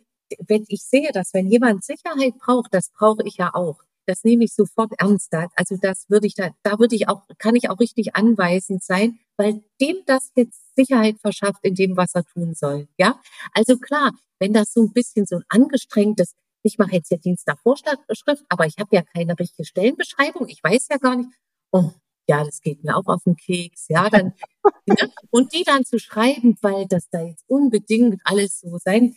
wenn 0.47 0.65
ich 0.69 0.83
sehe 0.83 1.11
dass 1.11 1.33
wenn 1.33 1.49
jemand 1.51 1.83
Sicherheit 1.83 2.37
braucht, 2.39 2.73
das 2.73 2.89
brauche 2.91 3.23
ich 3.25 3.37
ja 3.37 3.53
auch. 3.53 3.79
Das 4.07 4.23
nehme 4.23 4.43
ich 4.43 4.53
sofort 4.53 4.91
ernst. 4.99 5.33
Also 5.55 5.77
das 5.77 6.09
würde 6.09 6.27
ich 6.27 6.35
da, 6.35 6.49
da 6.61 6.79
würde 6.79 6.95
ich 6.95 7.09
auch, 7.09 7.23
kann 7.39 7.55
ich 7.55 7.69
auch 7.69 7.79
richtig 7.79 8.15
anweisend 8.15 8.83
sein, 8.83 9.19
weil 9.35 9.63
dem 9.81 9.97
das 10.05 10.31
jetzt 10.35 10.64
Sicherheit 10.75 11.19
verschafft 11.19 11.63
in 11.63 11.75
dem, 11.75 11.97
was 11.97 12.15
er 12.15 12.25
tun 12.25 12.53
soll. 12.53 12.87
Ja, 12.97 13.19
also 13.53 13.77
klar, 13.77 14.11
wenn 14.39 14.53
das 14.53 14.73
so 14.73 14.83
ein 14.83 14.93
bisschen 14.93 15.25
so 15.25 15.37
ein 15.37 15.43
angestrengtes, 15.49 16.35
ich 16.63 16.77
mache 16.77 16.93
jetzt 16.93 17.09
hier 17.09 17.19
Dienst 17.19 17.47
nach 17.47 17.59
Vorschrift, 17.59 18.43
aber 18.49 18.65
ich 18.65 18.77
habe 18.79 18.95
ja 18.95 19.01
keine 19.01 19.37
richtige 19.37 19.65
Stellenbeschreibung, 19.65 20.47
ich 20.47 20.63
weiß 20.63 20.87
ja 20.89 20.97
gar 20.97 21.15
nicht, 21.15 21.29
oh, 21.71 21.91
ja, 22.27 22.43
das 22.43 22.61
geht 22.61 22.83
mir 22.83 22.97
auch 22.97 23.05
auf 23.05 23.23
den 23.23 23.35
Keks, 23.35 23.87
ja, 23.87 24.09
dann, 24.09 24.33
ne? 24.87 25.11
und 25.29 25.53
die 25.53 25.63
dann 25.63 25.85
zu 25.85 25.99
schreiben, 25.99 26.57
weil 26.61 26.87
das 26.87 27.09
da 27.09 27.21
jetzt 27.21 27.43
unbedingt 27.47 28.19
alles 28.23 28.59
so 28.59 28.77
sein, 28.77 29.15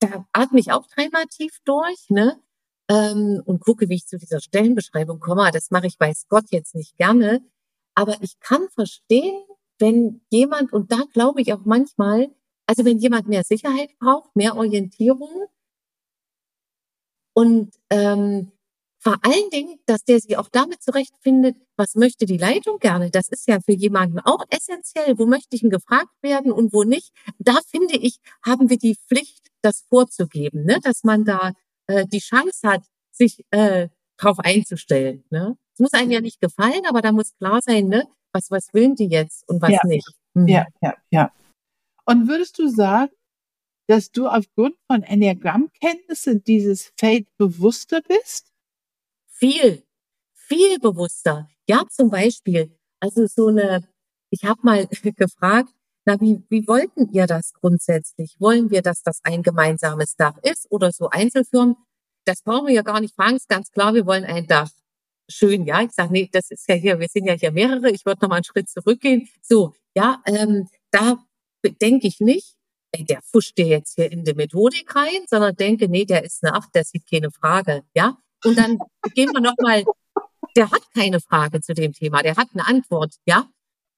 da 0.00 0.26
atme 0.32 0.60
ich 0.60 0.72
auch 0.72 0.86
dreimal 0.86 1.24
tief 1.26 1.58
durch, 1.64 2.10
ne, 2.10 2.38
ähm, 2.90 3.42
und 3.46 3.60
gucke, 3.60 3.88
wie 3.88 3.94
ich 3.94 4.06
zu 4.06 4.18
dieser 4.18 4.40
Stellenbeschreibung 4.40 5.20
komme. 5.20 5.50
Das 5.52 5.70
mache 5.70 5.86
ich, 5.86 5.98
weiß 5.98 6.26
Gott, 6.28 6.44
jetzt 6.50 6.74
nicht 6.74 6.96
gerne, 6.96 7.42
aber 7.94 8.16
ich 8.20 8.38
kann 8.40 8.68
verstehen, 8.70 9.42
wenn 9.78 10.20
jemand, 10.30 10.72
und 10.72 10.92
da 10.92 11.02
glaube 11.12 11.40
ich 11.42 11.52
auch 11.52 11.64
manchmal, 11.64 12.30
also 12.66 12.84
wenn 12.84 12.98
jemand 12.98 13.28
mehr 13.28 13.44
Sicherheit 13.44 13.90
braucht, 13.98 14.34
mehr 14.36 14.56
Orientierung 14.56 15.46
und 17.34 17.74
ähm, 17.90 18.52
vor 19.04 19.18
allen 19.20 19.50
Dingen, 19.50 19.78
dass 19.84 20.04
der 20.04 20.18
sich 20.18 20.38
auch 20.38 20.48
damit 20.48 20.82
zurechtfindet, 20.82 21.56
was 21.76 21.94
möchte 21.94 22.24
die 22.24 22.38
Leitung 22.38 22.78
gerne. 22.78 23.10
Das 23.10 23.28
ist 23.28 23.46
ja 23.46 23.60
für 23.60 23.74
jemanden 23.74 24.18
auch 24.20 24.42
essentiell. 24.48 25.18
Wo 25.18 25.26
möchte 25.26 25.56
ich 25.56 25.62
ihn 25.62 25.68
gefragt 25.68 26.14
werden 26.22 26.50
und 26.50 26.72
wo 26.72 26.84
nicht? 26.84 27.12
Da 27.38 27.58
finde 27.70 27.96
ich, 27.98 28.16
haben 28.42 28.70
wir 28.70 28.78
die 28.78 28.96
Pflicht, 28.96 29.50
das 29.60 29.84
vorzugeben, 29.90 30.64
ne? 30.64 30.78
dass 30.82 31.04
man 31.04 31.24
da 31.24 31.52
äh, 31.86 32.06
die 32.06 32.20
Chance 32.20 32.66
hat, 32.66 32.82
sich 33.10 33.44
äh, 33.50 33.88
darauf 34.16 34.38
einzustellen. 34.38 35.24
Ne? 35.28 35.58
Es 35.74 35.80
muss 35.80 35.92
einem 35.92 36.10
ja 36.10 36.20
nicht 36.22 36.40
gefallen, 36.40 36.86
aber 36.88 37.02
da 37.02 37.12
muss 37.12 37.36
klar 37.36 37.60
sein, 37.62 37.88
ne? 37.88 38.06
Was, 38.34 38.50
was 38.50 38.74
willen 38.74 38.94
die 38.94 39.06
jetzt 39.06 39.48
und 39.48 39.62
was 39.62 39.70
ja. 39.70 39.80
nicht. 39.84 40.10
Mhm. 40.34 40.48
Ja, 40.48 40.66
ja, 40.82 40.94
ja. 41.10 41.32
Und 42.04 42.28
würdest 42.28 42.58
du 42.58 42.68
sagen, 42.68 43.12
dass 43.86 44.10
du 44.10 44.26
aufgrund 44.26 44.76
von 44.90 45.02
Enneagrammkenntnissen 45.02 46.42
dieses 46.44 46.92
Feld 46.98 47.26
bewusster 47.36 48.02
bist? 48.02 48.50
Viel, 49.30 49.84
viel 50.34 50.78
bewusster. 50.78 51.48
Ja, 51.68 51.84
zum 51.90 52.10
Beispiel, 52.10 52.76
also 53.00 53.26
so 53.26 53.48
eine, 53.48 53.88
ich 54.30 54.44
habe 54.44 54.60
mal 54.62 54.86
gefragt, 55.16 55.70
na, 56.06 56.20
wie, 56.20 56.44
wie 56.50 56.66
wollten 56.66 57.10
ihr 57.12 57.26
das 57.26 57.54
grundsätzlich? 57.54 58.36
Wollen 58.38 58.70
wir, 58.70 58.82
dass 58.82 59.02
das 59.02 59.20
ein 59.22 59.42
gemeinsames 59.42 60.16
Dach 60.16 60.36
ist 60.42 60.70
oder 60.70 60.92
so 60.92 61.08
Einzelfirmen? 61.08 61.76
Das 62.26 62.42
brauchen 62.42 62.66
wir 62.66 62.74
ja 62.74 62.82
gar 62.82 63.00
nicht 63.00 63.14
fragen, 63.14 63.36
ist 63.36 63.48
ganz 63.48 63.70
klar, 63.70 63.94
wir 63.94 64.04
wollen 64.04 64.24
ein 64.24 64.46
Dach. 64.46 64.70
Schön, 65.28 65.64
ja. 65.64 65.82
Ich 65.82 65.92
sage, 65.92 66.12
nee, 66.12 66.28
das 66.30 66.50
ist 66.50 66.68
ja 66.68 66.74
hier, 66.74 67.00
wir 67.00 67.08
sind 67.08 67.26
ja 67.26 67.34
hier 67.34 67.50
mehrere, 67.50 67.90
ich 67.90 68.04
würde 68.04 68.20
noch 68.22 68.28
mal 68.28 68.36
einen 68.36 68.44
Schritt 68.44 68.68
zurückgehen. 68.68 69.28
So, 69.42 69.72
ja, 69.94 70.22
ähm, 70.26 70.68
da 70.90 71.16
denke 71.80 72.06
ich 72.06 72.20
nicht, 72.20 72.56
ey, 72.92 73.04
der 73.04 73.20
fuscht 73.22 73.56
dir 73.58 73.66
jetzt 73.66 73.94
hier 73.94 74.10
in 74.12 74.24
die 74.24 74.34
Methodik 74.34 74.94
rein, 74.94 75.24
sondern 75.28 75.56
denke, 75.56 75.88
nee, 75.88 76.04
der 76.04 76.24
ist 76.24 76.44
eine 76.44 76.54
Acht, 76.54 76.74
der 76.74 76.84
sieht 76.84 77.08
keine 77.10 77.30
Frage, 77.30 77.82
ja. 77.94 78.18
Und 78.44 78.58
dann 78.58 78.78
gehen 79.14 79.30
wir 79.32 79.40
noch 79.40 79.56
mal, 79.62 79.84
der 80.56 80.70
hat 80.70 80.82
keine 80.94 81.20
Frage 81.20 81.60
zu 81.60 81.74
dem 81.74 81.92
Thema, 81.92 82.22
der 82.22 82.36
hat 82.36 82.48
eine 82.52 82.66
Antwort, 82.66 83.14
ja. 83.26 83.48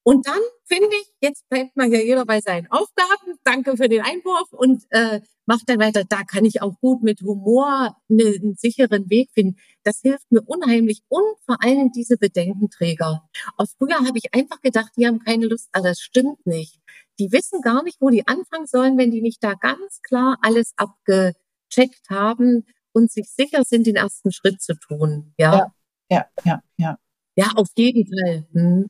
Und 0.06 0.24
dann 0.28 0.38
finde 0.66 0.94
ich, 1.02 1.12
jetzt 1.20 1.48
bleibt 1.48 1.76
mal 1.76 1.88
hier 1.88 2.04
jeder 2.06 2.24
bei 2.24 2.40
seinen 2.40 2.70
Aufgaben. 2.70 3.40
Danke 3.42 3.76
für 3.76 3.88
den 3.88 4.02
Einwurf 4.02 4.52
und 4.52 4.84
äh, 4.90 5.20
macht 5.46 5.68
dann 5.68 5.80
weiter. 5.80 6.04
Da 6.04 6.22
kann 6.22 6.44
ich 6.44 6.62
auch 6.62 6.78
gut 6.78 7.02
mit 7.02 7.22
Humor 7.22 7.96
eine, 8.08 8.24
einen 8.26 8.54
sicheren 8.54 9.10
Weg 9.10 9.30
finden. 9.32 9.58
Das 9.82 10.02
hilft 10.02 10.30
mir 10.30 10.42
unheimlich 10.42 11.02
und 11.08 11.24
vor 11.44 11.60
allem 11.60 11.90
diese 11.90 12.18
Bedenkenträger. 12.18 13.28
Aus 13.56 13.74
früher 13.76 13.96
habe 13.96 14.16
ich 14.18 14.32
einfach 14.32 14.60
gedacht, 14.60 14.92
die 14.96 15.08
haben 15.08 15.18
keine 15.18 15.46
Lust, 15.46 15.70
aber 15.72 15.88
das 15.88 15.98
stimmt 15.98 16.46
nicht. 16.46 16.78
Die 17.18 17.32
wissen 17.32 17.60
gar 17.60 17.82
nicht, 17.82 18.00
wo 18.00 18.08
die 18.08 18.28
anfangen 18.28 18.68
sollen, 18.68 18.98
wenn 18.98 19.10
die 19.10 19.22
nicht 19.22 19.42
da 19.42 19.54
ganz 19.54 20.02
klar 20.02 20.38
alles 20.40 20.72
abgecheckt 20.76 22.10
haben 22.10 22.64
und 22.92 23.10
sich 23.10 23.28
sicher 23.28 23.64
sind, 23.64 23.88
den 23.88 23.96
ersten 23.96 24.30
Schritt 24.30 24.62
zu 24.62 24.74
tun. 24.78 25.34
Ja, 25.36 25.72
ja, 26.08 26.26
ja, 26.44 26.62
ja. 26.76 26.96
Ja, 27.34 27.50
auf 27.56 27.68
jeden 27.76 28.06
Fall. 28.06 28.46
Hm. 28.52 28.86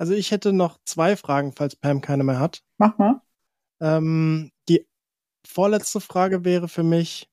Also 0.00 0.14
ich 0.14 0.30
hätte 0.30 0.54
noch 0.54 0.78
zwei 0.86 1.14
Fragen, 1.14 1.52
falls 1.52 1.76
Pam 1.76 2.00
keine 2.00 2.24
mehr 2.24 2.40
hat. 2.40 2.62
Mach 2.78 2.96
mal. 2.96 3.20
Ähm, 3.82 4.50
die 4.66 4.88
vorletzte 5.46 6.00
Frage 6.00 6.42
wäre 6.42 6.68
für 6.68 6.82
mich, 6.82 7.28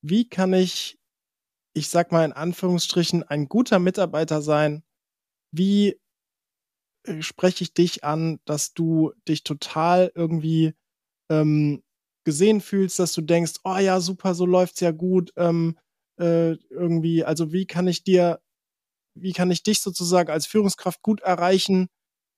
wie 0.00 0.26
kann 0.26 0.54
ich, 0.54 0.98
ich 1.74 1.90
sag 1.90 2.10
mal 2.10 2.24
in 2.24 2.32
Anführungsstrichen, 2.32 3.24
ein 3.24 3.46
guter 3.46 3.78
Mitarbeiter 3.78 4.40
sein? 4.40 4.84
Wie 5.52 6.00
äh, 7.04 7.20
spreche 7.20 7.64
ich 7.64 7.74
dich 7.74 8.04
an, 8.04 8.40
dass 8.46 8.72
du 8.72 9.12
dich 9.28 9.44
total 9.44 10.10
irgendwie 10.14 10.72
ähm, 11.30 11.82
gesehen 12.24 12.62
fühlst, 12.62 12.98
dass 12.98 13.12
du 13.12 13.20
denkst, 13.20 13.56
oh 13.64 13.76
ja, 13.76 14.00
super, 14.00 14.34
so 14.34 14.46
läuft's 14.46 14.80
ja 14.80 14.92
gut, 14.92 15.30
ähm, 15.36 15.78
äh, 16.18 16.52
irgendwie, 16.70 17.22
also 17.22 17.52
wie 17.52 17.66
kann 17.66 17.86
ich 17.86 18.02
dir, 18.02 18.40
wie 19.14 19.34
kann 19.34 19.50
ich 19.50 19.62
dich 19.62 19.82
sozusagen 19.82 20.30
als 20.30 20.46
Führungskraft 20.46 21.02
gut 21.02 21.20
erreichen, 21.20 21.90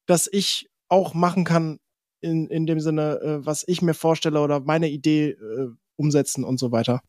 dass 0.06 0.28
ich 0.31 0.68
auch 0.89 1.14
machen 1.14 1.44
kann, 1.44 1.78
in, 2.20 2.48
in 2.48 2.66
dem 2.66 2.81
Sinne, 2.81 3.20
äh, 3.20 3.47
was 3.47 3.64
ich 3.66 3.82
mir 3.82 3.94
vorstelle 3.94 4.40
oder 4.40 4.60
meine 4.60 4.89
Idee 4.90 5.31
äh, 5.31 5.68
umsetzen 5.97 6.44
und 6.44 6.59
so 6.59 6.72
weiter? 6.72 7.01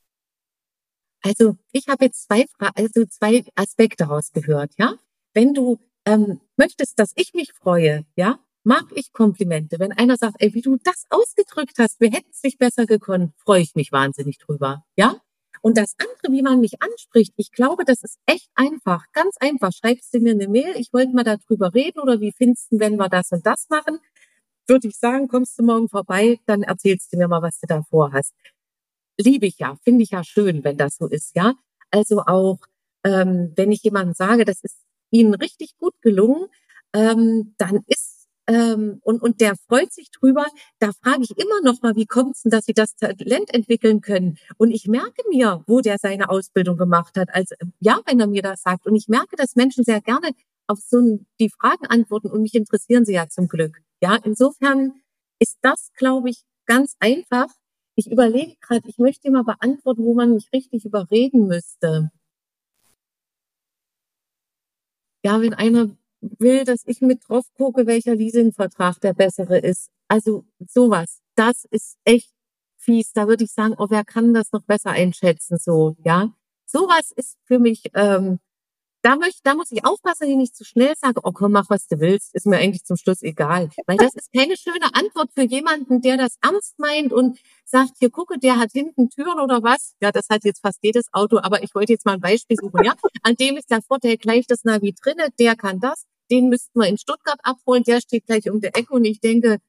Also 1.21 1.57
ich 1.71 1.87
habe 1.87 2.05
jetzt 2.05 2.23
zwei, 2.23 2.45
also 2.57 3.05
zwei 3.05 3.43
Aspekte 3.55 4.05
rausgehört, 4.05 4.71
ja. 4.77 4.95
Wenn 5.33 5.53
du 5.53 5.79
ähm, 6.05 6.41
möchtest, 6.57 6.99
dass 6.99 7.11
ich 7.15 7.33
mich 7.33 7.53
freue, 7.53 8.05
ja, 8.15 8.39
mag 8.63 8.85
ich 8.95 9.13
Komplimente. 9.13 9.79
Wenn 9.79 9.91
einer 9.91 10.17
sagt, 10.17 10.35
ey, 10.39 10.53
wie 10.53 10.61
du 10.61 10.77
das 10.83 11.05
ausgedrückt 11.09 11.77
hast, 11.77 11.99
wir 11.99 12.11
hätten 12.11 12.29
es 12.31 12.43
nicht 12.43 12.57
besser 12.57 12.85
gekonnt, 12.85 13.33
freue 13.37 13.61
ich 13.61 13.75
mich 13.75 13.91
wahnsinnig 13.91 14.37
drüber. 14.39 14.83
Ja? 14.95 15.21
Und 15.61 15.77
das 15.77 15.95
andere, 15.99 16.33
wie 16.33 16.41
man 16.41 16.59
mich 16.59 16.81
anspricht, 16.81 17.33
ich 17.37 17.51
glaube, 17.51 17.85
das 17.85 18.03
ist 18.03 18.17
echt 18.25 18.49
einfach, 18.55 19.05
ganz 19.13 19.35
einfach. 19.39 19.71
Schreibst 19.71 20.13
du 20.13 20.19
mir 20.19 20.31
eine 20.31 20.47
Mail, 20.47 20.73
ich 20.75 20.91
wollte 20.91 21.13
mal 21.13 21.23
darüber 21.23 21.73
reden 21.73 21.99
oder 21.99 22.19
wie 22.19 22.31
findest 22.31 22.71
du, 22.71 22.79
wenn 22.79 22.95
wir 22.97 23.09
das 23.09 23.31
und 23.31 23.45
das 23.45 23.69
machen? 23.69 23.99
Würde 24.67 24.87
ich 24.87 24.97
sagen, 24.97 25.27
kommst 25.27 25.59
du 25.59 25.63
morgen 25.63 25.89
vorbei, 25.89 26.39
dann 26.47 26.63
erzählst 26.63 27.13
du 27.13 27.17
mir 27.17 27.27
mal, 27.27 27.41
was 27.41 27.59
du 27.59 27.67
da 27.67 27.83
vorhast. 27.83 28.33
Liebe 29.19 29.45
ich 29.47 29.59
ja, 29.59 29.77
finde 29.83 30.03
ich 30.03 30.11
ja 30.11 30.23
schön, 30.23 30.63
wenn 30.63 30.77
das 30.77 30.97
so 30.97 31.07
ist, 31.07 31.35
ja. 31.35 31.53
Also 31.91 32.21
auch, 32.25 32.59
ähm, 33.03 33.53
wenn 33.55 33.71
ich 33.71 33.83
jemandem 33.83 34.13
sage, 34.15 34.45
das 34.45 34.61
ist 34.63 34.77
ihnen 35.11 35.33
richtig 35.35 35.77
gut 35.77 35.93
gelungen, 36.01 36.47
ähm, 36.93 37.53
dann 37.57 37.81
ist 37.87 38.00
ähm, 38.47 38.99
und, 39.03 39.21
und 39.21 39.39
der 39.39 39.55
freut 39.67 39.93
sich 39.93 40.09
drüber, 40.11 40.45
da 40.79 40.91
frage 41.03 41.23
ich 41.23 41.37
immer 41.37 41.61
noch 41.63 41.81
mal, 41.81 41.95
wie 41.95 42.05
kommt 42.05 42.35
es 42.35 42.41
denn, 42.41 42.51
dass 42.51 42.65
sie 42.65 42.73
das 42.73 42.95
Talent 42.95 43.53
entwickeln 43.53 44.01
können? 44.01 44.37
Und 44.57 44.71
ich 44.71 44.87
merke 44.87 45.23
mir, 45.29 45.63
wo 45.67 45.81
der 45.81 45.97
seine 45.99 46.29
Ausbildung 46.29 46.77
gemacht 46.77 47.17
hat, 47.17 47.33
als 47.33 47.51
ja, 47.79 47.99
wenn 48.05 48.19
er 48.19 48.27
mir 48.27 48.41
das 48.41 48.61
sagt. 48.63 48.85
Und 48.87 48.95
ich 48.95 49.07
merke, 49.07 49.35
dass 49.35 49.55
Menschen 49.55 49.83
sehr 49.83 50.01
gerne 50.01 50.31
auf 50.67 50.79
so 50.79 51.19
die 51.39 51.49
Fragen 51.49 51.85
antworten 51.87 52.29
und 52.29 52.41
mich 52.41 52.55
interessieren 52.55 53.05
sie 53.05 53.13
ja 53.13 53.27
zum 53.29 53.47
Glück. 53.47 53.77
Ja, 54.01 54.17
insofern 54.23 54.93
ist 55.39 55.57
das, 55.61 55.91
glaube 55.95 56.29
ich, 56.29 56.43
ganz 56.65 56.95
einfach. 56.99 57.47
Ich 57.95 58.09
überlege 58.11 58.55
gerade, 58.61 58.87
ich 58.87 58.97
möchte 58.97 59.29
mal 59.31 59.43
beantworten, 59.43 60.03
wo 60.03 60.13
man 60.13 60.33
mich 60.33 60.49
richtig 60.53 60.85
überreden 60.85 61.47
müsste. 61.47 62.11
Ja, 65.23 65.39
wenn 65.41 65.53
einer 65.53 65.95
will, 66.21 66.63
dass 66.63 66.83
ich 66.85 67.01
mit 67.01 67.27
drauf 67.27 67.45
gucke, 67.57 67.87
welcher 67.87 68.15
Leasingvertrag 68.15 68.99
der 69.01 69.13
bessere 69.13 69.57
ist. 69.59 69.89
Also 70.07 70.45
sowas. 70.67 71.19
Das 71.35 71.65
ist 71.71 71.97
echt 72.03 72.31
fies. 72.77 73.11
Da 73.13 73.27
würde 73.27 73.43
ich 73.43 73.51
sagen, 73.51 73.75
oh, 73.77 73.87
wer 73.89 74.03
kann 74.03 74.33
das 74.33 74.51
noch 74.51 74.63
besser 74.63 74.91
einschätzen? 74.91 75.57
So, 75.57 75.95
ja. 76.03 76.33
Sowas 76.65 77.11
ist 77.15 77.37
für 77.45 77.59
mich 77.59 77.83
ähm, 77.93 78.39
da, 79.01 79.15
möchte, 79.15 79.41
da 79.43 79.55
muss 79.55 79.71
ich 79.71 79.83
aufpassen, 79.83 80.21
dass 80.21 80.29
ich 80.29 80.37
nicht 80.37 80.55
zu 80.55 80.63
schnell 80.63 80.93
sage, 80.95 81.21
oh 81.23 81.31
komm, 81.31 81.53
mach, 81.53 81.69
was 81.69 81.87
du 81.87 81.99
willst, 81.99 82.35
ist 82.35 82.45
mir 82.45 82.57
eigentlich 82.57 82.83
zum 82.83 82.97
Schluss 82.97 83.21
egal. 83.21 83.69
Weil 83.87 83.97
das 83.97 84.13
ist 84.13 84.31
keine 84.33 84.55
schöne 84.57 84.93
Antwort 84.93 85.31
für 85.33 85.43
jemanden, 85.43 86.01
der 86.01 86.17
das 86.17 86.37
ernst 86.41 86.77
meint 86.77 87.11
und 87.11 87.39
sagt, 87.65 87.93
hier 87.99 88.09
gucke, 88.09 88.37
der 88.37 88.57
hat 88.57 88.71
hinten 88.71 89.09
Türen 89.09 89.39
oder 89.39 89.63
was. 89.63 89.95
Ja, 90.01 90.11
das 90.11 90.29
hat 90.29 90.43
jetzt 90.43 90.61
fast 90.61 90.79
jedes 90.83 91.11
Auto, 91.13 91.39
aber 91.41 91.63
ich 91.63 91.73
wollte 91.73 91.93
jetzt 91.93 92.05
mal 92.05 92.13
ein 92.13 92.21
Beispiel 92.21 92.57
suchen, 92.57 92.83
ja. 92.83 92.93
An 93.23 93.35
dem 93.35 93.57
ist 93.57 93.71
der 93.71 93.81
Vorteil 93.81 94.17
gleich 94.17 94.45
das 94.47 94.63
Navi 94.63 94.93
drinne, 94.93 95.29
der 95.39 95.55
kann 95.55 95.79
das, 95.79 96.05
den 96.31 96.49
müssten 96.49 96.79
wir 96.79 96.87
in 96.87 96.97
Stuttgart 96.97 97.39
abholen, 97.43 97.83
der 97.83 98.01
steht 98.01 98.25
gleich 98.25 98.49
um 98.49 98.61
der 98.61 98.75
Ecke 98.75 98.93
und 98.93 99.05
ich 99.05 99.19
denke, 99.19 99.59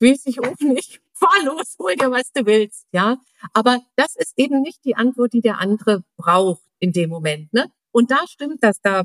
will 0.00 0.16
sich 0.16 0.40
auch 0.40 0.58
nicht, 0.60 1.00
fahr 1.12 1.44
los, 1.44 1.76
hol 1.78 1.94
dir, 1.94 2.10
was 2.10 2.32
du 2.32 2.46
willst, 2.46 2.86
ja. 2.92 3.18
Aber 3.52 3.80
das 3.96 4.16
ist 4.16 4.32
eben 4.36 4.62
nicht 4.62 4.84
die 4.84 4.96
Antwort, 4.96 5.32
die 5.32 5.40
der 5.40 5.58
andere 5.58 6.02
braucht 6.16 6.62
in 6.78 6.92
dem 6.92 7.10
Moment, 7.10 7.52
ne? 7.52 7.70
Und 7.90 8.10
da 8.10 8.26
stimmt 8.26 8.62
das, 8.62 8.80
da 8.80 9.04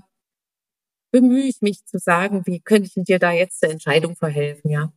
bemühe 1.11 1.43
ich 1.43 1.61
mich 1.61 1.85
zu 1.85 1.99
sagen, 1.99 2.43
wie 2.45 2.59
könnte 2.59 2.89
ich 2.93 3.03
dir 3.03 3.19
da 3.19 3.31
jetzt 3.31 3.59
zur 3.59 3.69
Entscheidung 3.69 4.15
verhelfen, 4.15 4.71
ja. 4.71 4.91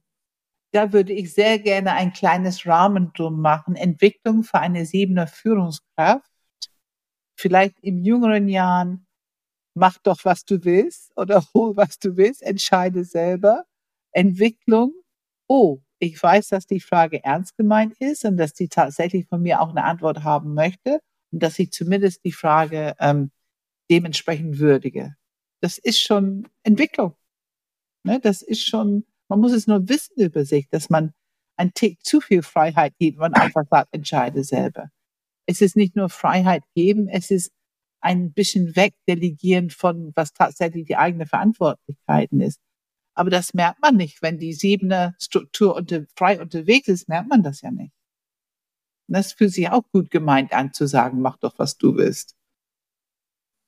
Da 0.73 0.93
würde 0.93 1.13
ich 1.13 1.33
sehr 1.33 1.59
gerne 1.59 1.93
ein 1.93 2.13
kleines 2.13 2.67
Rahmen 2.67 3.13
drum 3.15 3.41
machen. 3.41 3.77
Entwicklung 3.77 4.43
für 4.43 4.59
eine 4.59 4.85
siebener 4.85 5.27
Führungskraft. 5.27 6.31
Vielleicht 7.39 7.79
in 7.81 8.05
jüngeren 8.05 8.49
Jahren, 8.49 9.06
mach 9.77 9.99
doch, 9.99 10.25
was 10.25 10.45
du 10.45 10.65
willst 10.65 11.13
oder 11.17 11.45
hol, 11.55 11.77
was 11.77 11.99
du 11.99 12.17
willst, 12.17 12.43
entscheide 12.43 13.05
selber. 13.05 13.65
Entwicklung, 14.13 14.95
oh, 15.49 15.81
ich 15.99 16.21
weiß, 16.21 16.49
dass 16.49 16.67
die 16.67 16.81
Frage 16.81 17.23
ernst 17.23 17.57
gemeint 17.57 17.95
ist 18.01 18.25
und 18.25 18.37
dass 18.39 18.55
die 18.55 18.69
tatsächlich 18.69 19.27
von 19.27 19.43
mir 19.43 19.61
auch 19.61 19.71
eine 19.71 19.85
Antwort 19.85 20.25
haben 20.25 20.55
möchte 20.55 21.01
und 21.31 21.43
dass 21.43 21.59
ich 21.59 21.71
zumindest 21.73 22.25
die 22.25 22.33
Frage 22.33 22.95
ähm, 22.99 23.31
dementsprechend 23.91 24.59
würdige. 24.59 25.15
Das 25.61 25.79
ist 25.79 26.01
schon 26.01 26.49
Entwicklung. 26.63 27.15
Ne? 28.05 28.21
Das 28.21 28.43
ist 28.43 28.67
schon, 28.67 29.05
man 29.29 29.41
muss 29.41 29.53
es 29.53 29.67
nur 29.67 29.89
wissen 29.89 30.21
über 30.21 30.45
sich, 30.45 30.69
dass 30.69 30.91
man 30.91 31.13
ein 31.59 31.73
Tick 31.73 32.05
zu 32.05 32.21
viel 32.21 32.43
Freiheit 32.43 32.95
gibt, 32.99 33.19
man 33.19 33.35
einfach 33.35 33.65
sagt, 33.71 33.95
entscheide 33.95 34.45
selber. 34.45 34.91
Es 35.47 35.61
ist 35.61 35.77
nicht 35.77 35.97
nur 35.97 36.09
Freiheit 36.09 36.65
geben, 36.75 37.09
es 37.09 37.31
ist 37.31 37.53
ein 38.01 38.33
bisschen 38.33 38.77
wegdelegieren 38.77 39.71
von, 39.71 40.13
was 40.15 40.33
tatsächlich 40.33 40.87
die 40.87 40.97
eigene 40.97 41.27
Verantwortlichkeiten 41.27 42.41
ist. 42.41 42.61
Aber 43.15 43.31
das 43.31 43.55
merkt 43.55 43.81
man 43.81 43.97
nicht. 43.97 44.21
Wenn 44.23 44.39
die 44.39 44.53
siebene 44.53 45.15
Struktur 45.19 45.75
unter, 45.75 46.05
frei 46.17 46.41
unterwegs 46.41 46.89
ist, 46.89 47.09
merkt 47.09 47.29
man 47.29 47.43
das 47.43 47.63
ja 47.63 47.71
nicht. 47.71 47.93
das 49.09 49.33
fühlt 49.33 49.53
sich 49.53 49.71
auch 49.71 49.85
gut 49.93 50.11
gemeint 50.11 50.53
an, 50.53 50.73
zu 50.73 50.87
sagen, 50.87 51.21
mach 51.21 51.37
doch, 51.39 51.59
was 51.59 51.79
du 51.79 51.97
willst. 51.97 52.37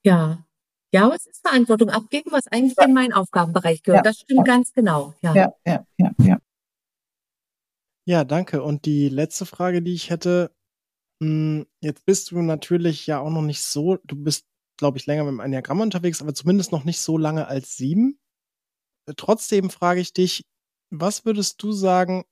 Ja. 0.05 0.44
Ja, 0.92 1.05
aber 1.05 1.16
es 1.16 1.26
ist 1.26 1.46
Verantwortung 1.46 1.90
abgeben, 1.90 2.30
was 2.32 2.46
eigentlich 2.46 2.76
ja. 2.78 2.84
in 2.84 2.94
meinen 2.94 3.12
Aufgabenbereich 3.12 3.82
gehört. 3.82 4.05
Ja. 4.05 4.10
Das 4.10 4.20
stimmt 4.20 4.46
ja. 4.46 4.55
ganz 4.55 4.72
genau. 4.72 5.14
Ja. 5.20 5.34
ja, 5.34 5.55
ja, 5.66 5.86
ja, 5.98 6.10
ja. 6.18 6.38
Ja, 8.06 8.24
danke. 8.24 8.62
Und 8.62 8.86
die 8.86 9.10
letzte 9.10 9.44
Frage, 9.44 9.82
die 9.82 9.92
ich 9.92 10.09
hätte, 10.09 10.50
jetzt 11.20 12.07
bist 12.07 12.31
du 12.31 12.43
natürlich 12.43 13.07
ja 13.07 13.19
auch 13.19 13.31
noch 13.31 13.43
nicht 13.43 13.62
so, 13.62 13.97
du 14.05 14.16
bist, 14.16 14.47
glaube 14.77 14.99
ich, 14.99 15.07
länger 15.07 15.24
mit 15.24 15.32
dem 15.32 15.40
Enneagramm 15.40 15.81
unterwegs, 15.81 16.23
aber 16.23 16.35
zumindest 16.35 16.70
noch 16.70 16.85
nicht 16.85 17.01
so 17.01 17.19
lange 17.19 17.49
als 17.49 17.77
sieben. 17.77 18.20
Äh, 19.07 19.15
trotzdem 19.16 19.70
frage 19.70 20.01
ich 20.01 20.12
dich, 20.12 20.47
was 20.90 21.24
würdest 21.24 21.62
du 21.62 21.73
sagen, 21.73 22.24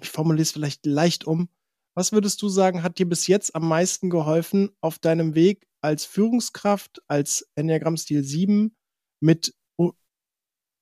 ich 0.00 0.10
formuliere 0.10 0.42
es 0.42 0.52
vielleicht 0.52 0.86
leicht 0.86 1.24
um, 1.24 1.48
was 1.94 2.12
würdest 2.12 2.40
du 2.42 2.48
sagen, 2.48 2.82
hat 2.82 2.98
dir 2.98 3.08
bis 3.08 3.26
jetzt 3.26 3.54
am 3.54 3.68
meisten 3.68 4.10
geholfen 4.10 4.70
auf 4.80 4.98
deinem 4.98 5.34
Weg 5.34 5.68
als 5.82 6.04
Führungskraft, 6.04 7.02
als 7.06 7.48
Enneagramm-Stil 7.54 8.24
7 8.24 8.74
mit, 9.20 9.54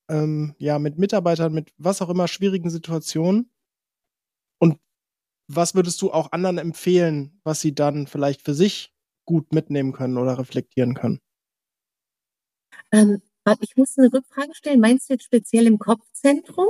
ähm, 0.09 0.55
ja, 0.59 0.79
mit 0.79 0.99
Mitarbeitern, 0.99 1.53
mit 1.53 1.73
was 1.79 2.01
auch 2.01 2.11
immer 2.11 2.29
schwierigen 2.29 2.71
Situationen? 2.71 3.51
Was 5.53 5.75
würdest 5.75 6.01
du 6.01 6.13
auch 6.13 6.31
anderen 6.31 6.59
empfehlen, 6.59 7.41
was 7.43 7.61
sie 7.61 7.75
dann 7.75 8.07
vielleicht 8.07 8.43
für 8.43 8.55
sich 8.55 8.95
gut 9.25 9.53
mitnehmen 9.53 9.93
können 9.93 10.17
oder 10.17 10.39
reflektieren 10.39 10.95
können? 10.95 11.19
Ähm, 12.93 13.21
ich 13.61 13.77
muss 13.77 13.99
eine 13.99 14.13
Rückfrage 14.13 14.55
stellen. 14.55 14.79
Meinst 14.79 15.09
du 15.09 15.15
jetzt 15.15 15.25
speziell 15.25 15.67
im 15.67 15.81
Kopfzentrum 15.81 16.69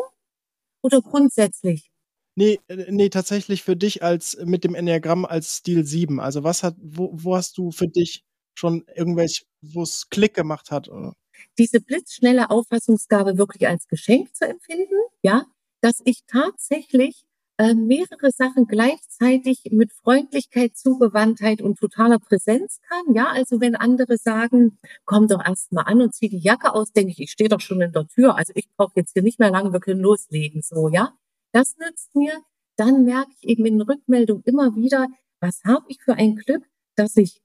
oder 0.83 1.03
grundsätzlich? 1.03 1.91
Nee, 2.37 2.59
äh, 2.69 2.91
nee, 2.91 3.11
tatsächlich 3.11 3.63
für 3.65 3.77
dich 3.77 4.03
als 4.03 4.39
mit 4.45 4.65
dem 4.65 4.75
Enneagramm 4.75 5.27
als 5.27 5.59
Stil 5.59 5.85
7. 5.85 6.19
Also 6.19 6.43
was 6.43 6.63
hat, 6.63 6.75
wo, 6.81 7.11
wo 7.13 7.37
hast 7.37 7.59
du 7.59 7.73
für 7.73 7.89
dich 7.89 8.25
schon 8.55 8.87
irgendwelche, 8.95 9.45
wo 9.61 9.83
es 9.83 10.09
Klick 10.09 10.33
gemacht 10.33 10.71
hat? 10.71 10.89
Oder? 10.89 11.13
Diese 11.59 11.83
blitzschnelle 11.83 12.49
Auffassungsgabe 12.49 13.37
wirklich 13.37 13.69
als 13.69 13.89
Geschenk 13.89 14.35
zu 14.35 14.47
empfinden, 14.49 14.97
ja, 15.23 15.45
dass 15.83 16.01
ich 16.05 16.25
tatsächlich 16.27 17.27
äh, 17.61 17.75
mehrere 17.75 18.31
Sachen 18.31 18.67
gleichzeitig 18.67 19.69
mit 19.71 19.93
Freundlichkeit, 19.93 20.79
Zugewandtheit 20.79 21.61
und 21.61 21.79
totaler 21.79 22.19
Präsenz 22.19 22.81
kann. 22.89 23.15
Ja, 23.15 23.27
also 23.27 23.61
wenn 23.61 23.77
andere 23.77 24.17
sagen, 24.17 24.79
komm 25.05 25.29
doch 25.29 25.45
erst 25.47 25.71
mal 25.71 25.83
an 25.83 26.01
und 26.01 26.15
zieh 26.15 26.31
die 26.31 26.39
Jacke 26.39 26.73
aus, 26.73 26.93
denke 26.93 27.13
ich, 27.13 27.21
ich 27.21 27.31
stehe 27.31 27.51
doch 27.51 27.61
schon 27.61 27.83
in 27.83 27.93
der 27.93 28.07
Tür. 28.07 28.39
Also 28.39 28.55
ich 28.57 28.67
brauche 28.77 28.93
jetzt 28.95 29.13
hier 29.13 29.23
nicht 29.23 29.39
mehr 29.39 29.51
lange, 29.51 29.75
wir 29.75 29.81
können 29.81 30.01
loslegen. 30.01 30.63
So, 30.63 30.89
ja. 30.89 31.13
Das 31.53 31.77
nützt 31.77 32.15
mir. 32.15 32.33
Dann 32.77 33.05
merke 33.05 33.31
ich 33.39 33.51
eben 33.51 33.67
in 33.67 33.83
Rückmeldung 33.83 34.43
immer 34.47 34.75
wieder, 34.75 35.09
was 35.41 35.63
habe 35.65 35.85
ich 35.89 36.01
für 36.03 36.15
ein 36.15 36.37
Glück, 36.37 36.65
dass 36.95 37.15
ich, 37.19 37.43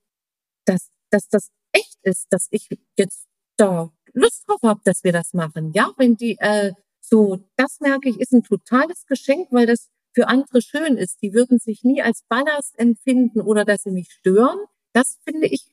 dass, 0.63 0.91
dass 1.09 1.27
das 1.27 1.49
echt 1.73 1.97
ist, 2.03 2.27
dass 2.29 2.47
ich 2.51 2.69
jetzt 2.97 3.27
da 3.57 3.91
Lust 4.13 4.47
drauf 4.47 4.61
habe, 4.63 4.79
dass 4.85 5.03
wir 5.03 5.11
das 5.11 5.33
machen. 5.33 5.73
Ja, 5.73 5.91
wenn 5.97 6.15
die 6.15 6.37
äh, 6.39 6.71
so, 7.01 7.39
das 7.57 7.81
merke 7.81 8.07
ich, 8.07 8.19
ist 8.21 8.31
ein 8.31 8.43
totales 8.43 9.05
Geschenk, 9.07 9.49
weil 9.51 9.65
das 9.65 9.89
für 10.15 10.27
andere 10.29 10.61
schön 10.61 10.97
ist. 10.97 11.21
Die 11.21 11.33
würden 11.33 11.59
sich 11.59 11.83
nie 11.83 12.01
als 12.01 12.23
Ballast 12.29 12.79
empfinden 12.79 13.41
oder 13.41 13.65
dass 13.65 13.83
sie 13.83 13.91
mich 13.91 14.11
stören. 14.11 14.57
Das 14.93 15.19
finde 15.27 15.47
ich 15.47 15.65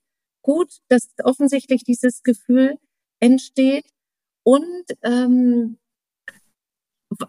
gut, 0.43 0.81
dass 0.89 1.09
offensichtlich 1.23 1.85
dieses 1.85 2.23
Gefühl 2.25 2.79
entsteht. 3.21 3.87
Und 4.45 4.85
ähm, 5.03 5.79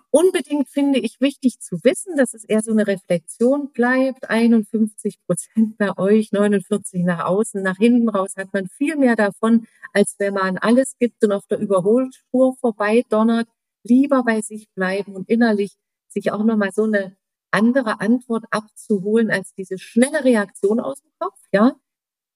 unbedingt 0.09 0.69
finde 0.69 0.99
ich 0.99 1.21
wichtig 1.21 1.59
zu 1.59 1.77
wissen, 1.83 2.15
dass 2.17 2.33
es 2.33 2.43
eher 2.43 2.61
so 2.61 2.71
eine 2.71 2.87
Reflexion 2.87 3.71
bleibt. 3.71 4.29
51 4.29 5.19
Prozent 5.27 5.77
bei 5.77 5.95
euch, 5.97 6.31
49 6.31 7.03
nach 7.03 7.25
außen, 7.25 7.61
nach 7.61 7.77
hinten 7.77 8.09
raus 8.09 8.33
hat 8.37 8.51
man 8.53 8.67
viel 8.67 8.95
mehr 8.95 9.15
davon, 9.15 9.67
als 9.93 10.15
wenn 10.17 10.33
man 10.33 10.57
alles 10.57 10.95
gibt 10.97 11.23
und 11.23 11.31
auf 11.31 11.45
der 11.45 11.59
Überholspur 11.59 12.55
vorbei 12.57 13.03
donnert. 13.09 13.47
Lieber 13.83 14.23
bei 14.23 14.41
sich 14.41 14.69
bleiben 14.73 15.13
und 15.13 15.29
innerlich 15.29 15.75
sich 16.13 16.31
auch 16.31 16.43
nochmal 16.43 16.71
so 16.73 16.83
eine 16.83 17.15
andere 17.51 17.99
Antwort 18.01 18.45
abzuholen 18.51 19.31
als 19.31 19.53
diese 19.53 19.77
schnelle 19.77 20.23
Reaktion 20.23 20.79
aus 20.79 21.01
dem 21.01 21.11
Kopf, 21.19 21.39
ja. 21.51 21.75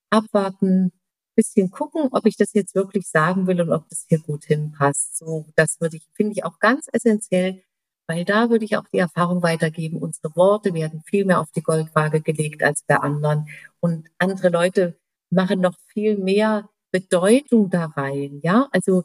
Abwarten, 0.09 0.91
bisschen 1.37 1.69
gucken, 1.69 2.09
ob 2.11 2.25
ich 2.25 2.35
das 2.35 2.53
jetzt 2.53 2.75
wirklich 2.75 3.07
sagen 3.09 3.47
will 3.47 3.61
und 3.61 3.71
ob 3.71 3.87
das 3.89 4.05
hier 4.09 4.19
gut 4.19 4.45
hinpasst. 4.45 5.17
So, 5.17 5.45
das 5.55 5.79
würde 5.79 5.97
ich, 5.97 6.07
finde 6.13 6.33
ich 6.33 6.43
auch 6.43 6.59
ganz 6.59 6.87
essentiell, 6.91 7.63
weil 8.07 8.25
da 8.25 8.49
würde 8.49 8.65
ich 8.65 8.75
auch 8.75 8.87
die 8.91 8.97
Erfahrung 8.97 9.43
weitergeben. 9.43 10.01
Unsere 10.01 10.35
Worte 10.35 10.73
werden 10.73 11.03
viel 11.05 11.25
mehr 11.25 11.39
auf 11.39 11.51
die 11.51 11.61
Goldwaage 11.61 12.21
gelegt 12.21 12.63
als 12.63 12.83
bei 12.83 12.97
anderen. 12.97 13.47
Und 13.79 14.09
andere 14.17 14.49
Leute 14.49 14.99
machen 15.29 15.61
noch 15.61 15.77
viel 15.93 16.17
mehr 16.17 16.69
Bedeutung 16.91 17.69
da 17.69 17.85
rein. 17.85 18.39
Ja, 18.41 18.67
also 18.71 19.03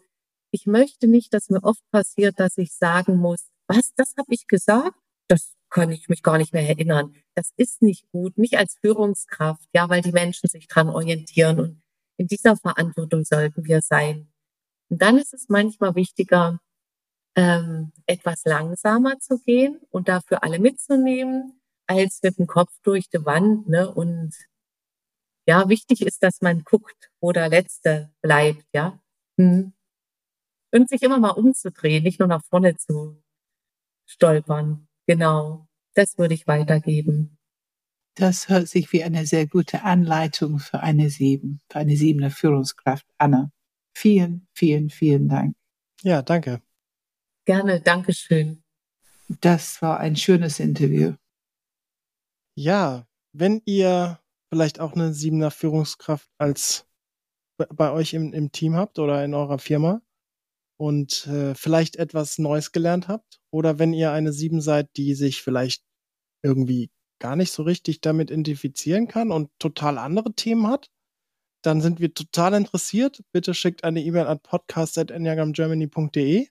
ich 0.51 0.67
möchte 0.67 1.09
nicht, 1.09 1.35
dass 1.35 1.51
mir 1.51 1.63
oft 1.63 1.83
passiert, 1.91 2.41
dass 2.41 2.57
ich 2.59 2.73
sagen 2.73 3.17
muss, 3.17 3.52
was, 3.69 3.95
das 3.95 4.15
habe 4.17 4.33
ich 4.33 4.47
gesagt? 4.47 4.97
Das 5.29 5.55
kann 5.71 5.91
ich 5.91 6.09
mich 6.09 6.23
gar 6.23 6.39
nicht 6.39 6.53
mehr 6.53 6.69
erinnern. 6.69 7.15
Das 7.35 7.53
ist 7.57 7.83
nicht 7.83 8.11
gut, 8.11 8.37
nicht 8.37 8.59
als 8.59 8.77
Führungskraft, 8.81 9.69
ja, 9.75 9.89
weil 9.89 10.03
die 10.03 10.13
Menschen 10.13 10.49
sich 10.49 10.69
dran 10.69 10.89
orientieren 10.89 11.61
und 11.61 11.83
in 12.19 12.27
dieser 12.27 12.57
Verantwortung 12.57 13.25
sollten 13.25 13.65
wir 13.65 13.81
sein. 13.81 14.31
Und 14.91 15.01
dann 15.01 15.17
ist 15.19 15.33
es 15.33 15.49
manchmal 15.49 15.95
wichtiger, 15.95 16.61
ähm, 17.35 17.93
etwas 18.07 18.45
langsamer 18.45 19.19
zu 19.19 19.39
gehen 19.39 19.81
und 19.91 20.09
dafür 20.09 20.43
alle 20.43 20.59
mitzunehmen, 20.59 21.61
als 21.87 22.21
mit 22.23 22.39
dem 22.39 22.47
Kopf 22.47 22.73
durch 22.83 23.09
die 23.09 23.25
Wand. 23.25 23.69
Ne? 23.69 23.93
Und 23.93 24.35
ja, 25.47 25.69
wichtig 25.69 26.03
ist, 26.03 26.23
dass 26.23 26.41
man 26.41 26.63
guckt, 26.65 27.11
wo 27.21 27.33
der 27.33 27.49
Letzte 27.49 28.13
bleibt, 28.21 28.67
ja. 28.75 29.01
Hm. 29.39 29.73
Und 30.75 30.89
sich 30.89 31.03
immer 31.03 31.19
mal 31.19 31.31
umzudrehen, 31.31 32.03
nicht 32.03 32.19
nur 32.19 32.29
nach 32.29 32.45
vorne 32.45 32.77
zu 32.77 33.22
stolpern. 34.07 34.89
Genau. 35.07 35.69
Das 35.95 36.19
würde 36.19 36.35
ich 36.35 36.47
weitergeben. 36.47 37.39
Das 38.15 38.49
hört 38.49 38.69
sich 38.69 38.93
wie 38.93 39.03
eine 39.03 39.27
sehr 39.27 39.47
gute 39.47 39.85
Anleitung 39.85 40.59
für 40.59 40.81
eine 40.81 41.09
Sieben, 41.09 41.61
für 41.71 41.79
eine 41.79 41.97
siebener 41.97 42.31
Führungskraft. 42.31 43.07
Anna, 43.19 43.51
vielen, 43.95 44.47
vielen, 44.53 44.91
vielen 44.91 45.29
Dank. 45.29 45.57
Ja, 46.03 46.23
danke. 46.23 46.61
Gerne, 47.45 47.81
Dankeschön. 47.81 48.63
Das 49.41 49.81
war 49.81 49.99
ein 49.99 50.17
schönes 50.17 50.61
Interview. 50.61 51.15
Ja, 52.55 53.07
wenn 53.33 53.63
ihr 53.65 54.21
vielleicht 54.51 54.79
auch 54.79 54.93
eine 54.93 55.15
siebener 55.15 55.51
Führungskraft 55.51 56.29
als 56.39 56.87
bei 57.57 57.91
euch 57.91 58.13
im, 58.13 58.33
im 58.33 58.53
Team 58.53 58.77
habt 58.77 58.99
oder 58.99 59.25
in 59.25 59.35
eurer 59.35 59.59
Firma 59.59 60.03
und 60.83 61.29
äh, 61.29 61.55
vielleicht 61.55 61.95
etwas 61.95 62.39
Neues 62.39 62.73
gelernt 62.73 63.07
habt 63.07 63.41
oder 63.53 63.79
wenn 63.79 63.93
ihr 63.93 64.11
eine 64.11 64.33
sieben 64.33 64.61
seid, 64.61 64.89
die 64.97 65.15
sich 65.15 65.41
vielleicht 65.41 65.85
irgendwie 66.43 66.91
gar 67.21 67.37
nicht 67.37 67.53
so 67.53 67.63
richtig 67.63 68.01
damit 68.01 68.33
identifizieren 68.33 69.07
kann 69.07 69.31
und 69.31 69.49
total 69.61 69.97
andere 69.97 70.35
Themen 70.35 70.67
hat, 70.67 70.91
dann 71.63 71.81
sind 71.81 72.01
wir 72.01 72.13
total 72.15 72.55
interessiert. 72.55 73.23
Bitte 73.31 73.55
schickt 73.55 73.85
eine 73.85 74.03
E-Mail 74.03 74.27
an 74.27 74.41
podcast.enneagramgermany.de. 74.41 76.49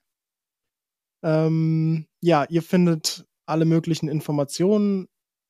Ähm, 1.22 2.06
ja, 2.22 2.46
ihr 2.48 2.62
findet 2.62 3.26
alle 3.44 3.66
möglichen 3.66 4.08
Informationen, 4.08 5.08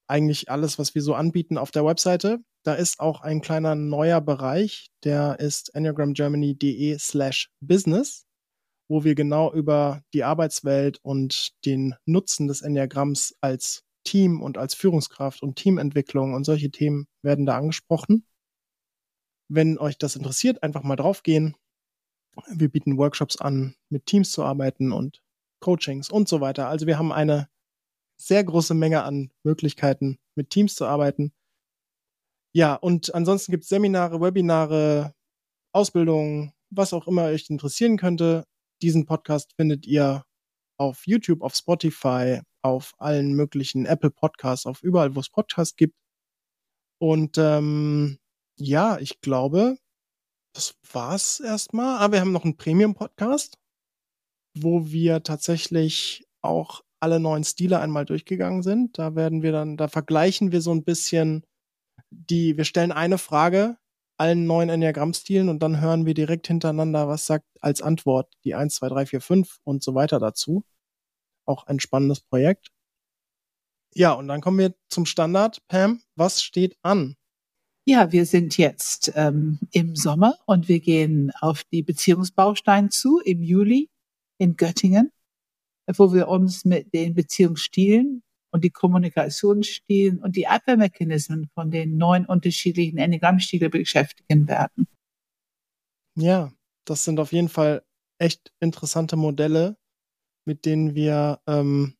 eigentlich 0.08 0.50
alles, 0.50 0.80
was 0.80 0.96
wir 0.96 1.02
so 1.02 1.14
anbieten 1.14 1.56
auf 1.56 1.70
der 1.70 1.84
Webseite. 1.84 2.40
Da 2.64 2.74
ist 2.74 2.98
auch 2.98 3.20
ein 3.20 3.42
kleiner 3.42 3.76
neuer 3.76 4.20
Bereich, 4.20 4.90
der 5.04 5.38
ist 5.38 5.72
enneagramgermany.de 5.72 6.98
slash 6.98 7.48
business, 7.60 8.26
wo 8.88 9.04
wir 9.04 9.14
genau 9.14 9.52
über 9.52 10.02
die 10.12 10.24
Arbeitswelt 10.24 10.98
und 11.02 11.52
den 11.64 11.94
Nutzen 12.04 12.48
des 12.48 12.62
Enneagramms 12.62 13.36
als 13.40 13.84
Team 14.04 14.42
und 14.42 14.58
als 14.58 14.74
Führungskraft 14.74 15.42
und 15.42 15.56
Teamentwicklung 15.56 16.34
und 16.34 16.44
solche 16.44 16.70
Themen 16.70 17.06
werden 17.22 17.46
da 17.46 17.56
angesprochen. 17.56 18.26
Wenn 19.48 19.78
euch 19.78 19.98
das 19.98 20.16
interessiert, 20.16 20.62
einfach 20.62 20.82
mal 20.82 20.96
draufgehen. 20.96 21.56
Wir 22.48 22.68
bieten 22.68 22.96
Workshops 22.96 23.36
an, 23.36 23.74
mit 23.90 24.06
Teams 24.06 24.32
zu 24.32 24.42
arbeiten 24.42 24.92
und 24.92 25.22
Coachings 25.60 26.10
und 26.10 26.28
so 26.28 26.40
weiter. 26.40 26.68
Also 26.68 26.86
wir 26.86 26.98
haben 26.98 27.12
eine 27.12 27.48
sehr 28.16 28.44
große 28.44 28.74
Menge 28.74 29.02
an 29.02 29.30
Möglichkeiten, 29.42 30.18
mit 30.34 30.50
Teams 30.50 30.74
zu 30.74 30.86
arbeiten. 30.86 31.32
Ja, 32.54 32.74
und 32.74 33.14
ansonsten 33.14 33.50
gibt 33.52 33.64
es 33.64 33.68
Seminare, 33.68 34.20
Webinare, 34.20 35.14
Ausbildungen, 35.72 36.52
was 36.70 36.92
auch 36.92 37.06
immer 37.06 37.24
euch 37.24 37.48
interessieren 37.48 37.96
könnte. 37.96 38.46
Diesen 38.82 39.06
Podcast 39.06 39.54
findet 39.56 39.86
ihr 39.86 40.24
auf 40.76 41.06
YouTube, 41.06 41.42
auf 41.42 41.54
Spotify, 41.54 42.40
auf 42.62 42.94
allen 42.98 43.34
möglichen 43.34 43.86
Apple 43.86 44.10
Podcasts, 44.10 44.66
auf 44.66 44.82
überall, 44.82 45.14
wo 45.14 45.20
es 45.20 45.30
Podcasts 45.30 45.76
gibt. 45.76 45.94
Und 47.00 47.38
ähm, 47.38 48.18
ja, 48.58 48.98
ich 48.98 49.20
glaube, 49.20 49.76
das 50.54 50.74
war's 50.92 51.40
erstmal. 51.40 51.96
Aber 51.96 52.04
ah, 52.04 52.12
wir 52.12 52.20
haben 52.20 52.32
noch 52.32 52.44
einen 52.44 52.56
Premium-Podcast, 52.56 53.56
wo 54.58 54.86
wir 54.86 55.22
tatsächlich 55.22 56.26
auch 56.42 56.82
alle 57.00 57.20
neuen 57.20 57.44
Stile 57.44 57.80
einmal 57.80 58.04
durchgegangen 58.04 58.62
sind. 58.62 58.98
Da 58.98 59.14
werden 59.14 59.42
wir 59.42 59.52
dann, 59.52 59.76
da 59.76 59.88
vergleichen 59.88 60.52
wir 60.52 60.60
so 60.60 60.72
ein 60.72 60.84
bisschen 60.84 61.44
die, 62.10 62.56
wir 62.56 62.64
stellen 62.64 62.92
eine 62.92 63.18
Frage 63.18 63.78
allen 64.22 64.46
neuen 64.46 64.68
Enneagramm-Stilen 64.68 65.48
und 65.48 65.64
dann 65.64 65.80
hören 65.80 66.06
wir 66.06 66.14
direkt 66.14 66.46
hintereinander, 66.46 67.08
was 67.08 67.26
sagt 67.26 67.44
als 67.60 67.82
Antwort 67.82 68.32
die 68.44 68.54
1, 68.54 68.76
2, 68.76 68.88
3, 68.88 69.06
4, 69.06 69.20
5 69.20 69.58
und 69.64 69.82
so 69.82 69.96
weiter 69.96 70.20
dazu. 70.20 70.64
Auch 71.44 71.66
ein 71.66 71.80
spannendes 71.80 72.20
Projekt. 72.20 72.70
Ja, 73.94 74.12
und 74.12 74.28
dann 74.28 74.40
kommen 74.40 74.60
wir 74.60 74.74
zum 74.88 75.06
Standard. 75.06 75.58
Pam, 75.66 76.02
was 76.14 76.40
steht 76.40 76.76
an? 76.82 77.16
Ja, 77.84 78.12
wir 78.12 78.24
sind 78.24 78.58
jetzt 78.58 79.10
ähm, 79.16 79.58
im 79.72 79.96
Sommer 79.96 80.38
und 80.46 80.68
wir 80.68 80.78
gehen 80.78 81.32
auf 81.40 81.64
die 81.64 81.82
Beziehungsbausteine 81.82 82.90
zu 82.90 83.18
im 83.24 83.42
Juli 83.42 83.90
in 84.38 84.54
Göttingen, 84.54 85.10
wo 85.96 86.12
wir 86.12 86.28
uns 86.28 86.64
mit 86.64 86.94
den 86.94 87.14
Beziehungsstilen 87.14 88.22
und 88.52 88.62
die 88.62 88.70
Kommunikationsstilen 88.70 90.18
und 90.20 90.36
die 90.36 90.46
Abwehrmechanismen 90.46 91.48
von 91.54 91.70
den 91.70 91.96
neun 91.96 92.26
unterschiedlichen 92.26 92.98
Enneagrammstilen 92.98 93.70
beschäftigen 93.70 94.46
werden. 94.46 94.86
Ja, 96.14 96.52
das 96.84 97.04
sind 97.04 97.18
auf 97.18 97.32
jeden 97.32 97.48
Fall 97.48 97.82
echt 98.18 98.52
interessante 98.60 99.16
Modelle, 99.16 99.76
mit 100.44 100.66
denen 100.66 100.94
wir 100.94 101.40
ähm, 101.46 101.96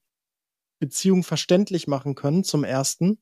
Beziehungen 0.78 1.22
verständlich 1.22 1.86
machen 1.86 2.14
können, 2.14 2.44
zum 2.44 2.64
ersten, 2.64 3.18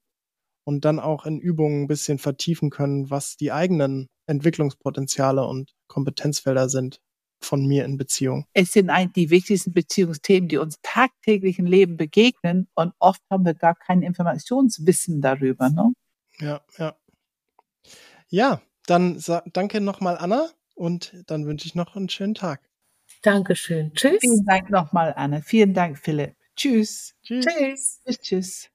und 0.65 0.85
dann 0.85 0.99
auch 0.99 1.27
in 1.27 1.41
Übungen 1.41 1.85
ein 1.85 1.89
bisschen 1.89 2.19
vertiefen 2.19 2.71
können, 2.71 3.11
was 3.11 3.37
die 3.37 3.53
eigenen 3.53 4.09
Entwicklungspotenziale 4.27 5.45
und 5.45 5.73
Kompetenzfelder 5.89 6.69
sind 6.69 7.01
von 7.41 7.67
mir 7.67 7.85
in 7.85 7.97
Beziehung. 7.97 8.47
Es 8.53 8.73
sind 8.73 8.91
eigentlich 8.91 9.27
die 9.27 9.31
wichtigsten 9.31 9.73
Beziehungsthemen, 9.73 10.49
die 10.49 10.59
uns 10.59 10.77
tagtäglich 10.83 11.59
im 11.59 11.67
Leben 11.67 11.97
begegnen 11.97 12.69
und 12.75 12.93
oft 12.99 13.23
haben 13.31 13.45
wir 13.45 13.55
gar 13.55 13.75
kein 13.75 14.03
Informationswissen 14.03 15.21
darüber. 15.21 15.71
Ne? 15.71 15.93
Ja, 16.39 16.61
ja. 16.79 16.97
Ja, 18.29 18.63
dann 18.87 19.23
danke 19.53 19.81
nochmal 19.81 20.17
Anna 20.19 20.49
und 20.75 21.15
dann 21.27 21.47
wünsche 21.47 21.67
ich 21.67 21.75
noch 21.75 21.97
einen 21.97 22.09
schönen 22.09 22.35
Tag. 22.35 22.61
Dankeschön. 23.23 23.93
Tschüss. 23.95 24.19
Vielen 24.21 24.45
Dank 24.45 24.71
nochmal, 24.71 25.13
Anna. 25.17 25.41
Vielen 25.41 25.75
Dank, 25.75 25.99
Philipp. 25.99 26.37
Tschüss. 26.57 27.15
Tschüss. 27.23 27.45
Tschüss. 27.45 28.21
Tschüss. 28.21 28.71